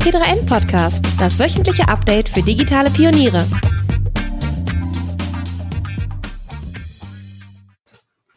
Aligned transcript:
T3N 0.00 0.46
Podcast, 0.46 1.04
das 1.18 1.38
wöchentliche 1.38 1.86
Update 1.86 2.30
für 2.30 2.40
digitale 2.40 2.90
Pioniere. 2.90 3.38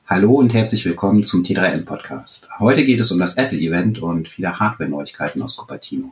Hallo 0.05 0.33
und 0.33 0.53
herzlich 0.53 0.83
willkommen 0.85 1.23
zum 1.23 1.43
T3N 1.43 1.85
Podcast. 1.85 2.49
Heute 2.59 2.83
geht 2.83 2.99
es 2.99 3.11
um 3.13 3.19
das 3.19 3.37
Apple 3.37 3.57
Event 3.57 3.99
und 3.99 4.27
viele 4.27 4.59
Hardware-Neuigkeiten 4.59 5.41
aus 5.41 5.55
Cupertino. 5.55 6.11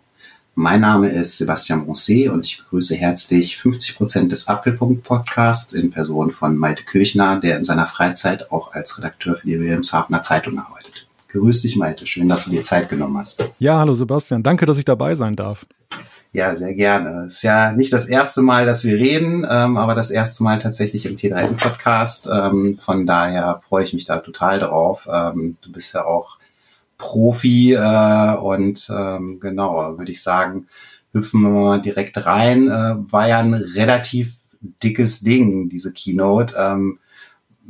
Mein 0.55 0.81
Name 0.81 1.09
ist 1.09 1.37
Sebastian 1.37 1.83
Bronce 1.83 2.31
und 2.31 2.45
ich 2.45 2.59
begrüße 2.59 2.95
herzlich 2.95 3.57
50 3.57 3.97
Prozent 3.97 4.31
des 4.31 4.47
Apfelpunkt 4.47 5.03
Podcasts 5.03 5.73
in 5.73 5.91
Person 5.91 6.31
von 6.31 6.55
Malte 6.55 6.85
Kirchner, 6.85 7.41
der 7.41 7.57
in 7.57 7.65
seiner 7.65 7.87
Freizeit 7.87 8.51
auch 8.53 8.73
als 8.73 8.97
Redakteur 8.97 9.35
für 9.35 9.47
die 9.47 9.59
Wilhelmshavener 9.59 10.23
Zeitung 10.23 10.57
arbeitet. 10.57 10.80
Grüß 11.31 11.61
dich, 11.61 11.77
Malte. 11.77 12.05
Schön, 12.07 12.27
dass 12.27 12.45
du 12.45 12.51
dir 12.51 12.63
Zeit 12.63 12.89
genommen 12.89 13.17
hast. 13.17 13.41
Ja, 13.57 13.79
hallo 13.79 13.93
Sebastian. 13.93 14.43
Danke, 14.43 14.65
dass 14.65 14.77
ich 14.77 14.83
dabei 14.83 15.15
sein 15.15 15.37
darf. 15.37 15.65
Ja, 16.33 16.55
sehr 16.55 16.73
gerne. 16.73 17.27
Ist 17.27 17.41
ja 17.43 17.71
nicht 17.71 17.93
das 17.93 18.07
erste 18.07 18.41
Mal, 18.41 18.65
dass 18.65 18.83
wir 18.83 18.95
reden, 18.95 19.45
ähm, 19.49 19.77
aber 19.77 19.95
das 19.95 20.11
erste 20.11 20.43
Mal 20.43 20.59
tatsächlich 20.59 21.05
im 21.05 21.15
T3N 21.15 21.55
Podcast. 21.55 22.27
Ähm, 22.31 22.79
von 22.81 23.05
daher 23.05 23.61
freue 23.67 23.85
ich 23.85 23.93
mich 23.93 24.05
da 24.05 24.19
total 24.19 24.59
drauf. 24.59 25.07
Ähm, 25.11 25.57
du 25.61 25.71
bist 25.71 25.93
ja 25.93 26.05
auch 26.05 26.37
Profi 26.97 27.73
äh, 27.73 28.35
und 28.35 28.91
ähm, 28.93 29.39
genau, 29.39 29.97
würde 29.97 30.11
ich 30.11 30.21
sagen, 30.21 30.67
hüpfen 31.13 31.41
wir 31.41 31.49
mal 31.49 31.81
direkt 31.81 32.25
rein. 32.25 32.67
Äh, 32.67 32.95
war 33.11 33.27
ja 33.29 33.39
ein 33.39 33.53
relativ 33.53 34.33
dickes 34.83 35.21
Ding, 35.21 35.69
diese 35.69 35.93
Keynote. 35.93 36.55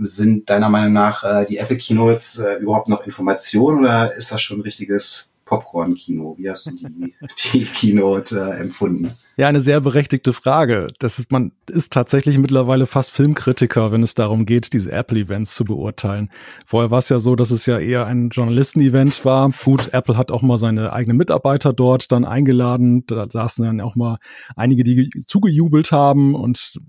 Sind 0.03 0.49
deiner 0.49 0.69
Meinung 0.69 0.93
nach 0.93 1.23
äh, 1.23 1.45
die 1.45 1.57
Apple 1.57 1.77
Keynotes 1.77 2.39
äh, 2.39 2.55
überhaupt 2.55 2.89
noch 2.89 3.05
Informationen 3.05 3.79
oder 3.79 4.13
ist 4.13 4.31
das 4.31 4.41
schon 4.41 4.59
ein 4.59 4.63
richtiges 4.63 5.31
Popcorn-Kino? 5.45 6.35
Wie 6.37 6.49
hast 6.49 6.65
du 6.65 6.71
die, 6.71 7.13
die 7.53 7.65
Keynote 7.65 8.39
äh, 8.39 8.61
empfunden? 8.61 9.11
Ja, 9.37 9.47
eine 9.47 9.59
sehr 9.61 9.81
berechtigte 9.81 10.33
Frage. 10.33 10.93
Das 10.99 11.17
ist, 11.17 11.31
man 11.31 11.51
ist 11.67 11.91
tatsächlich 11.91 12.37
mittlerweile 12.37 12.85
fast 12.85 13.11
Filmkritiker, 13.11 13.91
wenn 13.91 14.03
es 14.03 14.13
darum 14.13 14.45
geht, 14.45 14.71
diese 14.71 14.91
Apple-Events 14.91 15.55
zu 15.55 15.65
beurteilen. 15.65 16.29
Vorher 16.65 16.91
war 16.91 16.99
es 16.99 17.09
ja 17.09 17.19
so, 17.19 17.35
dass 17.35 17.51
es 17.51 17.65
ja 17.65 17.79
eher 17.79 18.05
ein 18.05 18.29
Journalisten-Event 18.29 19.25
war. 19.25 19.51
Gut, 19.63 19.93
Apple 19.93 20.15
hat 20.15 20.31
auch 20.31 20.41
mal 20.41 20.57
seine 20.57 20.93
eigenen 20.93 21.17
Mitarbeiter 21.17 21.73
dort 21.73 22.11
dann 22.11 22.23
eingeladen. 22.23 23.05
Da 23.07 23.27
saßen 23.29 23.65
dann 23.65 23.81
auch 23.81 23.95
mal 23.95 24.19
einige, 24.55 24.83
die 24.83 25.09
zugejubelt 25.25 25.91
haben 25.91 26.35
und 26.35 26.79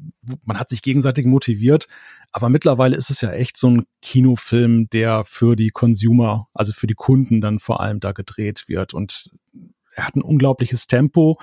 man 0.45 0.58
hat 0.58 0.69
sich 0.69 0.83
gegenseitig 0.83 1.27
motiviert. 1.27 1.86
Aber 2.33 2.48
mittlerweile 2.48 2.97
ist 2.97 3.11
es 3.11 3.20
ja 3.20 3.30
echt 3.30 3.58
so 3.58 3.69
ein 3.69 3.86
Kinofilm, 4.00 4.88
der 4.88 5.25
für 5.25 5.55
die 5.55 5.69
Consumer, 5.69 6.48
also 6.55 6.72
für 6.72 6.86
die 6.86 6.94
Kunden 6.94 7.42
dann 7.42 7.58
vor 7.58 7.80
allem 7.80 8.00
da 8.00 8.12
gedreht 8.12 8.64
wird. 8.69 8.94
Und 8.94 9.30
er 9.94 10.06
hat 10.06 10.16
ein 10.16 10.22
unglaubliches 10.22 10.86
Tempo. 10.86 11.39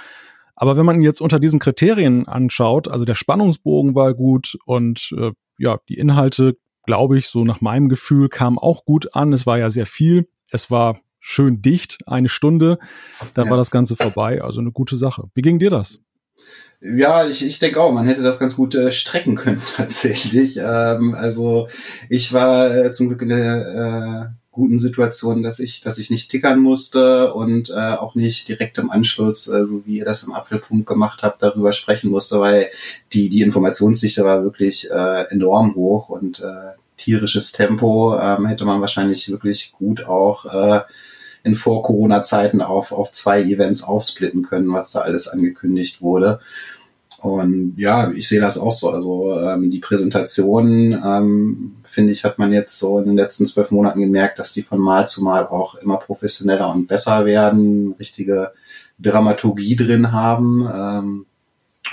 Aber 0.55 0.75
wenn 0.75 0.85
man 0.85 0.95
ihn 0.97 1.03
jetzt 1.03 1.21
unter 1.21 1.39
diesen 1.39 1.59
Kriterien 1.59 2.27
anschaut, 2.27 2.87
also 2.87 3.05
der 3.05 3.15
Spannungsbogen 3.15 3.93
war 3.93 4.13
gut 4.15 4.57
und 4.65 5.13
äh, 5.17 5.31
ja, 5.59 5.79
die 5.87 5.97
Inhalte, 5.97 6.57
glaube 6.85 7.17
ich, 7.17 7.27
so 7.27 7.45
nach 7.45 7.61
meinem 7.61 7.87
Gefühl, 7.87 8.27
kamen 8.27 8.57
auch 8.57 8.83
gut 8.83 9.15
an. 9.15 9.31
Es 9.31 9.45
war 9.45 9.59
ja 9.59 9.69
sehr 9.69 9.85
viel. 9.85 10.27
Es 10.49 10.71
war 10.71 10.99
schön 11.19 11.61
dicht, 11.61 11.99
eine 12.07 12.29
Stunde. 12.29 12.79
Dann 13.35 13.45
ja. 13.45 13.51
war 13.51 13.57
das 13.57 13.71
Ganze 13.71 13.95
vorbei. 13.95 14.41
Also 14.41 14.59
eine 14.59 14.71
gute 14.71 14.97
Sache. 14.97 15.29
Wie 15.35 15.43
ging 15.43 15.59
dir 15.59 15.69
das? 15.69 16.01
Ja, 16.81 17.27
ich, 17.27 17.45
ich 17.45 17.59
denke 17.59 17.81
auch, 17.81 17.91
man 17.91 18.07
hätte 18.07 18.23
das 18.23 18.39
ganz 18.39 18.55
gut 18.55 18.73
äh, 18.73 18.91
strecken 18.91 19.35
können 19.35 19.61
tatsächlich. 19.75 20.57
Ähm, 20.57 21.13
also 21.13 21.67
ich 22.07 22.31
war 22.31 22.73
äh, 22.73 22.91
zum 22.93 23.09
Glück 23.09 23.21
in 23.21 23.29
der 23.29 24.31
äh, 24.31 24.39
guten 24.51 24.79
Situation, 24.79 25.43
dass 25.43 25.59
ich, 25.59 25.81
dass 25.81 25.97
ich 25.97 26.09
nicht 26.09 26.31
tickern 26.31 26.59
musste 26.59 27.33
und 27.33 27.69
äh, 27.69 27.73
auch 27.73 28.15
nicht 28.15 28.47
direkt 28.47 28.77
im 28.77 28.91
Anschluss, 28.91 29.47
äh, 29.47 29.65
so 29.65 29.85
wie 29.85 29.97
ihr 29.97 30.05
das 30.05 30.23
im 30.23 30.33
Apfelpunkt 30.33 30.85
gemacht 30.85 31.21
habt, 31.21 31.43
darüber 31.43 31.73
sprechen 31.73 32.11
musste, 32.11 32.39
weil 32.39 32.69
die, 33.11 33.29
die 33.29 33.41
Informationsdichte 33.41 34.23
war 34.23 34.43
wirklich 34.43 34.89
äh, 34.89 35.23
enorm 35.31 35.75
hoch 35.75 36.07
und 36.07 36.39
äh, 36.39 36.73
tierisches 36.95 37.51
Tempo 37.51 38.17
ähm, 38.17 38.45
hätte 38.45 38.65
man 38.65 38.81
wahrscheinlich 38.81 39.29
wirklich 39.29 39.73
gut 39.73 40.05
auch 40.05 40.45
äh, 40.45 40.81
in 41.43 41.55
Vor-Corona-Zeiten 41.55 42.61
auf, 42.61 42.91
auf 42.91 43.11
zwei 43.11 43.41
Events 43.41 43.83
aufsplitten 43.83 44.43
können, 44.43 44.71
was 44.73 44.91
da 44.91 44.99
alles 45.01 45.27
angekündigt 45.27 46.01
wurde. 46.01 46.39
Und 47.21 47.73
ja, 47.77 48.11
ich 48.11 48.27
sehe 48.27 48.39
das 48.39 48.57
auch 48.57 48.71
so. 48.71 48.91
Also 48.91 49.39
ähm, 49.39 49.71
die 49.71 49.79
Präsentation, 49.79 50.93
ähm, 50.93 51.75
finde 51.83 52.13
ich, 52.13 52.23
hat 52.23 52.39
man 52.39 52.53
jetzt 52.53 52.79
so 52.79 52.99
in 52.99 53.05
den 53.05 53.15
letzten 53.17 53.45
zwölf 53.45 53.71
Monaten 53.71 53.99
gemerkt, 53.99 54.39
dass 54.39 54.53
die 54.53 54.61
von 54.61 54.79
Mal 54.79 55.07
zu 55.07 55.23
Mal 55.23 55.45
auch 55.47 55.75
immer 55.75 55.97
professioneller 55.97 56.73
und 56.73 56.87
besser 56.87 57.25
werden, 57.25 57.93
richtige 57.99 58.51
Dramaturgie 58.99 59.75
drin 59.75 60.11
haben 60.11 60.67
ähm, 60.73 61.25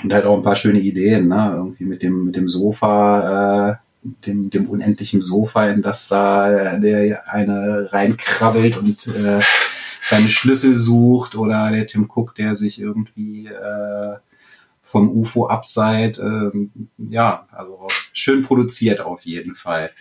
und 0.03 0.13
halt 0.13 0.25
auch 0.25 0.37
ein 0.37 0.43
paar 0.43 0.55
schöne 0.55 0.79
Ideen, 0.79 1.27
ne? 1.27 1.53
Irgendwie 1.55 1.85
mit 1.85 2.03
dem 2.03 2.25
mit 2.25 2.35
dem 2.35 2.47
Sofa, 2.47 3.71
äh, 3.71 3.75
dem, 4.25 4.49
dem 4.49 4.69
unendlichen 4.69 5.21
Sofa, 5.21 5.67
in 5.67 5.81
das 5.81 6.07
da 6.07 6.77
der 6.77 7.33
eine 7.33 7.89
reinkrabbelt 7.91 8.77
und 8.77 9.07
äh, 9.07 9.39
seine 10.01 10.29
Schlüssel 10.29 10.75
sucht 10.75 11.35
oder 11.35 11.71
der 11.71 11.87
Tim 11.87 12.09
Cook, 12.13 12.35
der 12.35 12.55
sich 12.55 12.79
irgendwie 12.79 13.47
äh, 13.47 14.15
vom 14.87 15.11
UFO 15.11 15.47
abseit. 15.47 16.17
Ähm, 16.17 16.71
ja, 16.97 17.45
also 17.51 17.87
schön 18.13 18.43
produziert 18.43 19.01
auf 19.01 19.21
jeden 19.23 19.53
Fall. 19.53 19.91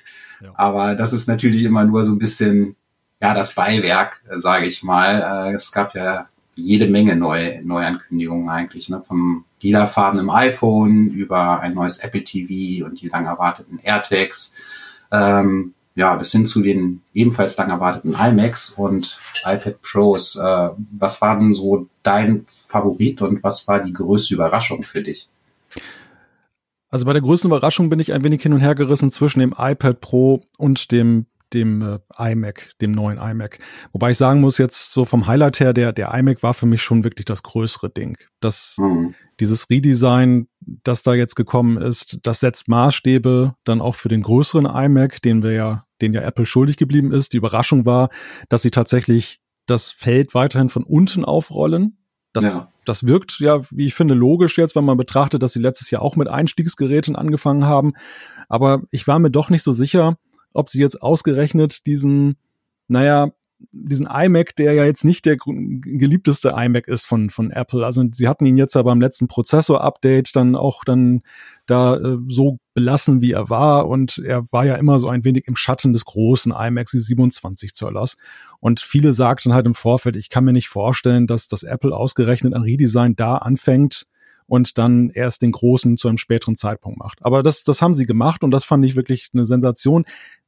Ja. 0.40 0.52
Aber 0.54 0.94
das 0.94 1.12
ist 1.12 1.28
natürlich 1.28 1.64
immer 1.64 1.84
nur 1.84 2.04
so 2.04 2.12
ein 2.12 2.18
bisschen, 2.18 2.76
ja, 3.20 3.34
das 3.34 3.54
Beiwerk, 3.54 4.22
sage 4.38 4.66
ich 4.66 4.82
mal. 4.82 5.50
Äh, 5.50 5.56
es 5.56 5.72
gab 5.72 5.94
ja 5.94 6.28
jede 6.54 6.88
Menge 6.88 7.16
neue 7.16 7.62
Neuankündigungen 7.64 8.48
eigentlich, 8.48 8.88
ne? 8.88 9.02
vom 9.06 9.44
lilafarbenen 9.60 10.30
iPhone 10.30 11.08
über 11.08 11.60
ein 11.60 11.74
neues 11.74 11.98
Apple 11.98 12.24
TV 12.24 12.86
und 12.86 13.00
die 13.00 13.08
lang 13.08 13.26
erwarteten 13.26 13.78
AirTags, 13.82 14.54
ähm, 15.12 15.74
ja, 15.96 16.14
bis 16.14 16.30
hin 16.30 16.46
zu 16.46 16.62
den 16.62 17.02
ebenfalls 17.14 17.56
lang 17.56 17.70
erwarteten 17.70 18.14
iMacs 18.14 18.70
und 18.70 19.18
iPad 19.44 19.80
Pros. 19.80 20.36
Äh, 20.36 20.70
was 20.92 21.20
war 21.22 21.38
denn 21.38 21.52
so 21.52 21.88
dein 22.02 22.46
Favorit 22.68 23.22
und 23.22 23.42
was 23.42 23.66
war 23.66 23.82
die 23.82 23.94
größte 23.94 24.34
Überraschung 24.34 24.82
für 24.82 25.02
dich? 25.02 25.28
Also 26.90 27.06
bei 27.06 27.14
der 27.14 27.22
größten 27.22 27.50
Überraschung 27.50 27.90
bin 27.90 27.98
ich 27.98 28.12
ein 28.12 28.22
wenig 28.22 28.42
hin 28.42 28.52
und 28.52 28.60
her 28.60 28.74
gerissen 28.74 29.10
zwischen 29.10 29.40
dem 29.40 29.54
iPad 29.58 30.00
Pro 30.00 30.42
und 30.58 30.92
dem 30.92 31.26
dem 31.52 31.80
äh, 31.80 32.32
iMac, 32.32 32.72
dem 32.80 32.92
neuen 32.92 33.18
iMac. 33.18 33.60
Wobei 33.92 34.10
ich 34.10 34.16
sagen 34.16 34.40
muss, 34.40 34.58
jetzt 34.58 34.92
so 34.92 35.04
vom 35.04 35.26
Highlight 35.26 35.60
her, 35.60 35.72
der, 35.72 35.92
der 35.92 36.12
iMac 36.12 36.42
war 36.42 36.54
für 36.54 36.66
mich 36.66 36.82
schon 36.82 37.04
wirklich 37.04 37.24
das 37.24 37.42
größere 37.42 37.88
Ding. 37.88 38.16
Das, 38.40 38.76
mhm. 38.78 39.14
dieses 39.38 39.70
Redesign, 39.70 40.48
das 40.60 41.02
da 41.02 41.14
jetzt 41.14 41.36
gekommen 41.36 41.78
ist, 41.78 42.18
das 42.24 42.40
setzt 42.40 42.68
Maßstäbe 42.68 43.54
dann 43.64 43.80
auch 43.80 43.94
für 43.94 44.08
den 44.08 44.22
größeren 44.22 44.66
iMac, 44.66 45.22
den 45.22 45.42
wir 45.42 45.52
ja, 45.52 45.85
den 46.00 46.12
ja 46.12 46.22
Apple 46.22 46.46
schuldig 46.46 46.76
geblieben 46.76 47.12
ist. 47.12 47.32
Die 47.32 47.38
Überraschung 47.38 47.86
war, 47.86 48.08
dass 48.48 48.62
sie 48.62 48.70
tatsächlich 48.70 49.40
das 49.66 49.90
Feld 49.90 50.34
weiterhin 50.34 50.68
von 50.68 50.84
unten 50.84 51.24
aufrollen. 51.24 51.98
Das, 52.32 52.44
ja. 52.44 52.72
das 52.84 53.06
wirkt 53.06 53.40
ja, 53.40 53.62
wie 53.70 53.86
ich 53.86 53.94
finde, 53.94 54.14
logisch 54.14 54.58
jetzt, 54.58 54.76
wenn 54.76 54.84
man 54.84 54.98
betrachtet, 54.98 55.42
dass 55.42 55.52
sie 55.52 55.60
letztes 55.60 55.90
Jahr 55.90 56.02
auch 56.02 56.16
mit 56.16 56.28
Einstiegsgeräten 56.28 57.16
angefangen 57.16 57.64
haben. 57.64 57.94
Aber 58.48 58.82
ich 58.90 59.06
war 59.06 59.18
mir 59.18 59.30
doch 59.30 59.48
nicht 59.48 59.62
so 59.62 59.72
sicher, 59.72 60.18
ob 60.52 60.70
sie 60.70 60.80
jetzt 60.80 61.00
ausgerechnet 61.02 61.86
diesen, 61.86 62.36
naja, 62.88 63.30
diesen 63.72 64.06
iMac, 64.06 64.54
der 64.56 64.74
ja 64.74 64.84
jetzt 64.84 65.04
nicht 65.04 65.24
der 65.24 65.36
geliebteste 65.36 66.54
iMac 66.56 66.88
ist 66.88 67.06
von, 67.06 67.30
von 67.30 67.50
Apple. 67.50 67.84
Also 67.84 68.04
sie 68.12 68.28
hatten 68.28 68.46
ihn 68.46 68.56
jetzt 68.56 68.74
ja 68.74 68.82
beim 68.82 69.00
letzten 69.00 69.28
Prozessor-Update 69.28 70.36
dann 70.36 70.56
auch 70.56 70.84
dann 70.84 71.22
da 71.66 71.96
äh, 71.96 72.18
so 72.28 72.58
belassen, 72.74 73.20
wie 73.20 73.32
er 73.32 73.48
war. 73.48 73.88
Und 73.88 74.18
er 74.18 74.44
war 74.52 74.66
ja 74.66 74.74
immer 74.74 74.98
so 74.98 75.08
ein 75.08 75.24
wenig 75.24 75.44
im 75.46 75.56
Schatten 75.56 75.92
des 75.92 76.04
großen 76.04 76.52
iMacs, 76.52 76.92
die 76.92 76.98
27 76.98 77.72
Zöllers. 77.72 78.16
Und 78.60 78.80
viele 78.80 79.12
sagten 79.12 79.54
halt 79.54 79.66
im 79.66 79.74
Vorfeld, 79.74 80.16
ich 80.16 80.28
kann 80.28 80.44
mir 80.44 80.52
nicht 80.52 80.68
vorstellen, 80.68 81.26
dass 81.26 81.48
das 81.48 81.62
Apple 81.62 81.96
ausgerechnet 81.96 82.54
ein 82.54 82.62
Redesign 82.62 83.16
da 83.16 83.36
anfängt, 83.36 84.06
und 84.46 84.78
dann 84.78 85.10
erst 85.10 85.42
den 85.42 85.52
großen 85.52 85.96
zu 85.96 86.08
einem 86.08 86.18
späteren 86.18 86.56
Zeitpunkt 86.56 86.98
macht. 86.98 87.18
Aber 87.24 87.42
das, 87.42 87.64
das 87.64 87.82
haben 87.82 87.94
sie 87.94 88.06
gemacht 88.06 88.44
und 88.44 88.50
das 88.52 88.64
fand 88.64 88.84
ich 88.84 88.96
wirklich 88.96 89.30
eine 89.34 89.44
Sensation. 89.44 90.04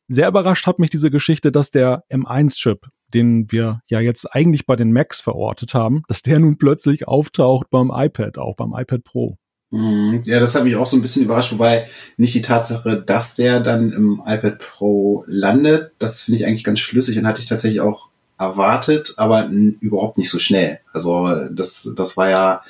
Sehr 0.07 0.29
überrascht 0.29 0.67
hat 0.67 0.79
mich 0.79 0.91
diese 0.91 1.11
Geschichte, 1.11 1.53
dass 1.53 1.71
der 1.71 2.05
M1-Chip, 2.11 2.87
den 3.15 3.51
wir 3.51 3.81
ja 3.89 4.01
jetzt 4.01 4.27
eigentlich 4.35 4.67
bei 4.67 4.77
den 4.77 4.93
Macs 4.93 5.21
verortet 5.21 5.75
haben, 5.75 6.03
dass 6.09 6.23
der 6.23 6.39
nun 6.39 6.59
plötzlich 6.59 7.09
auftaucht 7.09 7.71
beim 7.71 7.91
iPad, 7.93 8.39
auch 8.39 8.57
beim 8.57 8.75
iPad 8.75 9.05
Pro. 9.05 9.39
Mhm. 9.71 10.23
Ja, 10.25 10.41
das 10.41 10.55
hat 10.55 10.65
mich 10.65 10.77
auch 10.77 10.87
so 10.87 10.97
ein 10.97 11.03
bisschen 11.03 11.25
überrascht, 11.25 11.53
wobei 11.53 11.89
nicht 12.17 12.35
die 12.35 12.43
Tatsache, 12.43 13.03
dass 13.05 13.37
der 13.37 13.61
dann 13.61 13.93
im 13.93 14.23
iPad 14.25 14.59
Pro 14.59 15.25
landet, 15.27 15.93
das 15.99 16.23
finde 16.23 16.41
ich 16.41 16.47
eigentlich 16.47 16.65
ganz 16.65 16.81
schlüssig 16.81 17.19
und 17.19 17.27
hatte 17.27 17.41
ich 17.41 17.47
tatsächlich 17.47 17.81
auch 17.81 18.09
erwartet, 18.39 19.15
aber 19.17 19.51
überhaupt 19.81 20.17
nicht 20.17 20.31
so 20.31 20.39
schnell. 20.39 20.79
Also 20.93 21.49
das, 21.51 21.91
das 21.97 22.17
war 22.17 22.31
ja 22.31 22.63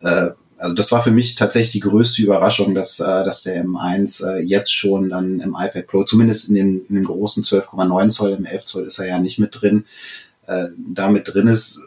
äh, 0.00 0.30
also 0.58 0.74
das 0.74 0.92
war 0.92 1.02
für 1.02 1.10
mich 1.10 1.34
tatsächlich 1.34 1.72
die 1.72 1.80
größte 1.80 2.22
Überraschung, 2.22 2.74
dass, 2.74 3.00
äh, 3.00 3.24
dass 3.24 3.42
der 3.42 3.64
M1 3.64 4.26
äh, 4.26 4.40
jetzt 4.40 4.72
schon 4.72 5.08
dann 5.08 5.40
im 5.40 5.56
iPad 5.58 5.86
Pro, 5.86 6.04
zumindest 6.04 6.48
in 6.48 6.54
dem, 6.54 6.86
in 6.88 6.94
dem 6.94 7.04
großen 7.04 7.42
12,9 7.42 8.10
Zoll, 8.10 8.32
im 8.32 8.44
11 8.44 8.64
Zoll 8.64 8.86
ist 8.86 8.98
er 8.98 9.06
ja 9.06 9.18
nicht 9.18 9.38
mit 9.38 9.60
drin, 9.60 9.84
äh, 10.46 10.66
damit 10.76 11.28
drin 11.28 11.48
ist. 11.48 11.80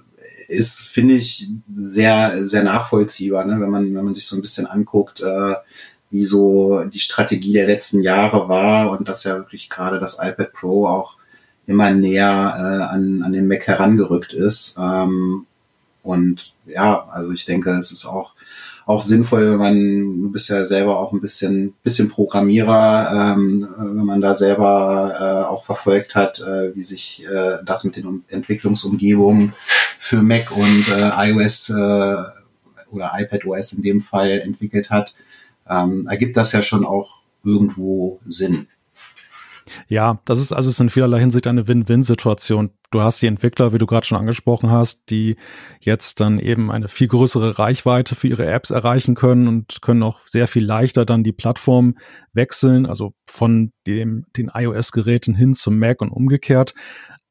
ist, 0.48 0.80
finde 0.80 1.16
ich, 1.16 1.50
sehr, 1.76 2.46
sehr 2.46 2.64
nachvollziehbar, 2.64 3.46
ne? 3.46 3.60
wenn 3.60 3.70
man, 3.70 3.94
wenn 3.96 4.06
man 4.06 4.16
sich 4.16 4.26
so 4.28 4.36
ein 4.36 4.42
bisschen 4.42 4.68
anguckt, 4.68 5.22
äh, 5.22 5.56
wie 6.10 6.26
so 6.26 6.86
die 6.86 7.00
Strategie 7.00 7.54
der 7.54 7.68
letzten 7.68 8.02
Jahre 8.02 8.48
war 8.48 8.92
und 8.92 9.10
dass 9.10 9.24
ja 9.24 9.36
wirklich 9.38 9.70
gerade 9.70 10.00
das 10.00 10.20
iPad 10.22 10.54
Pro 10.54 10.88
auch 10.88 11.18
immer 11.66 11.92
näher 11.92 12.54
äh, 12.58 12.84
an, 12.94 13.24
an 13.24 13.34
den 13.34 13.48
Mac 13.48 13.68
herangerückt 13.68 14.34
ist. 14.34 14.78
Ähm, 14.80 15.46
und 16.08 16.54
ja, 16.66 17.06
also 17.10 17.32
ich 17.32 17.46
denke, 17.46 17.72
es 17.72 17.92
ist 17.92 18.06
auch 18.06 18.34
auch 18.86 19.02
sinnvoll, 19.02 19.52
wenn 19.52 19.58
man, 19.58 20.22
du 20.22 20.32
bist 20.32 20.48
ja 20.48 20.66
selber 20.66 20.98
auch 20.98 21.12
ein 21.12 21.20
bisschen, 21.20 21.74
bisschen 21.84 22.08
Programmierer, 22.08 23.34
ähm, 23.36 23.68
wenn 23.78 24.06
man 24.06 24.22
da 24.22 24.34
selber 24.34 25.14
äh, 25.20 25.46
auch 25.46 25.66
verfolgt 25.66 26.16
hat, 26.16 26.40
äh, 26.40 26.74
wie 26.74 26.84
sich 26.84 27.26
äh, 27.30 27.58
das 27.66 27.84
mit 27.84 27.98
den 27.98 28.24
Entwicklungsumgebungen 28.30 29.52
für 30.00 30.22
Mac 30.22 30.56
und 30.56 30.88
äh, 30.88 31.32
iOS 31.32 31.70
äh, 31.70 31.74
oder 32.90 33.12
iPadOS 33.14 33.74
in 33.74 33.84
dem 33.84 34.02
Fall 34.02 34.40
entwickelt 34.40 34.90
hat, 34.90 35.16
ähm, 35.70 36.08
ergibt 36.08 36.38
das 36.38 36.54
ja 36.54 36.62
schon 36.62 36.86
auch 36.86 37.24
irgendwo 37.44 38.22
Sinn. 38.26 38.68
Ja, 39.88 40.22
das 40.26 40.40
ist 40.40 40.54
also 40.54 40.70
ist 40.70 40.80
in 40.80 40.90
vielerlei 40.90 41.20
Hinsicht 41.20 41.48
eine 41.48 41.68
Win-Win-Situation. 41.68 42.72
Du 42.92 43.02
hast 43.02 43.22
die 43.22 43.28
Entwickler, 43.28 43.74
wie 43.74 43.78
du 43.78 43.86
gerade 43.86 44.06
schon 44.06 44.18
angesprochen 44.18 44.72
hast, 44.72 45.10
die 45.10 45.36
jetzt 45.80 46.20
dann 46.20 46.40
eben 46.40 46.72
eine 46.72 46.88
viel 46.88 47.08
größere 47.08 47.60
Reichweite 47.60 48.16
für 48.16 48.28
ihre 48.28 48.46
Apps 48.46 48.72
erreichen 48.72 49.16
können 49.16 49.48
und 49.48 49.82
können 49.82 50.04
auch 50.04 50.20
sehr 50.30 50.48
viel 50.48 50.66
leichter 50.66 51.06
dann 51.06 51.24
die 51.24 51.34
Plattform 51.34 51.96
wechseln, 52.34 52.86
also 52.86 53.14
von 53.26 53.72
dem, 53.86 54.26
den 54.38 54.52
iOS-Geräten 54.54 55.36
hin 55.36 55.54
zum 55.54 55.78
Mac 55.80 56.02
und 56.02 56.12
umgekehrt. 56.12 56.74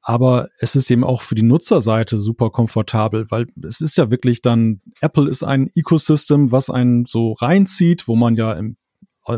Aber 0.02 0.50
es 0.60 0.76
ist 0.76 0.88
eben 0.90 1.02
auch 1.02 1.22
für 1.22 1.34
die 1.34 1.42
Nutzerseite 1.42 2.16
super 2.18 2.50
komfortabel, 2.50 3.26
weil 3.30 3.46
es 3.66 3.80
ist 3.80 3.96
ja 3.96 4.08
wirklich 4.08 4.40
dann, 4.40 4.80
Apple 5.00 5.28
ist 5.28 5.42
ein 5.42 5.68
Ecosystem, 5.74 6.52
was 6.52 6.70
einen 6.70 7.06
so 7.06 7.32
reinzieht, 7.32 8.06
wo 8.06 8.14
man 8.14 8.36
ja 8.36 8.52
im 8.52 8.76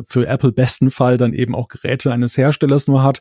für 0.06 0.26
Apple 0.26 0.52
besten 0.52 0.90
Fall 0.90 1.16
dann 1.16 1.32
eben 1.32 1.54
auch 1.54 1.68
Geräte 1.68 2.12
eines 2.12 2.36
Herstellers 2.36 2.86
nur 2.86 3.02
hat. 3.02 3.20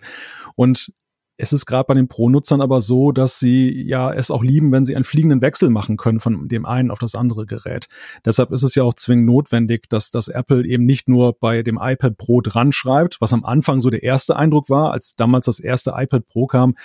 Und 0.56 0.92
es 1.38 1.54
ist 1.54 1.68
gerade 1.68 1.86
bei 1.88 1.94
den 1.94 2.08
Pro-Nutzern 2.08 2.62
aber 2.62 2.82
so, 2.82 3.12
dass 3.12 3.40
sie 3.40 3.84
ja 3.84 4.12
es 4.12 4.32
auch 4.32 4.44
lieben, 4.44 4.72
wenn 4.72 4.86
sie 4.86 4.96
einen 4.96 5.06
fliegenden 5.06 5.42
Wechsel 5.42 5.70
machen 5.70 5.96
können 5.96 6.20
von 6.20 6.48
dem 6.48 6.66
einen 6.66 6.90
auf 6.90 6.98
das 6.98 7.14
andere 7.14 7.46
Gerät. 7.46 7.88
Deshalb 8.26 8.52
ist 8.52 8.64
es 8.64 8.74
ja 8.74 8.84
auch 8.84 8.96
zwingend 8.96 9.28
notwendig, 9.28 9.88
dass 9.90 10.10
das 10.10 10.30
Apple 10.30 10.66
eben 10.66 10.86
nicht 10.86 11.08
nur 11.08 11.38
bei 11.40 11.62
dem 11.62 11.80
iPad 11.80 12.18
Pro 12.18 12.42
dran 12.42 12.72
schreibt, 12.72 13.22
was 13.22 13.34
am 13.34 13.46
Anfang 13.46 13.80
so 13.80 13.92
der 13.92 14.04
erste 14.04 14.36
Eindruck 14.36 14.70
war, 14.70 14.92
als 14.92 15.16
damals 15.16 15.46
das 15.46 15.60
erste 15.60 15.94
iPad 15.96 16.28
Pro 16.28 16.48
kam. 16.48 16.76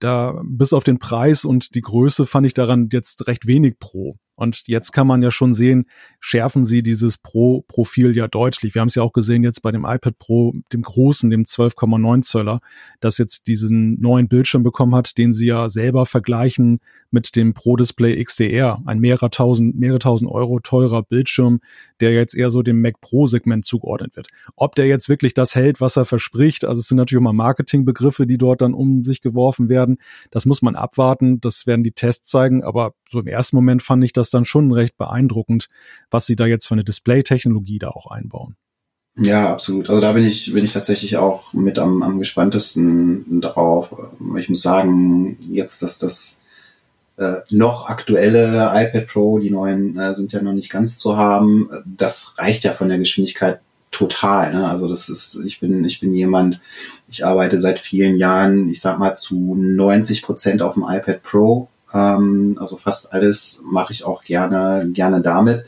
Da 0.00 0.38
bis 0.44 0.74
auf 0.74 0.84
den 0.84 0.98
Preis 0.98 1.46
und 1.46 1.74
die 1.74 1.80
Größe 1.80 2.26
fand 2.26 2.46
ich 2.46 2.52
daran 2.52 2.90
jetzt 2.92 3.26
recht 3.26 3.46
wenig 3.46 3.78
Pro. 3.78 4.18
Und 4.36 4.64
jetzt 4.66 4.92
kann 4.92 5.06
man 5.06 5.22
ja 5.22 5.30
schon 5.30 5.52
sehen, 5.52 5.86
schärfen 6.20 6.64
sie 6.64 6.82
dieses 6.82 7.18
Pro-Profil 7.18 8.16
ja 8.16 8.28
deutlich. 8.28 8.74
Wir 8.74 8.80
haben 8.80 8.88
es 8.88 8.94
ja 8.94 9.02
auch 9.02 9.12
gesehen 9.12 9.44
jetzt 9.44 9.62
bei 9.62 9.70
dem 9.70 9.84
iPad 9.84 10.18
Pro, 10.18 10.54
dem 10.72 10.82
großen, 10.82 11.30
dem 11.30 11.44
12,9 11.44 12.22
Zöller, 12.22 12.58
das 13.00 13.18
jetzt 13.18 13.46
diesen 13.46 14.00
neuen 14.00 14.28
Bildschirm 14.28 14.62
bekommen 14.62 14.94
hat, 14.94 15.18
den 15.18 15.32
sie 15.32 15.46
ja 15.46 15.68
selber 15.68 16.06
vergleichen 16.06 16.80
mit 17.10 17.36
dem 17.36 17.54
Pro 17.54 17.76
Display 17.76 18.22
XDR, 18.22 18.82
ein 18.86 18.98
mehrere 18.98 19.30
tausend, 19.30 19.78
mehrere 19.78 20.00
tausend 20.00 20.30
Euro 20.30 20.58
teurer 20.58 21.02
Bildschirm, 21.02 21.60
der 22.00 22.12
jetzt 22.12 22.34
eher 22.34 22.50
so 22.50 22.62
dem 22.62 22.80
Mac 22.80 23.00
Pro 23.00 23.28
Segment 23.28 23.64
zugeordnet 23.64 24.16
wird. 24.16 24.28
Ob 24.56 24.74
der 24.74 24.86
jetzt 24.86 25.08
wirklich 25.08 25.32
das 25.32 25.54
hält, 25.54 25.80
was 25.80 25.96
er 25.96 26.04
verspricht, 26.04 26.64
also 26.64 26.80
es 26.80 26.88
sind 26.88 26.98
natürlich 26.98 27.20
immer 27.20 27.32
Marketingbegriffe, 27.32 28.26
die 28.26 28.38
dort 28.38 28.60
dann 28.60 28.74
um 28.74 29.04
sich 29.04 29.22
geworfen 29.22 29.68
werden. 29.68 29.98
Das 30.30 30.46
muss 30.46 30.62
man 30.62 30.74
abwarten. 30.74 31.40
Das 31.40 31.66
werden 31.66 31.84
die 31.84 31.92
Tests 31.92 32.28
zeigen. 32.28 32.64
Aber 32.64 32.94
so 33.14 33.20
im 33.20 33.26
ersten 33.26 33.56
Moment 33.56 33.82
fand 33.82 34.04
ich 34.04 34.12
das 34.12 34.28
dann 34.28 34.44
schon 34.44 34.70
recht 34.72 34.98
beeindruckend, 34.98 35.68
was 36.10 36.26
sie 36.26 36.36
da 36.36 36.46
jetzt 36.46 36.66
für 36.66 36.74
eine 36.74 36.84
Display-Technologie 36.84 37.78
da 37.78 37.88
auch 37.88 38.10
einbauen. 38.10 38.56
Ja, 39.16 39.50
absolut. 39.50 39.88
Also 39.88 40.00
da 40.00 40.12
bin 40.12 40.24
ich, 40.24 40.52
bin 40.52 40.64
ich 40.64 40.72
tatsächlich 40.72 41.16
auch 41.16 41.52
mit 41.52 41.78
am, 41.78 42.02
am 42.02 42.18
gespanntesten 42.18 43.40
drauf. 43.40 43.94
Ich 44.38 44.48
muss 44.48 44.60
sagen, 44.60 45.38
jetzt, 45.52 45.82
dass 45.82 45.98
das 45.98 46.42
äh, 47.16 47.36
noch 47.50 47.88
aktuelle 47.88 48.72
iPad 48.74 49.06
Pro, 49.06 49.38
die 49.38 49.50
neuen 49.50 49.96
äh, 49.96 50.16
sind 50.16 50.32
ja 50.32 50.42
noch 50.42 50.52
nicht 50.52 50.70
ganz 50.70 50.98
zu 50.98 51.16
haben. 51.16 51.70
Das 51.84 52.34
reicht 52.38 52.64
ja 52.64 52.72
von 52.72 52.88
der 52.88 52.98
Geschwindigkeit 52.98 53.60
total. 53.92 54.52
Ne? 54.52 54.68
Also 54.68 54.88
das 54.88 55.08
ist, 55.08 55.40
ich 55.46 55.60
bin, 55.60 55.84
ich 55.84 56.00
bin 56.00 56.12
jemand, 56.12 56.60
ich 57.08 57.24
arbeite 57.24 57.60
seit 57.60 57.78
vielen 57.78 58.16
Jahren, 58.16 58.68
ich 58.68 58.80
sag 58.80 58.98
mal 58.98 59.14
zu 59.14 59.54
90 59.54 60.22
Prozent 60.22 60.60
auf 60.60 60.74
dem 60.74 60.82
iPad 60.82 61.22
Pro. 61.22 61.68
Ähm, 61.94 62.58
also 62.60 62.76
fast 62.76 63.12
alles 63.12 63.62
mache 63.64 63.92
ich 63.92 64.04
auch 64.04 64.24
gerne, 64.24 64.88
gerne 64.92 65.22
damit. 65.22 65.64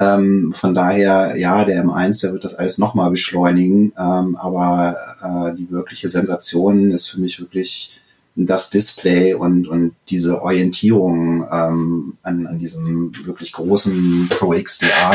Ähm, 0.00 0.54
von 0.56 0.74
daher, 0.74 1.36
ja, 1.36 1.64
der 1.64 1.84
M1, 1.84 2.22
der 2.22 2.32
wird 2.32 2.44
das 2.44 2.54
alles 2.54 2.78
nochmal 2.78 3.10
beschleunigen. 3.10 3.92
Ähm, 3.98 4.36
aber 4.36 4.96
äh, 5.22 5.54
die 5.54 5.70
wirkliche 5.70 6.08
Sensation 6.08 6.90
ist 6.90 7.08
für 7.08 7.20
mich 7.20 7.38
wirklich 7.38 8.00
das 8.34 8.70
Display 8.70 9.34
und, 9.34 9.68
und 9.68 9.94
diese 10.08 10.40
Orientierung 10.40 11.46
ähm, 11.52 12.16
an, 12.22 12.46
an 12.46 12.58
diesem 12.58 13.12
wirklich 13.26 13.52
großen 13.52 14.28
Pro 14.30 14.52
XDR 14.52 15.12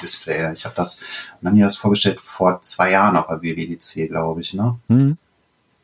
Display. 0.00 0.52
Ich 0.54 0.64
habe 0.64 0.74
das, 0.76 1.02
man 1.40 1.54
mir 1.54 1.66
das 1.66 1.76
vorgestellt 1.76 2.20
vor 2.20 2.62
zwei 2.62 2.92
Jahren 2.92 3.16
auf 3.16 3.26
der 3.26 3.42
WWDC, 3.42 4.08
glaube 4.08 4.40
ich, 4.40 4.54
ne? 4.54 4.76
Mhm. 4.88 5.18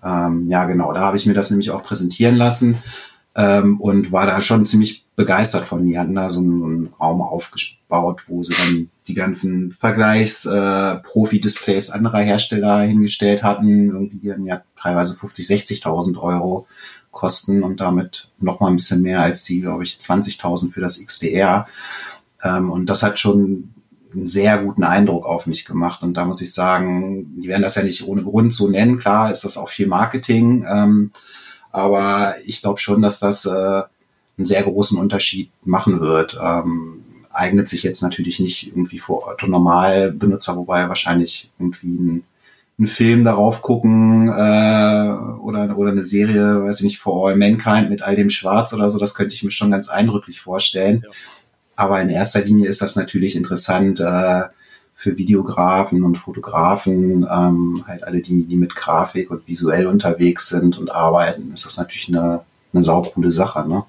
Ähm, 0.02 0.46
ja, 0.48 0.64
genau, 0.66 0.92
da 0.92 1.00
habe 1.00 1.16
ich 1.16 1.26
mir 1.26 1.34
das 1.34 1.50
nämlich 1.50 1.70
auch 1.70 1.82
präsentieren 1.82 2.36
lassen 2.36 2.82
ähm, 3.36 3.80
und 3.80 4.12
war 4.12 4.26
da 4.26 4.40
schon 4.40 4.64
ziemlich 4.66 5.04
begeistert 5.16 5.64
von. 5.64 5.84
Die 5.86 5.98
hatten 5.98 6.14
da 6.14 6.30
so 6.30 6.38
einen, 6.40 6.62
einen 6.62 6.94
Raum 7.00 7.22
aufgebaut, 7.22 8.22
wo 8.26 8.42
sie 8.42 8.52
dann 8.54 8.90
die 9.06 9.14
ganzen 9.14 9.72
Vergleichs-Profi-Displays 9.72 11.88
äh, 11.90 11.92
anderer 11.92 12.20
Hersteller 12.20 12.80
hingestellt 12.82 13.42
hatten. 13.42 13.90
Irgendwie 13.90 14.18
die 14.18 14.32
hatten 14.32 14.46
ja 14.46 14.62
teilweise 14.80 15.16
50, 15.16 15.46
60.000 15.46 16.18
Euro 16.18 16.66
kosten 17.10 17.62
und 17.62 17.80
damit 17.80 18.30
noch 18.38 18.60
mal 18.60 18.68
ein 18.68 18.76
bisschen 18.76 19.02
mehr 19.02 19.20
als 19.20 19.44
die, 19.44 19.60
glaube 19.60 19.84
ich, 19.84 19.98
20.000 20.00 20.72
für 20.72 20.80
das 20.80 21.04
XDR. 21.04 21.66
Ähm, 22.42 22.70
und 22.70 22.86
das 22.86 23.02
hat 23.02 23.20
schon 23.20 23.74
einen 24.12 24.26
sehr 24.26 24.58
guten 24.58 24.84
Eindruck 24.84 25.26
auf 25.26 25.46
mich 25.46 25.64
gemacht. 25.64 26.02
Und 26.02 26.14
da 26.14 26.24
muss 26.24 26.42
ich 26.42 26.52
sagen, 26.52 27.40
die 27.40 27.48
werden 27.48 27.62
das 27.62 27.76
ja 27.76 27.82
nicht 27.82 28.06
ohne 28.06 28.22
Grund 28.22 28.52
so 28.52 28.68
nennen. 28.68 28.98
Klar 28.98 29.32
ist 29.32 29.44
das 29.44 29.56
auch 29.56 29.68
viel 29.68 29.86
Marketing. 29.86 30.66
Ähm, 30.68 31.12
aber 31.74 32.36
ich 32.44 32.62
glaube 32.62 32.78
schon, 32.78 33.02
dass 33.02 33.18
das 33.18 33.46
äh, 33.46 33.50
einen 33.50 34.46
sehr 34.46 34.62
großen 34.62 34.96
Unterschied 34.96 35.50
machen 35.64 36.00
wird. 36.00 36.38
Ähm, 36.40 37.02
eignet 37.32 37.68
sich 37.68 37.82
jetzt 37.82 38.00
natürlich 38.00 38.38
nicht 38.38 38.68
irgendwie 38.68 39.00
für 39.00 39.26
Otto-Normal-Benutzer, 39.26 40.54
wobei 40.56 40.88
wahrscheinlich 40.88 41.50
irgendwie 41.58 41.96
ein, 41.96 42.24
ein 42.78 42.86
Film 42.86 43.24
darauf 43.24 43.60
gucken 43.60 44.28
äh, 44.28 44.30
oder, 45.40 45.76
oder 45.76 45.90
eine 45.90 46.04
Serie, 46.04 46.62
weiß 46.62 46.78
ich 46.78 46.84
nicht, 46.84 46.98
For 47.00 47.28
All 47.28 47.36
Mankind 47.36 47.90
mit 47.90 48.02
all 48.02 48.14
dem 48.14 48.30
Schwarz 48.30 48.72
oder 48.72 48.88
so, 48.88 49.00
das 49.00 49.16
könnte 49.16 49.34
ich 49.34 49.42
mir 49.42 49.50
schon 49.50 49.72
ganz 49.72 49.88
eindrücklich 49.88 50.40
vorstellen. 50.40 51.02
Ja. 51.04 51.10
Aber 51.74 52.00
in 52.00 52.08
erster 52.08 52.44
Linie 52.44 52.68
ist 52.68 52.82
das 52.82 52.94
natürlich 52.94 53.34
interessant 53.34 53.98
äh, 53.98 54.42
für 55.04 55.18
Videografen 55.18 56.02
und 56.02 56.16
Fotografen, 56.16 57.26
ähm, 57.30 57.84
halt 57.86 58.04
alle 58.04 58.22
die, 58.22 58.44
die 58.44 58.56
mit 58.56 58.74
Grafik 58.74 59.30
und 59.30 59.46
visuell 59.46 59.86
unterwegs 59.86 60.48
sind 60.48 60.78
und 60.78 60.90
arbeiten, 60.90 61.52
ist 61.52 61.66
das 61.66 61.76
natürlich 61.76 62.08
eine, 62.08 62.40
eine 62.72 62.82
saukoole 62.82 63.30
Sache, 63.30 63.68
ne? 63.68 63.84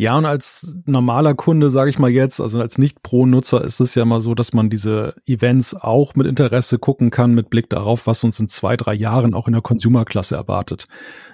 Ja, 0.00 0.16
und 0.16 0.26
als 0.26 0.76
normaler 0.86 1.34
Kunde, 1.34 1.70
sage 1.70 1.90
ich 1.90 1.98
mal 1.98 2.08
jetzt, 2.08 2.40
also 2.40 2.60
als 2.60 2.78
Nicht-Pro-Nutzer 2.78 3.64
ist 3.64 3.80
es 3.80 3.96
ja 3.96 4.04
immer 4.04 4.20
so, 4.20 4.36
dass 4.36 4.52
man 4.52 4.70
diese 4.70 5.16
Events 5.26 5.74
auch 5.74 6.14
mit 6.14 6.28
Interesse 6.28 6.78
gucken 6.78 7.10
kann, 7.10 7.34
mit 7.34 7.50
Blick 7.50 7.68
darauf, 7.68 8.06
was 8.06 8.22
uns 8.22 8.38
in 8.38 8.46
zwei, 8.46 8.76
drei 8.76 8.94
Jahren 8.94 9.34
auch 9.34 9.48
in 9.48 9.54
der 9.54 9.62
Consumer-Klasse 9.62 10.36
erwartet. 10.36 10.86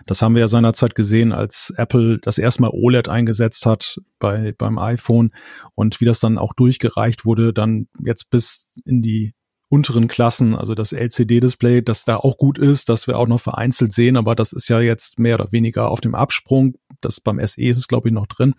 Das 0.06 0.22
haben 0.22 0.34
wir 0.34 0.40
ja 0.40 0.48
seinerzeit 0.48 0.94
gesehen, 0.94 1.32
als 1.32 1.74
Apple 1.76 2.20
das 2.22 2.38
erste 2.38 2.62
Mal 2.62 2.70
OLED 2.72 3.10
eingesetzt 3.10 3.66
hat 3.66 4.00
bei, 4.18 4.54
beim 4.56 4.78
iPhone 4.78 5.32
und 5.74 6.00
wie 6.00 6.06
das 6.06 6.18
dann 6.18 6.38
auch 6.38 6.54
durchgereicht 6.54 7.26
wurde, 7.26 7.52
dann 7.52 7.88
jetzt 8.02 8.30
bis 8.30 8.72
in 8.86 9.02
die 9.02 9.34
unteren 9.74 10.06
Klassen, 10.06 10.54
also 10.54 10.76
das 10.76 10.92
LCD-Display, 10.92 11.82
das 11.82 12.04
da 12.04 12.16
auch 12.16 12.38
gut 12.38 12.58
ist, 12.58 12.88
das 12.88 13.08
wir 13.08 13.18
auch 13.18 13.26
noch 13.26 13.40
vereinzelt 13.40 13.92
sehen, 13.92 14.16
aber 14.16 14.36
das 14.36 14.52
ist 14.52 14.68
ja 14.68 14.80
jetzt 14.80 15.18
mehr 15.18 15.34
oder 15.34 15.50
weniger 15.50 15.88
auf 15.88 16.00
dem 16.00 16.14
Absprung. 16.14 16.74
Das 17.00 17.20
beim 17.20 17.44
SE 17.44 17.60
ist 17.60 17.78
es, 17.78 17.88
glaube 17.88 18.08
ich, 18.08 18.14
noch 18.14 18.26
drin. 18.26 18.54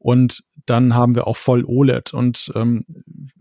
Und 0.00 0.44
dann 0.64 0.94
haben 0.94 1.14
wir 1.14 1.26
auch 1.26 1.36
voll 1.36 1.64
OLED. 1.66 2.14
Und 2.14 2.50
ähm, 2.54 2.86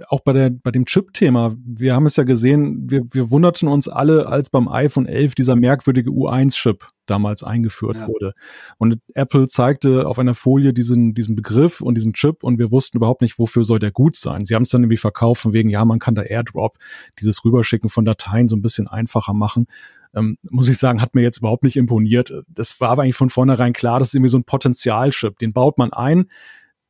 auch 0.10 0.20
bei, 0.20 0.34
der, 0.34 0.50
bei 0.50 0.72
dem 0.72 0.86
Chip-Thema, 0.86 1.56
wir 1.66 1.96
haben 1.96 2.06
es 2.06 2.18
ja 2.18 2.24
gesehen, 2.24 2.90
wir, 2.90 3.04
wir 3.12 3.30
wunderten 3.30 3.70
uns 3.70 3.88
alle, 3.88 4.28
als 4.28 4.50
beim 4.50 4.68
iPhone 4.68 5.06
11 5.06 5.36
dieser 5.36 5.56
merkwürdige 5.56 6.10
U1-Chip 6.10 6.86
damals 7.06 7.44
eingeführt 7.44 8.02
ja. 8.02 8.08
wurde. 8.10 8.34
Und 8.78 9.00
Apple 9.14 9.48
zeigte 9.48 10.06
auf 10.06 10.20
einer 10.20 10.36
Folie 10.36 10.74
diesen, 10.74 11.14
diesen 11.14 11.36
Begriff 11.38 11.80
und 11.80 11.96
diesen 11.96 12.14
Chip 12.14 12.44
und 12.44 12.60
wir 12.60 12.72
wussten 12.72 12.98
überhaupt 12.98 13.22
nicht, 13.22 13.40
wofür 13.40 13.64
soll 13.64 13.80
der 13.80 13.92
gut 13.92 14.18
sein. 14.18 14.44
Sie 14.46 14.54
haben 14.54 14.64
es 14.64 14.70
dann 14.70 14.84
irgendwie 14.84 14.98
verkauft 14.98 15.42
von 15.42 15.54
wegen, 15.54 15.70
ja, 15.70 15.86
man 15.86 16.00
kann 16.00 16.16
da 16.16 16.24
AirDrop, 16.24 16.78
dieses 17.20 17.46
Rüberschicken 17.46 17.90
von 17.90 18.04
Dateien 18.04 18.50
so 18.50 18.58
ein 18.58 18.62
bisschen 18.62 18.88
einfacher 18.88 19.34
machen. 19.34 19.68
Ähm, 20.16 20.38
muss 20.50 20.68
ich 20.68 20.78
sagen, 20.78 21.02
hat 21.02 21.16
mir 21.16 21.22
jetzt 21.22 21.40
überhaupt 21.40 21.64
nicht 21.64 21.78
imponiert. 21.78 22.34
Das 22.48 22.80
war 22.82 22.90
aber 22.90 23.04
eigentlich 23.04 23.16
von 23.16 23.30
vornherein 23.30 23.74
klar, 23.74 24.00
das 24.00 24.10
ist 24.10 24.16
irgendwie 24.16 24.32
so 24.32 24.38
ein 24.38 24.44
Potenzialchip. 24.44 25.40
Den 25.40 25.54
baut 25.54 25.78
man 25.78 25.94
ein, 25.94 26.26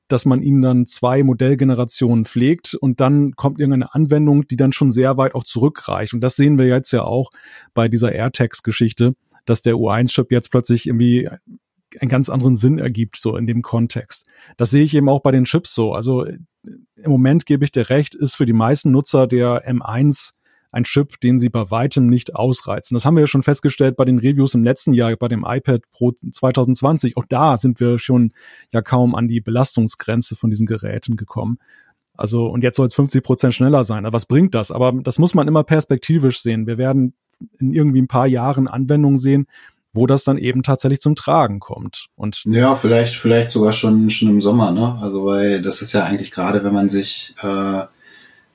dass 0.08 0.26
man 0.26 0.42
ihn 0.42 0.62
dann 0.62 0.86
zwei 0.86 1.24
Modellgenerationen 1.24 2.26
pflegt 2.26 2.74
und 2.74 3.00
dann 3.00 3.34
kommt 3.36 3.60
irgendeine 3.60 3.94
Anwendung, 3.94 4.48
die 4.48 4.58
dann 4.58 4.74
schon 4.74 4.92
sehr 4.92 5.18
weit 5.18 5.36
auch 5.36 5.44
zurückreicht. 5.44 6.14
Und 6.14 6.22
das 6.22 6.36
sehen 6.36 6.58
wir 6.58 6.66
jetzt 6.66 6.92
ja 6.92 7.04
auch 7.04 7.30
bei 7.74 7.88
dieser 7.88 8.12
AirTags-Geschichte, 8.12 9.16
dass 9.46 9.62
der 9.62 9.76
U1-Chip 9.76 10.32
jetzt 10.32 10.50
plötzlich 10.50 10.88
irgendwie 10.88 11.30
einen 12.00 12.10
ganz 12.10 12.30
anderen 12.30 12.56
Sinn 12.56 12.80
ergibt, 12.80 13.18
so 13.18 13.36
in 13.36 13.48
dem 13.48 13.62
Kontext. 13.62 14.26
Das 14.58 14.72
sehe 14.72 14.84
ich 14.84 14.96
eben 14.96 15.10
auch 15.10 15.22
bei 15.22 15.32
den 15.32 15.46
Chips 15.46 15.74
so. 15.74 15.94
Also 15.94 16.26
im 16.26 16.48
Moment 17.12 17.46
gebe 17.46 17.64
ich 17.64 17.72
dir 17.72 17.90
recht, 17.90 18.16
ist 18.16 18.36
für 18.36 18.46
die 18.46 18.54
meisten 18.54 18.92
Nutzer 18.92 19.28
der 19.28 19.68
M1 19.68 20.34
ein 20.72 20.84
Chip, 20.84 21.20
den 21.22 21.40
sie 21.40 21.50
bei 21.50 21.72
weitem 21.72 22.08
nicht 22.08 22.36
ausreizen. 22.36 22.96
Das 22.96 23.06
haben 23.06 23.16
wir 23.16 23.22
ja 23.22 23.28
schon 23.28 23.44
festgestellt 23.44 23.96
bei 23.96 24.06
den 24.06 24.20
Reviews 24.20 24.54
im 24.54 24.64
letzten 24.64 24.94
Jahr, 24.94 25.16
bei 25.16 25.28
dem 25.28 25.46
iPad 25.48 25.82
Pro 25.92 26.12
2020. 26.12 27.18
Auch 27.18 27.26
da 27.28 27.58
sind 27.58 27.80
wir 27.80 27.98
schon 27.98 28.34
ja 28.72 28.82
kaum 28.82 29.16
an 29.16 29.28
die 29.28 29.42
Belastungsgrenze 29.42 30.36
von 30.36 30.50
diesen 30.50 30.68
Geräten 30.68 31.16
gekommen. 31.16 31.58
Also, 32.16 32.48
und 32.48 32.64
jetzt 32.64 32.76
soll 32.76 32.88
es 32.88 32.94
50 32.94 33.24
Prozent 33.24 33.56
schneller 33.56 33.84
sein. 33.84 34.06
Aber 34.06 34.14
was 34.14 34.26
bringt 34.26 34.54
das? 34.54 34.72
Aber 34.72 34.92
das 34.92 35.20
muss 35.20 35.34
man 35.34 35.48
immer 35.48 35.64
perspektivisch 35.64 36.42
sehen. 36.42 36.68
Wir 36.68 36.78
werden 36.78 37.14
in 37.60 37.74
irgendwie 37.74 38.02
ein 38.02 38.08
paar 38.08 38.28
Jahren 38.28 38.68
Anwendungen 38.68 39.18
sehen, 39.18 39.48
wo 39.94 40.06
das 40.06 40.24
dann 40.24 40.38
eben 40.38 40.62
tatsächlich 40.62 41.00
zum 41.00 41.16
Tragen 41.16 41.60
kommt. 41.60 42.08
Und 42.16 42.44
ja, 42.46 42.76
vielleicht, 42.76 43.16
vielleicht 43.16 43.50
sogar 43.50 43.72
schon, 43.72 44.10
schon 44.10 44.30
im 44.30 44.42
Sommer, 44.42 44.72
ne? 44.72 45.00
Also, 45.02 45.26
weil 45.26 45.62
das 45.62 45.82
ist 45.82 45.94
ja 45.94 46.04
eigentlich 46.04 46.30
gerade, 46.30 46.64
wenn 46.64 46.74
man 46.74 46.90
sich 46.90 47.34
äh, 47.42 47.84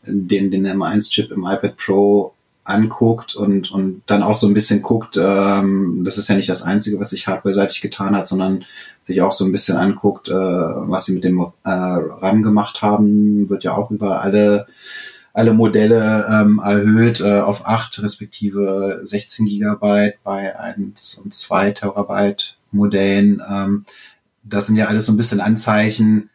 den, 0.06 0.50
den 0.50 0.66
M1-Chip 0.66 1.30
im 1.30 1.44
iPad 1.44 1.76
Pro 1.76 2.34
anguckt 2.64 3.36
und, 3.36 3.70
und 3.70 4.02
dann 4.06 4.22
auch 4.22 4.34
so 4.34 4.46
ein 4.46 4.54
bisschen 4.54 4.80
guckt, 4.80 5.18
ähm, 5.20 6.02
das 6.04 6.16
ist 6.16 6.28
ja 6.28 6.36
nicht 6.36 6.48
das 6.48 6.62
Einzige, 6.62 6.98
was 6.98 7.10
sich 7.10 7.26
hardware-seitig 7.26 7.82
getan 7.82 8.16
hat, 8.16 8.26
sondern 8.26 8.64
sich 9.06 9.20
auch 9.20 9.32
so 9.32 9.44
ein 9.44 9.52
bisschen 9.52 9.76
anguckt, 9.76 10.28
äh, 10.28 10.32
was 10.32 11.04
sie 11.04 11.12
mit 11.12 11.24
dem 11.24 11.38
äh, 11.40 11.68
RAM 11.68 12.42
gemacht 12.42 12.80
haben, 12.80 13.50
wird 13.50 13.64
ja 13.64 13.76
auch 13.76 13.90
über 13.90 14.22
alle 14.22 14.66
alle 15.34 15.52
Modelle 15.52 16.24
ähm, 16.30 16.60
erhöht 16.64 17.20
äh, 17.20 17.40
auf 17.40 17.66
8 17.66 18.04
respektive 18.04 19.00
16 19.02 19.46
Gigabyte 19.46 20.22
bei 20.22 20.56
1 20.58 21.16
und 21.16 21.34
2 21.34 21.72
Terabyte 21.72 22.56
Modellen. 22.70 23.42
Ähm, 23.50 23.84
das 24.44 24.68
sind 24.68 24.76
ja 24.76 24.86
alles 24.86 25.06
so 25.06 25.12
ein 25.12 25.16
bisschen 25.16 25.40
Anzeichen, 25.40 26.30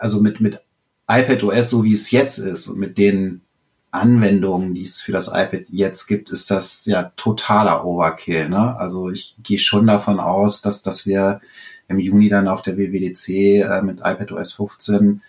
also 0.00 0.20
mit, 0.20 0.40
mit 0.40 0.60
iPad 1.08 1.42
OS, 1.44 1.70
so 1.70 1.84
wie 1.84 1.92
es 1.92 2.10
jetzt 2.10 2.38
ist 2.38 2.68
und 2.68 2.78
mit 2.78 2.98
den 2.98 3.42
Anwendungen, 3.90 4.74
die 4.74 4.82
es 4.82 5.00
für 5.00 5.12
das 5.12 5.28
iPad 5.28 5.66
jetzt 5.68 6.06
gibt, 6.06 6.30
ist 6.30 6.50
das 6.50 6.84
ja 6.86 7.12
totaler 7.16 7.84
Overkill. 7.84 8.48
Ne? 8.48 8.76
Also 8.76 9.08
ich 9.10 9.36
gehe 9.42 9.58
schon 9.58 9.86
davon 9.86 10.18
aus, 10.18 10.62
dass, 10.62 10.82
dass 10.82 11.06
wir 11.06 11.40
im 11.86 12.00
Juni 12.00 12.28
dann 12.28 12.48
auf 12.48 12.62
der 12.62 12.76
WWDC 12.76 13.28
äh, 13.28 13.82
mit 13.82 13.98
iPad 13.98 14.32
OS 14.32 14.54
15 14.54 15.22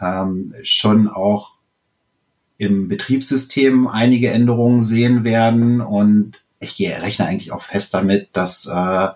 ähm, 0.00 0.54
schon 0.62 1.08
auch 1.08 1.54
im 2.56 2.88
Betriebssystem 2.88 3.86
einige 3.86 4.30
Änderungen 4.30 4.82
sehen 4.82 5.22
werden 5.22 5.80
und 5.80 6.42
ich 6.58 6.74
gehe 6.74 7.00
rechne 7.00 7.26
eigentlich 7.26 7.52
auch 7.52 7.62
fest 7.62 7.94
damit, 7.94 8.30
dass 8.32 8.66
äh, 8.66 9.08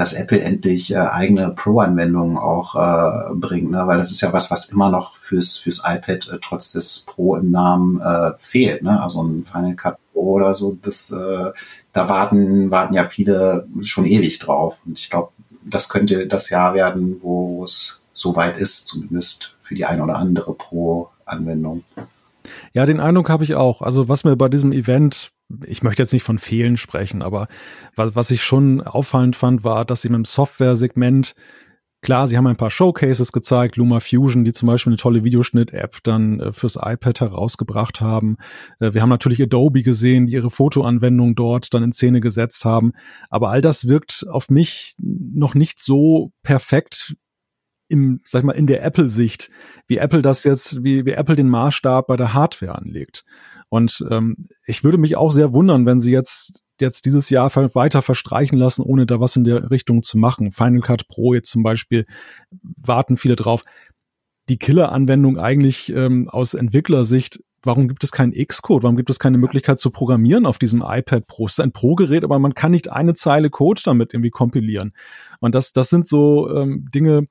dass 0.00 0.14
Apple 0.14 0.40
endlich 0.40 0.92
äh, 0.92 0.96
eigene 0.96 1.50
Pro-Anwendungen 1.50 2.38
auch 2.38 2.74
äh, 2.74 3.34
bringt, 3.34 3.70
ne? 3.70 3.86
weil 3.86 3.98
das 3.98 4.10
ist 4.10 4.22
ja 4.22 4.32
was, 4.32 4.50
was 4.50 4.70
immer 4.70 4.90
noch 4.90 5.16
fürs 5.16 5.58
fürs 5.58 5.82
iPad 5.84 6.26
äh, 6.32 6.38
trotz 6.42 6.72
des 6.72 7.00
Pro 7.00 7.36
im 7.36 7.50
Namen 7.50 8.00
äh, 8.00 8.30
fehlt. 8.38 8.82
Ne? 8.82 8.98
Also 9.02 9.22
ein 9.22 9.44
Final 9.44 9.74
Cut 9.74 9.98
Pro 10.14 10.36
oder 10.36 10.54
so, 10.54 10.78
das 10.80 11.12
äh, 11.12 11.50
da 11.92 12.08
warten 12.08 12.70
warten 12.70 12.94
ja 12.94 13.04
viele 13.04 13.68
schon 13.82 14.06
ewig 14.06 14.38
drauf. 14.38 14.78
Und 14.86 14.98
ich 14.98 15.10
glaube, 15.10 15.32
das 15.66 15.90
könnte 15.90 16.26
das 16.26 16.48
Jahr 16.48 16.72
werden, 16.72 17.18
wo 17.20 17.62
es 17.62 18.02
soweit 18.14 18.58
ist, 18.58 18.88
zumindest 18.88 19.54
für 19.60 19.74
die 19.74 19.84
ein 19.84 20.00
oder 20.00 20.16
andere 20.16 20.54
Pro-Anwendung. 20.54 21.84
Ja, 22.72 22.86
den 22.86 23.00
Eindruck 23.00 23.28
habe 23.28 23.44
ich 23.44 23.54
auch. 23.54 23.82
Also 23.82 24.08
was 24.08 24.24
mir 24.24 24.34
bei 24.34 24.48
diesem 24.48 24.72
Event 24.72 25.30
ich 25.66 25.82
möchte 25.82 26.02
jetzt 26.02 26.12
nicht 26.12 26.22
von 26.22 26.38
Fehlen 26.38 26.76
sprechen, 26.76 27.22
aber 27.22 27.48
was, 27.96 28.14
was 28.14 28.30
ich 28.30 28.42
schon 28.42 28.80
auffallend 28.80 29.36
fand, 29.36 29.64
war, 29.64 29.84
dass 29.84 30.02
sie 30.02 30.08
mit 30.08 30.18
dem 30.18 30.24
Software-Segment 30.24 31.34
Klar, 32.02 32.26
sie 32.26 32.38
haben 32.38 32.46
ein 32.46 32.56
paar 32.56 32.70
Showcases 32.70 33.30
gezeigt, 33.30 33.76
Luma 33.76 34.00
Fusion, 34.00 34.42
die 34.42 34.52
zum 34.52 34.68
Beispiel 34.68 34.90
eine 34.90 34.96
tolle 34.96 35.22
Videoschnitt-App 35.22 35.98
dann 36.02 36.40
äh, 36.40 36.52
fürs 36.52 36.76
iPad 36.76 37.20
herausgebracht 37.20 38.00
haben. 38.00 38.38
Äh, 38.78 38.94
wir 38.94 39.02
haben 39.02 39.10
natürlich 39.10 39.42
Adobe 39.42 39.82
gesehen, 39.82 40.24
die 40.24 40.32
ihre 40.32 40.50
Fotoanwendung 40.50 41.34
dort 41.34 41.74
dann 41.74 41.82
in 41.82 41.92
Szene 41.92 42.20
gesetzt 42.20 42.64
haben. 42.64 42.92
Aber 43.28 43.50
all 43.50 43.60
das 43.60 43.86
wirkt 43.86 44.24
auf 44.30 44.48
mich 44.48 44.94
noch 44.98 45.54
nicht 45.54 45.78
so 45.78 46.32
perfekt 46.42 47.16
im, 47.90 48.20
sag 48.24 48.40
ich 48.40 48.46
mal, 48.46 48.52
in 48.52 48.66
der 48.66 48.82
Apple-Sicht, 48.84 49.50
wie 49.86 49.98
Apple 49.98 50.22
das 50.22 50.44
jetzt, 50.44 50.82
wie, 50.82 51.04
wie 51.04 51.12
Apple 51.12 51.36
den 51.36 51.48
Maßstab 51.48 52.06
bei 52.06 52.16
der 52.16 52.32
Hardware 52.32 52.74
anlegt. 52.74 53.24
Und 53.68 54.04
ähm, 54.10 54.46
ich 54.66 54.82
würde 54.84 54.98
mich 54.98 55.16
auch 55.16 55.32
sehr 55.32 55.52
wundern, 55.52 55.86
wenn 55.86 56.00
sie 56.00 56.12
jetzt 56.12 56.62
jetzt 56.80 57.04
dieses 57.04 57.28
Jahr 57.28 57.54
weiter 57.74 58.00
verstreichen 58.00 58.56
lassen, 58.56 58.80
ohne 58.80 59.04
da 59.04 59.20
was 59.20 59.36
in 59.36 59.44
der 59.44 59.70
Richtung 59.70 60.02
zu 60.02 60.16
machen. 60.16 60.50
Final 60.50 60.80
Cut 60.80 61.08
Pro 61.08 61.34
jetzt 61.34 61.50
zum 61.50 61.62
Beispiel 61.62 62.06
warten 62.50 63.18
viele 63.18 63.36
drauf. 63.36 63.64
Die 64.48 64.56
Killer-Anwendung 64.56 65.38
eigentlich 65.38 65.92
ähm, 65.92 66.30
aus 66.30 66.54
Entwicklersicht 66.54 67.40
warum 67.62 67.88
gibt 67.88 68.04
es 68.04 68.12
keinen 68.12 68.32
Xcode? 68.32 68.82
Warum 68.82 68.96
gibt 68.96 69.10
es 69.10 69.18
keine 69.18 69.38
Möglichkeit 69.38 69.78
zu 69.78 69.90
programmieren 69.90 70.46
auf 70.46 70.58
diesem 70.58 70.82
iPad 70.84 71.26
Pro? 71.26 71.46
Es 71.46 71.52
ist 71.52 71.60
ein 71.60 71.72
Pro-Gerät, 71.72 72.24
aber 72.24 72.38
man 72.38 72.54
kann 72.54 72.70
nicht 72.70 72.90
eine 72.90 73.14
Zeile 73.14 73.50
Code 73.50 73.82
damit 73.84 74.14
irgendwie 74.14 74.30
kompilieren. 74.30 74.92
Und 75.40 75.54
das, 75.54 75.72
das 75.72 75.90
sind 75.90 76.06
so 76.06 76.54
ähm, 76.54 76.88
Dinge, 76.94 77.26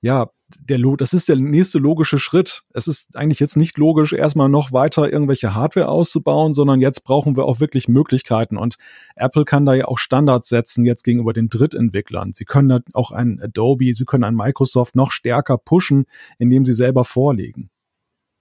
ja, 0.00 0.30
der, 0.60 0.78
das 0.96 1.12
ist 1.12 1.28
der 1.28 1.36
nächste 1.36 1.78
logische 1.78 2.18
Schritt. 2.18 2.62
Es 2.72 2.86
ist 2.86 3.16
eigentlich 3.16 3.40
jetzt 3.40 3.56
nicht 3.56 3.78
logisch, 3.78 4.12
erstmal 4.12 4.48
noch 4.48 4.72
weiter 4.72 5.12
irgendwelche 5.12 5.54
Hardware 5.54 5.88
auszubauen, 5.88 6.54
sondern 6.54 6.80
jetzt 6.80 7.02
brauchen 7.02 7.36
wir 7.36 7.44
auch 7.44 7.58
wirklich 7.58 7.88
Möglichkeiten. 7.88 8.56
Und 8.56 8.76
Apple 9.16 9.44
kann 9.44 9.66
da 9.66 9.74
ja 9.74 9.86
auch 9.86 9.98
Standards 9.98 10.48
setzen 10.48 10.84
jetzt 10.84 11.02
gegenüber 11.02 11.32
den 11.32 11.48
Drittentwicklern. 11.48 12.32
Sie 12.34 12.44
können 12.44 12.68
da 12.68 12.80
auch 12.92 13.10
ein 13.10 13.40
Adobe, 13.42 13.92
sie 13.92 14.04
können 14.04 14.24
ein 14.24 14.36
Microsoft 14.36 14.94
noch 14.94 15.10
stärker 15.10 15.58
pushen, 15.58 16.06
indem 16.38 16.64
sie 16.64 16.74
selber 16.74 17.04
vorlegen. 17.04 17.70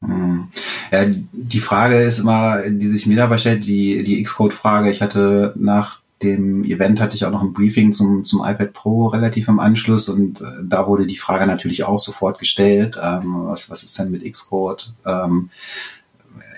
Hm. 0.04 0.50
Ja, 0.92 1.06
die 1.32 1.60
Frage 1.60 2.00
ist 2.02 2.20
immer, 2.20 2.62
die 2.70 2.88
sich 2.88 3.08
mir 3.08 3.18
dabei 3.18 3.40
stellt, 3.40 3.66
die, 3.66 4.04
die 4.04 4.22
Xcode-Frage. 4.22 4.92
Ich 4.92 5.02
hatte 5.02 5.54
nach 5.58 6.02
dem 6.24 6.64
Event 6.64 7.02
hatte 7.02 7.16
ich 7.16 7.26
auch 7.26 7.32
noch 7.32 7.42
ein 7.42 7.54
Briefing 7.54 7.94
zum, 7.94 8.24
zum 8.24 8.40
iPad 8.40 8.74
Pro 8.74 9.08
relativ 9.08 9.48
im 9.48 9.60
Anschluss 9.60 10.08
und 10.08 10.42
äh, 10.42 10.46
da 10.64 10.88
wurde 10.88 11.06
die 11.06 11.18
Frage 11.18 11.46
natürlich 11.46 11.84
auch 11.84 12.00
sofort 12.00 12.40
gestellt, 12.40 12.98
ähm, 13.02 13.48
was, 13.48 13.70
was 13.70 13.84
ist 13.84 14.00
denn 14.00 14.12
mit 14.12 14.30
Xcode? 14.30 14.94
Ähm, 15.06 15.50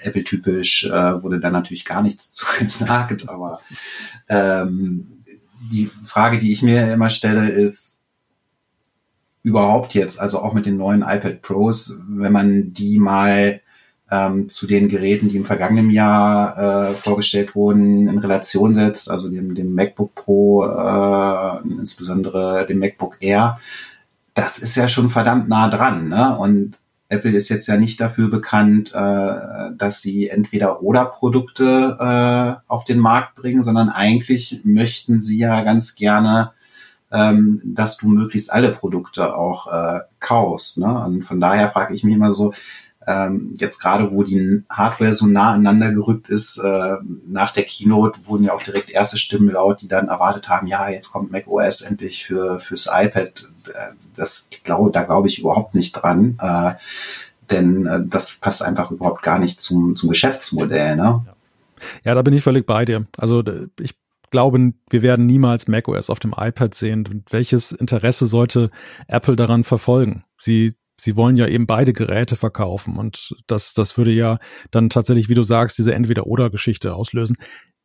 Apple-typisch 0.03 0.85
äh, 0.85 1.23
wurde 1.23 1.39
da 1.39 1.49
natürlich 1.49 1.85
gar 1.85 2.01
nichts 2.01 2.31
zu 2.33 2.45
gesagt, 2.59 3.29
aber 3.29 3.59
ähm, 4.29 5.07
die 5.71 5.89
Frage, 6.05 6.39
die 6.39 6.51
ich 6.51 6.61
mir 6.61 6.93
immer 6.93 7.09
stelle, 7.09 7.49
ist 7.49 7.97
überhaupt 9.41 9.93
jetzt, 9.93 10.19
also 10.19 10.39
auch 10.39 10.53
mit 10.53 10.65
den 10.65 10.77
neuen 10.77 11.01
iPad 11.01 11.41
Pros, 11.41 11.99
wenn 12.07 12.33
man 12.33 12.73
die 12.73 12.99
mal 12.99 13.61
ähm, 14.09 14.49
zu 14.49 14.67
den 14.67 14.87
Geräten, 14.87 15.29
die 15.29 15.37
im 15.37 15.45
vergangenen 15.45 15.89
Jahr 15.89 16.91
äh, 16.91 16.93
vorgestellt 16.93 17.55
wurden, 17.55 18.07
in 18.07 18.17
Relation 18.17 18.73
setzt, 18.73 19.09
also 19.11 19.29
dem, 19.29 19.53
dem 19.53 19.73
MacBook 19.73 20.15
Pro, 20.15 20.65
äh, 20.65 21.59
insbesondere 21.69 22.65
dem 22.67 22.79
MacBook 22.79 23.17
Air, 23.19 23.59
das 24.33 24.59
ist 24.59 24.75
ja 24.75 24.87
schon 24.87 25.09
verdammt 25.09 25.49
nah 25.49 25.69
dran. 25.69 26.09
Ne? 26.09 26.37
Und 26.37 26.77
Apple 27.09 27.31
ist 27.31 27.49
jetzt 27.49 27.67
ja 27.67 27.77
nicht 27.77 27.99
dafür 27.99 28.29
bekannt, 28.29 28.93
äh, 28.93 29.71
dass 29.77 30.01
sie 30.01 30.29
entweder 30.29 30.81
oder 30.83 31.05
Produkte 31.05 31.97
äh, 31.99 32.71
auf 32.71 32.83
den 32.83 32.99
Markt 32.99 33.35
bringen, 33.35 33.63
sondern 33.63 33.89
eigentlich 33.89 34.61
möchten 34.63 35.21
sie 35.21 35.39
ja 35.39 35.63
ganz 35.63 35.95
gerne, 35.95 36.51
ähm, 37.11 37.61
dass 37.63 37.97
du 37.97 38.09
möglichst 38.09 38.51
alle 38.51 38.69
Produkte 38.69 39.35
auch 39.35 39.67
äh, 39.71 40.01
kaufst. 40.19 40.77
Ne? 40.77 41.05
Und 41.05 41.23
von 41.23 41.39
daher 41.39 41.69
frage 41.69 41.93
ich 41.93 42.03
mich 42.03 42.15
immer 42.15 42.33
so, 42.33 42.53
ähm, 43.07 43.55
jetzt 43.57 43.79
gerade, 43.79 44.11
wo 44.11 44.21
die 44.23 44.63
Hardware 44.69 45.13
so 45.13 45.27
nah 45.27 45.53
aneinander 45.53 45.93
gerückt 45.93 46.27
ist, 46.27 46.57
äh, 46.57 46.97
nach 47.25 47.53
der 47.53 47.63
Keynote 47.63 48.19
wurden 48.25 48.43
ja 48.43 48.53
auch 48.53 48.61
direkt 48.61 48.89
erste 48.89 49.17
Stimmen 49.17 49.49
laut, 49.49 49.81
die 49.81 49.87
dann 49.87 50.09
erwartet 50.09 50.49
haben, 50.49 50.67
ja, 50.67 50.89
jetzt 50.89 51.11
kommt 51.11 51.31
Mac 51.31 51.47
OS 51.47 51.81
endlich 51.81 52.25
für 52.25 52.59
fürs 52.59 52.89
iPad. 52.91 53.47
Äh, 53.69 53.93
das 54.15 54.49
glaube, 54.63 54.91
da 54.91 55.03
glaube 55.03 55.29
ich 55.29 55.39
überhaupt 55.39 55.73
nicht 55.73 55.93
dran, 55.93 56.37
äh, 56.41 56.73
denn 57.49 57.85
äh, 57.85 58.03
das 58.05 58.35
passt 58.41 58.61
einfach 58.61 58.91
überhaupt 58.91 59.21
gar 59.21 59.39
nicht 59.39 59.61
zum 59.61 59.95
zum 59.95 60.09
Geschäftsmodell. 60.09 60.97
Ne? 60.97 61.25
Ja. 62.03 62.13
da 62.13 62.21
bin 62.21 62.33
ich 62.33 62.43
völlig 62.43 62.65
bei 62.65 62.83
dir. 62.83 63.05
Also 63.17 63.41
ich 63.79 63.95
glaube, 64.31 64.73
wir 64.89 65.01
werden 65.01 65.25
niemals 65.25 65.69
macOS 65.69 66.09
auf 66.09 66.19
dem 66.19 66.33
iPad 66.37 66.75
sehen. 66.75 67.23
Welches 67.29 67.71
Interesse 67.71 68.25
sollte 68.25 68.69
Apple 69.07 69.37
daran 69.37 69.63
verfolgen? 69.63 70.25
Sie 70.37 70.75
sie 70.99 71.15
wollen 71.15 71.37
ja 71.37 71.47
eben 71.47 71.67
beide 71.67 71.93
Geräte 71.93 72.35
verkaufen 72.35 72.97
und 72.97 73.35
das, 73.47 73.73
das 73.73 73.97
würde 73.97 74.11
ja 74.11 74.39
dann 74.71 74.89
tatsächlich, 74.89 75.29
wie 75.29 75.35
du 75.35 75.43
sagst, 75.43 75.77
diese 75.77 75.93
Entweder-Oder-Geschichte 75.93 76.95
auslösen. 76.95 77.37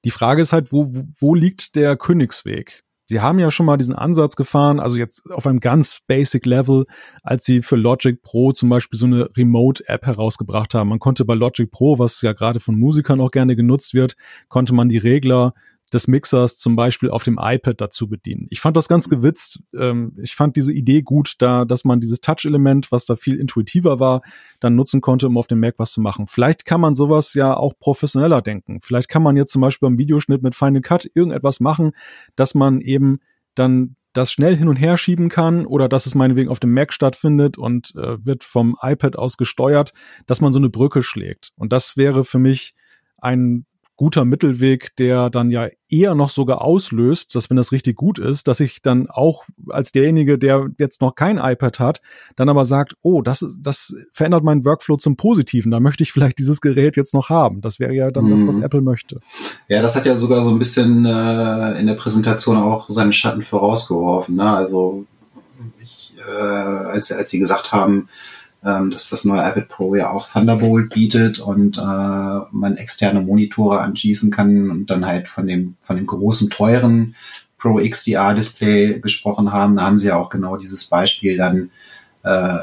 Die 0.04 0.10
Frage 0.10 0.42
ist 0.42 0.52
halt, 0.52 0.72
wo, 0.72 0.90
wo 1.18 1.34
liegt 1.34 1.76
der 1.76 1.96
Königsweg? 1.96 2.84
Sie 3.06 3.20
haben 3.20 3.38
ja 3.38 3.50
schon 3.50 3.66
mal 3.66 3.76
diesen 3.76 3.94
Ansatz 3.94 4.36
gefahren, 4.36 4.80
also 4.80 4.96
jetzt 4.96 5.30
auf 5.30 5.46
einem 5.46 5.60
ganz 5.60 5.98
basic 6.06 6.46
Level, 6.46 6.86
als 7.22 7.44
sie 7.44 7.60
für 7.60 7.76
Logic 7.76 8.22
Pro 8.22 8.52
zum 8.52 8.70
Beispiel 8.70 8.98
so 8.98 9.06
eine 9.06 9.28
Remote-App 9.36 10.06
herausgebracht 10.06 10.72
haben. 10.74 10.88
Man 10.88 10.98
konnte 10.98 11.24
bei 11.24 11.34
Logic 11.34 11.70
Pro, 11.70 11.98
was 11.98 12.22
ja 12.22 12.32
gerade 12.32 12.58
von 12.58 12.78
Musikern 12.78 13.20
auch 13.20 13.30
gerne 13.30 13.54
genutzt 13.54 13.92
wird, 13.92 14.16
konnte 14.48 14.72
man 14.72 14.88
die 14.88 14.98
Regler 14.98 15.52
des 15.92 16.08
Mixers 16.08 16.56
zum 16.56 16.76
Beispiel 16.76 17.10
auf 17.10 17.24
dem 17.24 17.38
iPad 17.40 17.80
dazu 17.80 18.08
bedienen. 18.08 18.46
Ich 18.50 18.60
fand 18.60 18.76
das 18.76 18.88
ganz 18.88 19.08
gewitzt. 19.08 19.60
Ähm, 19.74 20.16
ich 20.22 20.34
fand 20.34 20.56
diese 20.56 20.72
Idee 20.72 21.02
gut, 21.02 21.34
da, 21.38 21.64
dass 21.64 21.84
man 21.84 22.00
dieses 22.00 22.20
Touch-Element, 22.20 22.90
was 22.90 23.04
da 23.04 23.16
viel 23.16 23.36
intuitiver 23.36 24.00
war, 24.00 24.22
dann 24.60 24.74
nutzen 24.74 25.00
konnte, 25.00 25.26
um 25.26 25.36
auf 25.36 25.46
dem 25.46 25.60
Mac 25.60 25.74
was 25.78 25.92
zu 25.92 26.00
machen. 26.00 26.26
Vielleicht 26.26 26.64
kann 26.64 26.80
man 26.80 26.94
sowas 26.94 27.34
ja 27.34 27.54
auch 27.54 27.74
professioneller 27.78 28.40
denken. 28.40 28.80
Vielleicht 28.80 29.08
kann 29.08 29.22
man 29.22 29.36
jetzt 29.36 29.52
zum 29.52 29.60
Beispiel 29.60 29.88
beim 29.88 29.98
Videoschnitt 29.98 30.42
mit 30.42 30.54
Final 30.54 30.80
Cut 30.80 31.10
irgendetwas 31.14 31.60
machen, 31.60 31.92
dass 32.36 32.54
man 32.54 32.80
eben 32.80 33.20
dann 33.54 33.96
das 34.12 34.30
schnell 34.30 34.56
hin 34.56 34.68
und 34.68 34.76
her 34.76 34.96
schieben 34.96 35.28
kann 35.28 35.64
oder 35.66 35.88
dass 35.88 36.06
es 36.06 36.14
meinetwegen 36.14 36.50
auf 36.50 36.60
dem 36.60 36.72
Mac 36.72 36.92
stattfindet 36.92 37.56
und 37.56 37.94
äh, 37.96 38.24
wird 38.24 38.44
vom 38.44 38.76
iPad 38.82 39.16
aus 39.16 39.36
gesteuert, 39.36 39.92
dass 40.26 40.40
man 40.40 40.52
so 40.52 40.58
eine 40.58 40.68
Brücke 40.68 41.02
schlägt. 41.02 41.52
Und 41.56 41.72
das 41.72 41.96
wäre 41.96 42.24
für 42.24 42.38
mich 42.38 42.74
ein 43.18 43.64
guter 43.96 44.24
Mittelweg, 44.24 44.96
der 44.96 45.30
dann 45.30 45.50
ja 45.50 45.68
eher 45.88 46.14
noch 46.14 46.30
sogar 46.30 46.62
auslöst, 46.62 47.34
dass 47.34 47.50
wenn 47.50 47.56
das 47.56 47.72
richtig 47.72 47.96
gut 47.96 48.18
ist, 48.18 48.48
dass 48.48 48.60
ich 48.60 48.80
dann 48.82 49.08
auch 49.08 49.44
als 49.68 49.92
derjenige, 49.92 50.38
der 50.38 50.68
jetzt 50.78 51.02
noch 51.02 51.14
kein 51.14 51.38
iPad 51.38 51.78
hat, 51.78 52.00
dann 52.34 52.48
aber 52.48 52.64
sagt, 52.64 52.96
oh, 53.02 53.22
das, 53.22 53.44
das 53.60 53.94
verändert 54.12 54.44
meinen 54.44 54.64
Workflow 54.64 54.96
zum 54.96 55.16
Positiven, 55.16 55.70
da 55.70 55.80
möchte 55.80 56.02
ich 56.02 56.12
vielleicht 56.12 56.38
dieses 56.38 56.60
Gerät 56.60 56.96
jetzt 56.96 57.14
noch 57.14 57.28
haben. 57.28 57.60
Das 57.60 57.78
wäre 57.78 57.92
ja 57.92 58.10
dann 58.10 58.24
mhm. 58.24 58.30
das, 58.30 58.46
was 58.46 58.56
mhm. 58.56 58.62
Apple 58.64 58.80
möchte. 58.80 59.20
Ja, 59.68 59.82
das 59.82 59.94
hat 59.94 60.06
ja 60.06 60.16
sogar 60.16 60.42
so 60.42 60.50
ein 60.50 60.58
bisschen 60.58 61.04
äh, 61.04 61.78
in 61.78 61.86
der 61.86 61.94
Präsentation 61.94 62.56
auch 62.56 62.88
seinen 62.88 63.12
Schatten 63.12 63.42
vorausgeworfen. 63.42 64.36
Ne? 64.36 64.50
Also 64.50 65.04
ich, 65.82 66.14
äh, 66.26 66.32
als, 66.32 67.12
als 67.12 67.30
sie 67.30 67.38
gesagt 67.38 67.72
haben, 67.72 68.08
ähm, 68.64 68.90
dass 68.90 69.10
das 69.10 69.24
neue 69.24 69.40
iPad 69.40 69.68
Pro 69.68 69.94
ja 69.94 70.10
auch 70.10 70.28
Thunderbolt 70.28 70.90
bietet 70.90 71.40
und 71.40 71.78
äh, 71.78 71.80
man 71.80 72.76
externe 72.76 73.20
Monitore 73.20 73.80
anschließen 73.80 74.30
kann 74.30 74.70
und 74.70 74.86
dann 74.86 75.06
halt 75.06 75.28
von 75.28 75.46
dem, 75.46 75.76
von 75.80 75.96
dem 75.96 76.06
großen, 76.06 76.50
teuren 76.50 77.14
Pro 77.58 77.78
XDR 77.78 78.34
Display 78.34 79.00
gesprochen 79.00 79.52
haben. 79.52 79.76
Da 79.76 79.82
haben 79.82 79.98
sie 79.98 80.08
ja 80.08 80.16
auch 80.16 80.30
genau 80.30 80.56
dieses 80.56 80.84
Beispiel 80.86 81.36
dann 81.36 81.70
äh, 82.22 82.58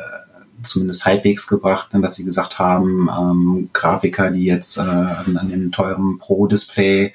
zumindest 0.63 1.05
halbwegs 1.05 1.47
gebracht, 1.47 1.93
ne, 1.93 2.01
dass 2.01 2.15
sie 2.15 2.25
gesagt 2.25 2.59
haben, 2.59 3.09
ähm, 3.09 3.69
Grafiker, 3.73 4.31
die 4.31 4.45
jetzt 4.45 4.77
äh, 4.77 4.81
an, 4.81 5.37
an 5.37 5.49
dem 5.49 5.71
teuren 5.71 6.19
Pro 6.19 6.47
Display 6.47 7.13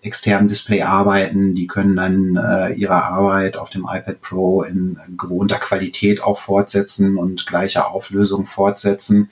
externen 0.00 0.48
Display 0.48 0.82
arbeiten, 0.82 1.54
die 1.54 1.66
können 1.66 1.96
dann 1.96 2.36
äh, 2.36 2.72
ihre 2.74 3.02
Arbeit 3.02 3.56
auf 3.56 3.70
dem 3.70 3.82
iPad 3.82 4.20
Pro 4.20 4.62
in 4.62 4.96
gewohnter 5.16 5.58
Qualität 5.58 6.22
auch 6.22 6.38
fortsetzen 6.38 7.16
und 7.16 7.46
gleicher 7.46 7.90
Auflösung 7.90 8.44
fortsetzen. 8.44 9.30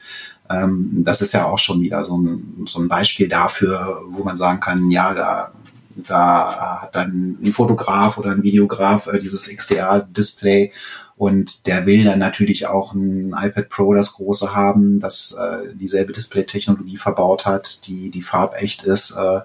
Ähm, 0.51 1.03
das 1.05 1.23
ist 1.23 1.35
ja 1.35 1.47
auch 1.47 1.59
schon 1.59 1.81
wieder 1.81 2.05
so 2.05 2.19
ein, 2.19 2.67
so 2.67 2.81
ein 2.81 2.89
Beispiel 2.89 3.29
dafür, 3.29 4.03
wo 4.09 4.25
man 4.25 4.37
sagen 4.37 4.59
kann, 4.59 4.91
ja, 4.91 5.15
da, 5.15 5.53
da 5.95 6.81
hat 6.83 6.97
dann 6.97 7.39
ein 7.43 7.53
Fotograf 7.53 8.19
oder 8.19 8.33
ein 8.33 8.43
Videograf 8.43 9.07
äh, 9.07 9.21
dieses 9.21 9.49
XDR-Display 9.49 10.73
und 11.17 11.67
der 11.67 11.87
will 11.87 12.05
dann 12.05 12.19
natürlich 12.19 12.67
auch 12.67 12.93
ein 12.93 13.35
iPad 13.37 13.71
Pro, 13.71 13.95
das 13.95 14.13
große 14.13 14.55
haben, 14.55 15.01
das 15.01 15.37
äh, 15.41 15.75
dieselbe 15.75 16.13
Display-Technologie 16.13 16.99
verbaut 16.99 17.47
hat, 17.47 17.87
die, 17.87 18.11
die 18.11 18.23
farbecht 18.23 18.85
ist. 18.85 19.17
Äh, 19.17 19.41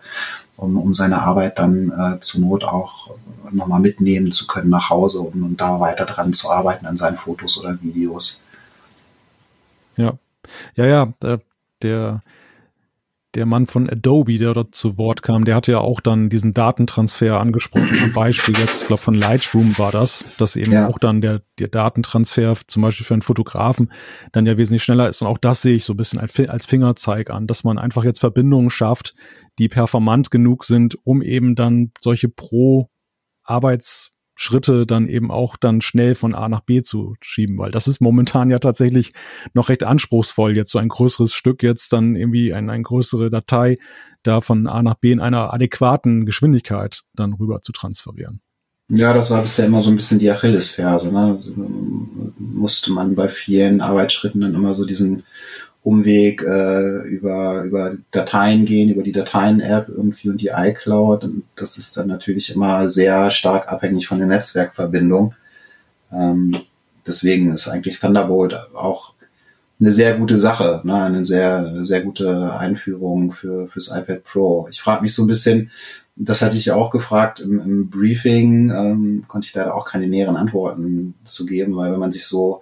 um, 0.62 0.78
um 0.78 0.94
seine 0.94 1.24
Arbeit 1.24 1.58
dann 1.58 1.92
äh, 1.92 2.20
zur 2.20 2.42
Not 2.42 2.64
auch 2.64 3.16
nochmal 3.52 3.80
mitnehmen 3.80 4.32
zu 4.32 4.46
können 4.46 4.70
nach 4.70 4.92
Hause 4.92 5.20
und, 5.20 5.42
und 5.42 5.60
da 5.60 5.80
weiter 5.80 6.06
dran 6.06 6.34
zu 6.34 6.52
arbeiten 6.52 6.86
an 6.86 6.98
seinen 6.98 7.18
Fotos 7.18 7.60
oder 7.60 7.82
Videos. 7.82 8.44
Ja, 9.98 10.14
ja, 10.76 10.86
ja, 10.86 11.14
der, 11.20 11.42
der 11.82 12.20
der 13.34 13.46
Mann 13.46 13.66
von 13.66 13.90
Adobe, 13.90 14.38
der 14.38 14.54
dort 14.54 14.76
zu 14.76 14.98
Wort 14.98 15.24
kam, 15.24 15.46
der 15.46 15.56
hatte 15.56 15.72
ja 15.72 15.80
auch 15.80 16.02
dann 16.02 16.30
diesen 16.30 16.54
Datentransfer 16.54 17.40
angesprochen. 17.40 17.98
Zum 17.98 18.14
Beispiel 18.14 18.58
jetzt, 18.58 18.82
ich 18.82 18.88
glaube 18.88 19.02
von 19.02 19.14
Lightroom 19.14 19.78
war 19.78 19.92
das, 19.92 20.26
dass 20.38 20.58
eben 20.58 20.74
ja. 20.74 20.88
auch 20.88 21.00
dann 21.00 21.22
der, 21.22 21.42
der 21.58 21.70
Datentransfer 21.70 22.56
zum 22.68 22.82
Beispiel 22.82 23.06
für 23.06 23.14
einen 23.14 23.22
Fotografen 23.22 23.92
dann 24.34 24.46
ja 24.46 24.58
wesentlich 24.58 24.84
schneller 24.84 25.08
ist. 25.08 25.22
Und 25.22 25.28
auch 25.28 25.38
das 25.38 25.62
sehe 25.62 25.76
ich 25.76 25.86
so 25.86 25.94
ein 25.94 25.98
bisschen 25.98 26.20
als 26.20 26.66
Fingerzeig 26.66 27.30
an, 27.30 27.48
dass 27.48 27.64
man 27.64 27.78
einfach 27.78 28.04
jetzt 28.04 28.20
Verbindungen 28.20 28.70
schafft, 28.70 29.14
die 29.60 29.70
performant 29.70 30.30
genug 30.30 30.66
sind, 30.66 30.98
um 31.04 31.22
eben 31.22 31.56
dann 31.56 31.92
solche 32.02 32.28
pro 32.28 32.90
Arbeits 33.44 34.11
Schritte 34.36 34.86
dann 34.86 35.08
eben 35.08 35.30
auch 35.30 35.58
dann 35.58 35.82
schnell 35.82 36.16
von 36.16 36.34
A 36.34 36.50
nach 36.50 36.62
B 36.62 36.82
zu 36.82 37.16
schieben, 37.22 37.58
weil 37.58 37.72
das 37.72 37.88
ist 37.88 38.02
momentan 38.02 38.50
ja 38.50 38.60
tatsächlich 38.60 39.14
noch 39.54 39.70
recht 39.70 39.84
anspruchsvoll, 39.84 40.56
jetzt 40.56 40.72
so 40.72 40.80
ein 40.80 40.90
größeres 40.90 41.34
Stück 41.34 41.64
jetzt 41.64 41.94
dann 41.94 42.16
irgendwie 42.16 42.54
ein, 42.54 42.70
eine 42.70 42.84
größere 42.84 43.30
Datei 43.30 43.78
da 44.24 44.42
von 44.42 44.68
A 44.68 44.82
nach 44.82 44.96
B 44.96 45.12
in 45.12 45.20
einer 45.20 45.54
adäquaten 45.54 46.26
Geschwindigkeit 46.26 47.04
dann 47.14 47.34
rüber 47.34 47.62
zu 47.62 47.72
transferieren. 47.72 48.42
Ja, 48.94 49.14
das 49.14 49.32
war 49.32 49.42
bisher 49.42 49.68
immer 49.68 49.82
so 49.82 49.90
ein 49.90 49.96
bisschen 49.96 50.20
die 50.20 50.30
Achillesferse. 50.30 51.14
Ne? 51.14 51.40
Musste 52.38 52.92
man 52.92 53.16
bei 53.16 53.30
vielen 53.30 53.80
Arbeitsschritten 53.80 54.42
dann 54.42 54.54
immer 54.54 54.76
so 54.76 54.86
diesen 54.86 55.24
Umweg 55.84 56.44
äh, 56.44 57.08
über, 57.08 57.64
über 57.64 57.96
Dateien 58.12 58.66
gehen, 58.66 58.90
über 58.90 59.02
die 59.02 59.12
Dateien-App 59.12 59.90
irgendwie 59.90 60.30
und 60.30 60.40
die 60.42 60.52
iCloud. 60.56 61.24
Und 61.24 61.44
das 61.56 61.78
ist 61.78 61.98
dann 61.98 62.08
natürlich 62.08 62.54
immer 62.54 62.88
sehr 62.88 63.32
stark 63.32 63.72
abhängig 63.72 64.08
von 64.08 64.20
der 64.20 64.28
Netzwerkverbindung. 64.28 65.34
Ähm, 66.12 66.56
deswegen 67.08 67.52
ist 67.54 67.68
eigentlich 67.68 68.00
Thunderbolt 68.00 68.54
auch 68.76 69.16
eine 69.80 69.92
sehr 69.92 70.16
gute 70.16 70.38
Sache, 70.38 70.82
ne? 70.84 71.04
eine 71.04 71.26
sehr, 71.26 71.84
sehr 71.84 72.02
gute 72.02 72.54
Einführung 72.54 73.32
für 73.32 73.68
fürs 73.68 73.90
iPad 73.90 74.24
Pro. 74.24 74.68
Ich 74.70 74.80
frage 74.80 75.02
mich 75.02 75.16
so 75.16 75.24
ein 75.24 75.28
bisschen, 75.28 75.72
das 76.16 76.44
hatte 76.44 76.58
ich 76.58 76.66
ja 76.66 76.76
auch 76.76 76.92
gefragt 76.92 77.40
im, 77.40 77.60
im 77.60 77.90
Briefing, 77.90 78.70
ähm, 78.70 79.24
konnte 79.28 79.48
ich 79.48 79.56
leider 79.56 79.74
auch 79.74 79.86
keine 79.86 80.06
näheren 80.06 80.36
Antworten 80.36 81.16
zu 81.24 81.48
geben, 81.48 81.76
weil 81.76 81.92
wenn 81.92 82.00
man 82.00 82.12
sich 82.12 82.28
so 82.28 82.62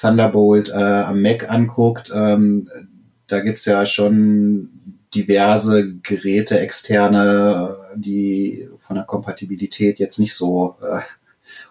Thunderbolt 0.00 0.70
äh, 0.70 0.72
am 0.72 1.20
Mac 1.20 1.50
anguckt, 1.50 2.10
ähm, 2.14 2.68
da 3.26 3.40
gibt's 3.40 3.64
ja 3.64 3.86
schon 3.86 4.70
diverse 5.14 5.92
Geräte 6.02 6.58
externe, 6.58 7.76
die 7.94 8.68
von 8.86 8.96
der 8.96 9.04
Kompatibilität 9.04 9.98
jetzt 9.98 10.18
nicht 10.18 10.34
so 10.34 10.76
äh, 10.82 11.00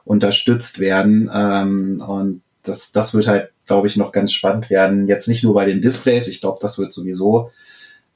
unterstützt 0.06 0.80
werden. 0.80 1.30
Ähm, 1.34 2.04
und 2.06 2.42
das, 2.64 2.92
das 2.92 3.14
wird 3.14 3.28
halt, 3.28 3.50
glaube 3.66 3.88
ich, 3.88 3.98
noch 3.98 4.12
ganz 4.12 4.32
spannend 4.32 4.70
werden. 4.70 5.08
Jetzt 5.08 5.28
nicht 5.28 5.44
nur 5.44 5.54
bei 5.54 5.66
den 5.66 5.82
Displays, 5.82 6.28
ich 6.28 6.42
glaube, 6.42 6.60
das 6.62 6.78
wird 6.78 6.94
sowieso 6.94 7.52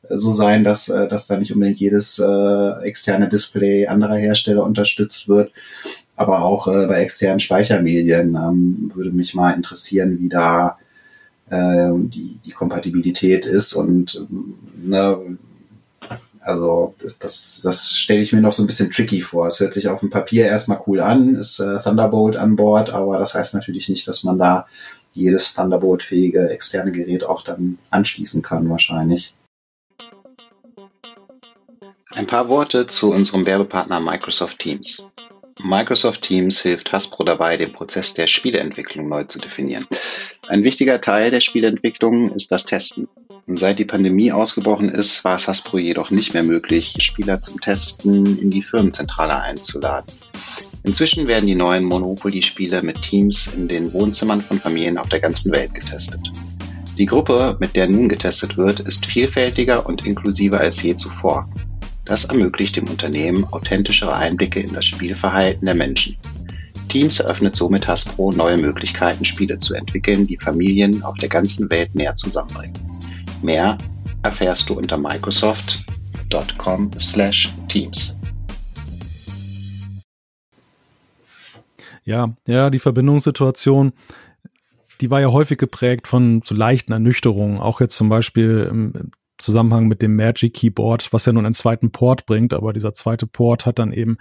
äh, 0.10 0.18
so 0.18 0.32
sein, 0.32 0.64
dass, 0.64 0.90
äh, 0.90 1.08
dass 1.08 1.28
da 1.28 1.38
nicht 1.38 1.54
unbedingt 1.54 1.80
jedes 1.80 2.20
äh, 2.20 2.84
externe 2.84 3.30
Display 3.30 3.88
anderer 3.88 4.18
Hersteller 4.18 4.64
unterstützt 4.64 5.28
wird 5.28 5.52
aber 6.16 6.44
auch 6.44 6.68
äh, 6.68 6.88
bei 6.88 7.02
externen 7.02 7.40
Speichermedien 7.40 8.36
ähm, 8.36 8.92
würde 8.94 9.12
mich 9.12 9.34
mal 9.34 9.52
interessieren, 9.52 10.20
wie 10.20 10.30
da 10.30 10.78
äh, 11.50 11.90
die, 11.94 12.40
die 12.46 12.52
Kompatibilität 12.52 13.46
ist 13.46 13.74
und 13.74 14.16
ähm, 14.30 14.56
ne, 14.84 15.38
also 16.40 16.94
das, 17.00 17.20
das, 17.20 17.62
das 17.64 17.94
stelle 17.94 18.22
ich 18.22 18.34
mir 18.34 18.42
noch 18.42 18.52
so 18.52 18.64
ein 18.64 18.68
bisschen 18.68 18.92
tricky 18.92 19.22
vor. 19.22 19.48
Es 19.48 19.60
hört 19.62 19.74
sich 19.74 19.88
auf 19.88 20.02
dem 20.02 20.10
Papier 20.10 20.46
erstmal 20.46 20.82
cool 20.88 21.00
an, 21.00 21.36
ist 21.36 21.60
äh, 21.60 21.80
Thunderbolt 21.80 22.36
an 22.36 22.58
Bord, 22.58 22.90
aber 22.90 23.18
das 23.18 23.34
heißt 23.34 23.54
natürlich 23.54 23.88
nicht, 23.88 24.08
dass 24.08 24.24
man 24.24 24.38
da 24.38 24.68
jedes 25.14 25.54
Thunderbolt-fähige 25.54 26.50
externe 26.50 26.92
Gerät 26.92 27.24
auch 27.24 27.44
dann 27.44 27.78
anschließen 27.92 28.42
kann 28.42 28.70
wahrscheinlich. 28.70 29.34
Ein 32.12 32.28
paar 32.28 32.50
Worte 32.50 32.88
zu 32.88 33.12
unserem 33.12 33.46
Werbepartner 33.46 34.00
Microsoft 34.00 34.60
Teams. 34.60 35.12
Microsoft 35.62 36.24
Teams 36.24 36.62
hilft 36.62 36.92
Hasbro 36.92 37.24
dabei, 37.24 37.58
den 37.58 37.72
Prozess 37.72 38.14
der 38.14 38.28
Spieleentwicklung 38.28 39.08
neu 39.08 39.24
zu 39.26 39.40
definieren. 39.40 39.86
Ein 40.48 40.64
wichtiger 40.64 41.00
Teil 41.00 41.32
der 41.32 41.42
Spieleentwicklung 41.42 42.32
ist 42.34 42.52
das 42.52 42.66
Testen. 42.66 43.08
seit 43.48 43.78
die 43.78 43.86
Pandemie 43.86 44.32
ausgebrochen 44.32 44.90
ist, 44.90 45.24
war 45.24 45.36
es 45.36 45.48
Hasbro 45.48 45.78
jedoch 45.78 46.12
nicht 46.12 46.34
mehr 46.34 46.44
möglich, 46.44 46.96
Spieler 47.00 47.42
zum 47.42 47.62
Testen 47.62 48.40
in 48.40 48.50
die 48.50 48.64
Firmenzentrale 48.64 49.42
einzuladen. 49.42 50.08
Inzwischen 50.84 51.28
werden 51.28 51.48
die 51.48 51.56
neuen 51.56 51.86
Monopoly-Spiele 51.86 52.82
mit 52.82 53.02
Teams 53.02 53.48
in 53.48 53.68
den 53.68 53.94
Wohnzimmern 53.94 54.42
von 54.42 54.60
Familien 54.60 54.98
auf 54.98 55.10
der 55.10 55.20
ganzen 55.20 55.52
Welt 55.52 55.74
getestet. 55.74 56.22
Die 56.98 57.06
Gruppe, 57.06 57.58
mit 57.60 57.76
der 57.76 57.88
nun 57.88 58.10
getestet 58.10 58.58
wird, 58.58 58.80
ist 58.82 59.06
vielfältiger 59.06 59.86
und 59.86 60.06
inklusiver 60.06 60.60
als 60.60 60.84
je 60.84 60.96
zuvor. 60.96 61.50
Das 62.06 62.26
ermöglicht 62.26 62.76
dem 62.76 62.90
Unternehmen 62.90 63.46
authentischere 63.52 64.16
Einblicke 64.16 64.60
in 64.60 64.74
das 64.74 64.86
Spielverhalten 64.86 65.66
der 65.66 65.76
Menschen. 65.76 66.18
Teams 66.90 67.20
eröffnet 67.20 67.56
somit 67.56 67.88
Hasbro 67.88 68.32
neue 68.32 68.58
Möglichkeiten, 68.58 69.26
Spiele 69.26 69.58
zu 69.60 69.74
entwickeln, 69.74 70.28
die 70.28 70.38
Familien 70.38 71.02
auf 71.04 71.16
der 71.16 71.30
ganzen 71.30 71.70
Welt 71.72 71.96
näher 71.96 72.16
zusammenbringen. 72.16 72.80
Mehr 73.42 73.78
erfährst 74.22 74.70
du 74.70 74.74
unter 74.76 74.98
Microsoft 74.98 75.86
apple.com/teams. 76.34 78.20
Ja, 82.06 82.36
ja, 82.48 82.70
die 82.70 82.80
Verbindungssituation, 82.80 83.94
die 85.00 85.10
war 85.10 85.22
ja 85.22 85.32
häufig 85.32 85.58
geprägt 85.58 86.08
von 86.08 86.42
so 86.44 86.54
leichten 86.54 86.92
Ernüchterungen. 86.92 87.60
Auch 87.60 87.80
jetzt 87.80 87.96
zum 87.96 88.10
Beispiel 88.10 88.68
im 88.70 89.12
Zusammenhang 89.38 89.88
mit 89.88 90.02
dem 90.02 90.16
Magic 90.16 90.54
Keyboard, 90.54 91.12
was 91.12 91.26
ja 91.26 91.34
nun 91.34 91.46
einen 91.46 91.56
zweiten 91.56 91.92
Port 91.92 92.26
bringt, 92.26 92.54
aber 92.54 92.72
dieser 92.72 92.94
zweite 92.94 93.28
Port 93.28 93.66
hat 93.66 93.80
dann 93.80 93.92
eben 93.92 94.18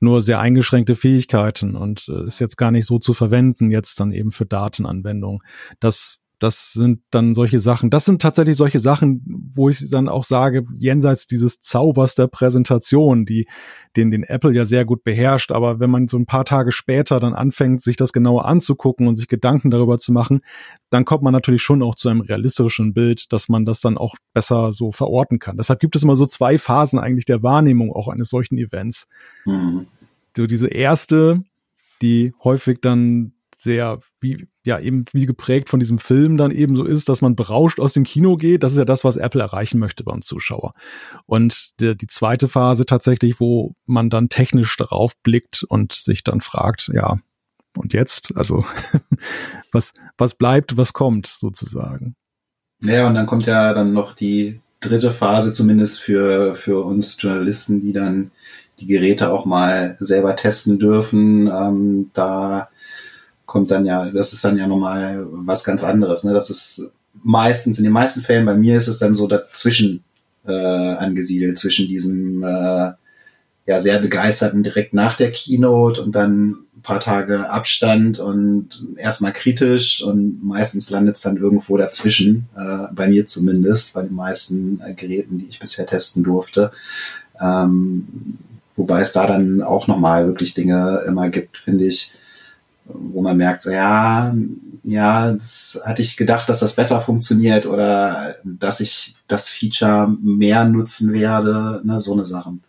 nur 0.00 0.22
sehr 0.22 0.40
eingeschränkte 0.40 0.94
Fähigkeiten 0.94 1.76
und 1.76 2.08
äh, 2.08 2.26
ist 2.26 2.38
jetzt 2.40 2.56
gar 2.56 2.70
nicht 2.70 2.86
so 2.86 2.98
zu 2.98 3.14
verwenden, 3.14 3.70
jetzt 3.70 4.00
dann 4.00 4.12
eben 4.12 4.32
für 4.32 4.46
Datenanwendungen. 4.46 5.40
Das 5.80 6.23
das 6.38 6.72
sind 6.72 7.00
dann 7.10 7.34
solche 7.34 7.58
Sachen, 7.58 7.90
das 7.90 8.04
sind 8.04 8.20
tatsächlich 8.20 8.56
solche 8.56 8.78
Sachen, 8.78 9.22
wo 9.54 9.68
ich 9.68 9.88
dann 9.90 10.08
auch 10.08 10.24
sage, 10.24 10.64
jenseits 10.76 11.26
dieses 11.26 11.60
Zaubers 11.60 12.14
der 12.14 12.26
Präsentation, 12.26 13.24
die, 13.24 13.46
den, 13.96 14.10
den 14.10 14.24
Apple 14.24 14.52
ja 14.52 14.64
sehr 14.64 14.84
gut 14.84 15.04
beherrscht, 15.04 15.52
aber 15.52 15.80
wenn 15.80 15.90
man 15.90 16.08
so 16.08 16.18
ein 16.18 16.26
paar 16.26 16.44
Tage 16.44 16.72
später 16.72 17.20
dann 17.20 17.34
anfängt, 17.34 17.82
sich 17.82 17.96
das 17.96 18.12
genauer 18.12 18.46
anzugucken 18.46 19.06
und 19.06 19.16
sich 19.16 19.28
Gedanken 19.28 19.70
darüber 19.70 19.98
zu 19.98 20.12
machen, 20.12 20.40
dann 20.90 21.04
kommt 21.04 21.22
man 21.22 21.32
natürlich 21.32 21.62
schon 21.62 21.82
auch 21.82 21.94
zu 21.94 22.08
einem 22.08 22.20
realistischen 22.20 22.94
Bild, 22.94 23.32
dass 23.32 23.48
man 23.48 23.64
das 23.64 23.80
dann 23.80 23.96
auch 23.96 24.16
besser 24.32 24.72
so 24.72 24.92
verorten 24.92 25.38
kann. 25.38 25.56
Deshalb 25.56 25.80
gibt 25.80 25.94
es 25.96 26.02
immer 26.02 26.16
so 26.16 26.26
zwei 26.26 26.58
Phasen 26.58 26.98
eigentlich 26.98 27.26
der 27.26 27.42
Wahrnehmung 27.42 27.92
auch 27.92 28.08
eines 28.08 28.28
solchen 28.28 28.58
Events. 28.58 29.08
Mhm. 29.44 29.86
So 30.36 30.46
diese 30.46 30.68
erste, 30.68 31.44
die 32.02 32.34
häufig 32.42 32.80
dann 32.80 33.33
sehr, 33.64 33.98
wie, 34.20 34.46
ja, 34.64 34.78
eben 34.78 35.04
wie 35.12 35.26
geprägt 35.26 35.68
von 35.68 35.80
diesem 35.80 35.98
Film 35.98 36.36
dann 36.36 36.52
eben 36.52 36.76
so 36.76 36.84
ist, 36.84 37.08
dass 37.08 37.22
man 37.22 37.34
berauscht 37.34 37.80
aus 37.80 37.94
dem 37.94 38.04
Kino 38.04 38.36
geht. 38.36 38.62
Das 38.62 38.72
ist 38.72 38.78
ja 38.78 38.84
das, 38.84 39.02
was 39.02 39.16
Apple 39.16 39.42
erreichen 39.42 39.80
möchte 39.80 40.04
beim 40.04 40.22
Zuschauer. 40.22 40.74
Und 41.26 41.80
die, 41.80 41.96
die 41.96 42.06
zweite 42.06 42.46
Phase 42.46 42.86
tatsächlich, 42.86 43.40
wo 43.40 43.74
man 43.86 44.10
dann 44.10 44.28
technisch 44.28 44.76
darauf 44.76 45.16
blickt 45.22 45.64
und 45.64 45.92
sich 45.92 46.22
dann 46.22 46.40
fragt, 46.40 46.90
ja, 46.94 47.18
und 47.76 47.92
jetzt? 47.92 48.36
Also, 48.36 48.64
was, 49.72 49.92
was 50.16 50.34
bleibt, 50.34 50.76
was 50.76 50.92
kommt 50.92 51.26
sozusagen? 51.26 52.14
Ja, 52.82 53.08
und 53.08 53.14
dann 53.14 53.26
kommt 53.26 53.46
ja 53.46 53.72
dann 53.74 53.92
noch 53.92 54.14
die 54.14 54.60
dritte 54.80 55.10
Phase, 55.10 55.52
zumindest 55.52 56.00
für, 56.00 56.54
für 56.54 56.84
uns 56.84 57.20
Journalisten, 57.20 57.80
die 57.80 57.92
dann 57.92 58.30
die 58.80 58.86
Geräte 58.86 59.32
auch 59.32 59.44
mal 59.44 59.96
selber 59.98 60.36
testen 60.36 60.78
dürfen. 60.78 61.46
Ähm, 61.46 62.10
da 62.12 62.68
kommt 63.46 63.70
dann 63.70 63.84
ja, 63.84 64.10
das 64.10 64.32
ist 64.32 64.44
dann 64.44 64.56
ja 64.56 64.66
nochmal 64.66 65.26
was 65.30 65.64
ganz 65.64 65.84
anderes. 65.84 66.24
Ne? 66.24 66.32
Das 66.32 66.50
ist 66.50 66.82
meistens, 67.22 67.78
in 67.78 67.84
den 67.84 67.92
meisten 67.92 68.20
Fällen 68.20 68.46
bei 68.46 68.54
mir 68.54 68.76
ist 68.76 68.88
es 68.88 68.98
dann 68.98 69.14
so 69.14 69.26
dazwischen 69.26 70.04
äh, 70.46 70.52
angesiedelt, 70.52 71.58
zwischen 71.58 71.86
diesem 71.86 72.42
äh, 72.42 72.92
ja 73.66 73.80
sehr 73.80 73.98
begeisterten 73.98 74.62
direkt 74.62 74.92
nach 74.92 75.16
der 75.16 75.30
Keynote 75.30 76.02
und 76.02 76.12
dann 76.12 76.50
ein 76.76 76.82
paar 76.82 77.00
Tage 77.00 77.48
Abstand 77.48 78.18
und 78.18 78.68
erstmal 78.96 79.32
kritisch 79.32 80.02
und 80.02 80.44
meistens 80.44 80.90
landet 80.90 81.16
es 81.16 81.22
dann 81.22 81.38
irgendwo 81.38 81.76
dazwischen, 81.76 82.48
äh, 82.56 82.92
bei 82.92 83.08
mir 83.08 83.26
zumindest, 83.26 83.94
bei 83.94 84.02
den 84.02 84.14
meisten 84.14 84.80
äh, 84.84 84.94
Geräten, 84.94 85.38
die 85.38 85.46
ich 85.46 85.60
bisher 85.60 85.86
testen 85.86 86.24
durfte. 86.24 86.72
Ähm, 87.40 88.38
wobei 88.76 89.00
es 89.00 89.12
da 89.12 89.26
dann 89.26 89.62
auch 89.62 89.86
nochmal 89.86 90.26
wirklich 90.26 90.52
Dinge 90.54 91.02
immer 91.06 91.30
gibt, 91.30 91.56
finde 91.56 91.86
ich, 91.86 92.12
wo 92.84 93.22
man 93.22 93.36
merkt, 93.36 93.62
so 93.62 93.70
ja, 93.70 94.34
ja, 94.82 95.32
das 95.32 95.80
hatte 95.84 96.02
ich 96.02 96.16
gedacht, 96.16 96.48
dass 96.48 96.60
das 96.60 96.76
besser 96.76 97.00
funktioniert 97.00 97.66
oder 97.66 98.34
dass 98.44 98.80
ich 98.80 99.16
das 99.26 99.48
Feature 99.48 100.14
mehr 100.20 100.64
nutzen 100.64 101.12
werde, 101.12 101.80
ne, 101.84 102.00
so 102.00 102.12
eine 102.12 102.24
Sachen. 102.24 102.62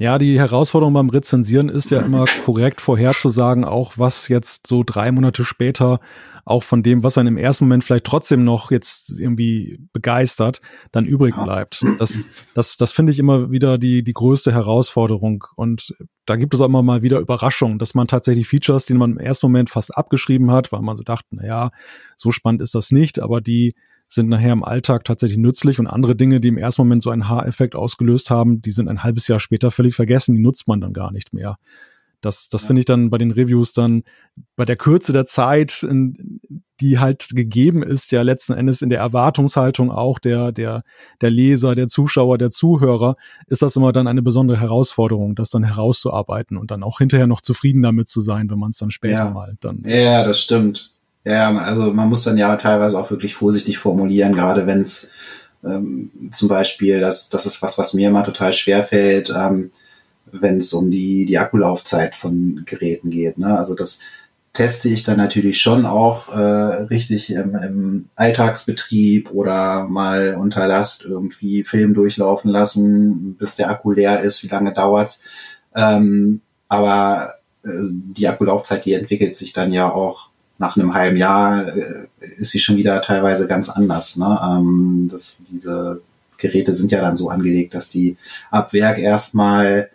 Ja, 0.00 0.16
die 0.16 0.38
Herausforderung 0.38 0.94
beim 0.94 1.10
Rezensieren 1.10 1.68
ist 1.68 1.90
ja 1.90 2.00
immer 2.00 2.24
korrekt 2.46 2.80
vorherzusagen, 2.80 3.66
auch 3.66 3.98
was 3.98 4.28
jetzt 4.28 4.66
so 4.66 4.82
drei 4.82 5.12
Monate 5.12 5.44
später 5.44 6.00
auch 6.46 6.62
von 6.62 6.82
dem, 6.82 7.02
was 7.04 7.18
einen 7.18 7.28
im 7.28 7.36
ersten 7.36 7.64
Moment 7.64 7.84
vielleicht 7.84 8.06
trotzdem 8.06 8.42
noch 8.42 8.70
jetzt 8.70 9.10
irgendwie 9.10 9.78
begeistert, 9.92 10.62
dann 10.90 11.04
übrig 11.04 11.34
bleibt. 11.34 11.84
Das, 11.98 12.26
das, 12.54 12.78
das 12.78 12.92
finde 12.92 13.12
ich 13.12 13.18
immer 13.18 13.50
wieder 13.50 13.76
die, 13.76 14.02
die 14.02 14.14
größte 14.14 14.54
Herausforderung. 14.54 15.44
Und 15.54 15.94
da 16.24 16.36
gibt 16.36 16.54
es 16.54 16.62
auch 16.62 16.66
immer 16.66 16.82
mal 16.82 17.02
wieder 17.02 17.18
Überraschungen, 17.18 17.78
dass 17.78 17.94
man 17.94 18.08
tatsächlich 18.08 18.48
Features, 18.48 18.86
die 18.86 18.94
man 18.94 19.12
im 19.12 19.18
ersten 19.18 19.48
Moment 19.48 19.68
fast 19.68 19.94
abgeschrieben 19.94 20.50
hat, 20.50 20.72
weil 20.72 20.80
man 20.80 20.96
so 20.96 21.02
dachte, 21.02 21.28
na 21.32 21.46
ja, 21.46 21.70
so 22.16 22.32
spannend 22.32 22.62
ist 22.62 22.74
das 22.74 22.90
nicht, 22.90 23.20
aber 23.20 23.42
die 23.42 23.74
sind 24.12 24.28
nachher 24.28 24.52
im 24.52 24.64
Alltag 24.64 25.04
tatsächlich 25.04 25.38
nützlich 25.38 25.78
und 25.78 25.86
andere 25.86 26.16
Dinge, 26.16 26.40
die 26.40 26.48
im 26.48 26.58
ersten 26.58 26.82
Moment 26.82 27.02
so 27.02 27.10
einen 27.10 27.28
Haareffekt 27.28 27.76
ausgelöst 27.76 28.30
haben, 28.30 28.60
die 28.60 28.72
sind 28.72 28.88
ein 28.88 29.02
halbes 29.02 29.28
Jahr 29.28 29.40
später 29.40 29.70
völlig 29.70 29.94
vergessen, 29.94 30.34
die 30.34 30.42
nutzt 30.42 30.68
man 30.68 30.80
dann 30.80 30.92
gar 30.92 31.12
nicht 31.12 31.32
mehr. 31.32 31.56
Das, 32.20 32.48
das 32.48 32.62
ja. 32.62 32.66
finde 32.66 32.80
ich 32.80 32.86
dann 32.86 33.08
bei 33.08 33.16
den 33.16 33.30
Reviews 33.30 33.72
dann 33.72 34.02
bei 34.54 34.66
der 34.66 34.76
Kürze 34.76 35.12
der 35.12 35.24
Zeit, 35.24 35.86
die 36.80 36.98
halt 36.98 37.28
gegeben 37.30 37.82
ist, 37.82 38.12
ja 38.12 38.22
letzten 38.22 38.52
Endes 38.52 38.82
in 38.82 38.90
der 38.90 38.98
Erwartungshaltung 38.98 39.90
auch 39.90 40.18
der, 40.18 40.52
der, 40.52 40.82
der 41.22 41.30
Leser, 41.30 41.74
der 41.74 41.88
Zuschauer, 41.88 42.36
der 42.36 42.50
Zuhörer, 42.50 43.16
ist 43.46 43.62
das 43.62 43.76
immer 43.76 43.92
dann 43.92 44.06
eine 44.06 44.22
besondere 44.22 44.60
Herausforderung, 44.60 45.34
das 45.34 45.48
dann 45.48 45.62
herauszuarbeiten 45.62 46.58
und 46.58 46.70
dann 46.70 46.82
auch 46.82 46.98
hinterher 46.98 47.26
noch 47.26 47.40
zufrieden 47.40 47.82
damit 47.82 48.08
zu 48.08 48.20
sein, 48.20 48.50
wenn 48.50 48.58
man 48.58 48.70
es 48.70 48.76
dann 48.76 48.90
später 48.90 49.14
ja. 49.14 49.30
mal 49.30 49.56
dann. 49.60 49.82
Ja, 49.86 50.26
das 50.26 50.40
stimmt. 50.40 50.92
Ja, 51.24 51.54
also 51.54 51.92
man 51.92 52.08
muss 52.08 52.24
dann 52.24 52.38
ja 52.38 52.56
teilweise 52.56 52.98
auch 52.98 53.10
wirklich 53.10 53.34
vorsichtig 53.34 53.78
formulieren, 53.78 54.34
gerade 54.34 54.66
wenn 54.66 54.80
es 54.80 55.10
ähm, 55.62 56.10
zum 56.32 56.48
Beispiel, 56.48 57.00
das, 57.00 57.28
das 57.28 57.46
ist 57.46 57.60
was, 57.62 57.76
was 57.78 57.92
mir 57.94 58.08
immer 58.08 58.24
total 58.24 58.52
schwer 58.52 58.84
fällt, 58.84 59.30
ähm, 59.30 59.70
wenn 60.32 60.58
es 60.58 60.72
um 60.72 60.90
die, 60.90 61.26
die 61.26 61.38
Akkulaufzeit 61.38 62.14
von 62.14 62.62
Geräten 62.64 63.10
geht. 63.10 63.36
Ne? 63.38 63.58
Also 63.58 63.74
das 63.74 64.00
teste 64.52 64.88
ich 64.88 65.04
dann 65.04 65.18
natürlich 65.18 65.60
schon 65.60 65.86
auch 65.86 66.34
äh, 66.34 66.40
richtig 66.84 67.30
im, 67.30 67.54
im 67.54 68.08
Alltagsbetrieb 68.16 69.30
oder 69.30 69.84
mal 69.84 70.36
unter 70.36 70.66
Last 70.66 71.04
irgendwie 71.04 71.64
Film 71.64 71.94
durchlaufen 71.94 72.50
lassen, 72.50 73.36
bis 73.36 73.56
der 73.56 73.70
Akku 73.70 73.92
leer 73.92 74.22
ist, 74.22 74.42
wie 74.42 74.48
lange 74.48 74.72
dauert's. 74.72 75.24
Ähm, 75.74 76.40
aber 76.68 77.34
äh, 77.64 77.68
die 77.90 78.28
Akkulaufzeit, 78.28 78.84
die 78.84 78.94
entwickelt 78.94 79.36
sich 79.36 79.52
dann 79.52 79.72
ja 79.72 79.92
auch 79.92 80.29
nach 80.60 80.76
einem 80.76 80.92
halben 80.92 81.16
Jahr, 81.16 81.74
äh, 81.74 82.06
ist 82.36 82.50
sie 82.50 82.60
schon 82.60 82.76
wieder 82.76 83.00
teilweise 83.00 83.48
ganz 83.48 83.70
anders. 83.70 84.16
Ne? 84.16 84.38
Ähm, 84.44 85.08
das, 85.10 85.42
diese 85.50 86.02
Geräte 86.36 86.74
sind 86.74 86.92
ja 86.92 87.00
dann 87.00 87.16
so 87.16 87.30
angelegt, 87.30 87.72
dass 87.72 87.88
die 87.88 88.18
ab 88.50 88.74
Werk 88.74 88.98
erstmal 88.98 89.88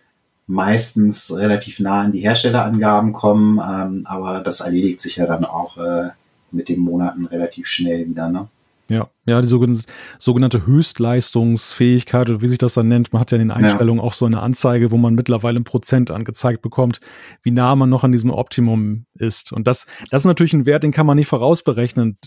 meistens 0.48 1.36
relativ 1.36 1.80
nah 1.80 2.02
an 2.02 2.12
die 2.12 2.22
Herstellerangaben 2.22 3.14
kommen, 3.14 3.60
ähm, 3.60 4.02
aber 4.06 4.42
das 4.42 4.62
erledigt 4.62 5.02
sich 5.02 5.18
ja 5.18 5.28
dann 5.28 5.46
auch 5.46 5.78
äh, 5.78 6.10
mit 6.52 6.68
den 6.68 6.80
Monaten 6.80 7.28
relativ 7.28 7.68
schnell 7.68 8.08
wieder. 8.08 8.30
Ne? 8.30 8.48
Ja, 8.88 9.10
ja, 9.26 9.42
die 9.42 9.48
sogenannte, 9.48 10.68
Höchstleistungsfähigkeit 10.68 12.30
oder 12.30 12.42
wie 12.42 12.48
sich 12.48 12.60
das 12.60 12.76
dann 12.76 12.88
nennt. 12.88 13.14
Man 13.14 13.20
hat 13.20 13.32
ja 13.32 13.38
in 13.38 13.48
den 13.48 13.52
Einstellungen 13.52 14.00
ja. 14.00 14.08
auch 14.08 14.14
so 14.14 14.26
eine 14.26 14.42
Anzeige, 14.42 14.92
wo 14.92 14.98
man 14.98 15.16
mittlerweile 15.16 15.60
ein 15.60 15.64
Prozent 15.64 16.12
angezeigt 16.12 16.62
bekommt, 16.62 17.00
wie 17.42 17.50
nah 17.50 17.76
man 17.76 17.90
noch 17.90 18.04
an 18.04 18.12
diesem 18.12 18.30
Optimum 18.30 19.06
ist. 19.16 19.52
Und 19.52 19.66
das, 19.66 19.88
das 20.12 20.22
ist 20.22 20.28
natürlich 20.28 20.54
ein 20.54 20.68
Wert, 20.68 20.84
den 20.84 20.92
kann 20.92 21.08
man 21.08 21.18
nicht 21.18 21.28
vorausberechnen. 21.28 22.20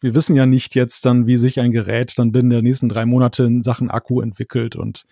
Wir 0.00 0.14
wissen 0.14 0.34
ja 0.34 0.44
nicht 0.44 0.74
jetzt 0.74 1.06
dann, 1.06 1.28
wie 1.28 1.36
sich 1.36 1.60
ein 1.60 1.70
Gerät 1.70 2.18
dann 2.18 2.32
binnen 2.32 2.50
der 2.50 2.62
nächsten 2.62 2.88
drei 2.88 3.06
Monate 3.06 3.44
in 3.44 3.62
Sachen 3.62 3.88
Akku 3.88 4.20
entwickelt 4.20 4.74
und 4.74 5.04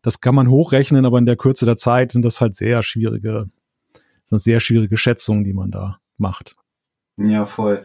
das 0.00 0.22
kann 0.22 0.34
man 0.34 0.48
hochrechnen, 0.48 1.04
aber 1.04 1.18
in 1.18 1.26
der 1.26 1.36
Kürze 1.36 1.66
der 1.66 1.76
Zeit 1.76 2.12
sind 2.12 2.24
das 2.24 2.40
halt 2.40 2.56
sehr 2.56 2.82
schwierige, 2.82 3.50
sind 4.24 4.40
sehr 4.40 4.60
schwierige 4.60 4.96
Schätzungen, 4.96 5.44
die 5.44 5.52
man 5.52 5.70
da 5.70 5.98
macht. 6.16 6.54
Ja, 7.18 7.44
voll. 7.44 7.84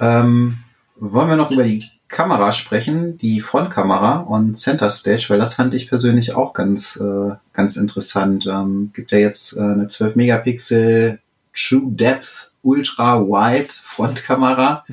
Ähm, 0.00 0.60
wollen 1.00 1.28
wir 1.28 1.36
noch 1.36 1.50
über 1.50 1.64
die 1.64 1.84
Kamera 2.08 2.52
sprechen, 2.52 3.18
die 3.18 3.40
Frontkamera 3.40 4.18
und 4.18 4.56
Center 4.56 4.90
Stage, 4.90 5.26
weil 5.28 5.38
das 5.38 5.54
fand 5.54 5.74
ich 5.74 5.88
persönlich 5.88 6.34
auch 6.34 6.52
ganz, 6.52 6.96
äh, 6.96 7.34
ganz 7.52 7.76
interessant. 7.76 8.46
Ähm, 8.46 8.90
gibt 8.92 9.12
ja 9.12 9.18
jetzt 9.18 9.56
äh, 9.56 9.60
eine 9.60 9.88
12 9.88 10.16
Megapixel 10.16 11.20
True 11.54 11.92
Depth 11.92 12.50
Ultra 12.62 13.22
Wide 13.22 13.70
Frontkamera, 13.70 14.84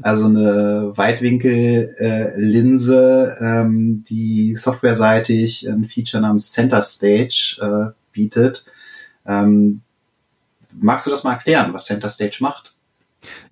also 0.00 0.26
eine 0.26 0.92
Weitwinkel-Linse, 0.94 3.36
äh, 3.40 3.44
ähm, 3.44 4.04
die 4.08 4.54
softwareseitig 4.54 5.68
ein 5.68 5.86
Feature 5.86 6.22
namens 6.22 6.52
Center 6.52 6.80
Stage 6.82 7.56
äh, 7.60 7.86
bietet. 8.12 8.64
Ähm, 9.26 9.80
magst 10.72 11.06
du 11.06 11.10
das 11.10 11.24
mal 11.24 11.32
erklären, 11.32 11.72
was 11.72 11.86
Center 11.86 12.10
Stage 12.10 12.36
macht? 12.40 12.74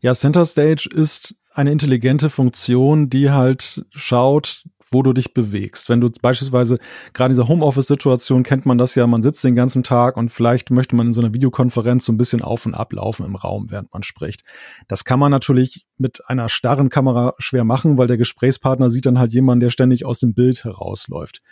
Ja, 0.01 0.15
Center 0.15 0.47
Stage 0.47 0.89
ist 0.95 1.35
eine 1.55 1.73
intelligente 1.73 2.31
Funktion, 2.31 3.09
die 3.09 3.31
halt 3.31 3.87
schaut, 3.91 4.65
wo 4.91 5.03
du 5.03 5.13
dich 5.13 5.35
bewegst. 5.35 5.89
Wenn 5.89 6.01
du 6.01 6.11
beispielsweise 6.23 6.79
gerade 7.13 7.33
in 7.33 7.37
dieser 7.37 7.49
Homeoffice-Situation 7.49 8.45
kennt 8.45 8.65
man 8.65 8.79
das 8.79 8.95
ja, 8.95 9.07
man 9.07 9.23
sitzt 9.23 9.43
den 9.43 9.57
ganzen 9.57 9.83
Tag 9.83 10.17
und 10.17 10.31
vielleicht 10.31 10.71
möchte 10.71 10.95
man 10.95 11.09
in 11.09 11.13
so 11.13 11.21
einer 11.21 11.35
Videokonferenz 11.35 12.05
so 12.05 12.13
ein 12.13 12.17
bisschen 12.17 12.43
auf 12.43 12.65
und 12.65 12.75
ab 12.75 12.93
laufen 12.93 13.27
im 13.27 13.35
Raum, 13.35 13.67
während 13.71 13.93
man 13.93 14.03
spricht. 14.03 14.45
Das 14.87 15.05
kann 15.05 15.19
man 15.19 15.31
natürlich 15.31 15.87
mit 15.99 16.23
einer 16.29 16.49
starren 16.49 16.91
Kamera 16.91 17.35
schwer 17.39 17.65
machen, 17.65 17.99
weil 17.99 18.07
der 18.07 18.19
Gesprächspartner 18.19 18.89
sieht 18.89 19.07
dann 19.07 19.19
halt 19.19 19.33
jemanden, 19.33 19.61
der 19.61 19.71
ständig 19.71 20.07
aus 20.07 20.21
dem 20.21 20.35
Bild 20.35 20.65
herausläuft. 20.65 21.43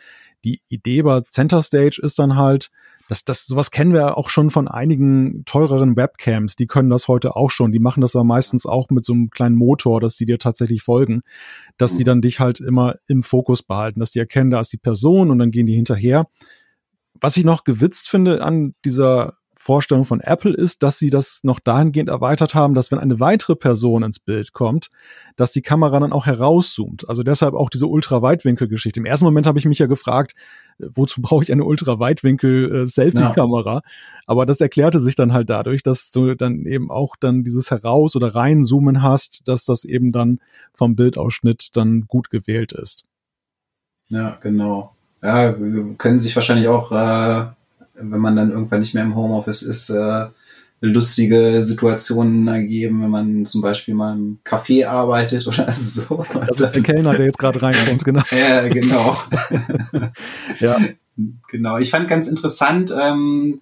Die 0.45 0.63
Idee 0.69 1.03
bei 1.03 1.21
Center 1.23 1.63
Stage 1.63 2.01
ist 2.03 2.19
dann 2.19 2.37
halt, 2.37 2.71
das, 3.13 3.27
das, 3.27 3.45
sowas 3.45 3.71
kennen 3.71 3.93
wir 3.93 4.17
auch 4.17 4.31
schon 4.31 4.49
von 4.49 4.69
einigen 4.69 5.45
teureren 5.45 5.97
Webcams. 5.97 6.57
Die 6.57 6.67
können 6.67 6.89
das 6.89 7.09
heute 7.09 7.37
auch 7.37 7.51
schon. 7.51 7.71
Die 7.71 7.79
machen 7.79 8.01
das 8.01 8.17
aber 8.17 8.25
meistens 8.25 8.65
auch 8.65 8.89
mit 8.89 9.05
so 9.05 9.13
einem 9.13 9.29
kleinen 9.29 9.55
Motor, 9.55 10.01
dass 10.01 10.17
die 10.17 10.25
dir 10.25 10.39
tatsächlich 10.39 10.83
folgen, 10.83 11.21
dass 11.77 11.95
die 11.95 12.05
mhm. 12.05 12.07
dann 12.07 12.23
dich 12.23 12.41
halt 12.41 12.61
immer 12.61 12.95
im 13.07 13.23
Fokus 13.23 13.63
behalten, 13.63 14.01
dass 14.01 14.13
die 14.13 14.19
erkennen, 14.19 14.51
da 14.51 14.61
ist 14.61 14.73
die 14.73 14.79
Person 14.79 15.31
und 15.31 15.39
dann 15.39 15.51
gehen 15.51 15.67
die 15.67 15.75
hinterher. 15.75 16.27
Was 17.21 17.37
ich 17.37 17.45
noch 17.45 17.65
gewitzt 17.65 18.09
finde 18.09 18.43
an 18.43 18.75
dieser 18.83 19.35
Vorstellung 19.59 20.07
von 20.07 20.21
Apple 20.21 20.55
ist, 20.55 20.83
dass 20.83 20.99
sie 20.99 21.11
das 21.11 21.41
noch 21.43 21.61
dahingehend 21.61 22.09
erweitert 22.09 22.55
haben, 22.55 22.73
dass 22.73 22.91
wenn 22.91 22.99
eine 22.99 23.21
weitere 23.21 23.57
Person 23.57 24.03
ins 24.03 24.21
Bild 24.21 24.55
kommt, 24.55 24.89
dass 25.37 25.53
die 25.53 25.63
Kamera 25.63 26.01
dann 26.01 26.13
auch 26.13 26.25
herauszoomt. 26.25 27.09
Also 27.11 27.23
deshalb 27.23 27.55
auch 27.55 27.69
diese 27.69 27.87
Ultraweitwinkel-Geschichte. 27.87 28.99
Im 28.99 29.07
ersten 29.07 29.27
Moment 29.27 29.47
habe 29.47 29.59
ich 29.59 29.67
mich 29.67 29.79
ja 29.79 29.87
gefragt, 29.87 30.33
wozu 30.79 31.23
brauche 31.23 31.45
ich 31.45 31.53
eine 31.53 31.65
Ultraweitwinkel-Selfie-Kamera? 31.65 33.83
Aber 34.27 34.47
das 34.47 34.61
erklärte 34.61 35.01
sich 35.01 35.15
dann 35.15 35.33
halt 35.33 35.51
dadurch, 35.51 35.83
dass 35.83 36.11
du 36.11 36.35
dann 36.35 36.67
eben 36.67 36.91
auch 36.91 37.17
dann 37.17 37.45
dieses 37.45 37.71
Heraus- 37.71 38.17
oder 38.17 38.35
Reinzoomen 38.35 39.03
hast, 39.03 39.47
dass 39.47 39.65
das 39.65 39.85
eben 39.85 40.13
dann 40.13 40.41
vom 40.73 40.97
Bildausschnitt 40.97 41.77
dann 41.77 42.07
gut 42.07 42.31
gewählt 42.31 42.73
ist. 42.73 43.05
Ja, 44.09 44.39
genau. 44.41 44.95
Ja, 45.23 45.55
können 45.99 46.21
sich 46.21 46.35
wahrscheinlich 46.35 46.69
auch 46.69 46.93
äh 46.93 47.47
wenn 47.95 48.21
man 48.21 48.37
dann 48.37 48.51
irgendwann 48.51 48.81
nicht 48.81 48.95
mehr 48.95 49.05
im 49.05 49.15
Homeoffice 49.15 49.63
ist, 49.63 49.91
äh, 49.91 50.27
lustige 50.83 51.63
Situationen 51.63 52.49
ergeben, 52.49 53.03
wenn 53.03 53.11
man 53.11 53.47
zum 53.47 53.63
Beispiel 53.63 53.95
mal 53.95 54.15
im 54.15 54.39
Café 54.45 54.87
arbeitet 54.87 55.47
oder 55.47 55.73
so. 55.73 56.27
Das 56.47 56.61
ist 56.61 56.75
der 56.75 56.83
Kellner, 56.83 57.13
der 57.13 57.27
jetzt 57.27 57.39
gerade 57.39 57.63
reinkommt, 57.63 58.05
genau. 58.05 58.23
ja, 58.31 58.69
genau. 58.69 59.17
ja. 60.61 60.79
Genau. 61.51 61.77
Ich 61.77 61.91
fand 61.91 62.09
ganz 62.09 62.27
interessant, 62.27 62.91
ähm, 62.99 63.61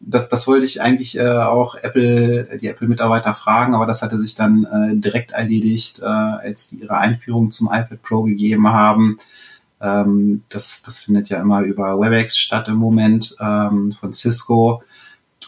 das, 0.00 0.28
das 0.28 0.46
wollte 0.46 0.64
ich 0.64 0.80
eigentlich 0.80 1.16
äh, 1.18 1.28
auch 1.28 1.74
Apple, 1.74 2.58
die 2.60 2.68
Apple-Mitarbeiter 2.68 3.34
fragen, 3.34 3.74
aber 3.74 3.86
das 3.86 4.02
hatte 4.02 4.18
sich 4.18 4.34
dann 4.34 4.64
äh, 4.64 4.96
direkt 4.96 5.32
erledigt, 5.32 6.00
äh, 6.00 6.04
als 6.04 6.68
die 6.68 6.76
ihre 6.76 6.98
Einführung 6.98 7.50
zum 7.50 7.68
iPad 7.68 8.02
Pro 8.02 8.22
gegeben 8.22 8.68
haben. 8.68 9.18
Ähm, 9.80 10.42
das, 10.48 10.82
das 10.82 11.00
findet 11.00 11.28
ja 11.28 11.40
immer 11.40 11.62
über 11.62 11.98
WebEx 11.98 12.36
statt 12.38 12.68
im 12.68 12.76
Moment 12.76 13.36
ähm, 13.40 13.94
von 13.98 14.12
Cisco. 14.12 14.82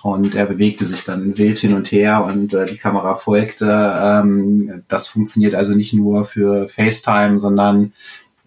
Und 0.02 0.34
er 0.34 0.46
bewegte 0.46 0.84
sich 0.84 1.04
dann 1.04 1.38
wild 1.38 1.60
hin 1.60 1.74
und 1.74 1.92
her 1.92 2.24
und 2.24 2.52
äh, 2.54 2.66
die 2.66 2.76
Kamera 2.76 3.14
folgte. 3.14 3.94
Ähm, 4.02 4.82
das 4.88 5.06
funktioniert 5.06 5.54
also 5.54 5.76
nicht 5.76 5.94
nur 5.94 6.24
für 6.24 6.68
FaceTime, 6.68 7.38
sondern 7.38 7.92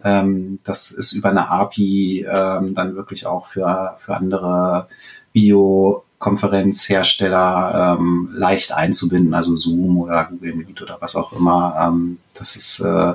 ähm, 0.04 0.60
das 0.65 0.91
ist 0.91 1.13
über 1.13 1.30
eine 1.30 1.50
API 1.50 2.26
ähm, 2.30 2.76
dann 2.76 2.96
wirklich 2.96 3.26
auch 3.26 3.48
für, 3.48 3.96
für 4.00 4.18
andere 4.18 4.89
Videokonferenzhersteller 5.32 7.98
ähm, 8.00 8.30
leicht 8.34 8.74
einzubinden, 8.74 9.34
also 9.34 9.56
Zoom 9.56 9.98
oder 9.98 10.26
Google 10.26 10.56
Meet 10.56 10.82
oder 10.82 10.98
was 11.00 11.15
auch 11.15 11.32
immer. 11.34 11.76
Ähm, 11.80 12.18
das 12.34 12.58
ist, 12.58 12.82
äh, 12.82 13.13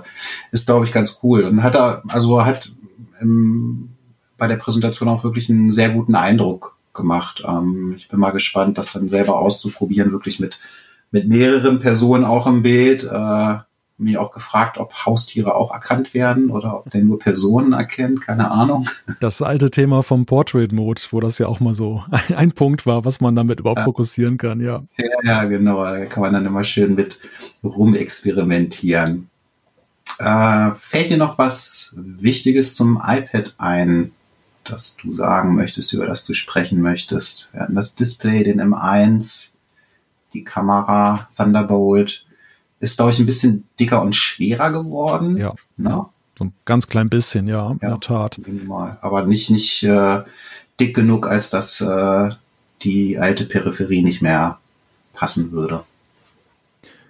ist 0.51 0.65
glaube 0.67 0.87
ich, 0.87 0.93
ganz 0.93 1.21
cool. 1.23 1.45
Und 1.45 1.63
hat 1.63 1.77
er, 1.77 2.03
also 2.09 2.43
hat 2.45 2.73
im, 3.21 3.91
bei 4.39 4.49
der 4.49 4.57
Präsentation 4.57 5.11
auch 5.11 5.25
wirklich 5.25 5.51
einen 5.51 5.73
sehr 5.73 5.91
guten 5.91 6.15
Eindruck 6.15 6.80
gemacht. 6.95 7.43
Ähm, 7.47 7.95
ich 7.97 8.09
bin 8.09 8.21
mal 8.21 8.31
gespannt, 8.31 8.79
das 8.79 8.93
dann 8.93 9.09
selber 9.09 9.39
auszuprobieren, 9.39 10.13
wirklich 10.13 10.41
mit, 10.41 10.59
mit 11.11 11.29
mehreren 11.29 11.81
Personen 11.81 12.25
auch 12.25 12.47
im 12.47 12.63
Bild. 12.63 13.05
Äh, 13.05 13.59
mich 14.01 14.19
auch 14.19 14.31
gefragt, 14.31 14.79
ob 14.79 15.05
Haustiere 15.05 15.55
auch 15.55 15.73
erkannt 15.73 16.15
werden 16.15 16.51
oder 16.51 16.79
ob 16.79 16.91
der 16.91 17.03
nur 17.03 17.19
Personen 17.19 17.73
erkennt, 17.73 18.23
keine 18.23 18.51
Ahnung. 18.51 18.89
Das 19.21 19.43
alte 19.43 19.71
Thema 19.71 20.03
vom 20.03 20.25
Portrait 20.25 20.73
Mode, 20.73 21.03
wo 21.11 21.21
das 21.21 21.39
ja 21.39 21.47
auch 21.47 21.61
mal 21.61 21.75
so 21.75 22.03
ein, 22.11 22.35
ein 22.35 22.53
Punkt 22.53 22.87
war, 22.87 23.05
was 23.05 23.21
man 23.21 23.37
damit 23.37 23.61
überhaupt 23.61 23.81
ja. 23.81 23.85
fokussieren 23.85 24.39
kann, 24.39 24.61
ja. 24.61 24.83
ja. 24.97 25.05
Ja, 25.23 25.45
genau, 25.45 25.85
da 25.85 26.07
kann 26.07 26.23
man 26.23 26.33
dann 26.33 26.47
immer 26.47 26.65
schön 26.65 26.95
mit 26.95 27.21
rumexperimentieren. 27.63 29.29
Äh, 30.19 30.71
fällt 30.73 31.11
dir 31.11 31.19
noch 31.19 31.39
was 31.39 31.95
Wichtiges 31.97 32.75
zum 32.75 33.01
iPad 33.05 33.55
ein, 33.59 34.13
das 34.71 34.97
du 34.97 35.15
sagen 35.15 35.55
möchtest, 35.55 35.93
über 35.93 36.07
das 36.07 36.25
du 36.25 36.35
sprechen 36.35 36.81
möchtest? 36.81 37.51
Wir 37.53 37.63
hatten 37.63 37.75
das 37.75 37.95
Display, 37.95 38.45
den 38.45 38.61
M1, 38.61 39.53
die 40.33 40.45
Kamera, 40.45 41.27
Thunderbolt. 41.37 42.25
Ist, 42.81 42.97
glaube 42.97 43.11
ich, 43.11 43.19
ein 43.19 43.27
bisschen 43.27 43.69
dicker 43.79 44.01
und 44.01 44.17
schwerer 44.17 44.73
geworden. 44.73 45.37
Ja. 45.37 45.55
Ne? 45.77 46.07
So 46.39 46.45
ein 46.45 46.55
ganz 46.65 46.89
klein 46.89 47.11
bisschen, 47.11 47.47
ja, 47.47 47.71
in 47.71 47.79
ja, 47.83 47.91
der 47.91 48.01
Tat. 48.01 48.39
Minimal. 48.39 48.97
Aber 49.03 49.27
nicht, 49.27 49.51
nicht 49.51 49.83
äh, 49.83 50.23
dick 50.79 50.97
genug, 50.97 51.27
als 51.27 51.51
dass 51.51 51.83
äh, 51.83 52.31
die 52.83 53.19
alte 53.19 53.45
Peripherie 53.45 54.03
nicht 54.03 54.23
mehr 54.23 54.59
passen 55.13 55.53
würde. 55.53 55.85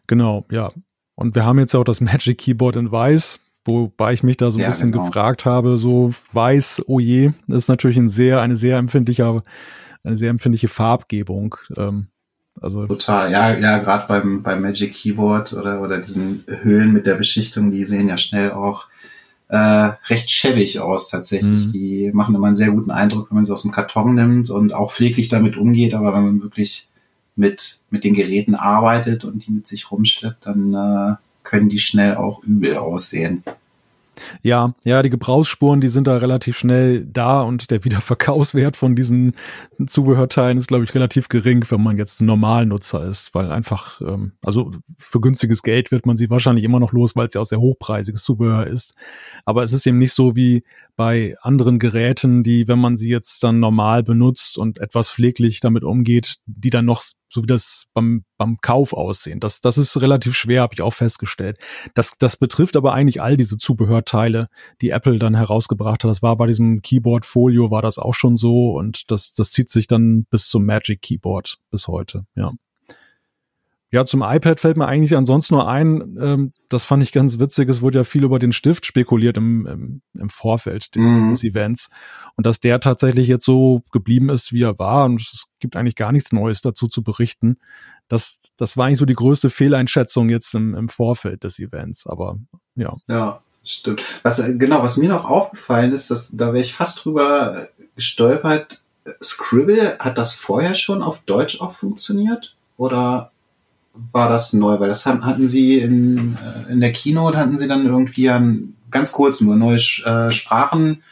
Genau, 0.09 0.45
ja. 0.51 0.73
Und 1.15 1.37
wir 1.37 1.45
haben 1.45 1.59
jetzt 1.61 1.75
auch 1.75 1.85
das 1.85 2.01
Magic 2.01 2.39
Keyboard 2.39 2.77
in 2.77 2.91
weiß, 2.91 3.39
wobei 3.65 4.13
ich 4.13 4.23
mich 4.23 4.37
da 4.37 4.51
so 4.51 4.59
ein 4.59 4.63
ja, 4.63 4.69
bisschen 4.69 4.93
genau. 4.93 5.05
gefragt 5.05 5.45
habe, 5.45 5.79
so 5.79 6.13
weiß, 6.33 6.83
oh 6.87 7.01
je, 7.01 7.33
das 7.47 7.65
ist 7.65 7.69
natürlich 7.69 7.97
ein 7.97 8.09
sehr, 8.09 8.41
eine 8.41 8.57
sehr 8.57 8.79
empfindliche, 8.79 9.43
eine 10.03 10.17
sehr 10.17 10.31
empfindliche 10.31 10.69
Farbgebung. 10.69 11.57
Ähm, 11.77 12.09
also 12.61 12.87
Total, 12.87 13.31
ja, 13.31 13.57
ja, 13.57 13.79
gerade 13.79 14.07
beim, 14.09 14.43
beim 14.43 14.61
Magic 14.61 14.93
Keyboard 14.93 15.53
oder, 15.55 15.81
oder 15.81 15.99
diesen 15.99 16.45
Höhlen 16.47 16.93
mit 16.93 17.07
der 17.07 17.15
Beschichtung, 17.15 17.71
die 17.71 17.85
sehen 17.85 18.09
ja 18.09 18.19
schnell 18.19 18.53
auch 18.53 18.89
äh, 19.49 19.93
recht 20.09 20.31
schäbig 20.31 20.81
aus 20.81 21.09
tatsächlich. 21.09 21.69
Mhm. 21.69 21.73
Die 21.73 22.11
machen 22.13 22.35
immer 22.35 22.47
einen 22.47 22.57
sehr 22.57 22.71
guten 22.71 22.91
Eindruck, 22.91 23.31
wenn 23.31 23.37
man 23.37 23.45
sie 23.45 23.53
aus 23.53 23.63
dem 23.63 23.73
Karton 23.73 24.15
nimmt 24.15 24.51
und 24.51 24.73
auch 24.73 24.93
pfleglich 24.93 25.29
damit 25.29 25.57
umgeht, 25.57 25.95
aber 25.95 26.15
wenn 26.15 26.25
man 26.25 26.43
wirklich 26.43 26.89
mit, 27.35 27.81
mit 27.91 28.05
den 28.05 28.15
Geräten 28.15 28.55
arbeitet 28.55 29.25
und 29.25 29.47
die 29.47 29.53
mit 29.53 29.67
sich 29.67 29.91
rumschleppt, 29.91 30.47
dann 30.47 30.75
äh, 30.75 31.17
können 31.43 31.69
die 31.69 31.79
schnell 31.79 32.17
auch 32.17 32.43
übel 32.45 32.77
aussehen. 32.77 33.43
Ja, 34.43 34.75
ja, 34.85 35.03
die 35.03 35.11
Gebrauchsspuren, 35.11 35.81
die 35.81 35.89
sind 35.89 36.07
da 36.07 36.17
relativ 36.17 36.59
schnell 36.59 37.07
da 37.07 37.43
und 37.43 37.71
der 37.71 37.85
Wiederverkaufswert 37.85 38.77
von 38.77 38.97
diesen 38.97 39.35
Zubehörteilen 39.87 40.59
ist, 40.59 40.69
glaube 40.69 40.85
ich, 40.85 40.95
relativ 40.95 41.29
gering, 41.29 41.65
wenn 41.71 41.83
man 41.83 41.97
jetzt 41.97 42.21
ein 42.21 42.27
Normalnutzer 42.27 43.05
ist, 43.07 43.35
weil 43.35 43.51
einfach, 43.51 44.01
ähm, 44.01 44.33
also 44.43 44.73
für 44.99 45.21
günstiges 45.21 45.63
Geld 45.63 45.91
wird 45.91 46.07
man 46.07 46.17
sie 46.17 46.31
wahrscheinlich 46.31 46.65
immer 46.65 46.81
noch 46.81 46.93
los, 46.93 47.17
weil 47.17 47.27
es 47.27 47.35
ja 47.35 47.41
auch 47.41 47.47
sehr 47.47 47.61
hochpreisiges 47.61 48.23
Zubehör 48.23 48.67
ist. 48.67 48.95
Aber 49.45 49.63
es 49.63 49.73
ist 49.73 49.87
eben 49.87 49.99
nicht 49.99 50.13
so 50.13 50.37
wie 50.37 50.65
bei 50.97 51.37
anderen 51.41 51.79
Geräten, 51.79 52.43
die, 52.43 52.69
wenn 52.69 52.79
man 52.79 52.97
sie 52.97 53.09
jetzt 53.09 53.43
dann 53.43 53.61
normal 53.61 54.03
benutzt 54.03 54.59
und 54.59 54.79
etwas 54.81 55.11
pfleglich 55.11 55.61
damit 55.61 55.85
umgeht, 55.85 56.37
die 56.47 56.71
dann 56.71 56.85
noch 56.85 57.03
so 57.31 57.43
wie 57.43 57.47
das 57.47 57.87
beim, 57.95 58.25
beim 58.37 58.59
Kauf 58.61 58.93
aussehen. 58.93 59.41
Das, 59.41 59.61
das 59.61 59.79
ist 59.79 60.01
relativ 60.01 60.37
schwer, 60.37 60.63
habe 60.63 60.75
ich 60.75 60.83
auch 60.83 60.93
festgestellt. 60.93 61.59
Das, 61.95 62.19
das 62.19 62.37
betrifft 62.37 62.77
aber 62.77 62.93
eigentlich 62.93 63.23
all 63.23 63.37
diese 63.37 63.57
Zubehörteile, 63.57 64.49
die 64.81 64.91
Apple 64.91 65.19
dann 65.19 65.35
herausgebracht 65.35 66.05
hat. 66.05 66.11
Das 66.11 66.23
war 66.23 66.37
bei 66.37 66.47
diesem 66.47 66.83
Keyboard 66.83 67.25
Folio 67.25 67.71
war 67.71 67.83
das 67.83 67.99
auch 67.99 68.15
schon 68.15 68.37
so 68.37 68.73
und 68.73 69.11
das, 69.11 69.33
das 69.35 69.53
zieht 69.53 69.71
sich 69.71 69.87
dann 69.87 70.25
bis 70.31 70.49
zum 70.49 70.65
Magic 70.65 71.03
Keyboard 71.03 71.59
bis 71.71 71.89
heute, 71.89 72.27
ja. 72.35 72.53
Ja, 73.93 74.07
zum 74.07 74.23
iPad 74.23 74.61
fällt 74.61 74.77
mir 74.77 74.87
eigentlich 74.87 75.17
ansonsten 75.17 75.55
nur 75.55 75.69
ein, 75.69 76.17
ähm, 76.21 76.53
das 76.69 76.85
fand 76.85 77.03
ich 77.03 77.11
ganz 77.11 77.41
witzig, 77.41 77.69
es 77.69 77.83
wurde 77.83 77.99
ja 77.99 78.05
viel 78.05 78.23
über 78.23 78.39
den 78.39 78.53
Stift 78.53 78.87
spekuliert 78.87 79.37
im, 79.37 79.67
im, 79.67 80.03
im 80.15 80.31
Vorfeld 80.31 80.91
mhm. 80.95 81.31
des 81.31 81.43
Events 81.43 81.91
und 82.37 82.47
dass 82.47 82.61
der 82.61 82.79
tatsächlich 82.79 83.27
jetzt 83.27 83.45
so 83.45 83.83
geblieben 83.91 84.29
ist, 84.29 84.53
wie 84.53 84.63
er 84.63 84.79
war 84.79 85.07
und 85.07 85.21
es 85.21 85.47
gibt 85.59 85.75
eigentlich 85.75 85.97
gar 85.97 86.13
nichts 86.13 86.31
Neues 86.31 86.61
dazu 86.61 86.87
zu 86.87 87.03
berichten. 87.03 87.59
Das, 88.07 88.41
das 88.57 88.77
war 88.77 88.87
eigentlich 88.87 88.99
so 88.99 89.07
die 89.07 89.15
größte 89.15 89.51
Fehleinschätzung 89.51 90.29
jetzt 90.29 90.55
im, 90.55 90.75
im 90.75 90.89
Vorfeld 90.89 91.43
des 91.43 91.59
Events, 91.59 92.07
aber 92.07 92.39
ja. 92.77 92.97
Ja, 93.09 93.43
stimmt. 93.65 94.03
Was, 94.23 94.41
genau, 94.57 94.85
was 94.85 94.99
mir 94.99 95.09
noch 95.09 95.29
aufgefallen 95.29 95.93
ist, 95.93 96.13
dass, 96.13 96.31
da 96.33 96.47
wäre 96.47 96.63
ich 96.63 96.75
fast 96.75 97.05
drüber 97.05 97.69
gestolpert, 97.97 98.81
Scribble, 99.23 99.97
hat 99.99 100.19
das 100.19 100.33
vorher 100.33 100.77
schon 100.77 101.03
auf 101.03 101.21
Deutsch 101.21 101.61
auch 101.61 101.73
funktioniert? 101.73 102.55
Oder 102.77 103.33
war 103.95 104.29
das 104.29 104.53
neu, 104.53 104.79
weil 104.81 104.89
das 104.89 105.07
hatten 105.07 105.49
sie 105.49 105.79
in, 105.79 106.37
äh, 106.37 106.73
in 106.73 106.81
der 106.81 106.93
Keynote 106.93 107.37
hatten 107.37 107.59
sie 107.59 107.69
dann 107.69 107.87
irgendwie 107.87 108.31
an, 108.31 108.75
ganz 108.91 109.13
kurz 109.13 109.41
nur 109.41 109.57
neue 109.57 109.77
äh, 109.77 110.33
Sprachen 110.33 111.03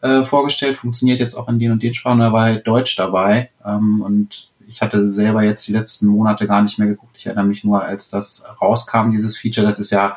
äh, 0.00 0.24
vorgestellt, 0.24 0.78
funktioniert 0.78 1.20
jetzt 1.20 1.34
auch 1.34 1.48
in 1.48 1.58
den 1.58 1.72
und 1.72 1.82
den 1.82 1.94
Sprachen, 1.94 2.20
da 2.20 2.32
war 2.32 2.44
halt 2.44 2.66
Deutsch 2.66 2.96
dabei. 2.96 3.50
Ähm, 3.64 4.00
und 4.02 4.50
ich 4.66 4.82
hatte 4.82 5.08
selber 5.08 5.42
jetzt 5.42 5.66
die 5.66 5.72
letzten 5.72 6.06
Monate 6.06 6.46
gar 6.46 6.62
nicht 6.62 6.78
mehr 6.78 6.88
geguckt. 6.88 7.16
Ich 7.18 7.26
erinnere 7.26 7.46
mich 7.46 7.64
nur, 7.64 7.82
als 7.82 8.10
das 8.10 8.44
rauskam, 8.60 9.10
dieses 9.10 9.36
Feature, 9.36 9.66
das 9.66 9.80
ist 9.80 9.90
ja 9.90 10.16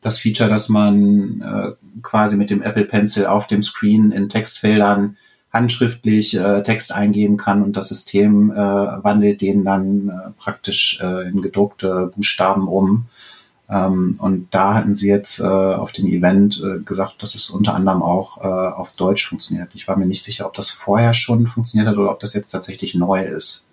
das 0.00 0.18
Feature, 0.18 0.50
dass 0.50 0.68
man 0.68 1.40
äh, 1.40 2.00
quasi 2.02 2.36
mit 2.36 2.50
dem 2.50 2.60
Apple 2.60 2.84
Pencil 2.84 3.26
auf 3.26 3.46
dem 3.46 3.62
Screen 3.62 4.10
in 4.10 4.28
Textfeldern 4.28 5.16
handschriftlich 5.54 6.36
äh, 6.36 6.62
Text 6.64 6.92
eingeben 6.92 7.36
kann 7.36 7.62
und 7.62 7.76
das 7.76 7.88
System 7.88 8.50
äh, 8.50 8.56
wandelt 8.56 9.40
den 9.40 9.64
dann 9.64 10.08
äh, 10.08 10.30
praktisch 10.36 10.98
äh, 11.00 11.28
in 11.28 11.40
gedruckte 11.40 12.10
Buchstaben 12.14 12.66
um. 12.66 13.06
Ähm, 13.70 14.16
und 14.18 14.48
da 14.50 14.74
hatten 14.74 14.96
sie 14.96 15.08
jetzt 15.08 15.38
äh, 15.38 15.44
auf 15.44 15.92
dem 15.92 16.06
Event 16.08 16.60
äh, 16.60 16.80
gesagt, 16.80 17.22
dass 17.22 17.36
es 17.36 17.50
unter 17.50 17.72
anderem 17.74 18.02
auch 18.02 18.38
äh, 18.38 18.46
auf 18.46 18.92
Deutsch 18.92 19.26
funktioniert. 19.26 19.70
Ich 19.74 19.86
war 19.86 19.96
mir 19.96 20.06
nicht 20.06 20.24
sicher, 20.24 20.44
ob 20.46 20.54
das 20.54 20.70
vorher 20.70 21.14
schon 21.14 21.46
funktioniert 21.46 21.88
hat 21.88 21.96
oder 21.96 22.10
ob 22.10 22.20
das 22.20 22.34
jetzt 22.34 22.50
tatsächlich 22.50 22.96
neu 22.96 23.22
ist. 23.22 23.64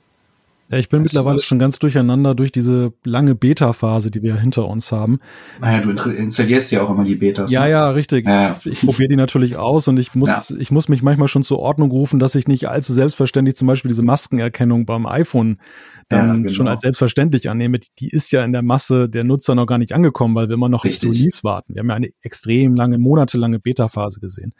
Ja, 0.72 0.78
ich 0.78 0.88
bin 0.88 1.02
weißt 1.02 1.14
mittlerweile 1.14 1.40
schon 1.40 1.60
ganz 1.60 1.80
durcheinander 1.80 2.34
durch 2.34 2.54
diese 2.54 2.94
lange 3.04 3.36
Beta-Phase, 3.36 4.10
die 4.10 4.24
wir 4.24 4.38
hinter 4.38 4.68
uns 4.68 4.94
haben. 4.94 5.20
Naja, 5.60 5.82
du 5.82 6.10
installierst 6.10 6.72
ja 6.72 6.82
auch 6.82 6.90
immer 6.90 7.04
die 7.04 7.16
Betas. 7.16 7.52
Ja, 7.52 7.64
ne? 7.66 7.72
ja, 7.72 7.90
richtig. 7.90 8.26
Ja. 8.26 8.56
Ich, 8.64 8.66
ich 8.66 8.82
probiere 8.82 9.10
die 9.10 9.18
natürlich 9.18 9.58
aus 9.58 9.90
und 9.90 10.00
ich 10.00 10.16
muss, 10.16 10.50
ja. 10.50 10.56
ich 10.58 10.72
muss 10.72 10.88
mich 10.88 11.02
manchmal 11.02 11.28
schon 11.28 11.44
zur 11.44 11.60
Ordnung 11.60 11.92
rufen, 11.92 12.20
dass 12.20 12.36
ich 12.36 12.48
nicht 12.48 12.70
allzu 12.70 12.94
selbstverständlich 12.94 13.58
zum 13.58 13.68
Beispiel 13.68 13.90
diese 13.90 14.02
Maskenerkennung 14.02 14.86
beim 14.86 15.06
iPhone 15.06 15.60
dann 16.08 16.28
ja, 16.28 16.34
genau. 16.36 16.54
schon 16.54 16.68
als 16.70 16.82
selbstverständlich 16.82 17.50
annehme. 17.50 17.80
Die 18.00 18.08
ist 18.08 18.32
ja 18.32 18.46
in 18.46 18.54
der 18.54 18.62
Masse 18.62 19.10
der 19.10 19.26
Nutzer 19.26 19.56
noch 19.56 19.66
gar 19.66 19.78
nicht 19.78 19.92
angekommen, 19.92 20.36
weil 20.36 20.48
wir 20.48 20.56
immer 20.56 20.70
noch 20.70 20.86
Richtig. 20.86 21.10
Release 21.10 21.44
warten. 21.44 21.76
Wir 21.76 21.82
haben 21.82 21.90
ja 21.90 21.96
eine 21.96 22.12
extrem 22.22 22.76
lange, 22.76 22.98
monatelange 22.98 23.60
Beta-Phase 23.60 24.22
gesehen. 24.22 24.54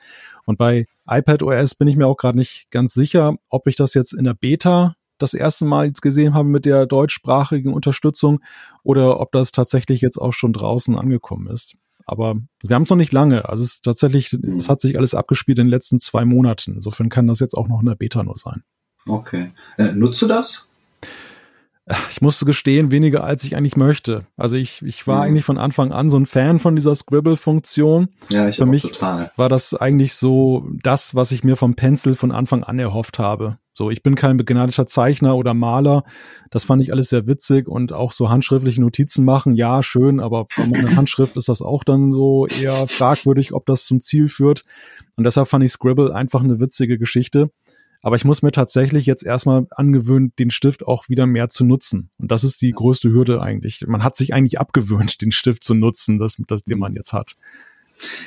Und 0.46 0.58
bei 0.58 0.88
iPad 1.08 1.44
OS 1.44 1.76
bin 1.76 1.88
ich 1.88 1.96
mir 1.96 2.08
auch 2.08 2.18
gerade 2.18 2.38
nicht 2.38 2.68
ganz 2.70 2.94
sicher, 2.94 3.36
ob 3.50 3.68
ich 3.68 3.78
das 3.78 3.94
jetzt 3.94 4.14
in 4.14 4.26
der 4.26 4.34
Beta 4.34 4.96
das 5.22 5.34
erste 5.34 5.66
Mal 5.66 5.88
jetzt 5.88 6.02
gesehen 6.02 6.34
habe 6.34 6.48
mit 6.48 6.66
der 6.66 6.86
deutschsprachigen 6.86 7.74
Unterstützung 7.74 8.40
oder 8.84 9.20
ob 9.20 9.32
das 9.32 9.52
tatsächlich 9.52 10.02
jetzt 10.02 10.18
auch 10.18 10.34
schon 10.34 10.54
draußen 10.54 10.98
angekommen 10.98 11.48
ist. 11.48 11.78
Aber 12.06 12.34
wir 12.64 12.76
haben 12.76 12.84
es 12.84 12.90
noch 12.90 12.98
nicht 12.98 13.14
lange. 13.14 13.48
Also 13.48 13.64
es 13.64 13.82
tatsächlich, 13.82 14.34
es 14.34 14.70
hat 14.70 14.82
sich 14.82 14.98
alles 14.98 15.16
abgespielt 15.16 15.60
in 15.60 15.68
den 15.68 15.72
letzten 15.72 16.00
zwei 16.00 16.26
Monaten. 16.26 16.76
Insofern 16.76 17.10
kann 17.10 17.28
das 17.28 17.40
jetzt 17.40 17.54
auch 17.54 17.68
noch 17.68 17.80
in 17.80 17.86
der 17.86 17.96
Beta 17.96 18.24
nur 18.24 18.38
sein. 18.38 18.64
Okay. 19.08 19.52
Äh, 19.78 19.94
nutzt 19.94 20.22
du 20.22 20.28
das? 20.28 20.70
Ich 22.10 22.22
musste 22.22 22.46
gestehen, 22.46 22.92
weniger 22.92 23.24
als 23.24 23.44
ich 23.44 23.56
eigentlich 23.56 23.76
möchte. 23.76 24.26
Also 24.38 24.58
ich, 24.58 24.82
ich 24.84 25.06
war 25.08 25.18
mhm. 25.18 25.22
eigentlich 25.24 25.46
von 25.46 25.58
Anfang 25.58 25.92
an 25.92 26.10
so 26.10 26.18
ein 26.18 26.26
Fan 26.26 26.60
von 26.60 26.76
dieser 26.76 26.96
Scribble-Funktion. 26.96 28.10
Ja, 28.30 28.48
ich 28.48 28.58
Für 28.58 28.66
mich 28.66 28.84
total. 28.84 29.32
war 29.36 29.50
das 29.50 29.74
eigentlich 29.74 30.14
so 30.14 30.68
das, 30.84 31.16
was 31.16 31.32
ich 31.32 31.44
mir 31.44 31.56
vom 31.56 31.76
Pencil 31.76 32.16
von 32.16 32.32
Anfang 32.32 32.64
an 32.64 32.80
erhofft 32.80 33.20
habe. 33.20 33.58
So, 33.74 33.90
ich 33.90 34.04
bin 34.04 34.16
kein 34.16 34.36
begnadeter 34.36 34.86
Zeichner 34.86 35.36
oder 35.38 35.54
Maler. 35.54 36.04
Das 36.50 36.66
fand 36.66 36.82
ich 36.82 36.92
alles 36.92 37.10
sehr 37.10 37.26
witzig 37.26 37.68
und 37.68 37.94
auch 37.94 38.12
so 38.12 38.30
handschriftliche 38.30 38.82
Notizen 38.82 39.24
machen, 39.24 39.56
ja, 39.56 39.82
schön, 39.82 40.20
aber 40.20 40.48
bei 40.58 40.68
meiner 40.68 40.96
Handschrift 40.98 41.38
ist 41.38 41.48
das 41.48 41.62
auch 41.62 41.86
dann 41.86 42.12
so 42.12 42.48
eher 42.48 42.88
fragwürdig, 42.88 43.54
ob 43.54 43.66
das 43.66 43.86
zum 43.86 44.02
Ziel 44.02 44.28
führt. 44.28 44.66
Und 45.16 45.24
deshalb 45.24 45.48
fand 45.48 45.64
ich 45.64 45.72
Scribble 45.72 46.14
einfach 46.14 46.44
eine 46.44 46.60
witzige 46.60 46.98
Geschichte. 46.98 47.50
Aber 48.02 48.16
ich 48.16 48.26
muss 48.26 48.42
mir 48.42 48.52
tatsächlich 48.52 49.06
jetzt 49.06 49.24
erstmal 49.24 49.68
angewöhnen, 49.72 50.34
den 50.40 50.50
Stift 50.50 50.84
auch 50.86 51.08
wieder 51.08 51.28
mehr 51.28 51.50
zu 51.50 51.64
nutzen. 51.64 52.10
Und 52.18 52.32
das 52.32 52.44
ist 52.44 52.62
die 52.62 52.72
größte 52.72 53.12
Hürde 53.12 53.42
eigentlich. 53.42 53.86
Man 53.88 54.04
hat 54.04 54.16
sich 54.16 54.34
eigentlich 54.34 54.60
abgewöhnt, 54.60 55.22
den 55.22 55.32
Stift 55.32 55.64
zu 55.64 55.76
nutzen, 55.76 56.18
das, 56.18 56.38
das 56.48 56.64
den 56.64 56.80
man 56.80 56.96
jetzt 56.96 57.14
hat. 57.14 57.36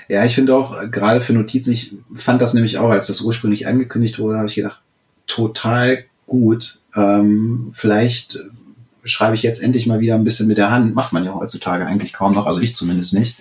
Ja, 0.08 0.24
ich 0.24 0.37
finde 0.37 0.54
auch, 0.54 0.90
gerade 0.90 1.20
für 1.20 1.32
Notizen, 1.32 1.72
ich 1.72 1.94
fand 2.14 2.40
das 2.40 2.54
nämlich 2.54 2.78
auch, 2.78 2.90
als 2.90 3.08
das 3.08 3.20
ursprünglich 3.20 3.66
angekündigt 3.66 4.20
wurde, 4.20 4.38
habe 4.38 4.48
ich 4.48 4.54
gedacht, 4.54 4.80
total 5.26 6.04
gut. 6.26 6.78
Ähm, 6.94 7.70
vielleicht 7.72 8.38
schreibe 9.04 9.34
ich 9.34 9.42
jetzt 9.42 9.62
endlich 9.62 9.87
mal 9.87 10.00
wieder 10.00 10.14
ein 10.14 10.24
bisschen 10.24 10.46
mit 10.46 10.58
der 10.58 10.70
Hand. 10.70 10.94
Macht 10.94 11.12
man 11.12 11.24
ja 11.24 11.34
heutzutage 11.34 11.87
eigentlich 11.87 12.12
kaum 12.12 12.34
noch, 12.34 12.46
also 12.46 12.60
ich 12.60 12.76
zumindest 12.76 13.12
nicht. 13.12 13.37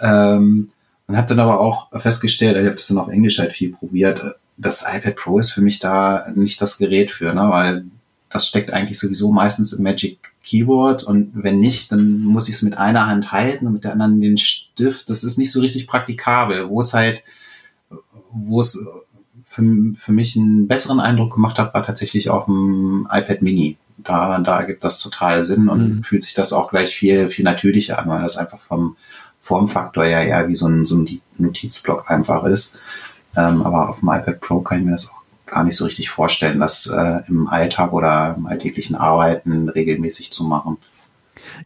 Ähm, 0.00 0.70
und 1.08 1.16
habe 1.16 1.28
dann 1.28 1.38
aber 1.38 1.60
auch 1.60 1.90
festgestellt, 2.00 2.56
ich 2.56 2.64
habe 2.64 2.74
das 2.74 2.86
dann 2.88 2.98
auf 2.98 3.08
Englisch 3.08 3.38
halt 3.38 3.52
viel 3.52 3.72
probiert, 3.72 4.22
das 4.56 4.84
iPad 4.90 5.16
Pro 5.16 5.38
ist 5.38 5.50
für 5.50 5.60
mich 5.60 5.78
da 5.78 6.26
nicht 6.34 6.60
das 6.60 6.78
Gerät 6.78 7.10
für, 7.10 7.34
ne? 7.34 7.48
weil 7.50 7.84
das 8.28 8.48
steckt 8.48 8.72
eigentlich 8.72 8.98
sowieso 8.98 9.30
meistens 9.30 9.72
im 9.72 9.82
Magic 9.84 10.18
Keyboard 10.44 11.04
und 11.04 11.32
wenn 11.34 11.58
nicht, 11.58 11.92
dann 11.92 12.20
muss 12.20 12.48
ich 12.48 12.54
es 12.56 12.62
mit 12.62 12.76
einer 12.78 13.06
Hand 13.06 13.32
halten 13.32 13.66
und 13.66 13.74
mit 13.74 13.84
der 13.84 13.92
anderen 13.92 14.20
den 14.20 14.38
Stift. 14.38 15.10
Das 15.10 15.24
ist 15.24 15.38
nicht 15.38 15.52
so 15.52 15.60
richtig 15.60 15.86
praktikabel, 15.86 16.68
wo 16.68 16.80
es 16.80 16.94
halt, 16.94 17.22
wo 18.30 18.60
es 18.60 18.86
für, 19.48 19.62
für 19.98 20.12
mich 20.12 20.36
einen 20.36 20.68
besseren 20.68 21.00
Eindruck 21.00 21.34
gemacht 21.34 21.58
hat, 21.58 21.74
war 21.74 21.84
tatsächlich 21.84 22.30
auf 22.30 22.46
dem 22.46 23.08
iPad 23.10 23.42
Mini. 23.42 23.76
Da, 23.98 24.38
da 24.38 24.62
gibt 24.62 24.84
das 24.84 25.00
total 25.00 25.42
Sinn 25.42 25.68
und 25.68 25.96
mhm. 25.96 26.04
fühlt 26.04 26.22
sich 26.22 26.34
das 26.34 26.52
auch 26.52 26.70
gleich 26.70 26.94
viel, 26.94 27.28
viel 27.28 27.44
natürlicher 27.44 27.98
an, 27.98 28.08
weil 28.08 28.22
das 28.22 28.36
einfach 28.36 28.60
vom 28.60 28.96
Formfaktor 29.40 30.04
ja 30.04 30.22
eher 30.22 30.48
wie 30.48 30.54
so 30.54 30.68
ein, 30.68 30.86
so 30.86 30.96
ein 30.96 31.20
Notizblock 31.38 32.10
einfach 32.10 32.44
ist. 32.44 32.78
Ähm, 33.36 33.62
aber 33.62 33.88
auf 33.88 34.00
dem 34.00 34.08
iPad 34.08 34.40
Pro 34.40 34.60
kann 34.60 34.78
ich 34.78 34.84
mir 34.84 34.92
das 34.92 35.10
auch 35.10 35.22
gar 35.46 35.62
nicht 35.62 35.76
so 35.76 35.84
richtig 35.84 36.10
vorstellen, 36.10 36.58
das 36.58 36.86
äh, 36.86 37.20
im 37.28 37.48
Alltag 37.48 37.92
oder 37.92 38.34
im 38.36 38.46
alltäglichen 38.46 38.96
Arbeiten 38.96 39.68
regelmäßig 39.68 40.32
zu 40.32 40.44
machen. 40.44 40.78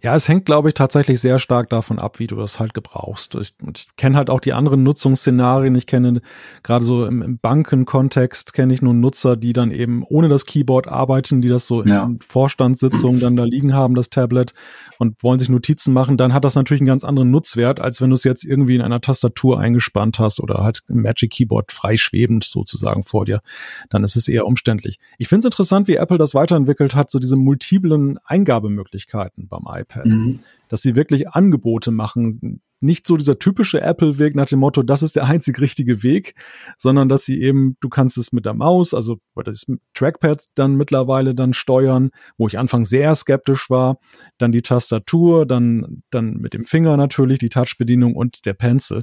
Ja, 0.02 0.14
es 0.14 0.28
hängt, 0.28 0.46
glaube 0.46 0.68
ich, 0.68 0.74
tatsächlich 0.74 1.20
sehr 1.20 1.38
stark 1.38 1.68
davon 1.70 1.98
ab, 1.98 2.18
wie 2.18 2.26
du 2.26 2.36
das 2.36 2.60
halt 2.60 2.74
gebrauchst. 2.74 3.34
Ich, 3.36 3.54
ich 3.74 3.88
kenne 3.96 4.16
halt 4.16 4.30
auch 4.30 4.40
die 4.40 4.52
anderen 4.52 4.82
Nutzungsszenarien. 4.82 5.74
Ich 5.74 5.86
kenne 5.86 6.22
gerade 6.62 6.84
so 6.84 7.06
im, 7.06 7.22
im 7.22 7.38
Bankenkontext 7.38 8.52
kenne 8.52 8.74
ich 8.74 8.82
nur 8.82 8.94
Nutzer, 8.94 9.36
die 9.36 9.52
dann 9.52 9.70
eben 9.70 10.04
ohne 10.08 10.28
das 10.28 10.46
Keyboard 10.46 10.88
arbeiten, 10.88 11.40
die 11.40 11.48
das 11.48 11.66
so 11.66 11.84
ja. 11.84 12.04
in 12.04 12.20
Vorstandssitzungen 12.20 13.20
dann 13.20 13.36
da 13.36 13.44
liegen 13.44 13.74
haben, 13.74 13.94
das 13.94 14.10
Tablet 14.10 14.54
und 14.98 15.22
wollen 15.22 15.38
sich 15.38 15.48
Notizen 15.48 15.92
machen. 15.92 16.16
Dann 16.16 16.34
hat 16.34 16.44
das 16.44 16.54
natürlich 16.54 16.82
einen 16.82 16.88
ganz 16.88 17.04
anderen 17.04 17.30
Nutzwert, 17.30 17.80
als 17.80 18.00
wenn 18.00 18.10
du 18.10 18.14
es 18.14 18.24
jetzt 18.24 18.44
irgendwie 18.44 18.74
in 18.74 18.82
einer 18.82 19.00
Tastatur 19.00 19.58
eingespannt 19.58 20.18
hast 20.18 20.40
oder 20.40 20.62
halt 20.62 20.82
im 20.88 21.02
Magic 21.02 21.30
Keyboard 21.30 21.72
freischwebend 21.72 22.44
sozusagen 22.44 23.02
vor 23.02 23.24
dir. 23.24 23.40
Dann 23.88 24.04
ist 24.04 24.16
es 24.16 24.28
eher 24.28 24.46
umständlich. 24.46 24.98
Ich 25.18 25.28
finde 25.28 25.40
es 25.40 25.44
interessant, 25.46 25.88
wie 25.88 25.96
Apple 25.96 26.18
das 26.18 26.34
weiterentwickelt 26.34 26.94
hat, 26.94 27.10
so 27.10 27.18
diese 27.18 27.36
multiplen 27.36 28.18
Eingabemöglichkeiten 28.24 29.48
beim 29.48 29.66
iPad. 29.74 30.06
Mhm. 30.06 30.40
Dass 30.68 30.82
sie 30.82 30.96
wirklich 30.96 31.28
Angebote 31.30 31.90
machen. 31.90 32.60
Nicht 32.82 33.06
so 33.06 33.18
dieser 33.18 33.38
typische 33.38 33.82
Apple-Weg 33.82 34.34
nach 34.34 34.46
dem 34.46 34.60
Motto, 34.60 34.82
das 34.82 35.02
ist 35.02 35.14
der 35.14 35.26
einzig 35.26 35.60
richtige 35.60 36.02
Weg, 36.02 36.34
sondern 36.78 37.10
dass 37.10 37.24
sie 37.24 37.42
eben, 37.42 37.76
du 37.80 37.90
kannst 37.90 38.16
es 38.16 38.32
mit 38.32 38.46
der 38.46 38.54
Maus, 38.54 38.94
also 38.94 39.18
das 39.44 39.66
Trackpad 39.92 40.46
dann 40.54 40.76
mittlerweile 40.76 41.34
dann 41.34 41.52
steuern, 41.52 42.10
wo 42.38 42.48
ich 42.48 42.58
anfangs 42.58 42.88
sehr 42.88 43.14
skeptisch 43.14 43.68
war, 43.68 43.98
dann 44.38 44.50
die 44.50 44.62
Tastatur, 44.62 45.44
dann, 45.44 46.02
dann 46.10 46.38
mit 46.38 46.54
dem 46.54 46.64
Finger 46.64 46.96
natürlich, 46.96 47.38
die 47.38 47.50
Touch-Bedienung 47.50 48.14
und 48.14 48.46
der 48.46 48.54
Pencil. 48.54 49.00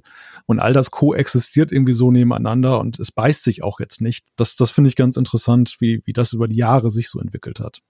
Und 0.48 0.60
all 0.60 0.74
das 0.74 0.90
koexistiert 0.90 1.72
irgendwie 1.72 1.94
so 1.94 2.10
nebeneinander 2.10 2.80
und 2.80 3.00
es 3.00 3.12
beißt 3.12 3.44
sich 3.44 3.62
auch 3.62 3.80
jetzt 3.80 4.02
nicht. 4.02 4.26
Das, 4.38 4.56
das 4.56 4.72
finde 4.72 4.88
ich 4.88 4.96
ganz 4.96 5.18
interessant, 5.18 5.76
wie, 5.80 6.02
wie 6.06 6.14
das 6.14 6.34
über 6.34 6.48
die 6.48 6.58
Jahre 6.58 6.90
sich 6.90 7.10
so 7.10 7.20
entwickelt 7.20 7.60
hat. 7.60 7.82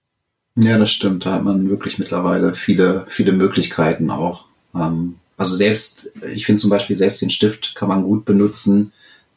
Ja, 0.60 0.76
das 0.76 0.90
stimmt. 0.90 1.24
Da 1.24 1.34
hat 1.34 1.44
man 1.44 1.70
wirklich 1.70 1.98
mittlerweile 1.98 2.52
viele, 2.52 3.06
viele 3.08 3.30
Möglichkeiten 3.30 4.10
auch. 4.10 4.46
Ähm, 4.74 5.14
also 5.36 5.54
selbst, 5.54 6.10
ich 6.34 6.46
finde 6.46 6.60
zum 6.60 6.70
Beispiel 6.70 6.96
selbst 6.96 7.22
den 7.22 7.30
Stift 7.30 7.76
kann 7.76 7.88
man 7.88 8.02
gut 8.02 8.24
benutzen, 8.24 8.92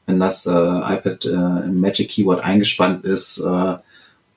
wenn 0.07 0.19
das 0.19 0.47
äh, 0.47 0.49
iPad 0.49 1.25
äh, 1.25 1.67
im 1.67 1.79
Magic 1.79 2.09
Keyboard 2.09 2.43
eingespannt 2.43 3.05
ist, 3.05 3.37
äh, 3.37 3.75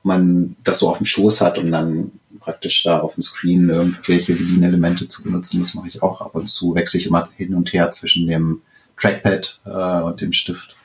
man 0.02 0.56
das 0.62 0.80
so 0.80 0.90
auf 0.90 0.98
dem 0.98 1.06
Schoß 1.06 1.40
hat 1.40 1.56
und 1.56 1.72
dann 1.72 2.12
praktisch 2.40 2.82
da 2.82 2.98
auf 3.00 3.14
dem 3.14 3.22
Screen 3.22 3.70
irgendwelche 3.70 4.34
Bedienelemente 4.34 5.08
zu 5.08 5.22
benutzen. 5.22 5.60
Das 5.60 5.72
mache 5.74 5.88
ich 5.88 6.02
auch 6.02 6.20
ab 6.20 6.34
und 6.34 6.50
zu. 6.50 6.74
Wechsle 6.74 7.00
ich 7.00 7.06
immer 7.06 7.26
hin 7.38 7.54
und 7.54 7.72
her 7.72 7.90
zwischen 7.92 8.26
dem 8.26 8.60
Trackpad 8.98 9.60
äh, 9.64 10.02
und 10.02 10.20
dem 10.20 10.32
Stift. 10.32 10.76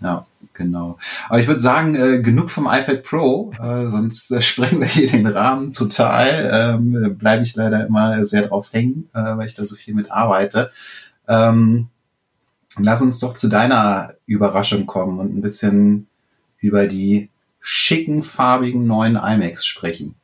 Ja. 0.00 0.26
Genau. 0.58 0.98
Aber 1.28 1.38
ich 1.38 1.46
würde 1.46 1.60
sagen, 1.60 1.94
äh, 1.94 2.20
genug 2.20 2.50
vom 2.50 2.66
iPad 2.66 3.04
Pro, 3.04 3.52
äh, 3.62 3.88
sonst 3.90 4.30
äh, 4.32 4.40
sprengen 4.42 4.80
wir 4.80 4.88
hier 4.88 5.08
den 5.08 5.26
Rahmen 5.26 5.72
total. 5.72 6.50
Ähm, 6.52 7.16
Bleibe 7.16 7.44
ich 7.44 7.54
leider 7.54 7.86
immer 7.86 8.26
sehr 8.26 8.42
drauf 8.42 8.68
hängen, 8.72 9.08
äh, 9.14 9.36
weil 9.36 9.46
ich 9.46 9.54
da 9.54 9.64
so 9.64 9.76
viel 9.76 9.94
mit 9.94 10.10
arbeite. 10.10 10.72
Ähm, 11.28 11.88
lass 12.76 13.02
uns 13.02 13.20
doch 13.20 13.34
zu 13.34 13.48
deiner 13.48 14.14
Überraschung 14.26 14.86
kommen 14.86 15.20
und 15.20 15.36
ein 15.36 15.42
bisschen 15.42 16.08
über 16.58 16.88
die 16.88 17.30
schicken, 17.60 18.24
farbigen 18.24 18.84
neuen 18.84 19.14
iMacs 19.14 19.64
sprechen. 19.64 20.16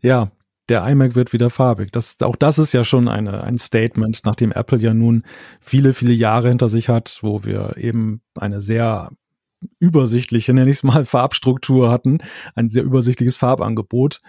Ja, 0.00 0.30
der 0.68 0.86
iMac 0.86 1.14
wird 1.14 1.32
wieder 1.32 1.50
farbig. 1.50 1.92
Das, 1.92 2.20
auch 2.20 2.36
das 2.36 2.58
ist 2.58 2.72
ja 2.72 2.84
schon 2.84 3.08
eine, 3.08 3.42
ein 3.42 3.58
Statement, 3.58 4.20
nachdem 4.24 4.52
Apple 4.52 4.78
ja 4.78 4.94
nun 4.94 5.24
viele, 5.60 5.94
viele 5.94 6.12
Jahre 6.12 6.48
hinter 6.48 6.68
sich 6.68 6.88
hat, 6.88 7.18
wo 7.22 7.44
wir 7.44 7.76
eben 7.76 8.20
eine 8.34 8.60
sehr 8.60 9.10
übersichtliche, 9.80 10.54
nenne 10.54 10.70
ich 10.70 10.78
es 10.78 10.82
mal, 10.82 11.04
Farbstruktur 11.04 11.90
hatten, 11.90 12.18
ein 12.54 12.68
sehr 12.68 12.84
übersichtliches 12.84 13.36
Farbangebot. 13.36 14.20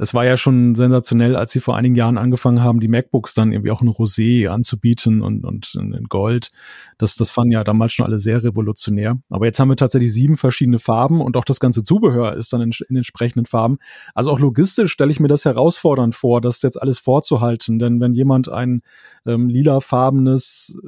Es 0.00 0.14
war 0.14 0.24
ja 0.24 0.38
schon 0.38 0.74
sensationell, 0.74 1.36
als 1.36 1.52
sie 1.52 1.60
vor 1.60 1.76
einigen 1.76 1.94
Jahren 1.94 2.16
angefangen 2.16 2.62
haben, 2.62 2.80
die 2.80 2.88
MacBooks 2.88 3.34
dann 3.34 3.52
irgendwie 3.52 3.70
auch 3.70 3.82
in 3.82 3.90
Rosé 3.90 4.48
anzubieten 4.48 5.20
und, 5.20 5.44
und 5.44 5.74
in 5.74 6.04
Gold. 6.08 6.50
Das, 6.96 7.16
das 7.16 7.30
fanden 7.30 7.52
ja 7.52 7.64
damals 7.64 7.92
schon 7.92 8.06
alle 8.06 8.18
sehr 8.18 8.42
revolutionär. 8.42 9.18
Aber 9.28 9.44
jetzt 9.44 9.60
haben 9.60 9.68
wir 9.68 9.76
tatsächlich 9.76 10.14
sieben 10.14 10.38
verschiedene 10.38 10.78
Farben 10.78 11.20
und 11.20 11.36
auch 11.36 11.44
das 11.44 11.60
ganze 11.60 11.82
Zubehör 11.82 12.32
ist 12.32 12.52
dann 12.54 12.62
in, 12.62 12.70
in 12.88 12.96
entsprechenden 12.96 13.44
Farben. 13.44 13.76
Also 14.14 14.30
auch 14.30 14.38
logistisch 14.38 14.90
stelle 14.90 15.12
ich 15.12 15.20
mir 15.20 15.28
das 15.28 15.44
herausfordernd 15.44 16.14
vor, 16.14 16.40
das 16.40 16.62
jetzt 16.62 16.80
alles 16.80 16.98
vorzuhalten. 16.98 17.78
Denn 17.78 18.00
wenn 18.00 18.14
jemand 18.14 18.48
ein 18.48 18.80
ähm, 19.26 19.50
lilafarbenes 19.50 20.78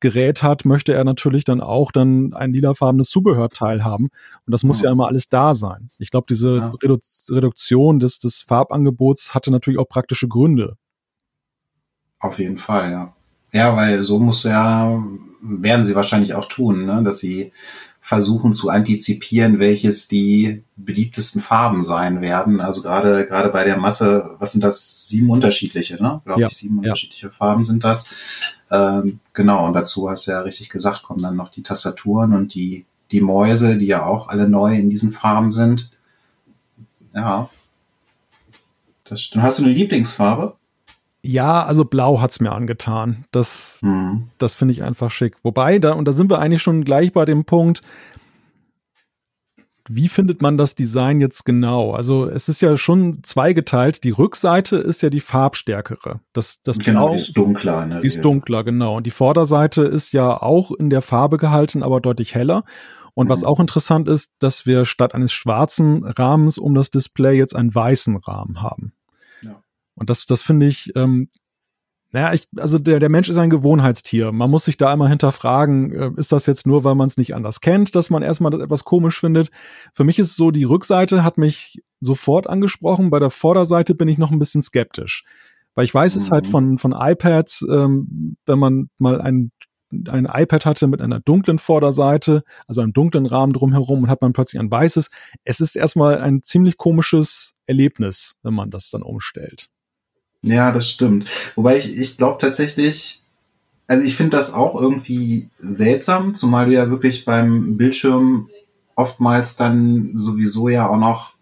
Gerät 0.00 0.42
hat, 0.42 0.64
möchte 0.64 0.92
er 0.92 1.04
natürlich 1.04 1.44
dann 1.44 1.60
auch 1.60 1.92
dann 1.92 2.32
ein 2.32 2.52
lilafarbenes 2.52 3.10
Zubehörteil 3.10 3.84
haben. 3.84 4.08
Und 4.46 4.50
das 4.52 4.64
muss 4.64 4.80
ja, 4.80 4.86
ja 4.86 4.92
immer 4.92 5.06
alles 5.06 5.28
da 5.28 5.54
sein. 5.54 5.90
Ich 5.98 6.10
glaube, 6.10 6.26
diese 6.28 6.56
ja. 6.56 6.72
Redu 6.82 6.98
Reduktion 7.30 7.98
des, 8.00 8.18
des 8.18 8.40
Farbangebots 8.40 9.34
hatte 9.34 9.50
natürlich 9.50 9.78
auch 9.78 9.88
praktische 9.88 10.28
Gründe. 10.28 10.76
Auf 12.18 12.38
jeden 12.38 12.58
Fall, 12.58 12.90
ja. 12.90 13.14
Ja, 13.52 13.76
weil 13.76 14.02
so 14.02 14.18
muss 14.18 14.44
ja, 14.44 15.02
werden 15.42 15.84
sie 15.84 15.94
wahrscheinlich 15.94 16.34
auch 16.34 16.46
tun, 16.46 16.84
ne? 16.86 17.02
dass 17.02 17.18
sie 17.18 17.52
versuchen 18.10 18.52
zu 18.52 18.70
antizipieren, 18.70 19.60
welches 19.60 20.08
die 20.08 20.64
beliebtesten 20.74 21.40
Farben 21.40 21.84
sein 21.84 22.20
werden. 22.20 22.60
Also 22.60 22.82
gerade 22.82 23.24
gerade 23.24 23.50
bei 23.50 23.62
der 23.62 23.76
Masse, 23.76 24.34
was 24.40 24.50
sind 24.50 24.64
das? 24.64 25.06
Sieben 25.06 25.30
unterschiedliche, 25.30 25.94
ne? 26.02 26.20
Glaube 26.24 26.40
ja, 26.40 26.48
ich, 26.48 26.54
sieben 26.54 26.74
ja. 26.78 26.90
unterschiedliche 26.90 27.30
Farben 27.30 27.62
sind 27.62 27.84
das. 27.84 28.08
Ähm, 28.68 29.20
genau, 29.32 29.64
und 29.64 29.74
dazu 29.74 30.10
hast 30.10 30.26
du 30.26 30.32
ja 30.32 30.40
richtig 30.40 30.70
gesagt, 30.70 31.04
kommen 31.04 31.22
dann 31.22 31.36
noch 31.36 31.50
die 31.50 31.62
Tastaturen 31.62 32.34
und 32.34 32.52
die, 32.54 32.84
die 33.12 33.20
Mäuse, 33.20 33.78
die 33.78 33.86
ja 33.86 34.04
auch 34.04 34.26
alle 34.26 34.48
neu 34.48 34.74
in 34.74 34.90
diesen 34.90 35.12
Farben 35.12 35.52
sind. 35.52 35.92
Ja. 37.14 37.48
Das 39.04 39.22
stimmt. 39.22 39.44
Hast 39.44 39.60
du 39.60 39.62
eine 39.62 39.72
Lieblingsfarbe? 39.72 40.56
Ja, 41.22 41.62
also 41.62 41.84
blau 41.84 42.20
hat's 42.20 42.40
mir 42.40 42.52
angetan. 42.52 43.24
Das, 43.30 43.80
mhm. 43.82 44.28
das 44.38 44.54
finde 44.54 44.72
ich 44.72 44.82
einfach 44.82 45.10
schick. 45.10 45.36
Wobei, 45.42 45.78
da, 45.78 45.92
und 45.92 46.06
da 46.06 46.12
sind 46.12 46.30
wir 46.30 46.38
eigentlich 46.38 46.62
schon 46.62 46.84
gleich 46.84 47.12
bei 47.12 47.24
dem 47.24 47.44
Punkt, 47.44 47.82
wie 49.92 50.08
findet 50.08 50.40
man 50.40 50.56
das 50.56 50.76
Design 50.76 51.20
jetzt 51.20 51.44
genau? 51.44 51.92
Also 51.92 52.26
es 52.26 52.48
ist 52.48 52.62
ja 52.62 52.76
schon 52.76 53.24
zweigeteilt. 53.24 54.04
Die 54.04 54.10
Rückseite 54.10 54.76
ist 54.76 55.02
ja 55.02 55.10
die 55.10 55.20
farbstärkere. 55.20 56.20
Das, 56.32 56.62
das 56.62 56.78
genau, 56.78 57.06
Blau, 57.06 57.10
die 57.10 57.16
ist 57.16 57.36
dunkler. 57.36 57.86
Ne? 57.86 58.00
Die 58.00 58.06
ist 58.06 58.24
dunkler, 58.24 58.62
genau. 58.62 58.96
Und 58.96 59.04
die 59.04 59.10
Vorderseite 59.10 59.82
ist 59.82 60.12
ja 60.12 60.40
auch 60.40 60.70
in 60.70 60.90
der 60.90 61.02
Farbe 61.02 61.38
gehalten, 61.38 61.82
aber 61.82 62.00
deutlich 62.00 62.36
heller. 62.36 62.62
Und 63.14 63.26
mhm. 63.26 63.30
was 63.30 63.42
auch 63.42 63.58
interessant 63.58 64.08
ist, 64.08 64.32
dass 64.38 64.64
wir 64.64 64.84
statt 64.84 65.14
eines 65.14 65.32
schwarzen 65.32 66.04
Rahmens 66.04 66.56
um 66.56 66.74
das 66.74 66.90
Display 66.90 67.36
jetzt 67.36 67.56
einen 67.56 67.74
weißen 67.74 68.16
Rahmen 68.16 68.62
haben. 68.62 68.92
Und 70.00 70.10
das, 70.10 70.24
das 70.24 70.42
finde 70.42 70.66
ich, 70.66 70.90
ähm, 70.96 71.28
naja, 72.12 72.32
ich, 72.32 72.48
also 72.56 72.78
der, 72.78 72.98
der 72.98 73.10
Mensch 73.10 73.28
ist 73.28 73.36
ein 73.36 73.50
Gewohnheitstier. 73.50 74.32
Man 74.32 74.50
muss 74.50 74.64
sich 74.64 74.76
da 74.76 74.92
einmal 74.92 75.10
hinterfragen, 75.10 75.92
äh, 75.92 76.10
ist 76.16 76.32
das 76.32 76.46
jetzt 76.46 76.66
nur, 76.66 76.82
weil 76.82 76.96
man 76.96 77.06
es 77.06 77.16
nicht 77.16 77.34
anders 77.34 77.60
kennt, 77.60 77.94
dass 77.94 78.10
man 78.10 78.22
erstmal 78.22 78.50
das 78.50 78.62
etwas 78.62 78.84
komisch 78.84 79.20
findet? 79.20 79.50
Für 79.92 80.02
mich 80.02 80.18
ist 80.18 80.30
es 80.30 80.36
so, 80.36 80.50
die 80.50 80.64
Rückseite 80.64 81.22
hat 81.22 81.38
mich 81.38 81.82
sofort 82.00 82.48
angesprochen, 82.48 83.10
bei 83.10 83.20
der 83.20 83.30
Vorderseite 83.30 83.94
bin 83.94 84.08
ich 84.08 84.18
noch 84.18 84.32
ein 84.32 84.38
bisschen 84.40 84.62
skeptisch. 84.62 85.22
Weil 85.74 85.84
ich 85.84 85.94
weiß 85.94 86.16
mhm. 86.16 86.20
es 86.22 86.30
halt 86.30 86.46
von, 86.46 86.78
von 86.78 86.92
iPads, 86.98 87.64
ähm, 87.70 88.36
wenn 88.46 88.58
man 88.58 88.88
mal 88.98 89.20
ein, 89.20 89.52
ein 90.08 90.24
iPad 90.24 90.66
hatte 90.66 90.86
mit 90.88 91.02
einer 91.02 91.20
dunklen 91.20 91.58
Vorderseite, 91.58 92.42
also 92.66 92.80
einem 92.80 92.94
dunklen 92.94 93.26
Rahmen 93.26 93.52
drumherum 93.52 94.04
und 94.04 94.10
hat 94.10 94.22
man 94.22 94.32
plötzlich 94.32 94.58
ein 94.58 94.70
weißes. 94.70 95.10
Es 95.44 95.60
ist 95.60 95.76
erstmal 95.76 96.18
ein 96.18 96.42
ziemlich 96.42 96.76
komisches 96.76 97.54
Erlebnis, 97.66 98.36
wenn 98.42 98.54
man 98.54 98.70
das 98.70 98.90
dann 98.90 99.02
umstellt. 99.02 99.68
Ja, 100.42 100.72
das 100.72 100.88
stimmt. 100.88 101.28
Wobei 101.54 101.76
ich, 101.76 101.96
ich 101.96 102.16
glaube 102.16 102.38
tatsächlich, 102.38 103.22
also 103.86 104.06
ich 104.06 104.16
finde 104.16 104.36
das 104.36 104.54
auch 104.54 104.80
irgendwie 104.80 105.50
seltsam, 105.58 106.34
zumal 106.34 106.66
du 106.66 106.72
ja 106.72 106.90
wirklich 106.90 107.24
beim 107.24 107.76
Bildschirm 107.76 108.48
oftmals 108.94 109.56
dann 109.56 110.12
sowieso 110.14 110.68
ja 110.68 110.88
auch 110.88 110.98
noch 110.98 111.34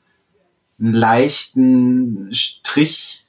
einen 0.81 0.93
leichten 0.93 2.29
Strich 2.33 3.27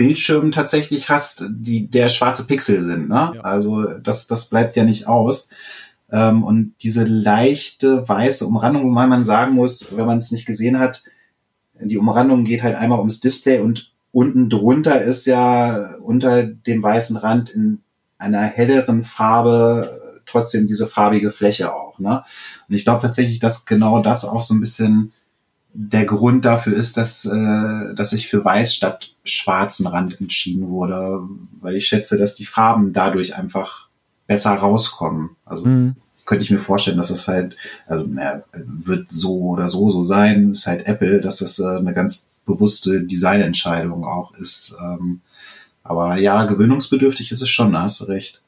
Bildschirm 0.00 0.50
tatsächlich 0.50 1.10
hast, 1.10 1.44
die 1.50 1.86
der 1.86 2.08
schwarze 2.08 2.46
Pixel 2.46 2.82
sind. 2.82 3.10
Ne? 3.10 3.32
Ja. 3.34 3.40
Also 3.42 3.84
das, 3.84 4.26
das 4.26 4.48
bleibt 4.48 4.76
ja 4.76 4.84
nicht 4.84 5.06
aus. 5.06 5.50
Ähm, 6.10 6.42
und 6.42 6.74
diese 6.82 7.04
leichte 7.04 8.08
weiße 8.08 8.46
Umrandung, 8.46 8.90
wobei 8.90 9.06
man 9.06 9.24
sagen 9.24 9.54
muss, 9.54 9.94
wenn 9.94 10.06
man 10.06 10.18
es 10.18 10.30
nicht 10.30 10.46
gesehen 10.46 10.78
hat, 10.78 11.04
die 11.78 11.98
Umrandung 11.98 12.44
geht 12.44 12.62
halt 12.62 12.76
einmal 12.76 12.98
ums 12.98 13.20
Display 13.20 13.60
und 13.60 13.89
unten 14.12 14.48
drunter 14.48 15.00
ist 15.00 15.26
ja 15.26 15.94
unter 16.02 16.44
dem 16.44 16.82
weißen 16.82 17.16
Rand 17.16 17.50
in 17.50 17.80
einer 18.18 18.42
helleren 18.42 19.04
Farbe 19.04 20.00
trotzdem 20.26 20.66
diese 20.66 20.86
farbige 20.86 21.32
Fläche 21.32 21.74
auch. 21.74 21.98
Ne? 21.98 22.22
Und 22.68 22.74
ich 22.74 22.84
glaube 22.84 23.02
tatsächlich, 23.02 23.38
dass 23.40 23.66
genau 23.66 24.02
das 24.02 24.24
auch 24.24 24.42
so 24.42 24.54
ein 24.54 24.60
bisschen 24.60 25.12
der 25.72 26.04
Grund 26.04 26.44
dafür 26.44 26.76
ist, 26.76 26.96
dass, 26.96 27.24
äh, 27.24 27.94
dass 27.94 28.12
ich 28.12 28.28
für 28.28 28.44
weiß 28.44 28.74
statt 28.74 29.14
schwarzen 29.24 29.86
Rand 29.86 30.20
entschieden 30.20 30.68
wurde, 30.68 31.22
weil 31.60 31.76
ich 31.76 31.86
schätze, 31.86 32.18
dass 32.18 32.34
die 32.34 32.46
Farben 32.46 32.92
dadurch 32.92 33.36
einfach 33.36 33.88
besser 34.26 34.52
rauskommen. 34.54 35.36
Also 35.44 35.64
mhm. 35.64 35.94
könnte 36.24 36.42
ich 36.42 36.50
mir 36.50 36.58
vorstellen, 36.58 36.96
dass 36.96 37.08
das 37.08 37.28
halt, 37.28 37.56
also 37.86 38.04
naja, 38.04 38.42
wird 38.52 39.08
so 39.10 39.38
oder 39.40 39.68
so 39.68 39.90
so 39.90 40.02
sein, 40.02 40.50
ist 40.50 40.66
halt 40.66 40.86
Apple, 40.86 41.20
dass 41.20 41.38
das 41.38 41.58
äh, 41.60 41.66
eine 41.66 41.94
ganz 41.94 42.26
bewusste 42.50 43.02
Designentscheidung 43.02 44.04
auch 44.04 44.34
ist. 44.34 44.74
Ähm, 44.80 45.20
aber 45.82 46.16
ja, 46.16 46.44
gewöhnungsbedürftig 46.44 47.32
ist 47.32 47.42
es 47.42 47.48
schon, 47.48 47.72
da 47.72 47.82
hast 47.82 48.00
du 48.00 48.04
recht. 48.04 48.40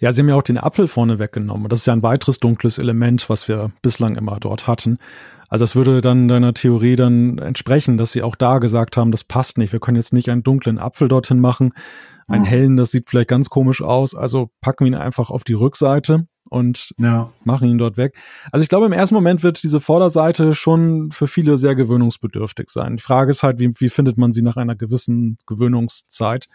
Ja, 0.00 0.12
sie 0.12 0.22
haben 0.22 0.28
ja 0.28 0.34
auch 0.34 0.42
den 0.42 0.58
Apfel 0.58 0.88
vorne 0.88 1.18
weggenommen. 1.18 1.68
Das 1.68 1.80
ist 1.80 1.86
ja 1.86 1.92
ein 1.92 2.02
weiteres 2.02 2.40
dunkles 2.40 2.78
Element, 2.78 3.28
was 3.28 3.46
wir 3.46 3.72
bislang 3.82 4.16
immer 4.16 4.38
dort 4.40 4.66
hatten. 4.66 4.98
Also 5.48 5.62
das 5.62 5.76
würde 5.76 6.00
dann 6.00 6.28
deiner 6.28 6.54
Theorie 6.54 6.96
dann 6.96 7.38
entsprechen, 7.38 7.98
dass 7.98 8.12
sie 8.12 8.22
auch 8.22 8.34
da 8.34 8.58
gesagt 8.58 8.96
haben, 8.96 9.12
das 9.12 9.22
passt 9.22 9.58
nicht. 9.58 9.72
Wir 9.72 9.80
können 9.80 9.96
jetzt 9.96 10.12
nicht 10.12 10.30
einen 10.30 10.42
dunklen 10.42 10.78
Apfel 10.78 11.08
dorthin 11.08 11.40
machen. 11.40 11.72
Einen 12.26 12.42
mhm. 12.42 12.46
hellen, 12.46 12.76
das 12.76 12.90
sieht 12.90 13.08
vielleicht 13.08 13.28
ganz 13.28 13.48
komisch 13.48 13.82
aus. 13.82 14.14
Also 14.14 14.50
packen 14.60 14.84
wir 14.84 14.92
ihn 14.92 14.98
einfach 14.98 15.30
auf 15.30 15.44
die 15.44 15.52
Rückseite 15.52 16.26
und 16.48 16.94
ja. 16.98 17.32
machen 17.44 17.68
ihn 17.68 17.78
dort 17.78 17.96
weg. 17.96 18.14
Also 18.52 18.62
ich 18.62 18.68
glaube, 18.68 18.86
im 18.86 18.92
ersten 18.92 19.14
Moment 19.14 19.42
wird 19.42 19.62
diese 19.62 19.80
Vorderseite 19.80 20.54
schon 20.54 21.10
für 21.10 21.26
viele 21.26 21.58
sehr 21.58 21.74
gewöhnungsbedürftig 21.74 22.70
sein. 22.70 22.96
Die 22.96 23.02
Frage 23.02 23.30
ist 23.30 23.42
halt, 23.42 23.58
wie, 23.58 23.72
wie 23.78 23.88
findet 23.88 24.18
man 24.18 24.32
sie 24.32 24.42
nach 24.42 24.56
einer 24.56 24.74
gewissen 24.74 25.38
Gewöhnungszeit? 25.46 26.46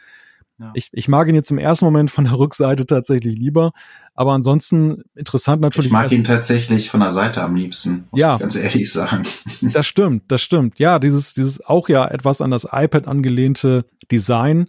Ja. 0.61 0.71
Ich, 0.75 0.89
ich 0.91 1.07
mag 1.07 1.27
ihn 1.27 1.33
jetzt 1.33 1.49
im 1.49 1.57
ersten 1.57 1.85
Moment 1.85 2.11
von 2.11 2.25
der 2.25 2.37
Rückseite 2.37 2.85
tatsächlich 2.85 3.35
lieber, 3.35 3.71
aber 4.13 4.33
ansonsten 4.33 5.01
interessant 5.15 5.59
natürlich. 5.61 5.87
Ich 5.87 5.91
mag 5.91 6.11
ihn 6.11 6.23
tatsächlich 6.23 6.91
von 6.91 6.99
der 6.99 7.11
Seite 7.11 7.41
am 7.41 7.55
liebsten, 7.55 8.07
muss 8.11 8.21
ja, 8.21 8.35
ich 8.35 8.41
ganz 8.41 8.55
ehrlich 8.55 8.91
sagen. 8.91 9.23
Das 9.73 9.87
stimmt, 9.87 10.23
das 10.27 10.41
stimmt. 10.41 10.77
Ja, 10.77 10.99
dieses, 10.99 11.33
dieses 11.33 11.65
auch 11.65 11.89
ja 11.89 12.07
etwas 12.07 12.41
an 12.41 12.51
das 12.51 12.67
iPad 12.71 13.07
angelehnte 13.07 13.85
Design, 14.11 14.67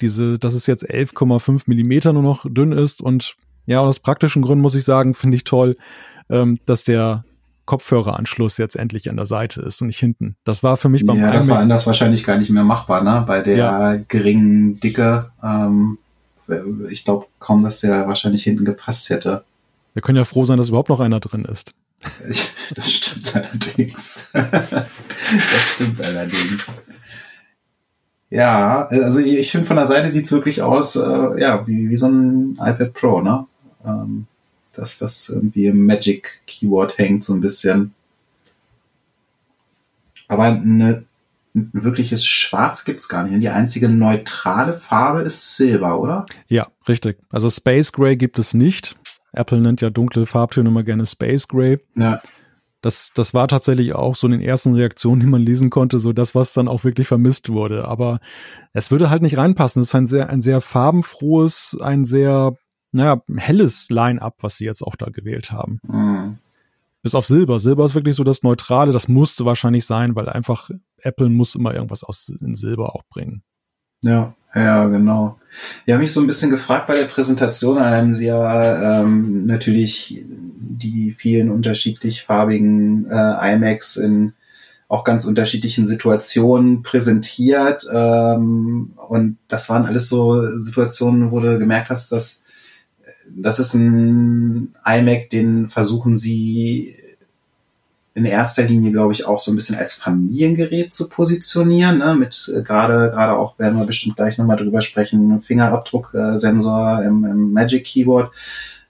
diese, 0.00 0.38
dass 0.38 0.54
es 0.54 0.66
jetzt 0.66 0.88
11,5 0.88 1.62
Millimeter 1.66 2.12
nur 2.12 2.22
noch 2.22 2.46
dünn 2.48 2.72
ist 2.72 3.00
und 3.00 3.36
ja, 3.70 3.78
aus 3.80 4.00
praktischen 4.00 4.42
Gründen 4.42 4.62
muss 4.62 4.74
ich 4.74 4.84
sagen, 4.84 5.14
finde 5.14 5.36
ich 5.36 5.44
toll, 5.44 5.76
ähm, 6.28 6.58
dass 6.66 6.82
der 6.82 7.24
Kopfhöreranschluss 7.66 8.58
jetzt 8.58 8.74
endlich 8.74 9.08
an 9.08 9.14
der 9.14 9.26
Seite 9.26 9.62
ist 9.62 9.80
und 9.80 9.86
nicht 9.86 10.00
hinten. 10.00 10.34
Das 10.42 10.64
war 10.64 10.76
für 10.76 10.88
mich 10.88 11.06
beim 11.06 11.16
Ja, 11.16 11.32
das 11.32 11.48
war 11.48 11.60
anders 11.60 11.86
wahrscheinlich 11.86 12.24
gar 12.24 12.36
nicht 12.36 12.50
mehr 12.50 12.64
machbar, 12.64 13.04
ne? 13.04 13.22
Bei 13.28 13.42
der 13.42 13.56
ja. 13.56 13.96
geringen 14.08 14.80
Dicke. 14.80 15.30
Ähm, 15.40 15.98
ich 16.90 17.04
glaube 17.04 17.26
kaum, 17.38 17.62
dass 17.62 17.78
der 17.78 18.08
wahrscheinlich 18.08 18.42
hinten 18.42 18.64
gepasst 18.64 19.08
hätte. 19.08 19.44
Wir 19.94 20.02
können 20.02 20.18
ja 20.18 20.24
froh 20.24 20.44
sein, 20.44 20.58
dass 20.58 20.70
überhaupt 20.70 20.88
noch 20.88 20.98
einer 20.98 21.20
drin 21.20 21.44
ist. 21.44 21.72
Das 22.74 22.92
stimmt 22.92 23.36
allerdings. 23.36 24.30
das 24.32 25.74
stimmt 25.74 26.02
allerdings. 26.02 26.72
Ja, 28.30 28.88
also 28.88 29.20
ich 29.20 29.52
finde 29.52 29.68
von 29.68 29.76
der 29.76 29.86
Seite 29.86 30.10
sieht's 30.10 30.32
wirklich 30.32 30.60
aus, 30.60 30.96
äh, 30.96 31.40
ja, 31.40 31.64
wie, 31.68 31.88
wie 31.88 31.96
so 31.96 32.08
ein 32.08 32.58
iPad 32.60 32.92
Pro, 32.94 33.20
ne? 33.20 33.46
Ähm, 33.84 34.26
dass 34.72 34.98
das 34.98 35.28
irgendwie 35.28 35.66
im 35.66 35.84
Magic 35.84 36.40
Keyword 36.46 36.98
hängt 36.98 37.24
so 37.24 37.34
ein 37.34 37.40
bisschen. 37.40 37.94
Aber 40.28 40.44
eine, 40.44 41.04
ein 41.54 41.70
wirkliches 41.72 42.24
Schwarz 42.24 42.84
gibt's 42.84 43.08
gar 43.08 43.24
nicht. 43.24 43.42
Die 43.42 43.48
einzige 43.48 43.88
neutrale 43.88 44.78
Farbe 44.78 45.22
ist 45.22 45.56
Silber, 45.56 46.00
oder? 46.00 46.26
Ja, 46.46 46.68
richtig. 46.86 47.18
Also 47.30 47.50
Space 47.50 47.92
Gray 47.92 48.16
gibt 48.16 48.38
es 48.38 48.54
nicht. 48.54 48.96
Apple 49.32 49.60
nennt 49.60 49.80
ja 49.80 49.90
dunkle 49.90 50.26
Farbtöne 50.26 50.68
immer 50.68 50.82
gerne 50.82 51.06
Space 51.06 51.48
Gray. 51.48 51.80
Ja. 51.96 52.20
Das, 52.82 53.10
das 53.14 53.34
war 53.34 53.46
tatsächlich 53.46 53.94
auch 53.94 54.16
so 54.16 54.26
in 54.26 54.32
den 54.32 54.40
ersten 54.40 54.74
Reaktionen, 54.74 55.20
die 55.20 55.26
man 55.26 55.42
lesen 55.42 55.68
konnte, 55.68 55.98
so 55.98 56.12
das, 56.12 56.34
was 56.34 56.54
dann 56.54 56.68
auch 56.68 56.84
wirklich 56.84 57.08
vermisst 57.08 57.50
wurde. 57.50 57.86
Aber 57.86 58.20
es 58.72 58.90
würde 58.90 59.10
halt 59.10 59.20
nicht 59.20 59.36
reinpassen. 59.36 59.82
Es 59.82 59.88
ist 59.88 59.94
ein 59.94 60.06
sehr, 60.06 60.30
ein 60.30 60.40
sehr 60.40 60.60
farbenfrohes, 60.60 61.76
ein 61.80 62.04
sehr, 62.04 62.56
naja, 62.92 63.22
helles 63.36 63.88
Line-up, 63.90 64.36
was 64.40 64.56
sie 64.56 64.64
jetzt 64.64 64.82
auch 64.82 64.96
da 64.96 65.06
gewählt 65.06 65.52
haben. 65.52 65.80
Mhm. 65.82 66.38
Bis 67.02 67.14
auf 67.14 67.26
Silber. 67.26 67.58
Silber 67.58 67.84
ist 67.84 67.94
wirklich 67.94 68.16
so 68.16 68.24
das 68.24 68.42
Neutrale, 68.42 68.92
das 68.92 69.08
musste 69.08 69.44
wahrscheinlich 69.44 69.86
sein, 69.86 70.14
weil 70.16 70.28
einfach 70.28 70.70
Apple 70.98 71.30
muss 71.30 71.54
immer 71.54 71.74
irgendwas 71.74 72.04
aus 72.04 72.30
in 72.40 72.54
Silber 72.54 72.94
auch 72.94 73.02
bringen. 73.08 73.42
Ja, 74.02 74.34
ja, 74.54 74.86
genau. 74.88 75.38
Wir 75.84 75.94
haben 75.94 76.00
mich 76.00 76.12
so 76.12 76.20
ein 76.20 76.26
bisschen 76.26 76.50
gefragt 76.50 76.88
bei 76.88 76.96
der 76.96 77.04
Präsentation, 77.04 77.76
da 77.76 77.96
haben 77.96 78.14
sie 78.14 78.26
ja 78.26 79.00
ähm, 79.00 79.46
natürlich 79.46 80.24
die 80.28 81.14
vielen 81.16 81.50
unterschiedlich 81.50 82.22
farbigen 82.22 83.06
äh, 83.10 83.54
iMacs 83.54 83.96
in 83.96 84.34
auch 84.88 85.04
ganz 85.04 85.24
unterschiedlichen 85.24 85.86
Situationen 85.86 86.82
präsentiert. 86.82 87.84
Ähm, 87.94 88.92
und 89.08 89.38
das 89.46 89.70
waren 89.70 89.86
alles 89.86 90.08
so 90.08 90.58
Situationen, 90.58 91.30
wo 91.30 91.38
du 91.38 91.58
gemerkt 91.58 91.90
hast, 91.90 92.10
dass 92.10 92.44
das 93.36 93.58
ist 93.58 93.74
ein 93.74 94.74
iMac, 94.84 95.30
den 95.30 95.68
versuchen 95.68 96.16
sie 96.16 96.96
in 98.14 98.24
erster 98.24 98.64
Linie, 98.64 98.90
glaube 98.90 99.12
ich, 99.12 99.24
auch 99.24 99.38
so 99.38 99.52
ein 99.52 99.54
bisschen 99.54 99.76
als 99.76 99.94
Familiengerät 99.94 100.92
zu 100.92 101.08
positionieren, 101.08 101.98
ne? 101.98 102.14
mit 102.14 102.50
äh, 102.54 102.62
gerade 102.62 103.10
gerade 103.10 103.38
auch 103.38 103.58
werden 103.58 103.78
wir 103.78 103.86
bestimmt 103.86 104.16
gleich 104.16 104.36
nochmal 104.36 104.56
drüber 104.56 104.82
sprechen, 104.82 105.40
Fingerabdrucksensor 105.40 107.02
im, 107.04 107.24
im 107.24 107.52
Magic 107.52 107.84
Keyboard. 107.84 108.32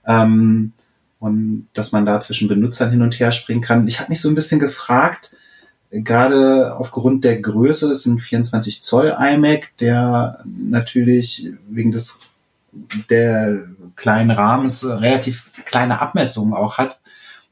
Ähm, 0.05 0.73
und 1.19 1.67
dass 1.73 1.91
man 1.91 2.05
da 2.05 2.19
zwischen 2.19 2.47
Benutzern 2.47 2.89
hin 2.89 3.03
und 3.03 3.19
her 3.19 3.31
springen 3.31 3.61
kann. 3.61 3.87
Ich 3.87 3.99
habe 3.99 4.09
mich 4.09 4.21
so 4.21 4.27
ein 4.27 4.33
bisschen 4.33 4.59
gefragt, 4.59 5.31
gerade 5.91 6.75
aufgrund 6.75 7.23
der 7.23 7.39
Größe, 7.39 7.91
es 7.91 8.03
sind 8.03 8.21
24 8.21 8.81
Zoll 8.81 9.15
iMac, 9.19 9.77
der 9.79 10.43
natürlich 10.45 11.53
wegen 11.69 11.91
des 11.91 12.21
der 13.09 13.67
kleinen 14.01 14.31
Rahmens 14.31 14.83
relativ 14.83 15.51
kleine 15.65 16.01
Abmessungen 16.01 16.55
auch 16.55 16.79
hat. 16.79 16.99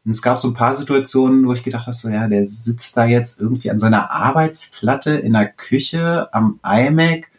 Und 0.04 0.12
es 0.12 0.24
gab 0.24 0.40
so 0.40 0.48
ein 0.48 0.56
paar 0.56 0.76
Situationen, 0.76 1.46
wo 1.46 1.54
ich 1.54 1.64
gedacht 1.64 1.86
habe, 1.86 1.96
so 1.96 2.10
ja, 2.10 2.28
der 2.28 2.48
sitzt 2.48 2.98
da 2.98 3.06
jetzt 3.06 3.40
irgendwie 3.40 3.70
an 3.70 3.80
seiner 3.80 4.10
Arbeitsplatte 4.10 5.12
in 5.12 5.34
der 5.34 5.48
Küche 5.48 6.34
am 6.34 6.60
iMac. 6.64 7.30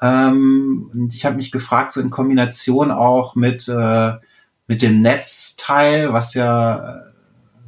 Ähm, 0.00 0.90
und 0.92 1.12
ich 1.12 1.24
habe 1.24 1.36
mich 1.36 1.50
gefragt, 1.50 1.92
so 1.92 2.00
in 2.00 2.10
Kombination 2.10 2.92
auch 2.92 3.34
mit, 3.34 3.66
äh, 3.66 4.12
mit 4.68 4.82
dem 4.82 5.02
Netzteil, 5.02 6.12
was 6.12 6.34
ja 6.34 7.02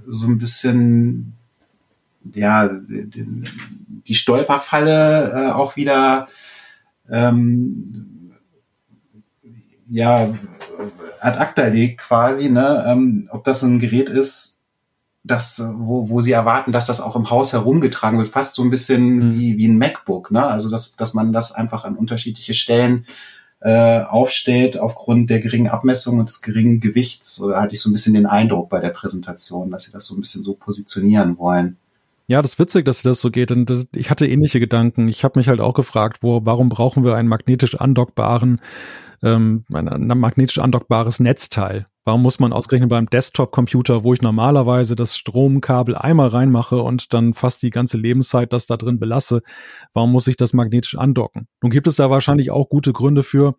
so 0.06 0.28
ein 0.28 0.38
bisschen 0.38 1.36
ja, 2.34 2.70
die 2.70 4.14
Stolperfalle 4.14 5.32
äh, 5.32 5.50
auch 5.50 5.74
wieder 5.74 6.28
ähm, 7.10 8.17
ja, 9.88 10.28
ad 11.20 11.38
acta 11.38 11.66
legt 11.66 11.98
quasi, 11.98 12.50
ne? 12.50 12.84
Ähm, 12.86 13.28
ob 13.32 13.44
das 13.44 13.62
ein 13.62 13.78
Gerät 13.78 14.08
ist, 14.08 14.58
das, 15.24 15.62
wo, 15.76 16.08
wo 16.08 16.20
sie 16.20 16.32
erwarten, 16.32 16.72
dass 16.72 16.86
das 16.86 17.00
auch 17.00 17.16
im 17.16 17.30
Haus 17.30 17.52
herumgetragen 17.52 18.18
wird, 18.18 18.28
fast 18.28 18.54
so 18.54 18.62
ein 18.62 18.70
bisschen 18.70 19.16
mhm. 19.16 19.34
wie, 19.34 19.58
wie 19.58 19.68
ein 19.68 19.78
MacBook, 19.78 20.30
ne? 20.30 20.46
Also 20.46 20.70
dass, 20.70 20.96
dass 20.96 21.14
man 21.14 21.32
das 21.32 21.52
einfach 21.52 21.84
an 21.84 21.96
unterschiedliche 21.96 22.54
Stellen 22.54 23.06
äh, 23.60 24.02
aufstellt 24.02 24.78
aufgrund 24.78 25.30
der 25.30 25.40
geringen 25.40 25.68
Abmessung 25.68 26.18
und 26.18 26.28
des 26.28 26.42
geringen 26.42 26.80
Gewichts. 26.80 27.40
Oder 27.40 27.60
hatte 27.60 27.74
ich 27.74 27.80
so 27.80 27.90
ein 27.90 27.92
bisschen 27.92 28.14
den 28.14 28.26
Eindruck 28.26 28.68
bei 28.68 28.80
der 28.80 28.90
Präsentation, 28.90 29.70
dass 29.70 29.84
sie 29.84 29.92
das 29.92 30.06
so 30.06 30.14
ein 30.14 30.20
bisschen 30.20 30.44
so 30.44 30.54
positionieren 30.54 31.38
wollen. 31.38 31.76
Ja, 32.28 32.42
das 32.42 32.52
ist 32.52 32.58
witzig, 32.58 32.84
dass 32.84 33.02
das 33.02 33.20
so 33.20 33.30
geht. 33.30 33.50
Und 33.50 33.70
das, 33.70 33.86
ich 33.92 34.10
hatte 34.10 34.26
ähnliche 34.26 34.60
Gedanken. 34.60 35.08
Ich 35.08 35.24
habe 35.24 35.38
mich 35.38 35.48
halt 35.48 35.60
auch 35.60 35.74
gefragt, 35.74 36.18
wo, 36.22 36.40
warum 36.44 36.68
brauchen 36.68 37.02
wir 37.02 37.16
einen 37.16 37.28
magnetisch 37.28 37.74
andockbaren, 37.74 38.60
ähm, 39.22 39.64
ein, 39.72 39.88
ein 39.88 40.18
magnetisch 40.18 40.58
andockbares 40.58 41.20
Netzteil? 41.20 41.86
Warum 42.08 42.22
muss 42.22 42.40
man 42.40 42.54
ausgerechnet 42.54 42.88
beim 42.88 43.04
Desktop-Computer, 43.04 44.02
wo 44.02 44.14
ich 44.14 44.22
normalerweise 44.22 44.96
das 44.96 45.14
Stromkabel 45.14 45.94
einmal 45.94 46.28
reinmache 46.28 46.80
und 46.80 47.12
dann 47.12 47.34
fast 47.34 47.62
die 47.62 47.68
ganze 47.68 47.98
Lebenszeit 47.98 48.54
das 48.54 48.64
da 48.64 48.78
drin 48.78 48.98
belasse, 48.98 49.42
warum 49.92 50.12
muss 50.12 50.26
ich 50.26 50.38
das 50.38 50.54
magnetisch 50.54 50.96
andocken? 50.96 51.48
Nun 51.60 51.70
gibt 51.70 51.86
es 51.86 51.96
da 51.96 52.08
wahrscheinlich 52.08 52.50
auch 52.50 52.70
gute 52.70 52.94
Gründe 52.94 53.22
für, 53.22 53.56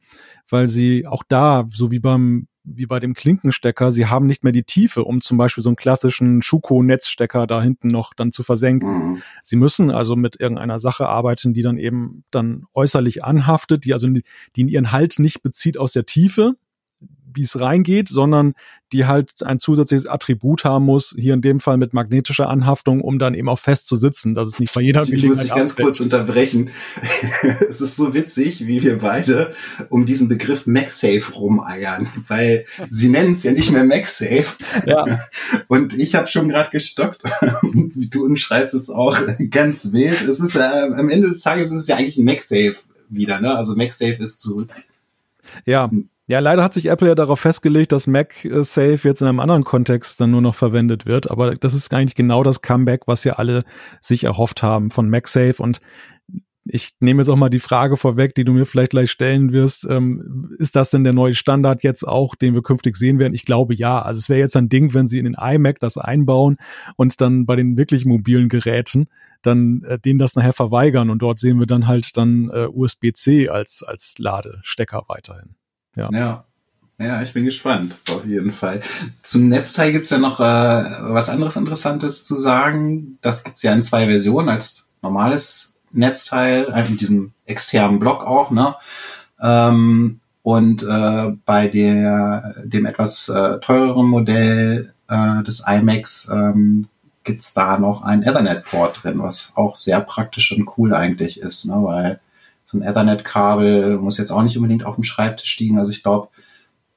weil 0.50 0.68
sie 0.68 1.06
auch 1.06 1.22
da, 1.30 1.68
so 1.72 1.92
wie 1.92 2.00
beim 2.00 2.48
wie 2.64 2.86
bei 2.86 3.00
dem 3.00 3.14
Klinkenstecker, 3.14 3.92
sie 3.92 4.08
haben 4.08 4.26
nicht 4.26 4.44
mehr 4.44 4.54
die 4.54 4.64
Tiefe, 4.64 5.04
um 5.04 5.22
zum 5.22 5.38
Beispiel 5.38 5.64
so 5.64 5.70
einen 5.70 5.76
klassischen 5.76 6.42
Schuko-Netzstecker 6.42 7.48
da 7.48 7.62
hinten 7.62 7.88
noch 7.88 8.14
dann 8.14 8.32
zu 8.32 8.44
versenken. 8.44 8.90
Mhm. 8.90 9.22
Sie 9.44 9.56
müssen 9.56 9.92
also 9.92 10.16
mit 10.16 10.40
irgendeiner 10.40 10.80
Sache 10.80 11.08
arbeiten, 11.08 11.54
die 11.54 11.62
dann 11.62 11.78
eben 11.78 12.24
dann 12.32 12.66
äußerlich 12.74 13.24
anhaftet, 13.24 13.86
die 13.86 13.94
also 13.94 14.08
die 14.08 14.24
in 14.56 14.68
ihren 14.68 14.92
Halt 14.92 15.20
nicht 15.20 15.42
bezieht 15.42 15.78
aus 15.78 15.94
der 15.94 16.06
Tiefe, 16.06 16.56
wie 17.34 17.44
es 17.44 17.60
reingeht, 17.60 18.10
sondern 18.10 18.54
die 18.92 19.06
halt 19.06 19.44
ein 19.44 19.60
zusätzliches 19.60 20.08
Attribut 20.08 20.64
haben 20.64 20.86
muss, 20.86 21.14
hier 21.18 21.34
in 21.34 21.42
dem 21.42 21.60
Fall 21.60 21.78
mit 21.78 21.94
magnetischer 21.94 22.50
Anhaftung, 22.50 23.02
um 23.02 23.20
dann 23.20 23.36
eben 23.36 23.48
auch 23.48 23.60
fest 23.60 23.88
zu 23.88 23.96
sitzen, 23.96 24.34
dass 24.34 24.48
es 24.48 24.60
nicht 24.60 24.74
bei 24.74 24.82
jeder 24.82 25.06
Gelegenheit 25.06 25.24
Ich 25.24 25.30
muss 25.30 25.48
dich 25.48 25.56
ganz 25.56 25.76
kurz 25.76 26.00
unterbrechen. 26.00 26.72
es 27.70 27.82
ist 27.82 27.96
so 27.96 28.14
witzig, 28.14 28.66
wie 28.66 28.82
wir 28.82 29.00
beide 29.00 29.54
um 29.90 30.06
diesen 30.06 30.28
Begriff 30.28 30.66
MagSafe 30.66 31.34
rumeiern, 31.34 32.08
weil 32.28 32.66
sie 32.90 33.10
nennen 33.10 33.34
es 33.34 33.44
ja 33.44 33.52
nicht 33.52 33.72
mehr 33.72 33.84
MagSafe. 33.84 34.58
Ja. 34.86 35.06
Und 35.68 35.98
ich 35.98 36.16
habe 36.16 36.28
schon 36.28 36.50
gerade 36.50 36.72
gestockt. 36.72 37.22
du 37.62 38.26
umschreibst 38.26 38.74
es 38.74 38.90
auch 38.90 39.18
ganz 39.52 39.92
wild. 39.92 40.22
Es 40.24 40.40
ist 40.40 40.56
äh, 40.56 40.62
am 40.62 41.10
Ende 41.10 41.30
des 41.30 41.42
Tages 41.42 41.72
ist 41.72 41.82
es 41.82 41.88
ja 41.88 41.98
eigentlich 41.98 42.18
ein 42.18 42.26
MagSafe 42.26 42.78
wieder, 43.10 43.40
ne? 43.40 43.56
Also 43.56 43.76
MagSafe 43.76 44.18
ist 44.20 44.40
zurück. 44.40 44.70
Ja, 45.66 45.90
ja, 46.30 46.38
leider 46.38 46.64
hat 46.64 46.76
sich 46.76 46.86
Apple 46.86 47.08
ja 47.08 47.16
darauf 47.16 47.40
festgelegt, 47.40 47.92
dass 47.92 48.06
MagSafe 48.06 49.00
jetzt 49.02 49.22
in 49.22 49.28
einem 49.28 49.40
anderen 49.40 49.64
Kontext 49.64 50.22
dann 50.22 50.30
nur 50.30 50.42
noch 50.42 50.54
verwendet 50.54 51.08
wird. 51.08 51.32
Aber 51.32 51.56
das 51.56 51.74
ist 51.74 51.92
eigentlich 51.92 52.14
genau 52.14 52.44
das 52.44 52.62
Comeback, 52.62 53.08
was 53.08 53.24
ja 53.24 53.34
alle 53.34 53.64
sich 54.00 54.26
erhofft 54.26 54.62
haben 54.62 54.92
von 54.92 55.10
MagSafe. 55.10 55.56
Und 55.58 55.82
ich 56.66 56.92
nehme 57.00 57.24
jetzt 57.24 57.30
auch 57.30 57.36
mal 57.36 57.50
die 57.50 57.58
Frage 57.58 57.98
vorweg, 57.98 58.36
die 58.36 58.44
du 58.44 58.54
mir 58.54 58.68
vielleicht 58.68 58.92
gleich 58.92 59.10
stellen 59.10 59.54
wirst. 59.54 59.88
Ähm, 59.90 60.54
ist 60.60 60.76
das 60.76 60.92
denn 60.92 61.04
der 61.04 61.14
neue 61.14 61.34
Standard 61.34 61.82
jetzt 61.82 62.08
auch, 62.08 62.36
den 62.36 62.54
wir 62.54 62.62
künftig 62.62 62.96
sehen 62.96 63.18
werden? 63.18 63.34
Ich 63.34 63.44
glaube 63.44 63.74
ja. 63.74 64.00
Also 64.00 64.20
es 64.20 64.30
wäre 64.30 64.40
jetzt 64.40 64.56
ein 64.56 64.70
Ding, 64.70 64.94
wenn 64.94 65.08
sie 65.08 65.18
in 65.18 65.26
den 65.26 65.34
iMac 65.34 65.80
das 65.80 65.98
einbauen 65.98 66.58
und 66.96 67.22
dann 67.22 67.48
bei 67.48 67.56
den 67.56 67.76
wirklich 67.76 68.06
mobilen 68.06 68.50
Geräten 68.50 69.08
dann 69.42 69.84
äh, 69.88 69.98
denen 69.98 70.20
das 70.20 70.36
nachher 70.36 70.54
verweigern 70.54 71.10
und 71.10 71.22
dort 71.22 71.40
sehen 71.40 71.60
wir 71.60 71.66
dann 71.66 71.88
halt 71.88 72.18
dann 72.18 72.52
äh, 72.54 72.68
USB-C 72.68 73.50
als 73.50 73.84
als 73.84 74.16
Ladestecker 74.20 75.06
weiterhin. 75.08 75.56
Ja. 76.00 76.10
ja. 76.12 76.46
Ja, 77.02 77.22
ich 77.22 77.32
bin 77.32 77.46
gespannt, 77.46 77.96
auf 78.12 78.26
jeden 78.26 78.52
Fall. 78.52 78.82
Zum 79.24 79.48
Netzteil 79.48 79.94
gibt's 79.94 80.10
ja 80.10 80.18
noch 80.18 80.42
äh, 80.42 80.44
was 80.44 81.30
anderes 81.30 81.56
Interessantes 81.56 82.26
zu 82.26 82.36
sagen. 82.36 83.18
Das 83.22 83.46
gibt's 83.46 83.64
ja 83.64 83.72
in 83.72 83.82
zwei 83.82 84.06
Versionen, 84.08 84.50
als 84.50 84.90
normales 85.02 85.78
Netzteil, 85.94 86.74
halt 86.74 86.90
mit 86.90 87.00
diesem 87.00 87.32
externen 87.46 88.00
Block 88.00 88.26
auch, 88.26 88.52
ne? 88.52 88.76
Ähm, 89.42 90.20
und 90.42 90.84
äh, 90.84 91.32
bei 91.46 91.70
der, 91.70 92.56
dem 92.66 92.86
etwas 92.86 93.30
äh, 93.30 93.60
teureren 93.60 94.08
Modell 94.08 94.94
äh, 95.08 95.44
des 95.44 95.64
iMacs 95.66 96.30
ähm, 96.32 96.88
gibt's 97.24 97.54
da 97.54 97.78
noch 97.78 98.02
ein 98.04 98.24
Ethernet-Port 98.24 99.04
drin, 99.04 99.20
was 99.20 99.52
auch 99.56 99.76
sehr 99.76 100.02
praktisch 100.02 100.52
und 100.52 100.68
cool 100.78 100.94
eigentlich 100.94 101.40
ist, 101.40 101.66
ne? 101.66 101.76
weil 101.76 102.20
so 102.70 102.78
ein 102.78 102.84
Ethernet-Kabel 102.84 103.98
muss 103.98 104.20
jetzt 104.20 104.30
auch 104.30 104.44
nicht 104.44 104.56
unbedingt 104.56 104.86
auf 104.86 104.94
dem 104.94 105.04
Schreibtisch 105.04 105.58
liegen. 105.60 105.80
Also 105.80 105.92
ich 105.92 106.04
glaube, 106.04 106.28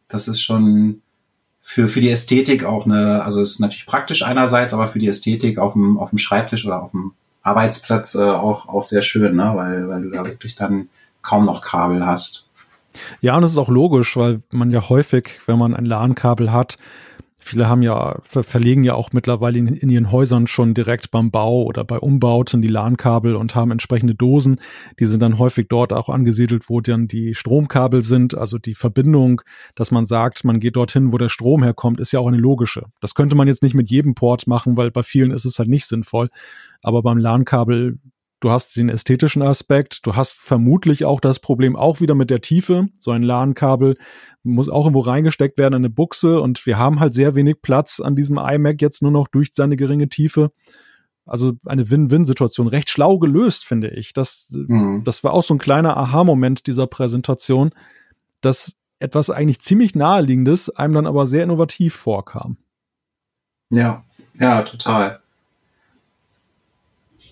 das 0.06 0.28
ist 0.28 0.42
schon 0.42 1.00
für, 1.62 1.88
für 1.88 2.02
die 2.02 2.10
Ästhetik 2.10 2.64
auch 2.64 2.84
eine, 2.84 3.22
also 3.22 3.40
ist 3.40 3.58
natürlich 3.58 3.86
praktisch 3.86 4.22
einerseits, 4.22 4.74
aber 4.74 4.88
für 4.88 4.98
die 4.98 5.08
Ästhetik 5.08 5.58
auf 5.58 5.72
dem, 5.72 5.98
auf 5.98 6.10
dem 6.10 6.18
Schreibtisch 6.18 6.66
oder 6.66 6.82
auf 6.82 6.90
dem 6.90 7.12
Arbeitsplatz 7.42 8.14
äh, 8.14 8.22
auch, 8.22 8.68
auch 8.68 8.84
sehr 8.84 9.00
schön, 9.00 9.34
ne? 9.34 9.52
weil, 9.54 9.88
weil 9.88 10.02
du 10.02 10.10
da 10.10 10.24
wirklich 10.26 10.56
dann 10.56 10.90
kaum 11.22 11.46
noch 11.46 11.62
Kabel 11.62 12.04
hast. 12.04 12.46
Ja, 13.22 13.36
und 13.36 13.42
das 13.42 13.52
ist 13.52 13.58
auch 13.58 13.70
logisch, 13.70 14.14
weil 14.18 14.42
man 14.50 14.70
ja 14.70 14.90
häufig, 14.90 15.40
wenn 15.46 15.58
man 15.58 15.74
ein 15.74 15.86
LAN-Kabel 15.86 16.52
hat, 16.52 16.76
Viele 17.44 17.68
haben 17.68 17.82
ja, 17.82 18.20
ver 18.22 18.44
verlegen 18.44 18.84
ja 18.84 18.94
auch 18.94 19.10
mittlerweile 19.12 19.58
in, 19.58 19.66
in, 19.66 19.90
ihren 19.90 20.12
Häusern 20.12 20.46
schon 20.46 20.74
direkt 20.74 21.10
beim 21.10 21.32
Bau 21.32 21.64
oder 21.64 21.82
bei 21.82 21.98
Umbauten 21.98 22.62
die 22.62 22.68
LAN-Kabel 22.68 23.34
und 23.34 23.56
haben 23.56 23.72
entsprechende 23.72 24.14
Dosen. 24.14 24.60
Die 25.00 25.06
sind 25.06 25.20
dann 25.20 25.38
häufig 25.38 25.66
dort 25.68 25.92
auch 25.92 26.08
angesiedelt, 26.08 26.68
wo 26.68 26.80
dann 26.80 27.08
die 27.08 27.34
Stromkabel 27.34 28.04
sind. 28.04 28.36
Also 28.36 28.58
die 28.58 28.74
Verbindung, 28.74 29.42
dass 29.74 29.90
man 29.90 30.06
sagt, 30.06 30.44
man 30.44 30.60
geht 30.60 30.76
dorthin, 30.76 31.12
wo 31.12 31.18
der 31.18 31.28
Strom 31.28 31.64
herkommt, 31.64 31.98
ist 31.98 32.12
ja 32.12 32.20
auch 32.20 32.28
eine 32.28 32.36
logische. 32.36 32.84
Das 33.00 33.14
könnte 33.14 33.34
man 33.34 33.48
jetzt 33.48 33.64
nicht 33.64 33.74
mit 33.74 33.90
jedem 33.90 34.14
Port 34.14 34.46
machen, 34.46 34.76
weil 34.76 34.92
bei 34.92 35.02
vielen 35.02 35.32
ist 35.32 35.44
es 35.44 35.58
halt 35.58 35.68
nicht 35.68 35.86
sinnvoll. 35.86 36.28
Aber 36.80 37.02
beim 37.02 37.18
LAN-Kabel 37.18 37.98
Du 38.42 38.50
hast 38.50 38.74
den 38.74 38.88
ästhetischen 38.88 39.40
Aspekt, 39.40 40.04
du 40.04 40.16
hast 40.16 40.32
vermutlich 40.32 41.04
auch 41.04 41.20
das 41.20 41.38
Problem 41.38 41.76
auch 41.76 42.00
wieder 42.00 42.16
mit 42.16 42.28
der 42.28 42.40
Tiefe. 42.40 42.88
So 42.98 43.12
ein 43.12 43.22
LAN-Kabel 43.22 43.96
muss 44.42 44.68
auch 44.68 44.86
irgendwo 44.86 44.98
reingesteckt 44.98 45.60
werden, 45.60 45.74
eine 45.74 45.90
Buchse 45.90 46.40
und 46.40 46.66
wir 46.66 46.76
haben 46.76 46.98
halt 46.98 47.14
sehr 47.14 47.36
wenig 47.36 47.62
Platz 47.62 48.00
an 48.00 48.16
diesem 48.16 48.38
iMac 48.38 48.82
jetzt 48.82 49.00
nur 49.00 49.12
noch 49.12 49.28
durch 49.28 49.50
seine 49.54 49.76
geringe 49.76 50.08
Tiefe. 50.08 50.50
Also 51.24 51.52
eine 51.64 51.88
Win-Win-Situation. 51.88 52.66
Recht 52.66 52.90
schlau 52.90 53.20
gelöst, 53.20 53.64
finde 53.64 53.90
ich. 53.90 54.12
Das, 54.12 54.48
mhm. 54.50 55.04
das 55.04 55.22
war 55.22 55.34
auch 55.34 55.44
so 55.44 55.54
ein 55.54 55.58
kleiner 55.58 55.96
Aha-Moment 55.96 56.66
dieser 56.66 56.88
Präsentation, 56.88 57.70
dass 58.40 58.74
etwas 58.98 59.30
eigentlich 59.30 59.60
ziemlich 59.60 59.94
naheliegendes 59.94 60.68
einem 60.68 60.94
dann 60.94 61.06
aber 61.06 61.28
sehr 61.28 61.44
innovativ 61.44 61.94
vorkam. 61.94 62.56
Ja, 63.70 64.02
Ja, 64.34 64.62
total. 64.62 65.21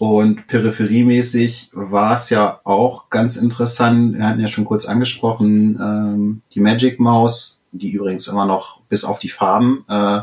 Und 0.01 0.47
peripheriemäßig 0.47 1.73
war 1.75 2.15
es 2.15 2.31
ja 2.31 2.63
auch 2.65 3.11
ganz 3.11 3.37
interessant. 3.37 4.17
Wir 4.17 4.27
hatten 4.27 4.41
ja 4.41 4.49
schon 4.49 4.65
kurz 4.65 4.87
angesprochen, 4.87 5.79
ähm, 5.79 6.41
die 6.55 6.61
Magic 6.61 6.99
Maus, 6.99 7.67
die 7.71 7.93
übrigens 7.93 8.27
immer 8.27 8.47
noch 8.47 8.81
bis 8.89 9.05
auf 9.05 9.19
die 9.19 9.29
Farben 9.29 9.85
äh, 9.91 10.23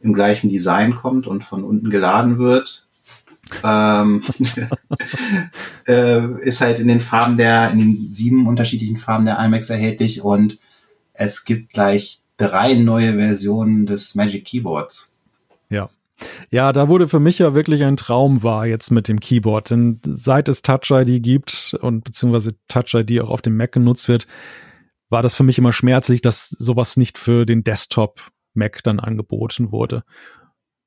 im 0.00 0.12
gleichen 0.12 0.48
Design 0.48 0.94
kommt 0.94 1.26
und 1.26 1.42
von 1.42 1.64
unten 1.64 1.90
geladen 1.90 2.38
wird. 2.38 2.86
ähm, 3.64 4.22
äh, 5.88 6.40
ist 6.42 6.60
halt 6.60 6.78
in 6.78 6.86
den 6.86 7.00
Farben 7.00 7.36
der, 7.36 7.72
in 7.72 7.80
den 7.80 8.12
sieben 8.12 8.46
unterschiedlichen 8.46 8.98
Farben 8.98 9.24
der 9.24 9.44
IMAX 9.44 9.70
erhältlich 9.70 10.22
und 10.22 10.60
es 11.14 11.44
gibt 11.44 11.72
gleich 11.72 12.20
drei 12.36 12.74
neue 12.74 13.14
Versionen 13.14 13.86
des 13.86 14.14
Magic 14.14 14.44
Keyboards. 14.44 15.16
Ja. 15.68 15.90
Ja, 16.50 16.72
da 16.72 16.88
wurde 16.88 17.08
für 17.08 17.20
mich 17.20 17.38
ja 17.38 17.54
wirklich 17.54 17.82
ein 17.84 17.96
Traum 17.96 18.42
wahr 18.42 18.66
jetzt 18.66 18.90
mit 18.90 19.08
dem 19.08 19.20
Keyboard. 19.20 19.70
Denn 19.70 20.00
seit 20.04 20.48
es 20.48 20.62
Touch 20.62 20.90
ID 20.90 21.22
gibt 21.22 21.76
und 21.80 22.04
beziehungsweise 22.04 22.54
Touch 22.68 22.94
ID 22.94 23.20
auch 23.20 23.30
auf 23.30 23.42
dem 23.42 23.56
Mac 23.56 23.72
genutzt 23.72 24.08
wird, 24.08 24.26
war 25.08 25.22
das 25.22 25.34
für 25.34 25.42
mich 25.42 25.58
immer 25.58 25.72
schmerzlich, 25.72 26.22
dass 26.22 26.48
sowas 26.50 26.96
nicht 26.96 27.18
für 27.18 27.44
den 27.44 27.64
Desktop 27.64 28.30
Mac 28.54 28.82
dann 28.82 29.00
angeboten 29.00 29.72
wurde. 29.72 30.02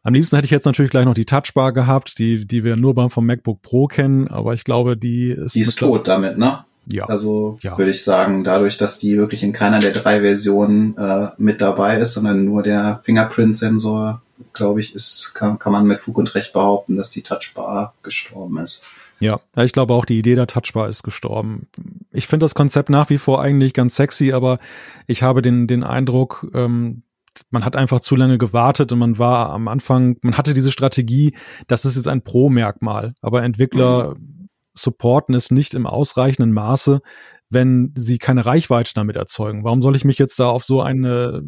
Am 0.04 0.14
liebsten 0.14 0.36
hätte 0.36 0.46
ich 0.46 0.52
jetzt 0.52 0.66
natürlich 0.66 0.92
gleich 0.92 1.06
noch 1.06 1.14
die 1.14 1.26
Touchbar 1.26 1.72
gehabt, 1.72 2.20
die, 2.20 2.46
die 2.46 2.64
wir 2.64 2.76
nur 2.76 2.94
beim 2.94 3.10
vom 3.10 3.26
MacBook 3.26 3.62
Pro 3.62 3.88
kennen, 3.88 4.28
aber 4.28 4.54
ich 4.54 4.66
glaube, 4.66 4.98
die 4.98 5.30
ist. 5.30 5.56
Die 5.56 5.62
ist 5.62 5.80
tot 5.80 6.08
damit, 6.08 6.38
ne? 6.38 6.66
Ja. 6.86 7.06
Also 7.06 7.58
ja. 7.62 7.78
würde 7.78 7.92
ich 7.92 8.04
sagen, 8.04 8.44
dadurch, 8.44 8.78
dass 8.78 9.00
die 9.00 9.18
wirklich 9.18 9.44
in 9.44 9.54
keiner 9.54 9.80
der 9.80 9.94
drei 9.94 10.20
Versionen 10.20 10.98
äh, 10.98 11.30
mit 11.38 11.62
dabei 11.62 12.00
ist, 12.00 12.14
sondern 12.14 12.44
nur 12.44 12.64
der 12.64 13.00
Fingerprint-Sensor 13.04 14.22
glaube 14.54 14.82
ich, 14.82 14.96
ist, 14.96 15.34
kann, 15.36 15.60
kann 15.60 15.72
man 15.72 15.86
mit 15.86 16.02
Fug 16.02 16.18
und 16.18 16.34
Recht 16.36 16.54
behaupten, 16.54 16.96
dass 16.96 17.10
die 17.10 17.22
Touchbar 17.22 17.94
gestorben 18.04 18.58
ist. 18.58 18.84
Ja, 19.20 19.40
ich 19.56 19.72
glaube 19.72 19.94
auch, 19.94 20.06
die 20.06 20.20
Idee 20.20 20.36
der 20.36 20.48
Touchbar 20.48 20.90
ist 20.90 21.04
gestorben. 21.04 21.68
Ich 22.12 22.28
finde 22.28 22.44
das 22.44 22.56
Konzept 22.56 22.90
nach 22.90 23.10
wie 23.10 23.18
vor 23.18 23.42
eigentlich 23.42 23.74
ganz 23.74 23.96
sexy, 23.96 24.34
aber 24.34 24.60
ich 25.08 25.24
habe 25.24 25.42
den, 25.42 25.68
den 25.68 25.84
Eindruck, 25.84 26.48
ähm, 26.54 27.04
man 27.50 27.64
hat 27.64 27.76
einfach 27.76 28.00
zu 28.00 28.16
lange 28.16 28.38
gewartet 28.38 28.92
und 28.92 29.00
man 29.00 29.18
war 29.18 29.52
am 29.52 29.68
Anfang, 29.68 30.18
man 30.22 30.38
hatte 30.38 30.54
diese 30.54 30.72
Strategie, 30.72 31.34
das 31.68 31.86
ist 31.86 31.96
jetzt 31.96 32.08
ein 32.08 32.22
Pro-Merkmal, 32.22 33.14
aber 33.22 33.44
Entwickler 33.44 34.16
mhm. 34.16 34.50
supporten 34.74 35.36
es 35.36 35.52
nicht 35.52 35.74
im 35.74 35.88
ausreichenden 35.88 36.52
Maße, 36.52 37.02
wenn 37.50 37.94
sie 37.96 38.18
keine 38.18 38.46
Reichweite 38.46 38.94
damit 38.94 39.16
erzeugen. 39.16 39.64
Warum 39.64 39.82
soll 39.82 39.96
ich 39.96 40.06
mich 40.06 40.18
jetzt 40.18 40.40
da 40.40 40.48
auf 40.48 40.64
so 40.64 40.82
eine 40.82 41.44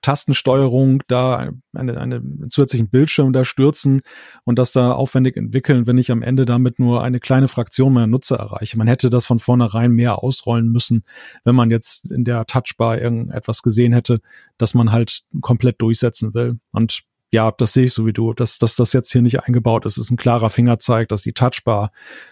Tastensteuerung 0.00 1.02
da 1.08 1.50
eine, 1.74 2.00
eine 2.00 2.22
zusätzlichen 2.48 2.88
Bildschirm 2.88 3.32
da 3.32 3.44
stürzen 3.44 4.00
und 4.44 4.58
das 4.58 4.72
da 4.72 4.92
aufwendig 4.92 5.36
entwickeln, 5.36 5.86
wenn 5.86 5.98
ich 5.98 6.10
am 6.10 6.22
Ende 6.22 6.44
damit 6.44 6.78
nur 6.78 7.02
eine 7.02 7.20
kleine 7.20 7.48
Fraktion 7.48 7.92
meiner 7.92 8.06
Nutzer 8.06 8.36
erreiche. 8.36 8.78
Man 8.78 8.86
hätte 8.86 9.10
das 9.10 9.26
von 9.26 9.38
vornherein 9.38 9.90
mehr 9.90 10.22
ausrollen 10.22 10.68
müssen, 10.70 11.04
wenn 11.44 11.54
man 11.54 11.70
jetzt 11.70 12.10
in 12.10 12.24
der 12.24 12.46
Touchbar 12.46 12.98
irgendetwas 13.00 13.62
gesehen 13.62 13.92
hätte, 13.92 14.20
dass 14.56 14.72
man 14.72 14.92
halt 14.92 15.22
komplett 15.40 15.82
durchsetzen 15.82 16.32
will. 16.32 16.58
Und 16.72 17.02
ja, 17.30 17.50
das 17.50 17.72
sehe 17.72 17.84
ich 17.84 17.92
so 17.92 18.06
wie 18.06 18.12
du, 18.12 18.32
dass, 18.32 18.58
dass 18.58 18.76
das 18.76 18.92
jetzt 18.92 19.12
hier 19.12 19.22
nicht 19.22 19.42
eingebaut 19.42 19.84
ist, 19.84 19.98
ist 19.98 20.10
ein 20.10 20.16
klarer 20.16 20.48
Fingerzeig, 20.48 21.08
dass 21.08 21.22
die 21.22 21.34
Touchbar 21.34 21.90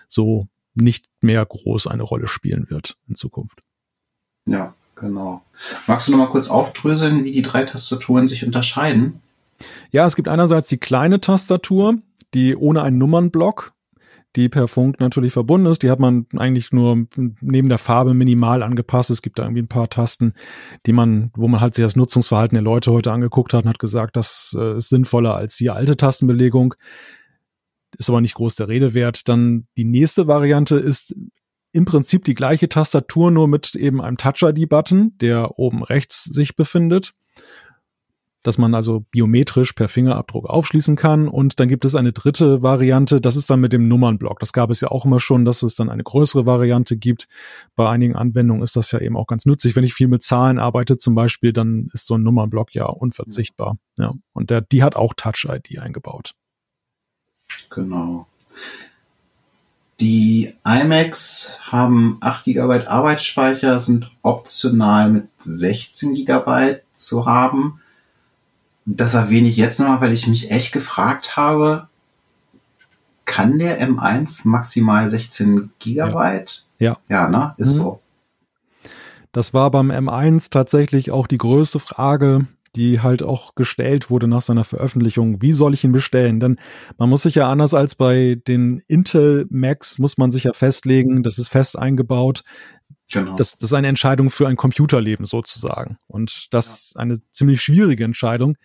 so 0.08 0.48
nicht 0.74 1.06
mehr 1.20 1.44
groß 1.44 1.88
eine 1.88 2.04
Rolle 2.04 2.28
spielen 2.28 2.70
wird 2.70 2.96
in 3.08 3.16
Zukunft. 3.16 3.62
Ja, 4.46 4.74
Genau. 4.96 5.42
Magst 5.86 6.08
du 6.08 6.12
noch 6.12 6.18
mal 6.18 6.26
kurz 6.26 6.48
aufdröseln, 6.48 7.24
wie 7.24 7.32
die 7.32 7.42
drei 7.42 7.64
Tastaturen 7.64 8.26
sich 8.26 8.44
unterscheiden? 8.44 9.20
Ja, 9.90 10.06
es 10.06 10.16
gibt 10.16 10.28
einerseits 10.28 10.68
die 10.68 10.78
kleine 10.78 11.20
Tastatur, 11.20 11.98
die 12.34 12.56
ohne 12.56 12.82
einen 12.82 12.98
Nummernblock, 12.98 13.72
die 14.36 14.48
per 14.48 14.68
Funk 14.68 14.98
natürlich 15.00 15.32
verbunden 15.32 15.66
ist. 15.66 15.82
Die 15.82 15.90
hat 15.90 15.98
man 15.98 16.26
eigentlich 16.36 16.72
nur 16.72 17.06
neben 17.40 17.68
der 17.68 17.78
Farbe 17.78 18.14
minimal 18.14 18.62
angepasst. 18.62 19.10
Es 19.10 19.22
gibt 19.22 19.38
da 19.38 19.44
irgendwie 19.44 19.62
ein 19.62 19.68
paar 19.68 19.88
Tasten, 19.88 20.34
die 20.86 20.92
man, 20.92 21.30
wo 21.36 21.46
man 21.46 21.60
halt 21.60 21.74
sich 21.74 21.84
das 21.84 21.96
Nutzungsverhalten 21.96 22.56
der 22.56 22.62
Leute 22.62 22.90
heute 22.90 23.12
angeguckt 23.12 23.54
hat 23.54 23.64
und 23.64 23.70
hat 23.70 23.78
gesagt, 23.78 24.16
das 24.16 24.56
äh, 24.58 24.78
ist 24.78 24.88
sinnvoller 24.88 25.34
als 25.34 25.56
die 25.56 25.70
alte 25.70 25.96
Tastenbelegung. 25.96 26.74
Ist 27.98 28.10
aber 28.10 28.20
nicht 28.20 28.34
groß 28.34 28.56
der 28.56 28.68
Rede 28.68 28.94
wert. 28.94 29.28
Dann 29.28 29.66
die 29.76 29.84
nächste 29.84 30.26
Variante 30.26 30.76
ist 30.76 31.14
im 31.76 31.84
Prinzip 31.84 32.24
die 32.24 32.34
gleiche 32.34 32.70
Tastatur, 32.70 33.30
nur 33.30 33.48
mit 33.48 33.74
eben 33.74 34.00
einem 34.00 34.16
Touch-ID-Button, 34.16 35.18
der 35.18 35.58
oben 35.58 35.84
rechts 35.84 36.24
sich 36.24 36.56
befindet, 36.56 37.12
dass 38.42 38.56
man 38.56 38.74
also 38.74 39.00
biometrisch 39.10 39.74
per 39.74 39.90
Fingerabdruck 39.90 40.46
aufschließen 40.46 40.96
kann. 40.96 41.28
Und 41.28 41.60
dann 41.60 41.68
gibt 41.68 41.84
es 41.84 41.94
eine 41.94 42.14
dritte 42.14 42.62
Variante, 42.62 43.20
das 43.20 43.36
ist 43.36 43.50
dann 43.50 43.60
mit 43.60 43.74
dem 43.74 43.88
Nummernblock. 43.88 44.40
Das 44.40 44.54
gab 44.54 44.70
es 44.70 44.80
ja 44.80 44.88
auch 44.88 45.04
immer 45.04 45.20
schon, 45.20 45.44
dass 45.44 45.62
es 45.62 45.74
dann 45.74 45.90
eine 45.90 46.02
größere 46.02 46.46
Variante 46.46 46.96
gibt. 46.96 47.28
Bei 47.74 47.90
einigen 47.90 48.16
Anwendungen 48.16 48.62
ist 48.62 48.76
das 48.76 48.90
ja 48.92 48.98
eben 48.98 49.16
auch 49.18 49.26
ganz 49.26 49.44
nützlich. 49.44 49.76
Wenn 49.76 49.84
ich 49.84 49.92
viel 49.92 50.08
mit 50.08 50.22
Zahlen 50.22 50.58
arbeite 50.58 50.96
zum 50.96 51.14
Beispiel, 51.14 51.52
dann 51.52 51.90
ist 51.92 52.06
so 52.06 52.14
ein 52.14 52.22
Nummernblock 52.22 52.74
ja 52.74 52.86
unverzichtbar. 52.86 53.76
Ja, 53.98 54.14
und 54.32 54.48
der, 54.48 54.62
die 54.62 54.82
hat 54.82 54.96
auch 54.96 55.12
Touch-ID 55.12 55.78
eingebaut. 55.78 56.32
Genau. 57.68 58.26
Die 60.00 60.54
iMacs 60.64 61.58
haben 61.70 62.18
8 62.20 62.44
GB 62.44 62.86
Arbeitsspeicher, 62.86 63.80
sind 63.80 64.10
optional 64.22 65.10
mit 65.10 65.28
16 65.40 66.14
GB 66.14 66.80
zu 66.92 67.24
haben. 67.24 67.80
Das 68.84 69.14
erwähne 69.14 69.48
ich 69.48 69.56
jetzt 69.56 69.80
nochmal, 69.80 70.02
weil 70.02 70.12
ich 70.12 70.26
mich 70.26 70.50
echt 70.50 70.72
gefragt 70.72 71.36
habe, 71.36 71.88
kann 73.24 73.58
der 73.58 73.80
M1 73.86 74.46
maximal 74.46 75.10
16 75.10 75.70
Gigabyte? 75.78 76.64
Ja. 76.78 76.98
Ja, 77.08 77.28
ne? 77.28 77.54
Ist 77.56 77.76
mhm. 77.76 77.80
so. 77.80 78.00
Das 79.32 79.52
war 79.52 79.70
beim 79.70 79.90
M1 79.90 80.50
tatsächlich 80.50 81.10
auch 81.10 81.26
die 81.26 81.38
größte 81.38 81.78
Frage, 81.78 82.46
die 82.76 83.00
halt 83.00 83.22
auch 83.22 83.54
gestellt 83.54 84.10
wurde 84.10 84.28
nach 84.28 84.42
seiner 84.42 84.64
Veröffentlichung. 84.64 85.40
Wie 85.40 85.52
soll 85.52 85.74
ich 85.74 85.82
ihn 85.82 85.92
bestellen? 85.92 86.38
Denn 86.40 86.58
man 86.98 87.08
muss 87.08 87.22
sich 87.22 87.34
ja 87.34 87.50
anders 87.50 87.74
als 87.74 87.94
bei 87.94 88.36
den 88.46 88.82
Intel 88.86 89.46
Macs 89.50 89.98
muss 89.98 90.18
man 90.18 90.30
sich 90.30 90.44
ja 90.44 90.52
festlegen, 90.52 91.22
das 91.22 91.38
ist 91.38 91.48
fest 91.48 91.78
eingebaut. 91.78 92.44
Genau. 93.10 93.36
Das, 93.36 93.56
das 93.56 93.70
ist 93.70 93.74
eine 93.74 93.88
Entscheidung 93.88 94.30
für 94.30 94.46
ein 94.46 94.56
Computerleben 94.56 95.26
sozusagen. 95.26 95.96
Und 96.06 96.52
das 96.52 96.66
ist 96.68 96.96
eine 96.96 97.18
ziemlich 97.30 97.62
schwierige 97.62 98.04
Entscheidung. 98.04 98.56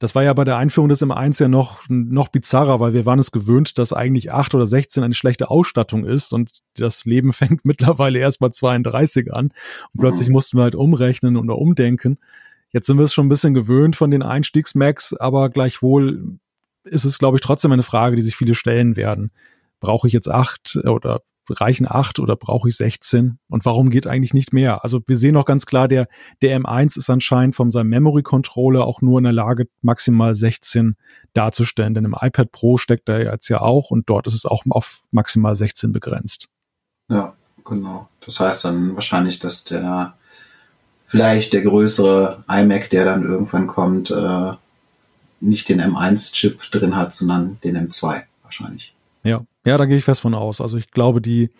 Das 0.00 0.14
war 0.14 0.22
ja 0.24 0.32
bei 0.32 0.44
der 0.44 0.56
Einführung 0.56 0.88
des 0.88 1.02
M1 1.02 1.40
ja 1.40 1.48
noch, 1.48 1.82
noch 1.88 2.28
bizarrer, 2.28 2.80
weil 2.80 2.94
wir 2.94 3.06
waren 3.06 3.18
es 3.18 3.30
gewöhnt, 3.30 3.78
dass 3.78 3.92
eigentlich 3.92 4.32
8 4.32 4.54
oder 4.54 4.66
16 4.66 5.04
eine 5.04 5.14
schlechte 5.14 5.50
Ausstattung 5.50 6.04
ist 6.04 6.32
und 6.32 6.62
das 6.76 7.04
Leben 7.04 7.32
fängt 7.34 7.64
mittlerweile 7.64 8.18
erst 8.18 8.40
bei 8.40 8.48
32 8.48 9.32
an. 9.32 9.46
Und 9.46 9.54
mhm. 9.94 10.00
plötzlich 10.00 10.28
mussten 10.28 10.58
wir 10.58 10.62
halt 10.62 10.74
umrechnen 10.74 11.36
oder 11.36 11.58
umdenken. 11.58 12.18
Jetzt 12.74 12.88
sind 12.88 12.98
wir 12.98 13.04
es 13.04 13.14
schon 13.14 13.26
ein 13.26 13.30
bisschen 13.30 13.54
gewöhnt 13.54 13.94
von 13.94 14.10
den 14.10 14.24
Einstiegs-Macs, 14.24 15.14
aber 15.14 15.48
gleichwohl 15.48 16.40
ist 16.82 17.04
es, 17.04 17.20
glaube 17.20 17.36
ich, 17.36 17.40
trotzdem 17.40 17.70
eine 17.70 17.84
Frage, 17.84 18.16
die 18.16 18.22
sich 18.22 18.34
viele 18.34 18.56
stellen 18.56 18.96
werden. 18.96 19.30
Brauche 19.78 20.08
ich 20.08 20.12
jetzt 20.12 20.28
acht 20.28 20.76
oder 20.84 21.22
reichen 21.48 21.86
acht 21.88 22.18
oder 22.18 22.34
brauche 22.34 22.68
ich 22.68 22.76
16? 22.76 23.38
Und 23.48 23.64
warum 23.64 23.90
geht 23.90 24.08
eigentlich 24.08 24.34
nicht 24.34 24.52
mehr? 24.52 24.82
Also 24.82 25.00
wir 25.06 25.16
sehen 25.16 25.36
auch 25.36 25.44
ganz 25.44 25.66
klar, 25.66 25.86
der, 25.86 26.08
der 26.42 26.60
M1 26.60 26.98
ist 26.98 27.08
anscheinend 27.10 27.54
von 27.54 27.70
seinem 27.70 27.90
Memory 27.90 28.24
Controller 28.24 28.84
auch 28.84 29.00
nur 29.00 29.18
in 29.18 29.24
der 29.24 29.32
Lage, 29.32 29.68
maximal 29.80 30.34
16 30.34 30.96
darzustellen. 31.32 31.94
Denn 31.94 32.04
im 32.04 32.16
iPad 32.20 32.50
Pro 32.50 32.76
steckt 32.76 33.08
er 33.08 33.22
jetzt 33.22 33.48
ja 33.50 33.60
auch 33.60 33.92
und 33.92 34.10
dort 34.10 34.26
ist 34.26 34.34
es 34.34 34.46
auch 34.46 34.64
auf 34.70 35.04
maximal 35.12 35.54
16 35.54 35.92
begrenzt. 35.92 36.48
Ja, 37.08 37.34
genau. 37.64 38.08
Das 38.26 38.40
heißt 38.40 38.64
dann 38.64 38.96
wahrscheinlich, 38.96 39.38
dass 39.38 39.62
der 39.62 40.16
vielleicht 41.06 41.52
der 41.52 41.62
größere 41.62 42.44
iMac, 42.48 42.90
der 42.90 43.04
dann 43.04 43.24
irgendwann 43.24 43.66
kommt, 43.66 44.10
äh, 44.10 44.52
nicht 45.40 45.68
den 45.68 45.80
M1-Chip 45.80 46.60
drin 46.70 46.96
hat, 46.96 47.12
sondern 47.12 47.58
den 47.62 47.76
M2 47.76 48.22
wahrscheinlich. 48.42 48.94
Ja, 49.22 49.44
ja, 49.64 49.78
da 49.78 49.84
gehe 49.84 49.96
ich 49.96 50.04
fest 50.04 50.20
von 50.20 50.34
aus. 50.34 50.60
Also 50.60 50.76
ich 50.76 50.90
glaube, 50.90 51.20
die, 51.20 51.50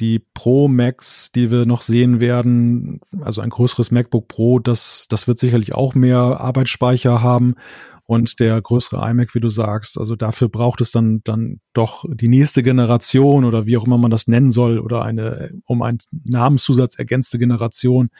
die 0.00 0.18
Pro 0.18 0.68
Macs, 0.68 1.32
die 1.32 1.50
wir 1.50 1.66
noch 1.66 1.82
sehen 1.82 2.20
werden, 2.20 3.00
also 3.20 3.40
ein 3.40 3.50
größeres 3.50 3.90
MacBook 3.90 4.28
Pro, 4.28 4.58
das, 4.58 5.06
das 5.08 5.28
wird 5.28 5.38
sicherlich 5.38 5.74
auch 5.74 5.94
mehr 5.94 6.18
Arbeitsspeicher 6.18 7.22
haben 7.22 7.56
und 8.04 8.40
der 8.40 8.60
größere 8.60 9.08
iMac, 9.10 9.34
wie 9.34 9.40
du 9.40 9.48
sagst. 9.48 9.98
Also 9.98 10.16
dafür 10.16 10.48
braucht 10.48 10.80
es 10.80 10.90
dann, 10.90 11.22
dann 11.24 11.60
doch 11.72 12.04
die 12.08 12.28
nächste 12.28 12.62
Generation 12.62 13.44
oder 13.44 13.66
wie 13.66 13.76
auch 13.76 13.86
immer 13.86 13.98
man 13.98 14.10
das 14.10 14.26
nennen 14.26 14.50
soll 14.50 14.78
oder 14.78 15.02
eine 15.02 15.52
um 15.66 15.82
einen 15.82 15.98
Namenszusatz 16.24 16.96
ergänzte 16.96 17.38
Generation, 17.38 18.10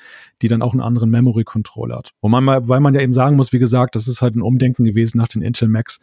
die 0.40 0.48
dann 0.48 0.62
auch 0.62 0.72
einen 0.72 0.82
anderen 0.82 1.10
Memory 1.10 1.44
Controller 1.44 1.96
hat. 1.96 2.12
Wo 2.20 2.28
man 2.28 2.46
weil 2.46 2.80
man 2.80 2.94
ja 2.94 3.00
eben 3.00 3.12
sagen 3.12 3.36
muss, 3.36 3.52
wie 3.52 3.58
gesagt, 3.58 3.94
das 3.96 4.08
ist 4.08 4.22
halt 4.22 4.36
ein 4.36 4.42
Umdenken 4.42 4.84
gewesen 4.84 5.18
nach 5.18 5.28
den 5.28 5.42
Intel 5.42 5.68
Macs, 5.68 6.00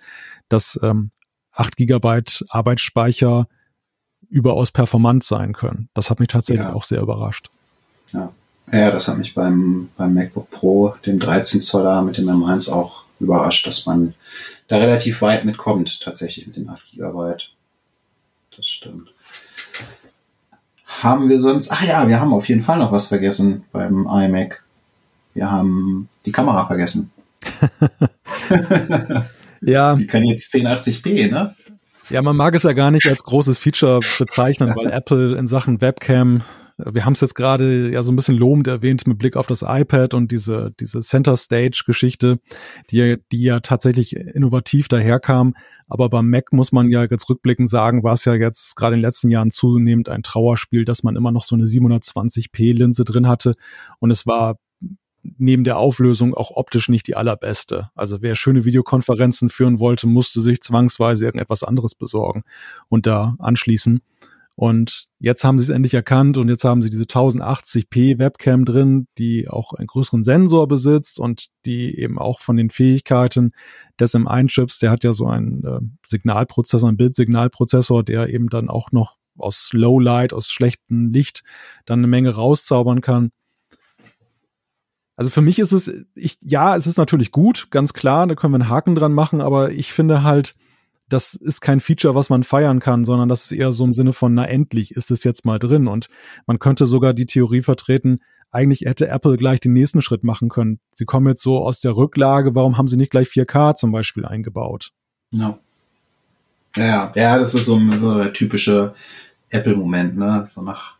dass 0.49 0.80
ähm, 0.84 1.11
8 1.53 1.75
Gigabyte 1.77 2.45
Arbeitsspeicher 2.49 3.47
überaus 4.30 4.71
performant 4.71 5.23
sein 5.23 5.53
können. 5.53 5.89
Das 5.93 6.09
hat 6.09 6.19
mich 6.19 6.27
tatsächlich 6.27 6.67
ja. 6.67 6.73
auch 6.73 6.84
sehr 6.84 7.01
überrascht. 7.01 7.49
Ja. 8.11 8.32
ja, 8.71 8.91
das 8.91 9.07
hat 9.07 9.17
mich 9.17 9.34
beim, 9.34 9.89
beim 9.97 10.13
MacBook 10.13 10.49
Pro, 10.51 10.93
dem 11.05 11.19
13 11.19 11.61
Zoller 11.61 12.01
mit 12.01 12.17
dem 12.17 12.27
M1 12.27 12.71
auch 12.71 13.05
überrascht, 13.20 13.67
dass 13.67 13.86
man 13.86 14.13
da 14.67 14.78
relativ 14.78 15.22
weit 15.22 15.45
mitkommt, 15.45 16.01
tatsächlich 16.01 16.47
mit 16.47 16.55
den 16.55 16.70
8 16.70 16.91
Gigabyte. 16.91 17.51
Das 18.55 18.67
stimmt. 18.67 19.09
Haben 20.86 21.30
wir 21.30 21.39
sonst, 21.41 21.72
ach 21.72 21.84
ja, 21.84 22.07
wir 22.07 22.20
haben 22.20 22.34
auf 22.34 22.49
jeden 22.49 22.61
Fall 22.61 22.80
noch 22.80 22.91
was 22.91 23.07
vergessen 23.07 23.63
beim 23.72 24.07
iMac. 24.07 24.63
Wir 25.34 25.51
haben 25.51 26.09
die 26.26 26.32
Kamera 26.32 26.65
vergessen. 26.65 27.11
ja. 29.61 29.95
Die 29.95 30.07
kann 30.07 30.24
jetzt 30.24 30.53
1080p, 30.53 31.32
ne? 31.32 31.55
Ja, 32.09 32.22
man 32.24 32.36
mag 32.36 32.55
es 32.55 32.63
ja 32.63 32.74
gar 32.74 32.89
nicht 32.89 33.07
als 33.07 33.24
großes 33.24 33.59
Feature 33.59 33.99
bezeichnen, 34.17 34.74
weil 34.76 34.88
Apple 34.91 35.38
in 35.38 35.47
Sachen 35.47 35.80
Webcam 35.80 36.41
wir 36.86 37.05
haben 37.05 37.13
es 37.13 37.21
jetzt 37.21 37.36
gerade 37.36 37.91
ja 37.91 38.03
so 38.03 38.11
ein 38.11 38.15
bisschen 38.15 38.38
lobend 38.38 38.67
erwähnt 38.67 39.05
mit 39.07 39.17
Blick 39.17 39.36
auf 39.36 39.47
das 39.47 39.63
iPad 39.67 40.13
und 40.13 40.32
diese, 40.32 40.73
diese 40.80 41.01
Center 41.01 41.36
Stage 41.36 41.84
Geschichte, 41.86 42.39
die, 42.91 43.17
die 43.32 43.43
ja 43.43 43.59
tatsächlich 43.59 44.15
innovativ 44.15 44.88
daherkam. 44.88 45.55
Aber 45.88 46.09
beim 46.09 46.30
Mac 46.30 46.53
muss 46.53 46.71
man 46.71 46.89
ja 46.89 47.03
jetzt 47.03 47.30
rückblickend 47.30 47.69
sagen, 47.69 48.03
war 48.03 48.13
es 48.13 48.25
ja 48.25 48.34
jetzt 48.36 48.75
gerade 48.75 48.95
in 48.95 48.99
den 48.99 49.07
letzten 49.07 49.30
Jahren 49.30 49.49
zunehmend 49.49 50.09
ein 50.09 50.23
Trauerspiel, 50.23 50.86
dass 50.86 51.03
man 51.03 51.15
immer 51.15 51.32
noch 51.32 51.43
so 51.43 51.55
eine 51.55 51.65
720p 51.65 52.77
Linse 52.77 53.03
drin 53.05 53.27
hatte. 53.27 53.55
Und 53.99 54.11
es 54.11 54.25
war 54.25 54.57
neben 55.38 55.63
der 55.63 55.77
Auflösung 55.77 56.34
auch 56.34 56.51
optisch 56.51 56.89
nicht 56.89 57.07
die 57.07 57.15
allerbeste. 57.15 57.89
Also 57.95 58.21
wer 58.21 58.36
schöne 58.36 58.65
Videokonferenzen 58.65 59.49
führen 59.49 59.80
wollte, 59.80 60.07
musste 60.07 60.41
sich 60.41 60.61
zwangsweise 60.61 61.25
irgendetwas 61.25 61.63
anderes 61.63 61.95
besorgen 61.95 62.43
und 62.88 63.05
da 63.05 63.36
anschließen. 63.39 64.01
Und 64.60 65.05
jetzt 65.20 65.45
haben 65.45 65.57
sie 65.57 65.64
es 65.64 65.70
endlich 65.70 65.93
erkannt 65.93 66.36
und 66.36 66.49
jetzt 66.49 66.66
haben 66.66 66.82
sie 66.82 66.89
diese 66.89 67.05
1080p 67.05 68.20
Webcam 68.20 68.66
drin, 68.66 69.07
die 69.18 69.47
auch 69.47 69.72
einen 69.72 69.88
größeren 69.88 70.22
Sensor 70.22 70.68
besitzt 70.68 71.18
und 71.18 71.47
die 71.66 71.97
eben 71.97 72.20
auch 72.20 72.41
von 72.41 72.57
den 72.57 72.70
Fähigkeiten 72.70 73.53
des 74.01 74.14
M1-Chips, 74.14 74.78
der 74.80 74.91
hat 74.91 75.05
ja 75.05 75.14
so 75.14 75.28
einen 75.28 75.64
äh, 75.64 75.80
Signalprozessor, 76.05 76.89
einen 76.89 76.97
Bildsignalprozessor, 76.97 78.03
der 78.03 78.34
eben 78.34 78.49
dann 78.49 78.70
auch 78.70 78.91
noch 78.91 79.16
aus 79.38 79.70
Low 79.72 79.97
Light, 79.97 80.34
aus 80.34 80.49
schlechtem 80.49 81.14
Licht 81.14 81.43
dann 81.86 81.99
eine 82.01 82.07
Menge 82.07 82.36
rauszaubern 82.36 82.99
kann. 82.99 83.32
Also 85.16 85.32
für 85.32 85.41
mich 85.41 85.60
ist 85.60 85.72
es, 85.72 85.89
ich, 86.16 86.38
ja, 86.41 86.76
es 86.76 86.86
ist 86.86 86.97
natürlich 86.97 87.32
gut, 87.32 87.72
ganz 87.72 87.93
klar, 87.93 88.28
da 88.28 88.36
können 88.36 88.51
wir 88.51 88.60
einen 88.60 88.70
Haken 88.70 88.95
dran 88.95 89.14
machen, 89.14 89.39
aber 89.39 89.72
ich 89.72 89.93
finde 89.93 90.22
halt, 90.24 90.57
das 91.10 91.34
ist 91.34 91.62
kein 91.62 91.80
Feature, 91.80 92.16
was 92.16 92.30
man 92.30 92.43
feiern 92.43 92.80
kann, 92.80 93.03
sondern 93.03 93.30
das 93.30 93.45
ist 93.45 93.51
eher 93.51 93.72
so 93.72 93.84
im 93.84 93.93
Sinne 93.93 94.14
von, 94.14 94.34
na 94.34 94.45
endlich 94.45 94.91
ist 94.91 95.12
es 95.12 95.24
jetzt 95.24 95.45
mal 95.45 95.60
drin. 95.60 95.88
Und 95.88 96.07
man 96.45 96.60
könnte 96.60 96.86
sogar 96.86 97.14
die 97.14 97.26
Theorie 97.26 97.62
vertreten, 97.62 98.20
eigentlich 98.51 98.82
hätte 98.82 99.07
Apple 99.07 99.38
gleich 99.38 99.60
den 99.60 99.74
nächsten 99.74 100.01
Schritt 100.01 100.24
machen 100.24 100.49
können. 100.49 100.80
Sie 100.93 101.05
kommen 101.05 101.28
jetzt 101.28 101.41
so 101.41 101.60
aus 101.60 101.82
der 101.82 101.95
Rücklage, 101.95 102.55
warum 102.55 102.78
haben 102.78 102.88
sie 102.88 102.97
nicht 102.97 103.12
gleich 103.12 103.28
4K 103.28 103.76
zum 103.76 103.91
Beispiel 103.91 104.26
eingebaut? 104.26 104.91
No. 105.32 105.60
Ja, 106.76 107.12
ja, 107.16 107.38
das 107.38 107.53
ist 107.53 107.66
so, 107.66 107.80
so 107.97 108.18
der 108.18 108.34
typische 108.34 108.93
Apple-Moment, 109.49 110.18
ne? 110.18 110.47
So 110.53 110.62
nach, 110.62 110.95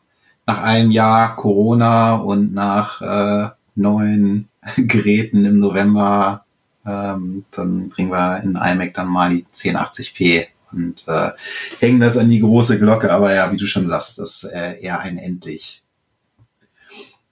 nach 0.46 0.62
einem 0.62 0.92
Jahr 0.92 1.36
Corona 1.36 2.16
und 2.16 2.54
nach 2.54 3.02
äh, 3.02 3.50
neuen 3.76 4.50
Geräten 4.78 5.46
im 5.46 5.60
November 5.60 6.46
ähm, 6.90 7.46
dann 7.52 7.90
bringen 7.90 8.12
wir 8.12 8.42
in 8.42 8.56
iMac 8.56 8.94
dann 8.94 9.08
mal 9.08 9.30
die 9.30 9.46
1080p 9.54 10.48
und 10.72 11.08
äh, 11.08 11.32
hängen 11.80 12.00
das 12.00 12.18
an 12.18 12.30
die 12.30 12.40
große 12.40 12.80
Glocke. 12.80 13.12
Aber 13.12 13.34
ja, 13.34 13.52
wie 13.52 13.58
du 13.58 13.68
schon 13.68 13.86
sagst, 13.86 14.20
das 14.20 14.44
ist 14.44 14.52
äh, 14.52 14.80
eher 14.80 15.00
ein 15.00 15.18
Endlich. 15.18 15.84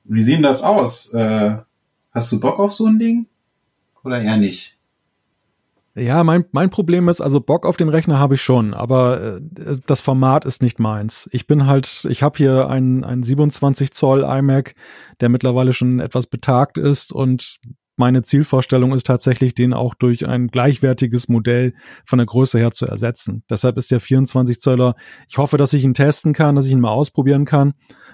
Wie 0.04 0.22
sieht 0.22 0.36
denn 0.36 0.44
das 0.44 0.64
aus? 0.64 1.14
Äh, 1.14 1.58
hast 2.12 2.32
du 2.32 2.40
Bock 2.40 2.60
auf 2.60 2.72
so 2.72 2.86
ein 2.86 3.00
Ding? 3.00 3.28
Oder 4.04 4.22
eher 4.22 4.38
nicht? 4.38 4.78
Ja, 5.96 6.24
mein, 6.24 6.46
mein 6.52 6.70
Problem 6.70 7.10
ist, 7.10 7.22
also 7.22 7.40
Bock 7.40 7.66
auf 7.66 7.76
den 7.76 7.90
Rechner 7.90 8.20
habe 8.20 8.36
ich 8.36 8.42
schon, 8.44 8.76
aber 8.76 9.40
äh, 9.40 9.78
das 9.88 10.02
Format 10.02 10.46
ist 10.46 10.62
nicht 10.62 10.80
meins. 10.80 11.28
Ich 11.32 11.48
bin 11.48 11.66
halt, 11.66 12.06
ich 12.08 12.22
habe 12.22 12.38
hier 12.38 12.70
einen, 12.70 13.04
einen 13.04 13.24
27 13.24 13.92
Zoll 13.92 14.22
iMac, 14.22 14.76
der 15.22 15.30
mittlerweile 15.30 15.74
schon 15.74 16.00
etwas 16.00 16.28
betagt 16.28 16.78
ist 16.78 17.12
und 17.12 17.60
meine 17.98 18.22
Zielvorstellung 18.22 18.94
ist 18.94 19.08
tatsächlich, 19.08 19.56
den 19.56 19.74
auch 19.74 19.96
durch 19.96 20.28
ein 20.28 20.48
gleichwertiges 20.48 21.28
Modell 21.28 21.74
von 22.06 22.18
der 22.20 22.26
Größe 22.26 22.60
her 22.60 22.72
zu 22.72 22.86
ersetzen. 22.86 23.44
Deshalb 23.50 23.78
ist 23.78 23.92
der 23.92 24.00
24 24.00 24.60
Zöller, 24.60 24.96
ich 25.28 25.38
hoffe, 25.38 25.58
dass 25.58 25.74
ich 25.74 25.84
ihn 25.84 25.94
testen 25.94 26.34
kann, 26.34 26.56
dass 26.56 26.68
ich 26.68 26.72
ihn 26.72 26.80
mal 26.80 26.92
ausprobieren 26.92 27.46
kann, 27.46 27.74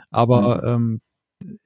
aber 0.09 0.57
mhm. 0.75 1.01
ähm, 1.43 1.61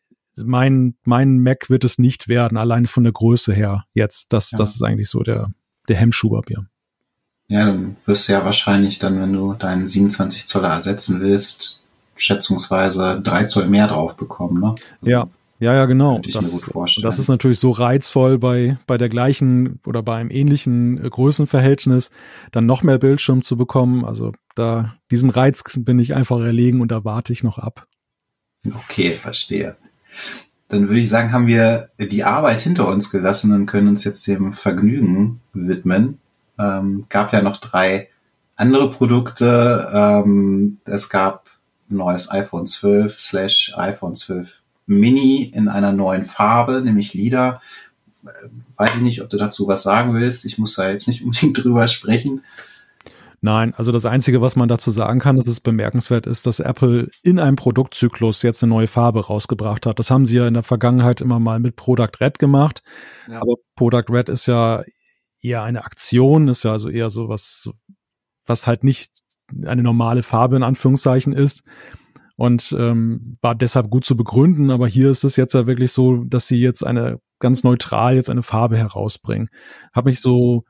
mein, 0.45 0.95
mein 1.03 1.39
Mac 1.39 1.69
wird 1.69 1.83
es 1.83 1.97
nicht 1.97 2.27
werden, 2.27 2.57
allein 2.57 2.87
von 2.87 3.03
der 3.03 3.13
Größe 3.13 3.53
her 3.53 3.85
jetzt. 3.93 4.27
Das, 4.29 4.51
ja. 4.51 4.57
das 4.57 4.75
ist 4.75 4.83
eigentlich 4.83 5.09
so 5.09 5.21
der, 5.21 5.51
der 5.87 5.95
Hemmschuh 5.95 6.29
bei 6.29 6.41
mir. 6.47 6.67
Ja, 7.49 7.65
dann 7.65 7.95
wirst 8.05 8.27
du 8.27 8.33
ja 8.33 8.43
wahrscheinlich 8.43 8.99
dann, 8.99 9.21
wenn 9.21 9.33
du 9.33 9.53
deinen 9.53 9.87
27 9.87 10.47
Zoller 10.47 10.69
ersetzen 10.69 11.21
willst, 11.21 11.81
schätzungsweise 12.15 13.21
drei 13.23 13.45
Zoll 13.45 13.67
mehr 13.67 13.87
drauf 13.87 14.17
bekommen, 14.17 14.59
ne? 14.59 14.75
Ja, 15.01 15.27
ja, 15.59 15.73
ja, 15.73 15.85
genau. 15.85 16.19
Das, 16.19 16.69
das, 17.01 17.19
ist 17.19 17.29
natürlich 17.29 17.59
so 17.59 17.71
reizvoll 17.71 18.37
bei, 18.37 18.77
bei 18.85 18.99
der 18.99 19.09
gleichen 19.09 19.79
oder 19.85 20.03
bei 20.03 20.17
einem 20.17 20.29
ähnlichen 20.29 21.03
äh, 21.03 21.09
Größenverhältnis, 21.09 22.11
dann 22.51 22.67
noch 22.67 22.83
mehr 22.83 22.99
Bildschirm 22.99 23.41
zu 23.41 23.57
bekommen. 23.57 24.05
Also 24.05 24.33
da, 24.55 24.95
diesem 25.09 25.29
Reiz 25.31 25.63
bin 25.75 25.97
ich 25.97 26.15
einfach 26.15 26.39
erlegen 26.39 26.81
und 26.81 26.91
da 26.91 27.03
warte 27.03 27.33
ich 27.33 27.43
noch 27.43 27.57
ab. 27.57 27.87
Okay, 28.67 29.13
verstehe. 29.13 29.77
Dann 30.67 30.89
würde 30.89 30.99
ich 30.99 31.09
sagen, 31.09 31.31
haben 31.31 31.47
wir 31.47 31.89
die 31.97 32.23
Arbeit 32.23 32.61
hinter 32.61 32.87
uns 32.87 33.09
gelassen 33.09 33.53
und 33.53 33.65
können 33.65 33.87
uns 33.87 34.03
jetzt 34.03 34.27
dem 34.27 34.53
Vergnügen 34.53 35.41
widmen. 35.53 36.19
Ähm, 36.59 37.05
gab 37.09 37.33
ja 37.33 37.41
noch 37.41 37.57
drei 37.57 38.09
andere 38.55 38.91
Produkte. 38.91 39.89
Ähm, 39.91 40.79
es 40.85 41.09
gab 41.09 41.49
ein 41.89 41.97
neues 41.97 42.29
iPhone 42.29 42.67
12 42.67 43.19
slash 43.19 43.73
iPhone 43.75 44.13
12 44.13 44.61
Mini 44.87 45.43
in 45.43 45.67
einer 45.67 45.91
neuen 45.91 46.25
Farbe, 46.25 46.81
nämlich 46.81 47.13
Lila. 47.13 47.61
Weiß 48.77 48.95
ich 48.95 49.01
nicht, 49.01 49.21
ob 49.21 49.29
du 49.29 49.37
dazu 49.37 49.67
was 49.67 49.83
sagen 49.83 50.13
willst. 50.15 50.45
Ich 50.45 50.57
muss 50.57 50.75
da 50.75 50.89
jetzt 50.89 51.07
nicht 51.07 51.21
unbedingt 51.23 51.63
drüber 51.63 51.87
sprechen. 51.87 52.43
Nein, 53.39 53.75
also 53.75 53.91
das 53.91 54.05
Einzige, 54.05 54.41
was 54.41 54.55
man 54.55 54.67
dazu 54.67 54.89
sagen 54.89 55.19
kann, 55.19 55.35
dass 55.35 55.47
es 55.47 55.59
bemerkenswert 55.59 56.25
ist, 56.25 56.47
dass 56.47 56.59
Apple 56.59 57.09
in 57.21 57.37
einem 57.37 57.55
Produktzyklus 57.55 58.41
jetzt 58.41 58.63
eine 58.63 58.71
neue 58.71 58.87
Farbe 58.87 59.27
rausgebracht 59.27 59.85
hat. 59.85 59.99
Das 59.99 60.09
haben 60.09 60.25
sie 60.25 60.37
ja 60.37 60.47
in 60.47 60.55
der 60.55 60.63
Vergangenheit 60.63 61.21
immer 61.21 61.39
mal 61.39 61.59
mit 61.59 61.75
Product 61.75 62.19
Red 62.19 62.39
gemacht. 62.39 62.81
Ja. 63.29 63.39
Aber 63.39 63.53
Product 63.75 64.05
Red 64.09 64.29
ist 64.29 64.47
ja 64.47 64.83
eher 65.41 65.61
eine 65.61 65.85
Aktion, 65.85 66.47
ist 66.47 66.63
ja 66.63 66.71
also 66.71 66.89
eher 66.89 67.11
so 67.11 67.29
was, 67.29 67.69
was 68.47 68.65
halt 68.65 68.83
nicht 68.83 69.11
eine 69.65 69.83
normale 69.83 70.23
Farbe 70.23 70.55
in 70.55 70.63
Anführungszeichen 70.63 71.31
ist 71.31 71.63
und 72.37 72.73
ähm, 72.77 73.37
war 73.41 73.55
deshalb 73.55 73.89
gut 73.89 74.05
zu 74.05 74.15
begründen. 74.15 74.71
Aber 74.71 74.87
hier 74.87 75.09
ist 75.09 75.23
es 75.23 75.35
jetzt 75.35 75.53
ja 75.53 75.67
wirklich 75.67 75.91
so, 75.91 76.23
dass 76.23 76.47
sie 76.47 76.57
jetzt 76.57 76.85
eine 76.85 77.19
ganz 77.39 77.63
neutral 77.63 78.15
jetzt 78.15 78.29
eine 78.29 78.43
Farbe 78.43 78.77
herausbringen. 78.77 79.49
Habe 79.93 80.09
mich 80.09 80.21
so 80.21 80.63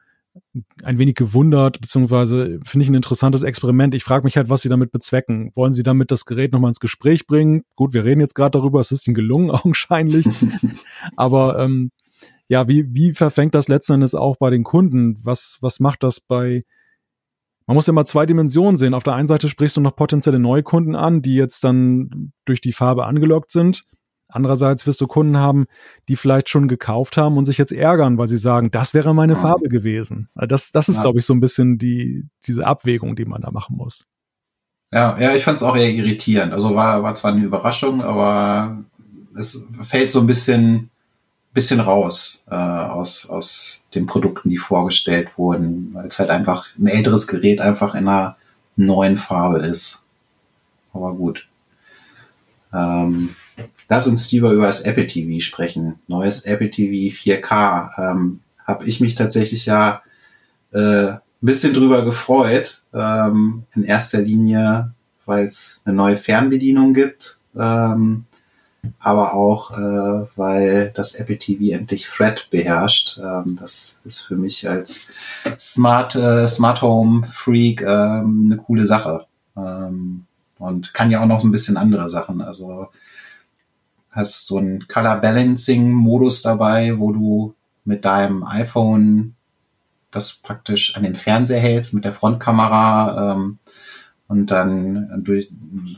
ein 0.84 0.98
wenig 0.98 1.16
gewundert, 1.16 1.82
beziehungsweise 1.82 2.60
finde 2.64 2.84
ich 2.84 2.90
ein 2.90 2.96
interessantes 2.96 3.44
Experiment. 3.44 3.96
Ich 3.96 4.04
frage 4.04 4.24
mich 4.24 4.38
halt, 4.38 4.50
was 4.50 4.62
sie 4.62 4.70
damit 4.70 4.92
bezwecken. 4.92 5.52
Wollen 5.56 5.74
sie 5.74 5.84
damit 5.84 6.12
das 6.12 6.26
Gerät 6.26 6.54
nochmal 6.54 6.70
ins 6.70 6.80
Gespräch 6.80 7.28
bringen? 7.28 7.64
Gut, 7.76 7.94
wir 7.94 8.06
reden 8.06 8.22
jetzt 8.22 8.36
gerade 8.36 8.52
darüber, 8.52 8.80
es 8.80 8.92
ist 8.92 9.08
ihnen 9.08 9.16
gelungen, 9.16 9.52
augenscheinlich. 9.52 10.28
Aber 11.16 11.60
ähm, 11.60 11.92
ja, 12.48 12.68
wie, 12.68 12.86
wie 12.94 13.14
verfängt 13.14 13.56
das 13.56 13.68
letzten 13.68 13.96
Endes 13.96 14.16
auch 14.16 14.38
bei 14.38 14.50
den 14.50 14.64
Kunden? 14.64 15.18
Was, 15.24 15.58
was 15.62 15.80
macht 15.80 16.04
das 16.04 16.22
bei 16.22 16.64
man 17.68 17.76
muss 17.76 17.88
ja 17.88 17.94
mal 17.94 18.06
zwei 18.06 18.26
Dimensionen 18.26 18.78
sehen. 18.78 18.94
Auf 18.94 19.04
der 19.04 19.14
einen 19.14 19.28
Seite 19.28 19.50
sprichst 19.50 19.76
du 19.76 19.82
noch 19.82 19.96
potenzielle 19.96 20.40
Neukunden 20.40 20.96
an, 20.96 21.22
die 21.22 21.36
jetzt 21.36 21.64
dann 21.66 22.32
durch 22.46 22.62
die 22.62 22.72
Farbe 22.72 23.06
angelockt 23.06 23.52
sind. 23.52 23.84
Andererseits 24.30 24.88
wirst 24.88 25.00
du 25.00 25.08
Kunden 25.08 25.38
haben, 25.38 25.66
die 26.08 26.16
vielleicht 26.16 26.50
schon 26.50 26.68
gekauft 26.68 27.18
haben 27.18 27.38
und 27.38 27.46
sich 27.46 27.58
jetzt 27.58 27.72
ärgern, 27.72 28.18
weil 28.18 28.28
sie 28.28 28.38
sagen, 28.38 28.72
das 28.72 28.94
wäre 28.94 29.14
meine 29.14 29.34
ja. 29.34 29.40
Farbe 29.40 29.70
gewesen. 29.70 30.30
Also 30.34 30.48
das, 30.48 30.72
das 30.72 30.90
ist, 30.90 30.98
ja. 30.98 31.04
glaube 31.04 31.20
ich, 31.20 31.26
so 31.26 31.34
ein 31.34 31.40
bisschen 31.40 31.78
die, 31.78 32.26
diese 32.46 32.66
Abwägung, 32.66 33.16
die 33.16 33.26
man 33.26 33.42
da 33.42 33.52
machen 33.52 33.78
muss. 33.78 34.06
Ja, 34.94 35.18
ja, 35.20 35.36
ich 35.36 35.44
fand 35.44 35.58
es 35.58 35.64
auch 35.64 35.76
eher 35.76 35.90
irritierend. 35.90 36.54
Also 36.54 36.74
war, 36.74 37.04
war 37.04 37.16
zwar 37.16 37.34
eine 37.34 37.44
Überraschung, 37.44 38.02
aber 38.02 38.84
es 39.38 39.68
fällt 39.84 40.12
so 40.12 40.22
ein 40.22 40.28
bisschen 40.28 40.90
bisschen 41.58 41.80
raus 41.80 42.44
äh, 42.52 42.54
aus, 42.54 43.28
aus 43.28 43.84
den 43.96 44.06
Produkten, 44.06 44.50
die 44.50 44.60
vorgestellt 44.60 45.40
wurden, 45.40 45.90
weil 45.92 46.06
es 46.06 46.20
halt 46.20 46.30
einfach 46.30 46.68
ein 46.78 46.86
älteres 46.86 47.26
Gerät 47.26 47.62
einfach 47.62 47.96
in 47.96 48.08
einer 48.08 48.38
neuen 48.76 49.18
Farbe 49.18 49.58
ist. 49.66 50.04
Aber 50.94 51.16
gut. 51.16 51.48
Ähm, 52.72 53.36
lass 53.90 54.06
uns 54.06 54.32
lieber 54.32 54.52
über 54.52 54.68
das 54.68 54.82
Apple 54.82 55.08
TV 55.08 55.40
sprechen. 55.40 55.96
Neues 56.06 56.46
Apple 56.46 56.70
TV 56.70 57.16
4K. 57.16 58.12
Ähm, 58.12 58.42
Habe 58.64 58.86
ich 58.86 59.00
mich 59.00 59.16
tatsächlich 59.16 59.66
ja 59.66 60.04
äh, 60.74 61.08
ein 61.08 61.22
bisschen 61.42 61.74
drüber 61.74 62.06
gefreut. 62.06 62.84
Ähm, 62.94 63.64
in 63.74 63.84
erster 63.84 64.22
Linie, 64.22 64.92
weil 65.26 65.48
es 65.48 65.82
eine 65.86 65.96
neue 65.96 66.18
Fernbedienung 66.18 66.94
gibt. 66.94 67.40
Ähm, 67.58 68.26
aber 69.00 69.34
auch, 69.34 69.78
äh, 69.78 70.28
weil 70.36 70.92
das 70.96 71.16
Apple 71.16 71.38
TV 71.38 71.76
endlich 71.76 72.06
Thread 72.06 72.48
beherrscht. 72.52 73.18
Ähm, 73.18 73.58
das 73.60 74.02
ist 74.06 74.22
für 74.22 74.36
mich 74.36 74.68
als 74.70 75.08
Smart, 75.60 76.16
äh, 76.16 76.48
Smart 76.48 76.82
Home 76.82 77.28
Freak 77.32 77.82
ähm, 77.82 78.44
eine 78.46 78.58
coole 78.58 78.86
Sache. 78.86 79.26
Ähm, 79.56 80.26
und 80.60 80.94
kann 80.94 81.12
ja 81.12 81.22
auch 81.22 81.28
noch 81.28 81.40
so 81.40 81.48
ein 81.48 81.52
bisschen 81.52 81.78
andere 81.78 82.10
Sachen. 82.10 82.42
Also 82.42 82.90
hast 84.12 84.48
so 84.48 84.58
einen 84.58 84.88
Color 84.88 85.18
Balancing 85.18 85.92
Modus 85.92 86.42
dabei, 86.42 86.98
wo 86.98 87.12
du 87.12 87.54
mit 87.86 88.04
deinem 88.06 88.44
iPhone 88.44 89.36
das 90.12 90.34
praktisch 90.34 90.96
an 90.96 91.04
den 91.04 91.16
Fernseher 91.16 91.60
hältst 91.60 91.94
mit 91.94 92.06
der 92.06 92.14
Frontkamera 92.14 93.34
ähm, 93.34 93.60
und 94.28 94.52
dann 94.52 95.24
durch, 95.24 95.50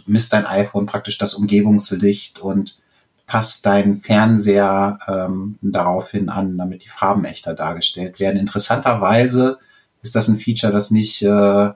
misst 0.06 0.34
dein 0.34 0.46
iPhone 0.46 0.86
praktisch 0.86 1.18
das 1.18 1.34
Umgebungslicht 1.34 2.40
und 2.40 2.80
passt 3.26 3.66
dein 3.66 3.98
Fernseher 3.98 5.00
ähm, 5.08 5.58
daraufhin 5.62 6.30
an, 6.30 6.58
damit 6.58 6.84
die 6.84 6.90
Farben 6.90 7.26
echter 7.26 7.54
dargestellt 7.54 8.20
werden. 8.20 8.40
Interessanterweise 8.40 9.60
ist 10.02 10.16
das 10.16 10.28
ein 10.28 10.38
Feature, 10.38 10.74
das 10.74 10.90
nicht 10.90 11.22
äh, 11.22 11.70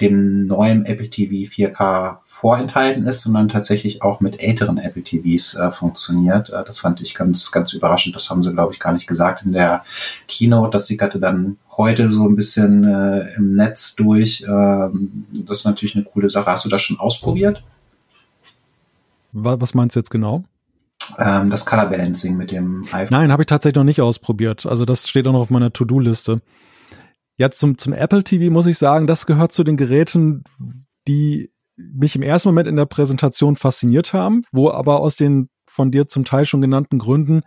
dem 0.00 0.46
neuen 0.46 0.84
Apple 0.84 1.08
TV 1.08 1.50
4K 1.52 2.18
vorenthalten 2.24 3.06
ist, 3.06 3.22
sondern 3.22 3.48
tatsächlich 3.48 4.02
auch 4.02 4.20
mit 4.20 4.42
älteren 4.42 4.78
Apple 4.78 5.04
TVs 5.04 5.54
äh, 5.54 5.70
funktioniert. 5.70 6.50
Äh, 6.50 6.64
das 6.64 6.80
fand 6.80 7.00
ich 7.00 7.14
ganz, 7.14 7.52
ganz 7.52 7.72
überraschend. 7.72 8.16
Das 8.16 8.28
haben 8.28 8.42
sie, 8.42 8.52
glaube 8.52 8.72
ich, 8.72 8.80
gar 8.80 8.92
nicht 8.92 9.06
gesagt 9.06 9.44
in 9.44 9.52
der 9.52 9.84
Keynote. 10.26 10.70
Das 10.72 10.88
sickerte 10.88 11.20
dann 11.20 11.58
heute 11.76 12.10
so 12.10 12.28
ein 12.28 12.36
bisschen 12.36 12.84
äh, 12.84 13.34
im 13.36 13.54
Netz 13.54 13.96
durch. 13.96 14.44
Ähm, 14.48 15.26
das 15.32 15.60
ist 15.60 15.64
natürlich 15.64 15.94
eine 15.94 16.04
coole 16.04 16.30
Sache. 16.30 16.50
Hast 16.50 16.64
du 16.64 16.68
das 16.68 16.82
schon 16.82 16.98
ausprobiert? 17.00 17.62
Was 19.32 19.74
meinst 19.74 19.96
du 19.96 20.00
jetzt 20.00 20.10
genau? 20.10 20.44
Ähm, 21.18 21.50
das 21.50 21.66
Color 21.66 21.86
Balancing 21.86 22.36
mit 22.36 22.50
dem 22.50 22.84
iPhone. 22.92 23.08
Nein, 23.10 23.32
habe 23.32 23.42
ich 23.42 23.46
tatsächlich 23.46 23.76
noch 23.76 23.84
nicht 23.84 24.00
ausprobiert. 24.00 24.66
Also 24.66 24.84
das 24.84 25.08
steht 25.08 25.26
auch 25.26 25.32
noch 25.32 25.40
auf 25.40 25.50
meiner 25.50 25.72
To-Do-Liste. 25.72 26.40
Ja, 27.38 27.50
zum, 27.50 27.78
zum 27.78 27.92
Apple 27.92 28.22
TV 28.22 28.52
muss 28.52 28.66
ich 28.66 28.78
sagen, 28.78 29.06
das 29.06 29.26
gehört 29.26 29.52
zu 29.52 29.64
den 29.64 29.76
Geräten, 29.76 30.44
die 31.08 31.50
mich 31.76 32.14
im 32.14 32.22
ersten 32.22 32.50
Moment 32.50 32.68
in 32.68 32.76
der 32.76 32.86
Präsentation 32.86 33.56
fasziniert 33.56 34.12
haben, 34.12 34.42
wo 34.52 34.70
aber 34.70 35.00
aus 35.00 35.16
den 35.16 35.48
von 35.66 35.90
dir 35.90 36.06
zum 36.06 36.24
Teil 36.24 36.44
schon 36.44 36.60
genannten 36.60 36.98
Gründen 36.98 37.42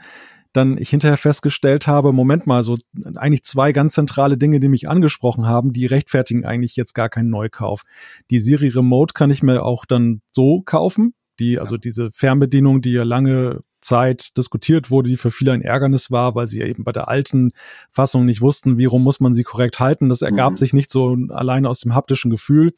dann 0.55 0.77
ich 0.77 0.89
hinterher 0.89 1.17
festgestellt 1.17 1.87
habe, 1.87 2.13
Moment 2.13 2.47
mal, 2.47 2.63
so 2.63 2.77
eigentlich 3.15 3.43
zwei 3.43 3.71
ganz 3.71 3.93
zentrale 3.93 4.37
Dinge, 4.37 4.59
die 4.59 4.69
mich 4.69 4.89
angesprochen 4.89 5.45
haben, 5.45 5.73
die 5.73 5.85
rechtfertigen 5.85 6.45
eigentlich 6.45 6.75
jetzt 6.75 6.93
gar 6.93 7.09
keinen 7.09 7.29
Neukauf. 7.29 7.81
Die 8.29 8.39
Siri 8.39 8.69
Remote 8.69 9.13
kann 9.13 9.31
ich 9.31 9.43
mir 9.43 9.63
auch 9.63 9.85
dann 9.85 10.21
so 10.31 10.61
kaufen, 10.61 11.13
die, 11.39 11.59
also 11.59 11.77
diese 11.77 12.11
Fernbedienung, 12.11 12.81
die 12.81 12.93
ja 12.93 13.03
lange 13.03 13.61
Zeit 13.81 14.35
diskutiert 14.35 14.89
wurde, 14.89 15.09
die 15.09 15.17
für 15.17 15.31
viele 15.31 15.51
ein 15.51 15.61
Ärgernis 15.61 16.09
war, 16.09 16.33
weil 16.33 16.47
sie 16.47 16.59
ja 16.59 16.65
eben 16.65 16.83
bei 16.83 16.91
der 16.91 17.07
alten 17.07 17.51
Fassung 17.91 18.25
nicht 18.25 18.41
wussten, 18.41 18.77
wie 18.77 18.85
rum 18.85 19.03
muss 19.03 19.19
man 19.19 19.33
sie 19.33 19.43
korrekt 19.43 19.79
halten. 19.79 20.09
Das 20.09 20.21
ergab 20.21 20.53
mhm. 20.53 20.57
sich 20.57 20.73
nicht 20.73 20.89
so 20.89 21.15
alleine 21.29 21.69
aus 21.69 21.79
dem 21.81 21.93
haptischen 21.93 22.31
Gefühl. 22.31 22.73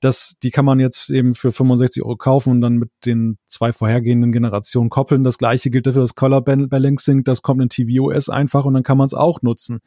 Das, 0.00 0.34
die 0.42 0.50
kann 0.50 0.64
man 0.64 0.78
jetzt 0.78 1.08
eben 1.10 1.34
für 1.34 1.52
65 1.52 2.02
Euro 2.02 2.16
kaufen 2.16 2.50
und 2.50 2.60
dann 2.60 2.76
mit 2.76 2.90
den 3.06 3.38
zwei 3.46 3.72
vorhergehenden 3.72 4.30
Generationen 4.30 4.90
koppeln. 4.90 5.24
Das 5.24 5.38
gleiche 5.38 5.70
gilt 5.70 5.86
für 5.86 6.00
das 6.00 6.14
Color 6.14 6.42
Balancing. 6.42 7.24
Das 7.24 7.42
kommt 7.42 7.62
in 7.62 7.68
tvOS 7.70 8.28
einfach 8.28 8.66
und 8.66 8.74
dann 8.74 8.82
kann 8.82 8.98
man 8.98 9.06
es 9.06 9.14
auch 9.14 9.40
nutzen. 9.42 9.80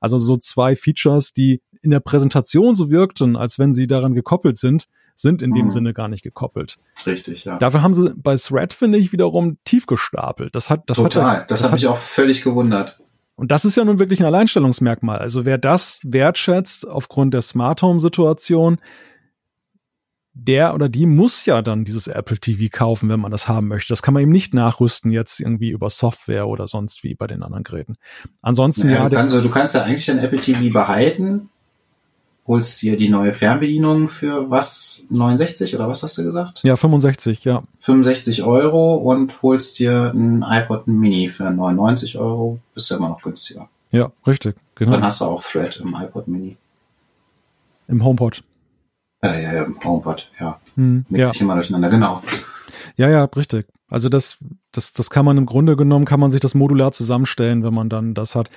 Also 0.00 0.18
so 0.18 0.36
zwei 0.36 0.76
Features, 0.76 1.32
die 1.32 1.62
in 1.82 1.90
der 1.90 2.00
Präsentation 2.00 2.74
so 2.76 2.90
wirkten, 2.90 3.36
als 3.36 3.58
wenn 3.58 3.72
sie 3.72 3.86
daran 3.86 4.14
gekoppelt 4.14 4.56
sind, 4.56 4.86
sind 5.16 5.42
in 5.42 5.52
dem 5.52 5.66
mhm. 5.66 5.70
Sinne 5.72 5.94
gar 5.94 6.08
nicht 6.08 6.22
gekoppelt. 6.22 6.76
Richtig, 7.06 7.44
ja. 7.44 7.58
Dafür 7.58 7.82
haben 7.82 7.94
sie 7.94 8.12
bei 8.14 8.36
Thread, 8.36 8.72
finde 8.72 8.98
ich, 8.98 9.12
wiederum 9.12 9.56
tief 9.64 9.86
gestapelt. 9.86 10.54
Das 10.54 10.70
hat, 10.70 10.84
das 10.86 10.98
Total. 10.98 11.38
Hat, 11.38 11.50
das, 11.50 11.60
das 11.60 11.68
hat 11.68 11.72
mich 11.74 11.86
auch 11.86 11.96
völlig 11.96 12.42
gewundert. 12.42 13.00
Und 13.34 13.50
das 13.50 13.64
ist 13.64 13.76
ja 13.76 13.84
nun 13.84 13.98
wirklich 13.98 14.20
ein 14.20 14.26
Alleinstellungsmerkmal. 14.26 15.18
Also 15.18 15.44
wer 15.44 15.58
das 15.58 16.00
wertschätzt 16.04 16.86
aufgrund 16.88 17.34
der 17.34 17.42
Smart 17.42 17.82
Home 17.82 18.00
Situation, 18.00 18.78
der 20.38 20.74
oder 20.74 20.88
die 20.88 21.06
muss 21.06 21.46
ja 21.46 21.62
dann 21.62 21.84
dieses 21.84 22.06
Apple 22.08 22.38
TV 22.38 22.68
kaufen, 22.70 23.08
wenn 23.08 23.20
man 23.20 23.30
das 23.30 23.48
haben 23.48 23.68
möchte. 23.68 23.92
Das 23.92 24.02
kann 24.02 24.14
man 24.14 24.22
eben 24.22 24.32
nicht 24.32 24.52
nachrüsten 24.54 25.10
jetzt 25.10 25.40
irgendwie 25.40 25.70
über 25.70 25.88
Software 25.88 26.46
oder 26.46 26.68
sonst 26.68 27.02
wie 27.02 27.14
bei 27.14 27.26
den 27.26 27.42
anderen 27.42 27.64
Geräten. 27.64 27.96
Ansonsten 28.42 28.86
naja, 28.86 29.04
ja. 29.04 29.08
Du 29.08 29.16
kannst, 29.16 29.34
du 29.34 29.50
kannst 29.50 29.74
ja 29.74 29.82
eigentlich 29.82 30.06
dein 30.06 30.18
Apple 30.18 30.40
TV 30.40 30.72
behalten, 30.72 31.48
holst 32.46 32.82
dir 32.82 32.98
die 32.98 33.08
neue 33.08 33.32
Fernbedienung 33.32 34.08
für 34.08 34.50
was? 34.50 35.06
69 35.08 35.74
oder 35.74 35.88
was 35.88 36.02
hast 36.02 36.18
du 36.18 36.22
gesagt? 36.22 36.60
Ja, 36.62 36.76
65, 36.76 37.42
ja. 37.44 37.62
65 37.80 38.42
Euro 38.44 38.94
und 38.96 39.42
holst 39.42 39.78
dir 39.78 40.12
ein 40.14 40.44
iPod 40.46 40.86
Mini 40.86 41.28
für 41.28 41.50
99 41.50 42.18
Euro, 42.18 42.60
bist 42.74 42.90
du 42.90 42.96
immer 42.96 43.08
noch 43.08 43.22
günstiger. 43.22 43.68
Ja, 43.90 44.12
richtig. 44.26 44.56
Genau. 44.74 44.92
Dann 44.92 45.04
hast 45.04 45.22
du 45.22 45.24
auch 45.24 45.42
Thread 45.42 45.78
im 45.78 45.94
iPod 45.94 46.28
Mini. 46.28 46.56
Im 47.88 48.04
HomePod. 48.04 48.42
Ja, 49.26 49.38
ja, 49.38 49.54
ja, 49.54 49.66
HomePod, 49.84 50.30
ja. 50.40 50.60
Hm, 50.74 51.06
Mixt 51.08 51.26
ja. 51.26 51.32
sich 51.32 51.40
immer 51.40 51.54
durcheinander, 51.54 51.88
genau. 51.90 52.22
Ja, 52.96 53.08
ja, 53.08 53.24
richtig. 53.24 53.66
Also 53.88 54.08
das, 54.08 54.38
das, 54.72 54.92
das 54.92 55.10
kann 55.10 55.24
man 55.24 55.38
im 55.38 55.46
Grunde 55.46 55.76
genommen, 55.76 56.04
kann 56.04 56.20
man 56.20 56.30
sich 56.30 56.40
das 56.40 56.54
modular 56.54 56.92
zusammenstellen, 56.92 57.62
wenn 57.62 57.74
man 57.74 57.88
dann 57.88 58.14
das 58.14 58.34
hat. 58.34 58.50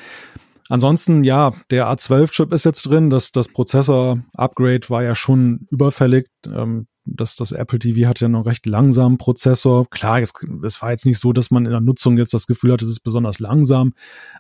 Ansonsten, 0.70 1.24
ja, 1.24 1.54
der 1.72 1.88
A12-Chip 1.88 2.54
ist 2.54 2.64
jetzt 2.64 2.84
drin. 2.84 3.10
Das, 3.10 3.32
das 3.32 3.48
Prozessor-Upgrade 3.48 4.90
war 4.90 5.04
ja 5.04 5.16
schon 5.16 5.68
überfällig. 5.72 6.28
Ähm, 6.46 6.88
das, 7.06 7.36
das 7.36 7.52
Apple 7.52 7.80
TV 7.80 8.08
hat 8.08 8.20
ja 8.20 8.28
noch 8.28 8.46
recht 8.46 8.68
langsamen 8.68 9.18
Prozessor. 9.18 9.90
Klar, 9.90 10.22
es, 10.22 10.32
es 10.64 10.82
war 10.82 10.92
jetzt 10.92 11.08
nicht 11.08 11.20
so, 11.20 11.34
dass 11.34 11.50
man 11.50 11.66
in 11.66 11.72
der 11.72 11.82
Nutzung 11.82 12.18
jetzt 12.18 12.36
das 12.36 12.46
Gefühl 12.46 12.72
hatte, 12.72 12.86
es 12.86 12.92
ist 12.92 13.00
besonders 13.00 13.40
langsam, 13.40 13.94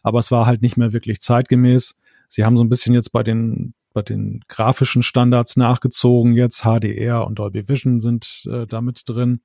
aber 0.03 0.19
es 0.19 0.29
war 0.29 0.45
halt 0.45 0.61
nicht 0.61 0.77
mehr 0.77 0.93
wirklich 0.93 1.19
zeitgemäß. 1.19 1.95
Sie 2.27 2.45
haben 2.45 2.57
so 2.57 2.63
ein 2.63 2.69
bisschen 2.69 2.93
jetzt 2.93 3.11
bei 3.11 3.23
den 3.23 3.73
bei 3.93 4.01
den 4.01 4.41
grafischen 4.47 5.03
Standards 5.03 5.57
nachgezogen. 5.57 6.33
Jetzt 6.33 6.63
HDR 6.63 7.25
und 7.25 7.39
Dolby 7.39 7.67
Vision 7.67 7.99
sind 8.01 8.43
äh, 8.49 8.65
damit 8.67 9.03
drin. 9.07 9.41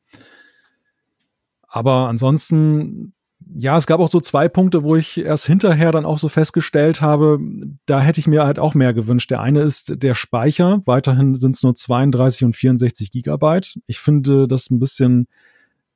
Aber 1.62 2.08
ansonsten 2.08 3.14
ja, 3.56 3.76
es 3.76 3.86
gab 3.86 4.00
auch 4.00 4.10
so 4.10 4.20
zwei 4.20 4.48
Punkte, 4.48 4.82
wo 4.82 4.96
ich 4.96 5.18
erst 5.18 5.46
hinterher 5.46 5.92
dann 5.92 6.04
auch 6.04 6.18
so 6.18 6.28
festgestellt 6.28 7.00
habe, 7.00 7.38
da 7.86 8.00
hätte 8.00 8.20
ich 8.20 8.26
mir 8.26 8.44
halt 8.44 8.58
auch 8.58 8.74
mehr 8.74 8.94
gewünscht. 8.94 9.30
Der 9.30 9.40
eine 9.40 9.60
ist 9.60 10.02
der 10.02 10.14
Speicher. 10.14 10.82
Weiterhin 10.86 11.34
sind 11.34 11.54
es 11.54 11.62
nur 11.62 11.74
32 11.74 12.44
und 12.44 12.56
64 12.56 13.10
Gigabyte. 13.10 13.78
Ich 13.86 13.98
finde 13.98 14.48
das 14.48 14.70
ein 14.70 14.80
bisschen, 14.80 15.26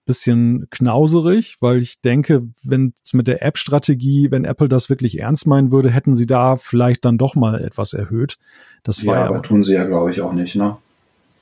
bisschen 0.08 0.68
knauserig, 0.70 1.58
weil 1.60 1.82
ich 1.82 2.00
denke, 2.00 2.48
wenn 2.62 2.94
es 3.04 3.12
mit 3.12 3.28
der 3.28 3.42
App-Strategie, 3.42 4.30
wenn 4.30 4.44
Apple 4.44 4.68
das 4.68 4.88
wirklich 4.88 5.18
ernst 5.18 5.46
meinen 5.46 5.70
würde, 5.70 5.90
hätten 5.90 6.14
sie 6.14 6.26
da 6.26 6.56
vielleicht 6.56 7.04
dann 7.04 7.18
doch 7.18 7.34
mal 7.34 7.62
etwas 7.62 7.92
erhöht. 7.92 8.38
Das 8.82 9.02
ja, 9.02 9.26
aber 9.26 9.42
tun 9.42 9.64
sie 9.64 9.74
ja, 9.74 9.84
glaube 9.84 10.10
ich, 10.10 10.22
auch 10.22 10.32
nicht, 10.32 10.56
ne? 10.56 10.78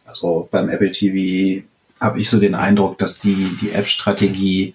Also 0.04 0.48
beim 0.50 0.68
Apple 0.68 0.90
TV 0.90 1.64
habe 2.00 2.18
ich 2.20 2.28
so 2.28 2.40
den 2.40 2.56
Eindruck, 2.56 2.98
dass 2.98 3.20
die, 3.20 3.56
die 3.60 3.70
App-Strategie 3.70 4.74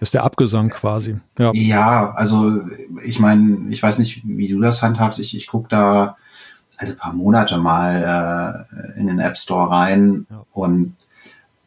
ist 0.00 0.14
der 0.14 0.24
Abgesang 0.24 0.68
quasi. 0.68 1.16
Ja, 1.38 1.52
ja 1.54 2.12
also 2.14 2.60
ich 3.04 3.20
meine, 3.20 3.68
ich 3.70 3.82
weiß 3.82 4.00
nicht, 4.00 4.22
wie 4.24 4.48
du 4.48 4.60
das 4.60 4.82
handhabst. 4.82 5.20
Ich, 5.20 5.36
ich 5.36 5.46
gucke 5.46 5.68
da 5.68 6.16
alle 6.76 6.94
paar 6.94 7.12
Monate 7.12 7.58
mal 7.58 8.66
äh, 8.68 8.98
in 8.98 9.06
den 9.06 9.20
App 9.20 9.38
Store 9.38 9.70
rein 9.70 10.26
ja. 10.28 10.44
und 10.50 10.96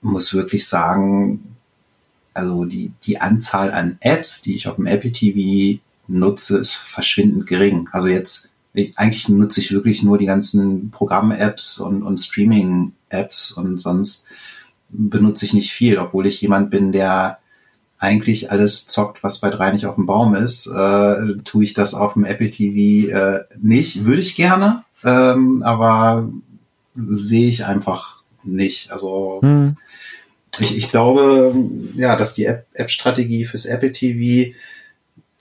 muss 0.04 0.34
wirklich 0.34 0.68
sagen, 0.68 1.56
also 2.34 2.66
die, 2.66 2.92
die 3.04 3.22
Anzahl 3.22 3.72
an 3.72 3.98
Apps, 4.02 4.42
die 4.42 4.56
ich 4.56 4.68
auf 4.68 4.76
dem 4.76 4.86
Apple 4.86 5.12
TV 5.12 5.80
nutze, 6.08 6.58
ist 6.58 6.74
verschwindend 6.74 7.48
gering. 7.48 7.90
Also 7.92 8.08
jetzt, 8.08 8.50
ich, 8.74 8.98
eigentlich 8.98 9.30
nutze 9.30 9.62
ich 9.62 9.72
wirklich 9.72 10.04
nur 10.04 10.18
die 10.18 10.26
ganzen 10.26 10.90
Programm-Apps 10.92 11.80
und, 11.80 12.04
und 12.04 12.20
Streaming-Apps 12.20 13.52
und 13.52 13.80
sonst 13.80 14.26
benutze 14.90 15.46
ich 15.46 15.54
nicht 15.54 15.72
viel, 15.72 15.98
obwohl 15.98 16.28
ich 16.28 16.42
jemand 16.42 16.70
bin, 16.70 16.92
der 16.92 17.40
eigentlich 17.98 18.52
alles 18.52 18.88
zockt, 18.88 19.24
was 19.24 19.40
bei 19.40 19.50
drei 19.50 19.72
nicht 19.72 19.86
auf 19.86 19.96
dem 19.96 20.06
Baum 20.06 20.36
ist, 20.36 20.68
äh, 20.68 21.36
tue 21.46 21.64
ich 21.64 21.74
das 21.74 21.94
auf 21.94 22.14
dem 22.14 22.26
Apple 22.26 22.52
TV 22.52 23.16
äh, 23.16 23.46
nicht. 23.62 24.04
Würde 24.04 24.20
ich 24.20 24.36
gerne, 24.36 24.84
ähm, 25.06 25.64
aber 25.64 26.30
sehe 26.96 27.48
ich 27.48 27.66
einfach 27.66 28.23
nicht. 28.46 28.92
Also 28.92 29.40
hm. 29.42 29.76
ich, 30.60 30.78
ich 30.78 30.90
glaube, 30.90 31.56
ja, 31.96 32.16
dass 32.16 32.34
die 32.34 32.46
App-Strategie 32.46 33.46
fürs 33.46 33.66
Apple 33.66 33.92
TV, 33.92 34.54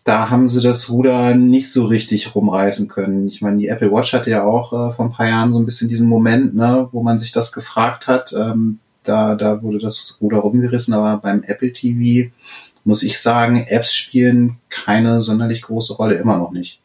da 0.05 0.31
haben 0.31 0.49
sie 0.49 0.61
das 0.61 0.91
Ruder 0.91 1.35
nicht 1.35 1.71
so 1.71 1.87
richtig 1.87 2.35
rumreißen 2.35 2.89
können. 2.89 3.29
Ich 3.29 3.41
meine, 3.41 3.59
die 3.59 3.69
Apple 3.69 3.93
Watch 3.93 4.13
hatte 4.13 4.31
ja 4.31 4.45
auch 4.45 4.73
äh, 4.73 4.93
vor 4.93 5.05
ein 5.05 5.13
paar 5.13 5.29
Jahren 5.29 5.53
so 5.53 5.59
ein 5.59 5.65
bisschen 5.65 5.89
diesen 5.89 6.09
Moment, 6.09 6.55
ne, 6.55 6.89
wo 6.93 7.03
man 7.03 7.19
sich 7.19 7.33
das 7.33 7.53
gefragt 7.53 8.09
hat. 8.09 8.33
Ähm, 8.33 8.81
da, 9.05 9.35
da 9.35 9.63
wurde 9.63 9.79
das 9.79 10.19
Ruder 10.21 10.39
rumgerissen, 10.39 10.95
aber 10.95 11.19
beim 11.19 11.43
Apple 11.43 11.73
TV 11.73 12.31
muss 12.85 13.03
ich 13.03 13.21
sagen, 13.21 13.65
Apps 13.69 13.95
spielen 13.95 14.59
keine 14.69 15.23
sonderlich 15.23 15.63
große 15.63 15.95
Rolle, 15.95 16.17
immer 16.17 16.39
noch 16.39 16.53
nicht. 16.53 16.81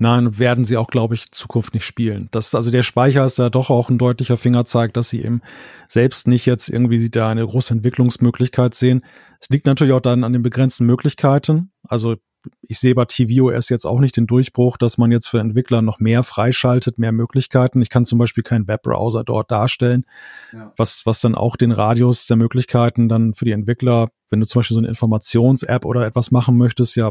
Nein, 0.00 0.38
werden 0.38 0.64
sie 0.64 0.76
auch, 0.76 0.88
glaube 0.88 1.14
ich, 1.14 1.32
Zukunft 1.32 1.74
nicht 1.74 1.84
spielen. 1.84 2.28
Das, 2.30 2.54
also 2.54 2.70
der 2.70 2.84
Speicher 2.84 3.24
ist 3.24 3.38
da 3.40 3.50
doch 3.50 3.68
auch 3.68 3.90
ein 3.90 3.98
deutlicher 3.98 4.36
Fingerzeig, 4.36 4.94
dass 4.94 5.08
sie 5.08 5.22
eben 5.22 5.42
selbst 5.88 6.28
nicht 6.28 6.46
jetzt 6.46 6.68
irgendwie 6.68 7.10
da 7.10 7.30
eine 7.30 7.44
große 7.44 7.74
Entwicklungsmöglichkeit 7.74 8.74
sehen. 8.74 9.04
Es 9.40 9.48
liegt 9.48 9.66
natürlich 9.66 9.92
auch 9.92 10.00
dann 10.00 10.22
an 10.22 10.32
den 10.32 10.42
begrenzten 10.42 10.86
Möglichkeiten. 10.86 11.72
Also 11.88 12.14
ich 12.62 12.78
sehe 12.78 12.94
bei 12.94 13.04
tvOS 13.04 13.68
jetzt 13.68 13.86
auch 13.86 13.98
nicht 13.98 14.16
den 14.16 14.28
Durchbruch, 14.28 14.76
dass 14.76 14.98
man 14.98 15.10
jetzt 15.10 15.26
für 15.26 15.40
Entwickler 15.40 15.82
noch 15.82 15.98
mehr 15.98 16.22
freischaltet, 16.22 16.98
mehr 16.98 17.12
Möglichkeiten. 17.12 17.82
Ich 17.82 17.90
kann 17.90 18.04
zum 18.04 18.18
Beispiel 18.18 18.44
keinen 18.44 18.68
Webbrowser 18.68 19.24
dort 19.24 19.50
darstellen, 19.50 20.04
ja. 20.52 20.72
was, 20.76 21.02
was 21.04 21.20
dann 21.20 21.34
auch 21.34 21.56
den 21.56 21.72
Radius 21.72 22.26
der 22.26 22.36
Möglichkeiten 22.36 23.08
dann 23.08 23.34
für 23.34 23.44
die 23.44 23.52
Entwickler, 23.52 24.10
wenn 24.30 24.38
du 24.38 24.46
zum 24.46 24.60
Beispiel 24.60 24.74
so 24.76 24.80
eine 24.80 24.88
Informations-App 24.88 25.84
oder 25.84 26.06
etwas 26.06 26.30
machen 26.30 26.56
möchtest, 26.56 26.94
ja 26.96 27.10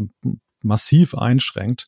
massiv 0.64 1.16
einschränkt. 1.16 1.88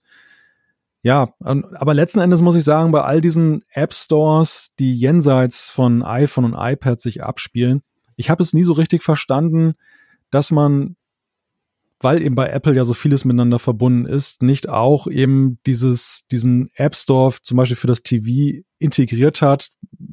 Ja, 1.02 1.34
aber 1.40 1.94
letzten 1.94 2.20
Endes 2.20 2.42
muss 2.42 2.56
ich 2.56 2.64
sagen, 2.64 2.92
bei 2.92 3.02
all 3.02 3.22
diesen 3.22 3.64
App 3.72 3.94
Stores, 3.94 4.72
die 4.80 4.94
jenseits 4.94 5.70
von 5.70 6.04
iPhone 6.04 6.46
und 6.46 6.56
iPad 6.58 7.00
sich 7.00 7.24
abspielen, 7.24 7.84
ich 8.18 8.30
habe 8.30 8.44
es 8.44 8.54
nie 8.54 8.64
so 8.64 8.74
richtig 8.74 9.02
verstanden, 9.02 9.76
dass 10.30 10.52
man, 10.52 10.98
weil 12.02 12.22
eben 12.22 12.36
bei 12.36 12.50
Apple 12.50 12.76
ja 12.76 12.84
so 12.84 12.94
vieles 12.94 13.24
miteinander 13.24 13.60
verbunden 13.60 14.06
ist, 14.06 14.44
nicht 14.44 14.68
auch 14.68 15.08
eben 15.08 15.60
dieses, 15.66 16.26
diesen 16.30 16.70
App 16.74 16.96
Store 16.96 17.34
zum 17.42 17.56
Beispiel 17.56 17.78
für 17.78 17.88
das 17.88 18.04
TV 18.04 18.62
integriert 18.78 19.42
hat, 19.42 19.70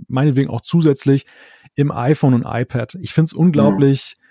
meinetwegen 0.06 0.50
auch 0.50 0.60
zusätzlich 0.60 1.26
im 1.74 1.90
iPhone 1.90 2.34
und 2.34 2.44
iPad. 2.46 2.96
Ich 3.00 3.12
finde 3.12 3.26
es 3.26 3.32
unglaublich, 3.32 4.14
mhm 4.16 4.25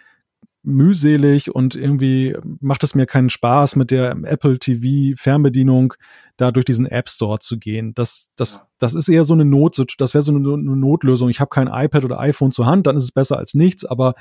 mühselig 0.66 1.54
und 1.54 1.76
irgendwie 1.76 2.36
macht 2.60 2.84
es 2.84 2.96
mir 2.96 3.06
keinen 3.06 3.30
Spaß, 3.30 3.76
mit 3.76 3.92
der 3.92 4.18
Apple 4.24 4.60
TV 4.60 5.16
Fernbedienung 5.18 5.94
da 6.38 6.52
durch 6.52 6.66
diesen 6.66 6.86
App 6.86 7.10
Store 7.10 7.40
zu 7.40 7.58
gehen. 7.58 7.94
Das, 7.94 8.32
das, 8.36 8.66
das 8.78 8.94
ist 8.94 9.08
eher 9.08 9.24
so 9.24 9.34
eine 9.34 9.46
Not, 9.46 9.78
das 9.98 10.14
wäre 10.14 10.22
so 10.22 10.34
eine, 10.34 10.54
eine 10.54 10.76
Notlösung. 10.76 11.30
Ich 11.30 11.40
habe 11.40 11.50
kein 11.50 11.68
iPad 11.68 12.04
oder 12.04 12.20
iPhone 12.20 12.52
zur 12.52 12.66
Hand, 12.66 12.88
dann 12.88 12.98
ist 12.98 13.04
es 13.04 13.12
besser 13.12 13.38
als 13.38 13.54
nichts. 13.54 13.86
Aber 13.86 14.16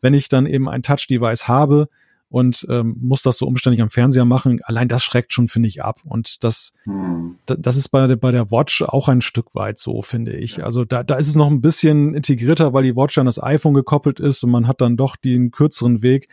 wenn 0.00 0.14
ich 0.14 0.28
dann 0.28 0.46
eben 0.46 0.68
ein 0.68 0.82
Touch-Device 0.82 1.48
habe, 1.48 1.88
und 2.30 2.66
ähm, 2.68 2.96
muss 3.00 3.22
das 3.22 3.38
so 3.38 3.46
umständlich 3.46 3.82
am 3.82 3.90
Fernseher 3.90 4.24
machen. 4.24 4.60
Allein 4.64 4.88
das 4.88 5.02
schreckt 5.02 5.32
schon, 5.32 5.48
finde 5.48 5.68
ich, 5.68 5.82
ab. 5.82 6.00
Und 6.04 6.44
das, 6.44 6.72
hm. 6.84 7.38
das 7.46 7.76
ist 7.76 7.88
bei, 7.88 8.14
bei 8.16 8.30
der 8.30 8.50
Watch 8.50 8.82
auch 8.82 9.08
ein 9.08 9.22
Stück 9.22 9.54
weit 9.54 9.78
so, 9.78 10.02
finde 10.02 10.36
ich. 10.36 10.62
Also 10.62 10.84
da, 10.84 11.02
da 11.02 11.16
ist 11.16 11.28
es 11.28 11.36
noch 11.36 11.50
ein 11.50 11.60
bisschen 11.60 12.14
integrierter, 12.14 12.72
weil 12.74 12.84
die 12.84 12.96
Watch 12.96 13.16
an 13.18 13.26
das 13.26 13.42
iPhone 13.42 13.74
gekoppelt 13.74 14.20
ist 14.20 14.42
und 14.44 14.50
man 14.50 14.66
hat 14.66 14.80
dann 14.80 14.96
doch 14.96 15.16
den 15.16 15.50
kürzeren 15.50 16.02
Weg. 16.02 16.28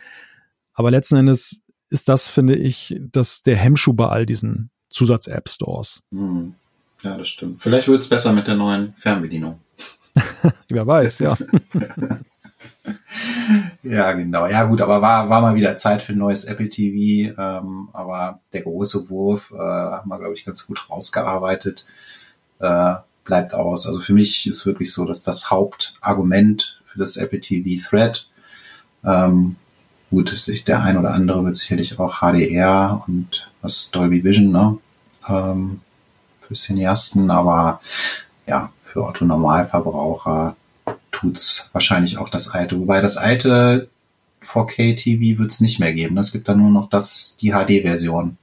Aber 0.74 0.90
letzten 0.90 1.16
Endes 1.16 1.62
ist 1.88 2.08
das, 2.08 2.28
finde 2.28 2.56
ich, 2.56 3.00
das 3.00 3.42
der 3.42 3.56
Hemmschuh 3.56 3.94
bei 3.94 4.08
all 4.08 4.26
diesen 4.26 4.70
Zusatz-App-Stores. 4.90 6.02
Hm. 6.12 6.54
Ja, 7.02 7.16
das 7.16 7.28
stimmt. 7.28 7.62
Vielleicht 7.62 7.88
wird 7.88 8.02
es 8.02 8.08
besser 8.08 8.32
mit 8.32 8.46
der 8.46 8.56
neuen 8.56 8.92
Fernbedienung. 8.96 9.60
Wer 10.68 10.86
weiß, 10.86 11.20
ja. 11.20 11.36
ja, 13.82 14.12
genau. 14.12 14.46
Ja, 14.46 14.64
gut, 14.64 14.80
aber 14.80 15.02
war, 15.02 15.28
war 15.28 15.40
mal 15.40 15.54
wieder 15.54 15.76
Zeit 15.76 16.02
für 16.02 16.12
ein 16.12 16.18
neues 16.18 16.44
Apple 16.44 16.68
TV. 16.68 17.34
Ähm, 17.38 17.88
aber 17.92 18.40
der 18.52 18.62
große 18.62 19.08
Wurf 19.08 19.52
äh, 19.52 19.58
haben 19.58 20.08
wir, 20.08 20.18
glaube 20.18 20.34
ich, 20.34 20.44
ganz 20.44 20.66
gut 20.66 20.88
rausgearbeitet. 20.90 21.86
Äh, 22.58 22.94
bleibt 23.24 23.54
aus. 23.54 23.86
Also 23.86 24.00
für 24.00 24.14
mich 24.14 24.46
ist 24.46 24.64
wirklich 24.64 24.92
so, 24.92 25.04
dass 25.04 25.22
das 25.22 25.50
Hauptargument 25.50 26.80
für 26.86 26.98
das 26.98 27.16
Apple 27.16 27.40
TV 27.40 27.82
Thread, 27.88 28.28
ähm, 29.04 29.56
gut, 30.10 30.30
sich 30.30 30.64
der 30.64 30.82
ein 30.82 30.96
oder 30.96 31.12
andere 31.12 31.44
wird 31.44 31.56
sicherlich 31.56 31.98
auch 31.98 32.20
HDR 32.20 33.02
und 33.06 33.50
was 33.60 33.90
Dolby 33.90 34.24
Vision, 34.24 34.50
ne? 34.50 34.78
Ähm, 35.28 35.80
für 36.40 36.54
Cineasten, 36.54 37.30
aber 37.30 37.80
ja, 38.46 38.70
für 38.84 39.04
Otto 39.04 39.24
Normalverbraucher 39.24 40.54
tut's 41.16 41.70
wahrscheinlich 41.72 42.18
auch 42.18 42.28
das 42.28 42.48
alte. 42.48 42.78
Wobei 42.78 43.00
das 43.00 43.16
alte 43.16 43.88
4K-TV 44.44 45.38
wird's 45.38 45.60
nicht 45.60 45.80
mehr 45.80 45.94
geben. 45.94 46.18
Es 46.18 46.32
gibt 46.32 46.48
dann 46.48 46.58
nur 46.58 46.70
noch 46.70 46.88
das, 46.88 47.36
die 47.40 47.52
HD-Version. 47.52 48.36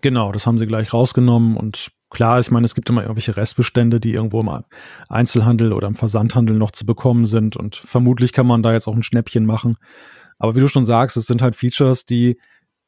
Genau, 0.00 0.32
das 0.32 0.46
haben 0.46 0.56
sie 0.56 0.66
gleich 0.66 0.94
rausgenommen 0.94 1.56
und 1.56 1.90
klar, 2.08 2.38
ich 2.38 2.50
meine, 2.50 2.64
es 2.64 2.74
gibt 2.74 2.88
immer 2.88 3.02
irgendwelche 3.02 3.36
Restbestände, 3.36 4.00
die 4.00 4.12
irgendwo 4.12 4.40
im 4.40 4.62
Einzelhandel 5.08 5.72
oder 5.72 5.88
im 5.88 5.96
Versandhandel 5.96 6.56
noch 6.56 6.70
zu 6.70 6.86
bekommen 6.86 7.26
sind 7.26 7.56
und 7.56 7.76
vermutlich 7.76 8.32
kann 8.32 8.46
man 8.46 8.62
da 8.62 8.72
jetzt 8.72 8.86
auch 8.86 8.94
ein 8.94 9.02
Schnäppchen 9.02 9.44
machen. 9.44 9.76
Aber 10.38 10.56
wie 10.56 10.60
du 10.60 10.68
schon 10.68 10.86
sagst, 10.86 11.16
es 11.16 11.26
sind 11.26 11.42
halt 11.42 11.56
Features, 11.56 12.06
die, 12.06 12.38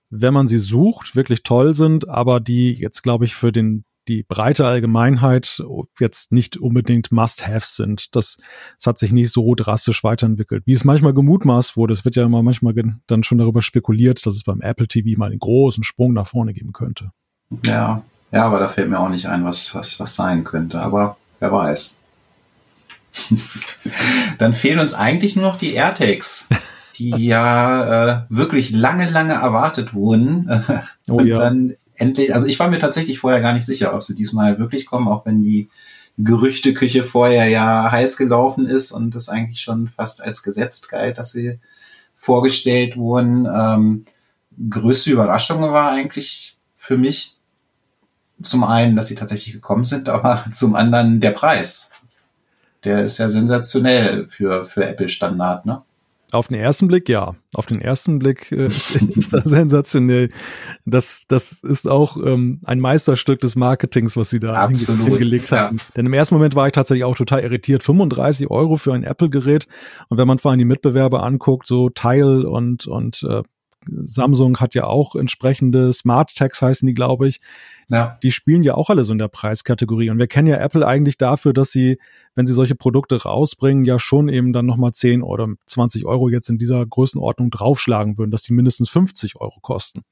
wenn 0.09 0.33
man 0.33 0.47
sie 0.47 0.59
sucht, 0.59 1.17
wirklich 1.17 1.43
toll 1.43 1.75
sind, 1.75 2.09
aber 2.09 2.41
die 2.41 2.73
jetzt, 2.73 3.03
glaube 3.03 3.27
ich, 3.27 3.35
für 3.35 3.53
den 3.53 3.85
die 4.09 4.23
breite 4.23 4.67
Allgemeinheit 4.67 5.63
jetzt 5.99 6.33
nicht 6.33 6.57
unbedingt 6.57 7.13
Must-Haves 7.13 7.77
sind. 7.77 8.15
Das, 8.15 8.37
das 8.77 8.87
hat 8.87 8.99
sich 8.99 9.13
nicht 9.13 9.31
so 9.31 9.55
drastisch 9.55 10.03
weiterentwickelt, 10.03 10.65
wie 10.67 10.73
es 10.73 10.85
manchmal 10.85 11.15
gemutmaßt 11.15 11.77
wurde. 11.77 11.93
Es 11.93 12.05
wird 12.05 12.17
ja 12.17 12.25
immer 12.25 12.43
manchmal 12.43 12.75
dann 13.07 13.23
schon 13.23 13.39
darüber 13.39 13.63
spekuliert, 13.63 14.25
dass 14.27 14.35
es 14.35 14.45
beim 14.45 14.61
Apple 14.61 14.89
TV 14.89 15.19
mal 15.19 15.31
einen 15.31 15.39
großen 15.39 15.85
Sprung 15.85 16.13
nach 16.13 16.27
vorne 16.27 16.53
geben 16.53 16.73
könnte. 16.73 17.13
Ja, 17.67 18.03
ja, 18.33 18.47
aber 18.47 18.59
da 18.59 18.69
fällt 18.69 18.89
mir 18.89 18.99
auch 18.99 19.11
nicht 19.11 19.27
ein, 19.27 19.45
was, 19.45 19.75
was, 19.75 20.01
was 20.01 20.17
sein 20.17 20.43
könnte. 20.43 20.81
Aber 20.81 21.17
wer 21.39 21.53
weiß. 21.53 21.99
dann 24.39 24.55
fehlen 24.55 24.81
uns 24.81 24.95
eigentlich 24.95 25.37
nur 25.37 25.45
noch 25.45 25.59
die 25.59 25.75
AirTags, 25.75 26.49
die 26.97 27.11
ja 27.11 28.23
äh, 28.23 28.25
wirklich 28.31 28.71
lange, 28.71 29.11
lange 29.11 29.35
erwartet 29.35 29.93
wurden. 29.93 30.49
oh, 31.09 31.17
und 31.17 31.27
ja. 31.27 31.39
dann 31.39 31.77
endlich, 31.97 32.35
also 32.35 32.47
ich 32.47 32.59
war 32.59 32.69
mir 32.69 32.79
tatsächlich 32.79 33.19
vorher 33.19 33.41
gar 33.41 33.53
nicht 33.53 33.67
sicher, 33.67 33.95
ob 33.95 34.03
sie 34.03 34.15
diesmal 34.15 34.59
wirklich 34.59 34.87
kommen, 34.87 35.09
auch 35.09 35.27
wenn 35.27 35.43
die 35.43 35.69
Gerüchteküche 36.19 37.05
vorher 37.05 37.49
ja 37.49 37.91
heiß 37.91 38.17
gelaufen 38.17 38.67
ist 38.67 38.93
und 38.93 39.15
es 39.15 39.29
eigentlich 39.29 39.61
schon 39.61 39.89
fast 39.89 40.23
als 40.23 40.43
gesetzt 40.43 40.89
galt, 40.89 41.19
dass 41.19 41.33
sie 41.33 41.59
vorgestellt 42.17 42.97
wurden. 42.97 43.47
Ähm, 43.47 44.05
größte 44.71 45.11
Überraschung 45.11 45.63
war 45.63 45.91
eigentlich 45.91 46.57
für 46.77 46.99
mich 46.99 47.37
zum 48.43 48.65
einen, 48.65 48.97
dass 48.97 49.09
sie 49.09 49.15
tatsächlich 49.15 49.55
gekommen 49.55 49.85
sind, 49.85 50.09
aber 50.09 50.45
zum 50.53 50.75
anderen 50.75 51.21
der 51.21 51.31
Preis. 51.31 51.91
Der 52.85 53.05
ist 53.05 53.19
ja 53.19 53.31
sensationell 53.31 54.27
für, 54.27 54.67
für 54.67 54.85
Apple 54.85 55.09
Standard, 55.09 55.67
ne? 55.67 55.83
Auf 56.33 56.49
den 56.49 56.59
ersten 56.59 56.89
Blick 56.89 57.11
ja. 57.11 57.35
Auf 57.55 57.67
den 57.67 57.81
ersten 57.81 58.19
Blick 58.19 58.51
äh, 58.53 58.67
ist 59.15 59.33
das 59.33 59.45
sensationell. 59.45 60.31
Das, 60.87 61.25
das 61.29 61.53
ist 61.63 61.87
auch 61.87 62.17
ähm, 62.17 62.61
ein 62.65 62.81
Meisterstück 62.81 63.41
des 63.41 63.55
Marketings, 63.55 64.17
was 64.17 64.31
sie 64.31 64.41
da 64.41 64.55
Absolut, 64.55 65.09
hingelegt 65.09 65.53
haben. 65.53 65.77
Ja. 65.77 65.85
Denn 65.97 66.07
im 66.07 66.13
ersten 66.15 66.35
Moment 66.35 66.57
war 66.57 66.67
ich 66.67 66.73
tatsächlich 66.73 67.05
auch 67.05 67.17
total 67.17 67.41
irritiert. 67.41 67.83
35 67.83 68.51
Euro 68.51 68.77
für 68.77 68.95
ein 68.95 69.05
Apple-Gerät. 69.05 69.69
Und 70.09 70.17
wenn 70.17 70.27
man 70.27 70.39
vor 70.39 70.51
allem 70.51 70.59
die 70.59 70.65
Mitbewerber 70.65 71.23
anguckt, 71.23 71.67
so 71.67 71.91
Tile 71.91 72.49
und, 72.49 72.87
und 72.87 73.23
äh, 73.29 73.43
Samsung 73.87 74.59
hat 74.59 74.75
ja 74.75 74.85
auch 74.85 75.15
entsprechende 75.15 75.93
Smart 75.93 76.35
Tags 76.35 76.63
heißen 76.63 76.87
die, 76.87 76.95
glaube 76.95 77.29
ich. 77.29 77.41
Ja. 77.93 78.19
Die 78.23 78.33
spielen 78.33 78.63
ja 78.63 78.75
auch 78.75 78.89
alle 78.89 79.05
so 79.05 79.13
in 79.13 79.19
der 79.19 79.29
Preiskategorie. 79.29 80.09
Und 80.09 80.19
wir 80.19 80.27
kennen 80.27 80.49
ja 80.49 80.57
Apple 80.57 80.87
eigentlich 80.87 81.19
dafür, 81.19 81.53
dass 81.53 81.73
sie, 81.73 81.99
wenn 82.35 82.47
sie 82.47 82.55
solche 82.55 82.75
Produkte 82.75 83.23
rausbringen, 83.23 83.85
ja 83.85 83.99
schon 83.99 84.31
eben 84.31 84.55
dann 84.55 84.65
nochmal 84.65 84.93
10 84.93 85.23
oder 85.23 85.47
20 85.67 86.07
Euro 86.07 86.31
jetzt 86.31 86.49
in 86.49 86.57
dieser 86.57 86.87
Größenordnung 86.87 87.51
draufschlagen 87.51 88.17
würden, 88.17 88.31
dass 88.31 88.43
die 88.43 88.55
mindestens 88.55 88.89
50 88.89 89.37
Euro 89.37 89.61
kosten. 89.61 90.05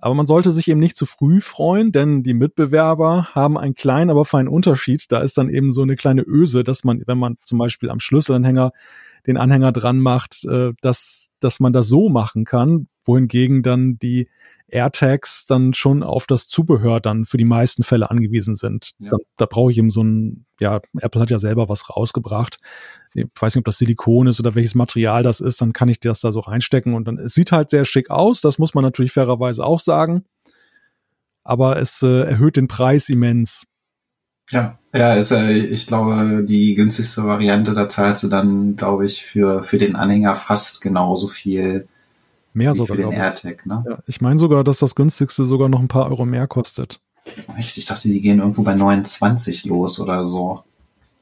Aber 0.00 0.16
man 0.16 0.26
sollte 0.26 0.50
sich 0.50 0.66
eben 0.66 0.80
nicht 0.80 0.96
zu 0.96 1.06
früh 1.06 1.40
freuen, 1.40 1.92
denn 1.92 2.24
die 2.24 2.34
Mitbewerber 2.34 3.28
haben 3.34 3.56
einen 3.56 3.76
kleinen, 3.76 4.10
aber 4.10 4.24
feinen 4.24 4.48
Unterschied. 4.48 5.12
Da 5.12 5.20
ist 5.20 5.38
dann 5.38 5.48
eben 5.48 5.70
so 5.70 5.82
eine 5.82 5.94
kleine 5.94 6.22
Öse, 6.22 6.64
dass 6.64 6.82
man, 6.82 7.04
wenn 7.06 7.18
man 7.18 7.36
zum 7.44 7.58
Beispiel 7.58 7.88
am 7.88 8.00
Schlüsselanhänger 8.00 8.72
den 9.26 9.36
Anhänger 9.36 9.72
dran 9.72 10.00
macht, 10.00 10.44
äh, 10.44 10.72
dass, 10.80 11.30
dass 11.40 11.60
man 11.60 11.72
das 11.72 11.88
so 11.88 12.08
machen 12.08 12.44
kann, 12.44 12.88
wohingegen 13.04 13.62
dann 13.62 13.98
die 13.98 14.28
AirTags 14.72 15.44
dann 15.44 15.74
schon 15.74 16.02
auf 16.02 16.26
das 16.26 16.46
Zubehör 16.46 17.00
dann 17.00 17.26
für 17.26 17.36
die 17.36 17.44
meisten 17.44 17.82
Fälle 17.82 18.10
angewiesen 18.10 18.56
sind. 18.56 18.94
Ja. 18.98 19.10
Da, 19.10 19.16
da 19.36 19.46
brauche 19.46 19.70
ich 19.70 19.78
eben 19.78 19.90
so 19.90 20.02
ein, 20.02 20.46
ja, 20.60 20.80
Apple 20.98 21.20
hat 21.20 21.30
ja 21.30 21.38
selber 21.38 21.68
was 21.68 21.90
rausgebracht. 21.90 22.58
Ich 23.14 23.26
weiß 23.38 23.54
nicht, 23.54 23.60
ob 23.60 23.66
das 23.66 23.78
Silikon 23.78 24.26
ist 24.26 24.40
oder 24.40 24.54
welches 24.54 24.74
Material 24.74 25.22
das 25.22 25.40
ist, 25.40 25.60
dann 25.60 25.74
kann 25.74 25.90
ich 25.90 26.00
das 26.00 26.20
da 26.20 26.32
so 26.32 26.40
reinstecken 26.40 26.94
und 26.94 27.06
dann, 27.06 27.18
es 27.18 27.34
sieht 27.34 27.52
halt 27.52 27.68
sehr 27.68 27.84
schick 27.84 28.10
aus, 28.10 28.40
das 28.40 28.58
muss 28.58 28.72
man 28.72 28.82
natürlich 28.82 29.12
fairerweise 29.12 29.64
auch 29.64 29.80
sagen. 29.80 30.24
Aber 31.44 31.76
es 31.78 32.02
äh, 32.02 32.22
erhöht 32.22 32.56
den 32.56 32.68
Preis 32.68 33.08
immens. 33.08 33.66
Ja, 34.52 34.78
ja, 34.94 35.14
ist 35.14 35.32
äh, 35.32 35.52
ich 35.52 35.86
glaube, 35.86 36.44
die 36.46 36.74
günstigste 36.74 37.24
Variante, 37.24 37.74
da 37.74 37.88
zahlst 37.88 38.24
du 38.24 38.28
dann, 38.28 38.76
glaube 38.76 39.06
ich, 39.06 39.24
für, 39.24 39.64
für 39.64 39.78
den 39.78 39.96
Anhänger 39.96 40.36
fast 40.36 40.80
genauso 40.80 41.28
viel 41.28 41.88
Mehr 42.54 42.74
sogar. 42.74 42.96
Für 42.96 43.02
den 43.02 43.12
AirTag, 43.12 43.64
ne? 43.66 43.84
Ja, 43.88 43.98
ich 44.06 44.20
meine 44.20 44.38
sogar, 44.38 44.62
dass 44.62 44.78
das 44.78 44.94
günstigste 44.94 45.44
sogar 45.44 45.68
noch 45.68 45.80
ein 45.80 45.88
paar 45.88 46.10
Euro 46.10 46.24
mehr 46.24 46.46
kostet. 46.46 47.00
Echt? 47.56 47.78
Ich 47.78 47.86
dachte, 47.86 48.08
die 48.08 48.20
gehen 48.20 48.40
irgendwo 48.40 48.62
bei 48.62 48.74
29 48.74 49.64
los 49.64 49.98
oder 50.00 50.26
so. 50.26 50.62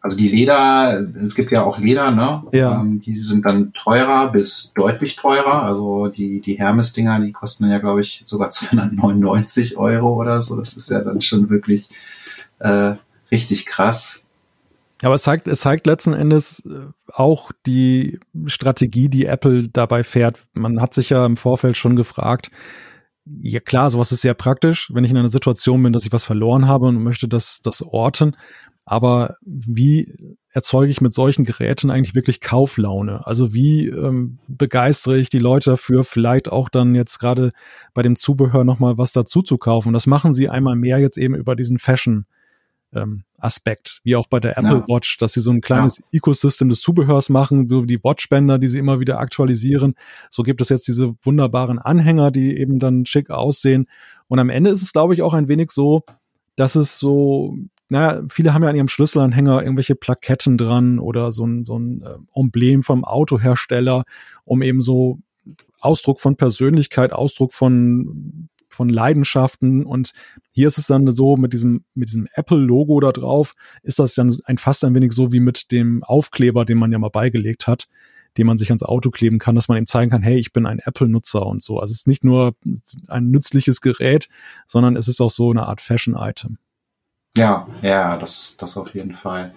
also 0.00 0.16
die 0.16 0.28
Leder, 0.28 1.06
es 1.14 1.36
gibt 1.36 1.52
ja 1.52 1.62
auch 1.62 1.78
Leder, 1.78 2.10
ne? 2.10 2.42
Ja. 2.50 2.80
Ähm, 2.80 3.00
die 3.00 3.16
sind 3.16 3.44
dann 3.44 3.72
teurer 3.74 4.32
bis 4.32 4.72
deutlich 4.74 5.14
teurer. 5.14 5.62
Also 5.62 6.08
die, 6.08 6.40
die 6.40 6.54
Hermes-Dinger, 6.58 7.20
die 7.20 7.32
kosten 7.32 7.64
dann 7.64 7.72
ja, 7.72 7.78
glaube 7.78 8.00
ich, 8.00 8.24
sogar 8.26 8.50
299 8.50 9.76
Euro 9.76 10.14
oder 10.14 10.42
so. 10.42 10.56
Das 10.56 10.76
ist 10.76 10.90
ja 10.90 11.00
dann 11.00 11.20
schon 11.20 11.48
wirklich 11.48 11.88
äh, 12.58 12.94
richtig 13.30 13.66
krass. 13.66 14.26
Aber 15.02 15.14
es 15.14 15.22
zeigt, 15.22 15.48
es 15.48 15.60
zeigt 15.60 15.86
letzten 15.86 16.12
Endes 16.12 16.62
äh, 16.66 16.92
auch 17.12 17.52
die 17.66 18.20
Strategie, 18.46 19.08
die 19.08 19.26
Apple 19.26 19.68
dabei 19.68 20.04
fährt. 20.04 20.40
Man 20.52 20.80
hat 20.80 20.92
sich 20.94 21.10
ja 21.10 21.24
im 21.24 21.36
Vorfeld 21.36 21.76
schon 21.76 21.96
gefragt, 21.96 22.50
ja 23.24 23.60
klar, 23.60 23.90
sowas 23.90 24.12
ist 24.12 24.22
sehr 24.22 24.34
praktisch, 24.34 24.90
wenn 24.92 25.04
ich 25.04 25.10
in 25.10 25.16
einer 25.16 25.28
Situation 25.28 25.82
bin, 25.82 25.92
dass 25.92 26.04
ich 26.04 26.12
was 26.12 26.24
verloren 26.24 26.66
habe 26.66 26.86
und 26.86 27.02
möchte 27.02 27.28
das, 27.28 27.60
das 27.62 27.82
orten. 27.82 28.36
Aber 28.84 29.36
wie 29.42 30.36
erzeuge 30.52 30.90
ich 30.90 31.00
mit 31.00 31.12
solchen 31.12 31.44
Geräten 31.44 31.90
eigentlich 31.90 32.14
wirklich 32.14 32.40
Kauflaune? 32.40 33.24
Also 33.24 33.54
wie 33.54 33.86
ähm, 33.86 34.40
begeistere 34.48 35.18
ich 35.18 35.30
die 35.30 35.38
Leute 35.38 35.70
dafür, 35.70 36.02
vielleicht 36.02 36.50
auch 36.50 36.68
dann 36.68 36.94
jetzt 36.94 37.18
gerade 37.18 37.52
bei 37.94 38.02
dem 38.02 38.16
Zubehör 38.16 38.64
nochmal 38.64 38.98
was 38.98 39.12
dazu 39.12 39.42
zu 39.42 39.58
kaufen? 39.58 39.92
Das 39.92 40.06
machen 40.06 40.34
sie 40.34 40.48
einmal 40.48 40.76
mehr 40.76 40.98
jetzt 40.98 41.18
eben 41.18 41.36
über 41.36 41.54
diesen 41.54 41.78
Fashion 41.78 42.26
ähm, 42.94 43.24
Aspekt, 43.38 44.00
wie 44.04 44.16
auch 44.16 44.26
bei 44.26 44.40
der 44.40 44.58
Apple 44.58 44.84
ja. 44.86 44.88
Watch, 44.88 45.18
dass 45.18 45.32
sie 45.32 45.40
so 45.40 45.50
ein 45.50 45.60
kleines 45.60 45.98
ja. 45.98 46.04
Ecosystem 46.12 46.68
des 46.68 46.80
Zubehörs 46.80 47.28
machen, 47.28 47.68
so 47.68 47.84
die 47.84 48.02
Watchbänder, 48.02 48.58
die 48.58 48.68
sie 48.68 48.78
immer 48.78 49.00
wieder 49.00 49.18
aktualisieren. 49.18 49.94
So 50.30 50.42
gibt 50.42 50.60
es 50.60 50.68
jetzt 50.68 50.88
diese 50.88 51.14
wunderbaren 51.22 51.78
Anhänger, 51.78 52.30
die 52.30 52.56
eben 52.56 52.78
dann 52.78 53.06
schick 53.06 53.30
aussehen. 53.30 53.86
Und 54.28 54.38
am 54.38 54.50
Ende 54.50 54.70
ist 54.70 54.82
es, 54.82 54.92
glaube 54.92 55.14
ich, 55.14 55.22
auch 55.22 55.34
ein 55.34 55.48
wenig 55.48 55.70
so, 55.70 56.04
dass 56.56 56.74
es 56.74 56.98
so 56.98 57.56
naja, 57.90 58.22
viele 58.28 58.54
haben 58.54 58.62
ja 58.62 58.68
an 58.68 58.76
ihrem 58.76 58.88
Schlüsselanhänger 58.88 59.62
irgendwelche 59.62 59.96
Plaketten 59.96 60.56
dran 60.56 61.00
oder 61.00 61.32
so 61.32 61.44
ein, 61.44 61.64
so 61.64 61.76
ein 61.76 62.02
äh, 62.02 62.38
Emblem 62.38 62.84
vom 62.84 63.04
Autohersteller, 63.04 64.04
um 64.44 64.62
eben 64.62 64.80
so 64.80 65.18
Ausdruck 65.80 66.20
von 66.20 66.36
Persönlichkeit, 66.36 67.12
Ausdruck 67.12 67.52
von 67.52 68.48
von 68.70 68.88
Leidenschaften 68.88 69.84
und 69.84 70.12
hier 70.50 70.68
ist 70.68 70.78
es 70.78 70.86
dann 70.86 71.10
so 71.10 71.36
mit 71.36 71.52
diesem 71.52 71.84
mit 71.94 72.08
diesem 72.08 72.28
Apple 72.32 72.58
Logo 72.58 73.00
da 73.00 73.12
drauf 73.12 73.54
ist 73.82 73.98
das 73.98 74.14
dann 74.14 74.36
ein 74.44 74.58
fast 74.58 74.84
ein 74.84 74.94
wenig 74.94 75.12
so 75.12 75.32
wie 75.32 75.40
mit 75.40 75.72
dem 75.72 76.02
Aufkleber, 76.04 76.64
den 76.64 76.78
man 76.78 76.92
ja 76.92 76.98
mal 76.98 77.10
beigelegt 77.10 77.66
hat, 77.66 77.88
den 78.36 78.46
man 78.46 78.58
sich 78.58 78.70
ans 78.70 78.82
Auto 78.82 79.10
kleben 79.10 79.38
kann, 79.38 79.54
dass 79.54 79.68
man 79.68 79.78
ihm 79.78 79.86
zeigen 79.86 80.10
kann, 80.10 80.22
hey, 80.22 80.38
ich 80.38 80.52
bin 80.52 80.66
ein 80.66 80.78
Apple 80.78 81.08
Nutzer 81.08 81.44
und 81.46 81.62
so. 81.62 81.78
Also 81.78 81.92
es 81.92 82.00
ist 82.00 82.06
nicht 82.06 82.24
nur 82.24 82.54
ein 83.08 83.30
nützliches 83.30 83.80
Gerät, 83.80 84.28
sondern 84.66 84.96
es 84.96 85.08
ist 85.08 85.20
auch 85.20 85.30
so 85.30 85.50
eine 85.50 85.66
Art 85.66 85.80
Fashion 85.80 86.14
Item. 86.16 86.58
Ja, 87.36 87.68
ja, 87.82 88.16
das, 88.16 88.56
das 88.58 88.76
auf 88.76 88.94
jeden 88.94 89.14
Fall. 89.14 89.52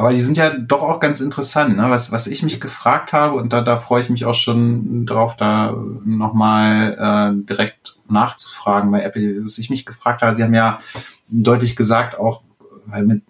Aber 0.00 0.14
die 0.14 0.20
sind 0.22 0.38
ja 0.38 0.56
doch 0.56 0.80
auch 0.80 0.98
ganz 0.98 1.20
interessant, 1.20 1.76
ne? 1.76 1.90
Was, 1.90 2.10
was 2.10 2.26
ich 2.26 2.42
mich 2.42 2.58
gefragt 2.58 3.12
habe, 3.12 3.36
und 3.36 3.52
da, 3.52 3.60
da 3.60 3.78
freue 3.78 4.02
ich 4.02 4.08
mich 4.08 4.24
auch 4.24 4.34
schon 4.34 5.04
drauf, 5.04 5.36
da 5.36 5.76
nochmal 6.06 7.34
äh, 7.34 7.46
direkt 7.46 7.98
nachzufragen 8.08 8.90
bei 8.90 9.02
Apple, 9.02 9.44
was 9.44 9.58
ich 9.58 9.68
mich 9.68 9.84
gefragt 9.84 10.22
habe, 10.22 10.34
sie 10.34 10.42
haben 10.42 10.54
ja 10.54 10.80
deutlich 11.28 11.76
gesagt, 11.76 12.18
auch 12.18 12.44
weil 12.86 13.04
mit, 13.04 13.24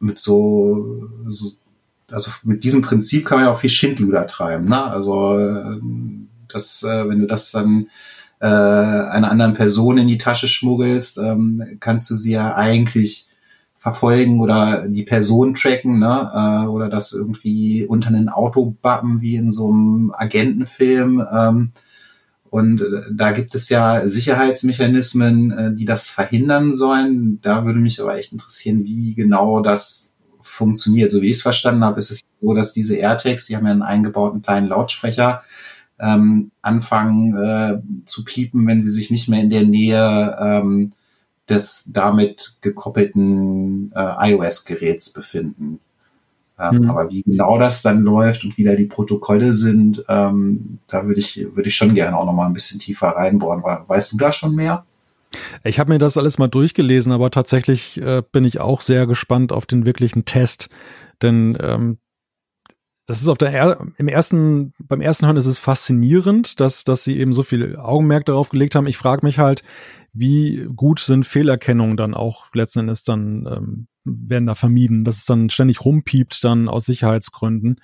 mit 0.00 0.18
so, 0.18 1.06
so 1.28 1.52
also 2.10 2.32
mit 2.42 2.64
diesem 2.64 2.82
Prinzip 2.82 3.24
kann 3.24 3.38
man 3.38 3.46
ja 3.46 3.52
auch 3.52 3.60
viel 3.60 3.70
Schindluder 3.70 4.26
treiben, 4.26 4.68
ne? 4.68 4.82
Also 4.82 5.38
äh, 5.38 5.78
das, 6.48 6.82
äh, 6.82 7.08
wenn 7.08 7.20
du 7.20 7.28
das 7.28 7.52
dann 7.52 7.86
äh, 8.40 8.46
einer 8.46 9.30
anderen 9.30 9.54
Person 9.54 9.96
in 9.96 10.08
die 10.08 10.18
Tasche 10.18 10.48
schmuggelst, 10.48 11.18
ähm, 11.18 11.76
kannst 11.78 12.10
du 12.10 12.16
sie 12.16 12.32
ja 12.32 12.56
eigentlich 12.56 13.29
verfolgen 13.80 14.40
oder 14.40 14.86
die 14.86 15.04
Person 15.04 15.54
tracken, 15.54 15.98
ne? 15.98 16.30
Äh, 16.34 16.68
oder 16.68 16.88
das 16.88 17.12
irgendwie 17.12 17.86
unter 17.86 18.08
einen 18.08 18.28
Auto 18.28 18.76
bappen 18.82 19.22
wie 19.22 19.36
in 19.36 19.50
so 19.50 19.70
einem 19.70 20.14
Agentenfilm. 20.16 21.26
Ähm, 21.32 21.72
und 22.50 22.82
äh, 22.82 22.84
da 23.10 23.32
gibt 23.32 23.54
es 23.54 23.70
ja 23.70 24.06
Sicherheitsmechanismen, 24.06 25.50
äh, 25.50 25.74
die 25.74 25.86
das 25.86 26.10
verhindern 26.10 26.74
sollen. 26.74 27.40
Da 27.40 27.64
würde 27.64 27.78
mich 27.78 28.00
aber 28.02 28.16
echt 28.16 28.32
interessieren, 28.32 28.84
wie 28.84 29.14
genau 29.14 29.62
das 29.62 30.14
funktioniert. 30.42 31.10
So 31.10 31.22
wie 31.22 31.30
ich 31.30 31.36
es 31.36 31.42
verstanden 31.42 31.82
habe, 31.82 31.98
ist 32.00 32.10
es 32.10 32.20
so, 32.42 32.52
dass 32.52 32.74
diese 32.74 32.96
AirTags, 32.96 33.46
die 33.46 33.56
haben 33.56 33.64
ja 33.64 33.72
einen 33.72 33.82
eingebauten 33.82 34.42
kleinen 34.42 34.68
Lautsprecher, 34.68 35.42
ähm, 35.98 36.50
anfangen 36.60 37.34
äh, 37.36 37.80
zu 38.04 38.24
piepen, 38.24 38.66
wenn 38.66 38.82
sie 38.82 38.90
sich 38.90 39.10
nicht 39.10 39.28
mehr 39.28 39.40
in 39.40 39.50
der 39.50 39.64
Nähe 39.64 40.36
ähm, 40.38 40.92
des 41.50 41.90
damit 41.92 42.56
gekoppelten 42.60 43.92
äh, 43.94 44.32
iOS-Geräts 44.32 45.12
befinden. 45.12 45.80
Ähm, 46.58 46.82
mhm. 46.82 46.90
Aber 46.90 47.10
wie 47.10 47.22
genau 47.22 47.58
das 47.58 47.82
dann 47.82 48.02
läuft 48.02 48.44
und 48.44 48.56
wie 48.58 48.64
da 48.64 48.74
die 48.74 48.84
Protokolle 48.84 49.54
sind, 49.54 50.04
ähm, 50.08 50.78
da 50.88 51.06
würde 51.06 51.20
ich, 51.20 51.46
würde 51.54 51.68
ich 51.68 51.74
schon 51.74 51.94
gerne 51.94 52.16
auch 52.16 52.26
noch 52.26 52.34
mal 52.34 52.46
ein 52.46 52.52
bisschen 52.52 52.78
tiefer 52.78 53.08
reinbohren. 53.08 53.62
Weißt 53.62 54.12
du 54.12 54.16
da 54.18 54.32
schon 54.32 54.54
mehr? 54.54 54.84
Ich 55.64 55.78
habe 55.78 55.92
mir 55.92 55.98
das 55.98 56.16
alles 56.16 56.38
mal 56.38 56.48
durchgelesen, 56.48 57.12
aber 57.12 57.30
tatsächlich 57.30 58.00
äh, 58.02 58.22
bin 58.32 58.44
ich 58.44 58.60
auch 58.60 58.80
sehr 58.80 59.06
gespannt 59.06 59.52
auf 59.52 59.64
den 59.64 59.86
wirklichen 59.86 60.24
Test. 60.24 60.68
Denn 61.22 61.56
ähm, 61.60 61.98
das 63.06 63.22
ist 63.22 63.28
auf 63.28 63.38
der 63.38 63.50
er 63.50 63.86
im 63.96 64.08
ersten, 64.08 64.72
beim 64.78 65.00
ersten 65.00 65.26
Hören 65.26 65.36
ist 65.36 65.46
es 65.46 65.58
faszinierend, 65.58 66.60
dass, 66.60 66.84
dass 66.84 67.02
sie 67.02 67.18
eben 67.18 67.32
so 67.32 67.42
viel 67.42 67.76
Augenmerk 67.76 68.24
darauf 68.26 68.50
gelegt 68.50 68.74
haben. 68.74 68.86
Ich 68.86 68.96
frage 68.96 69.26
mich 69.26 69.38
halt, 69.38 69.62
wie 70.12 70.68
gut 70.74 71.00
sind 71.00 71.26
Fehlerkennungen 71.26 71.96
dann 71.96 72.14
auch 72.14 72.46
letzten 72.54 72.80
Endes 72.80 73.02
dann 73.04 73.46
ähm, 73.46 73.86
werden 74.04 74.46
da 74.46 74.54
vermieden, 74.54 75.04
dass 75.04 75.18
es 75.18 75.24
dann 75.24 75.50
ständig 75.50 75.84
rumpiept 75.84 76.42
dann 76.44 76.68
aus 76.68 76.86
Sicherheitsgründen. 76.86 77.80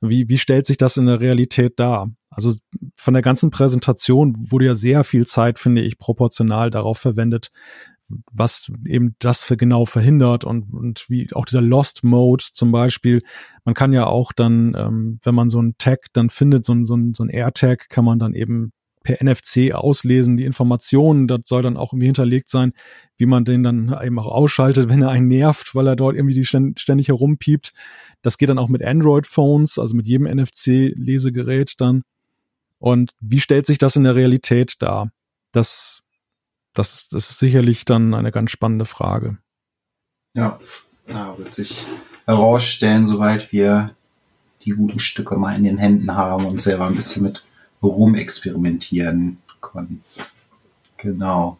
Wie, 0.00 0.28
wie 0.28 0.38
stellt 0.38 0.66
sich 0.66 0.78
das 0.78 0.96
in 0.96 1.06
der 1.06 1.20
Realität 1.20 1.78
dar? 1.78 2.10
Also 2.30 2.54
von 2.96 3.12
der 3.12 3.22
ganzen 3.22 3.50
Präsentation 3.50 4.34
wurde 4.50 4.66
ja 4.66 4.74
sehr 4.74 5.04
viel 5.04 5.26
Zeit, 5.26 5.58
finde 5.58 5.82
ich, 5.82 5.98
proportional 5.98 6.70
darauf 6.70 6.98
verwendet, 6.98 7.50
was 8.32 8.70
eben 8.86 9.14
das 9.18 9.42
für 9.42 9.56
genau 9.56 9.84
verhindert 9.84 10.44
und, 10.44 10.72
und 10.72 11.06
wie 11.08 11.28
auch 11.32 11.44
dieser 11.44 11.62
Lost 11.62 12.04
Mode 12.04 12.44
zum 12.52 12.72
Beispiel. 12.72 13.22
Man 13.64 13.74
kann 13.74 13.92
ja 13.92 14.06
auch 14.06 14.32
dann, 14.32 14.74
ähm, 14.76 15.20
wenn 15.22 15.34
man 15.34 15.48
so 15.48 15.60
ein 15.60 15.74
Tag 15.78 16.06
dann 16.12 16.30
findet, 16.30 16.64
so 16.64 16.72
ein, 16.72 16.84
so 16.84 16.96
ein, 16.96 17.14
so 17.14 17.24
ein 17.24 17.28
AirTag, 17.28 17.88
kann 17.88 18.04
man 18.04 18.18
dann 18.18 18.34
eben 18.34 18.72
per 19.02 19.22
NFC 19.24 19.72
auslesen, 19.72 20.36
die 20.36 20.44
Informationen, 20.44 21.26
das 21.26 21.40
soll 21.46 21.62
dann 21.62 21.76
auch 21.76 21.92
irgendwie 21.92 22.06
hinterlegt 22.06 22.50
sein, 22.50 22.72
wie 23.16 23.26
man 23.26 23.44
den 23.44 23.62
dann 23.62 23.96
eben 24.02 24.18
auch 24.18 24.26
ausschaltet, 24.26 24.88
wenn 24.88 25.02
er 25.02 25.10
einen 25.10 25.28
nervt, 25.28 25.74
weil 25.74 25.86
er 25.86 25.96
dort 25.96 26.16
irgendwie 26.16 26.34
die 26.34 26.44
ständig 26.44 27.08
herumpiept. 27.08 27.72
Das 28.22 28.36
geht 28.36 28.50
dann 28.50 28.58
auch 28.58 28.68
mit 28.68 28.82
Android-Phones, 28.82 29.78
also 29.78 29.96
mit 29.96 30.06
jedem 30.06 30.26
NFC-Lesegerät 30.26 31.80
dann. 31.80 32.02
Und 32.78 33.12
wie 33.20 33.40
stellt 33.40 33.66
sich 33.66 33.78
das 33.78 33.96
in 33.96 34.04
der 34.04 34.16
Realität 34.16 34.74
dar? 34.80 35.10
Das 35.52 36.02
das, 36.74 37.08
das 37.08 37.30
ist 37.30 37.38
sicherlich 37.38 37.84
dann 37.84 38.14
eine 38.14 38.32
ganz 38.32 38.50
spannende 38.50 38.84
Frage. 38.84 39.38
Ja, 40.34 40.60
da 41.06 41.36
wird 41.38 41.54
sich 41.54 41.86
herausstellen, 42.26 43.06
soweit 43.06 43.52
wir 43.52 43.94
die 44.64 44.70
guten 44.70 45.00
Stücke 45.00 45.36
mal 45.36 45.56
in 45.56 45.64
den 45.64 45.78
Händen 45.78 46.14
haben 46.14 46.44
und 46.44 46.60
selber 46.60 46.86
ein 46.86 46.94
bisschen 46.94 47.24
mit 47.24 47.44
rumexperimentieren 47.82 49.38
können. 49.60 50.04
Genau. 50.98 51.58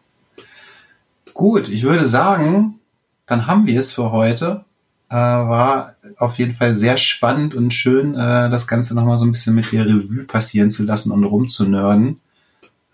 Gut, 1.33 1.67
ich 1.67 1.83
würde 1.83 2.05
sagen, 2.05 2.79
dann 3.25 3.47
haben 3.47 3.65
wir 3.65 3.79
es 3.79 3.93
für 3.93 4.11
heute. 4.11 4.65
Äh, 5.09 5.15
war 5.15 5.95
auf 6.17 6.37
jeden 6.37 6.53
Fall 6.53 6.75
sehr 6.75 6.95
spannend 6.95 7.53
und 7.53 7.73
schön, 7.73 8.13
äh, 8.13 8.49
das 8.49 8.67
Ganze 8.67 8.95
nochmal 8.95 9.17
so 9.17 9.25
ein 9.25 9.31
bisschen 9.31 9.55
mit 9.55 9.71
der 9.73 9.85
Revue 9.85 10.23
passieren 10.23 10.71
zu 10.71 10.83
lassen 10.83 11.11
und 11.11 11.25
rumzunörden. 11.25 12.17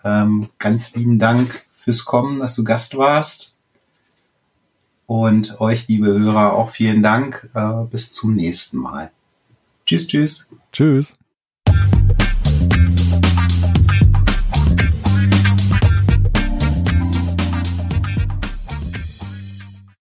Ähm, 0.03 0.47
ganz 0.57 0.95
lieben 0.95 1.20
Dank 1.20 1.66
fürs 1.88 2.03
Kommen, 2.03 2.41
dass 2.41 2.53
du 2.53 2.65
Gast 2.65 2.97
warst. 2.97 3.57
Und 5.05 5.61
euch, 5.61 5.88
liebe 5.88 6.07
Hörer, 6.07 6.51
auch 6.51 6.71
vielen 6.71 7.01
Dank. 7.01 7.49
Äh, 7.53 7.85
bis 7.89 8.11
zum 8.11 8.35
nächsten 8.35 8.77
Mal. 8.77 9.09
Tschüss, 9.85 10.05
tschüss. 10.05 10.49
Tschüss. 10.73 11.15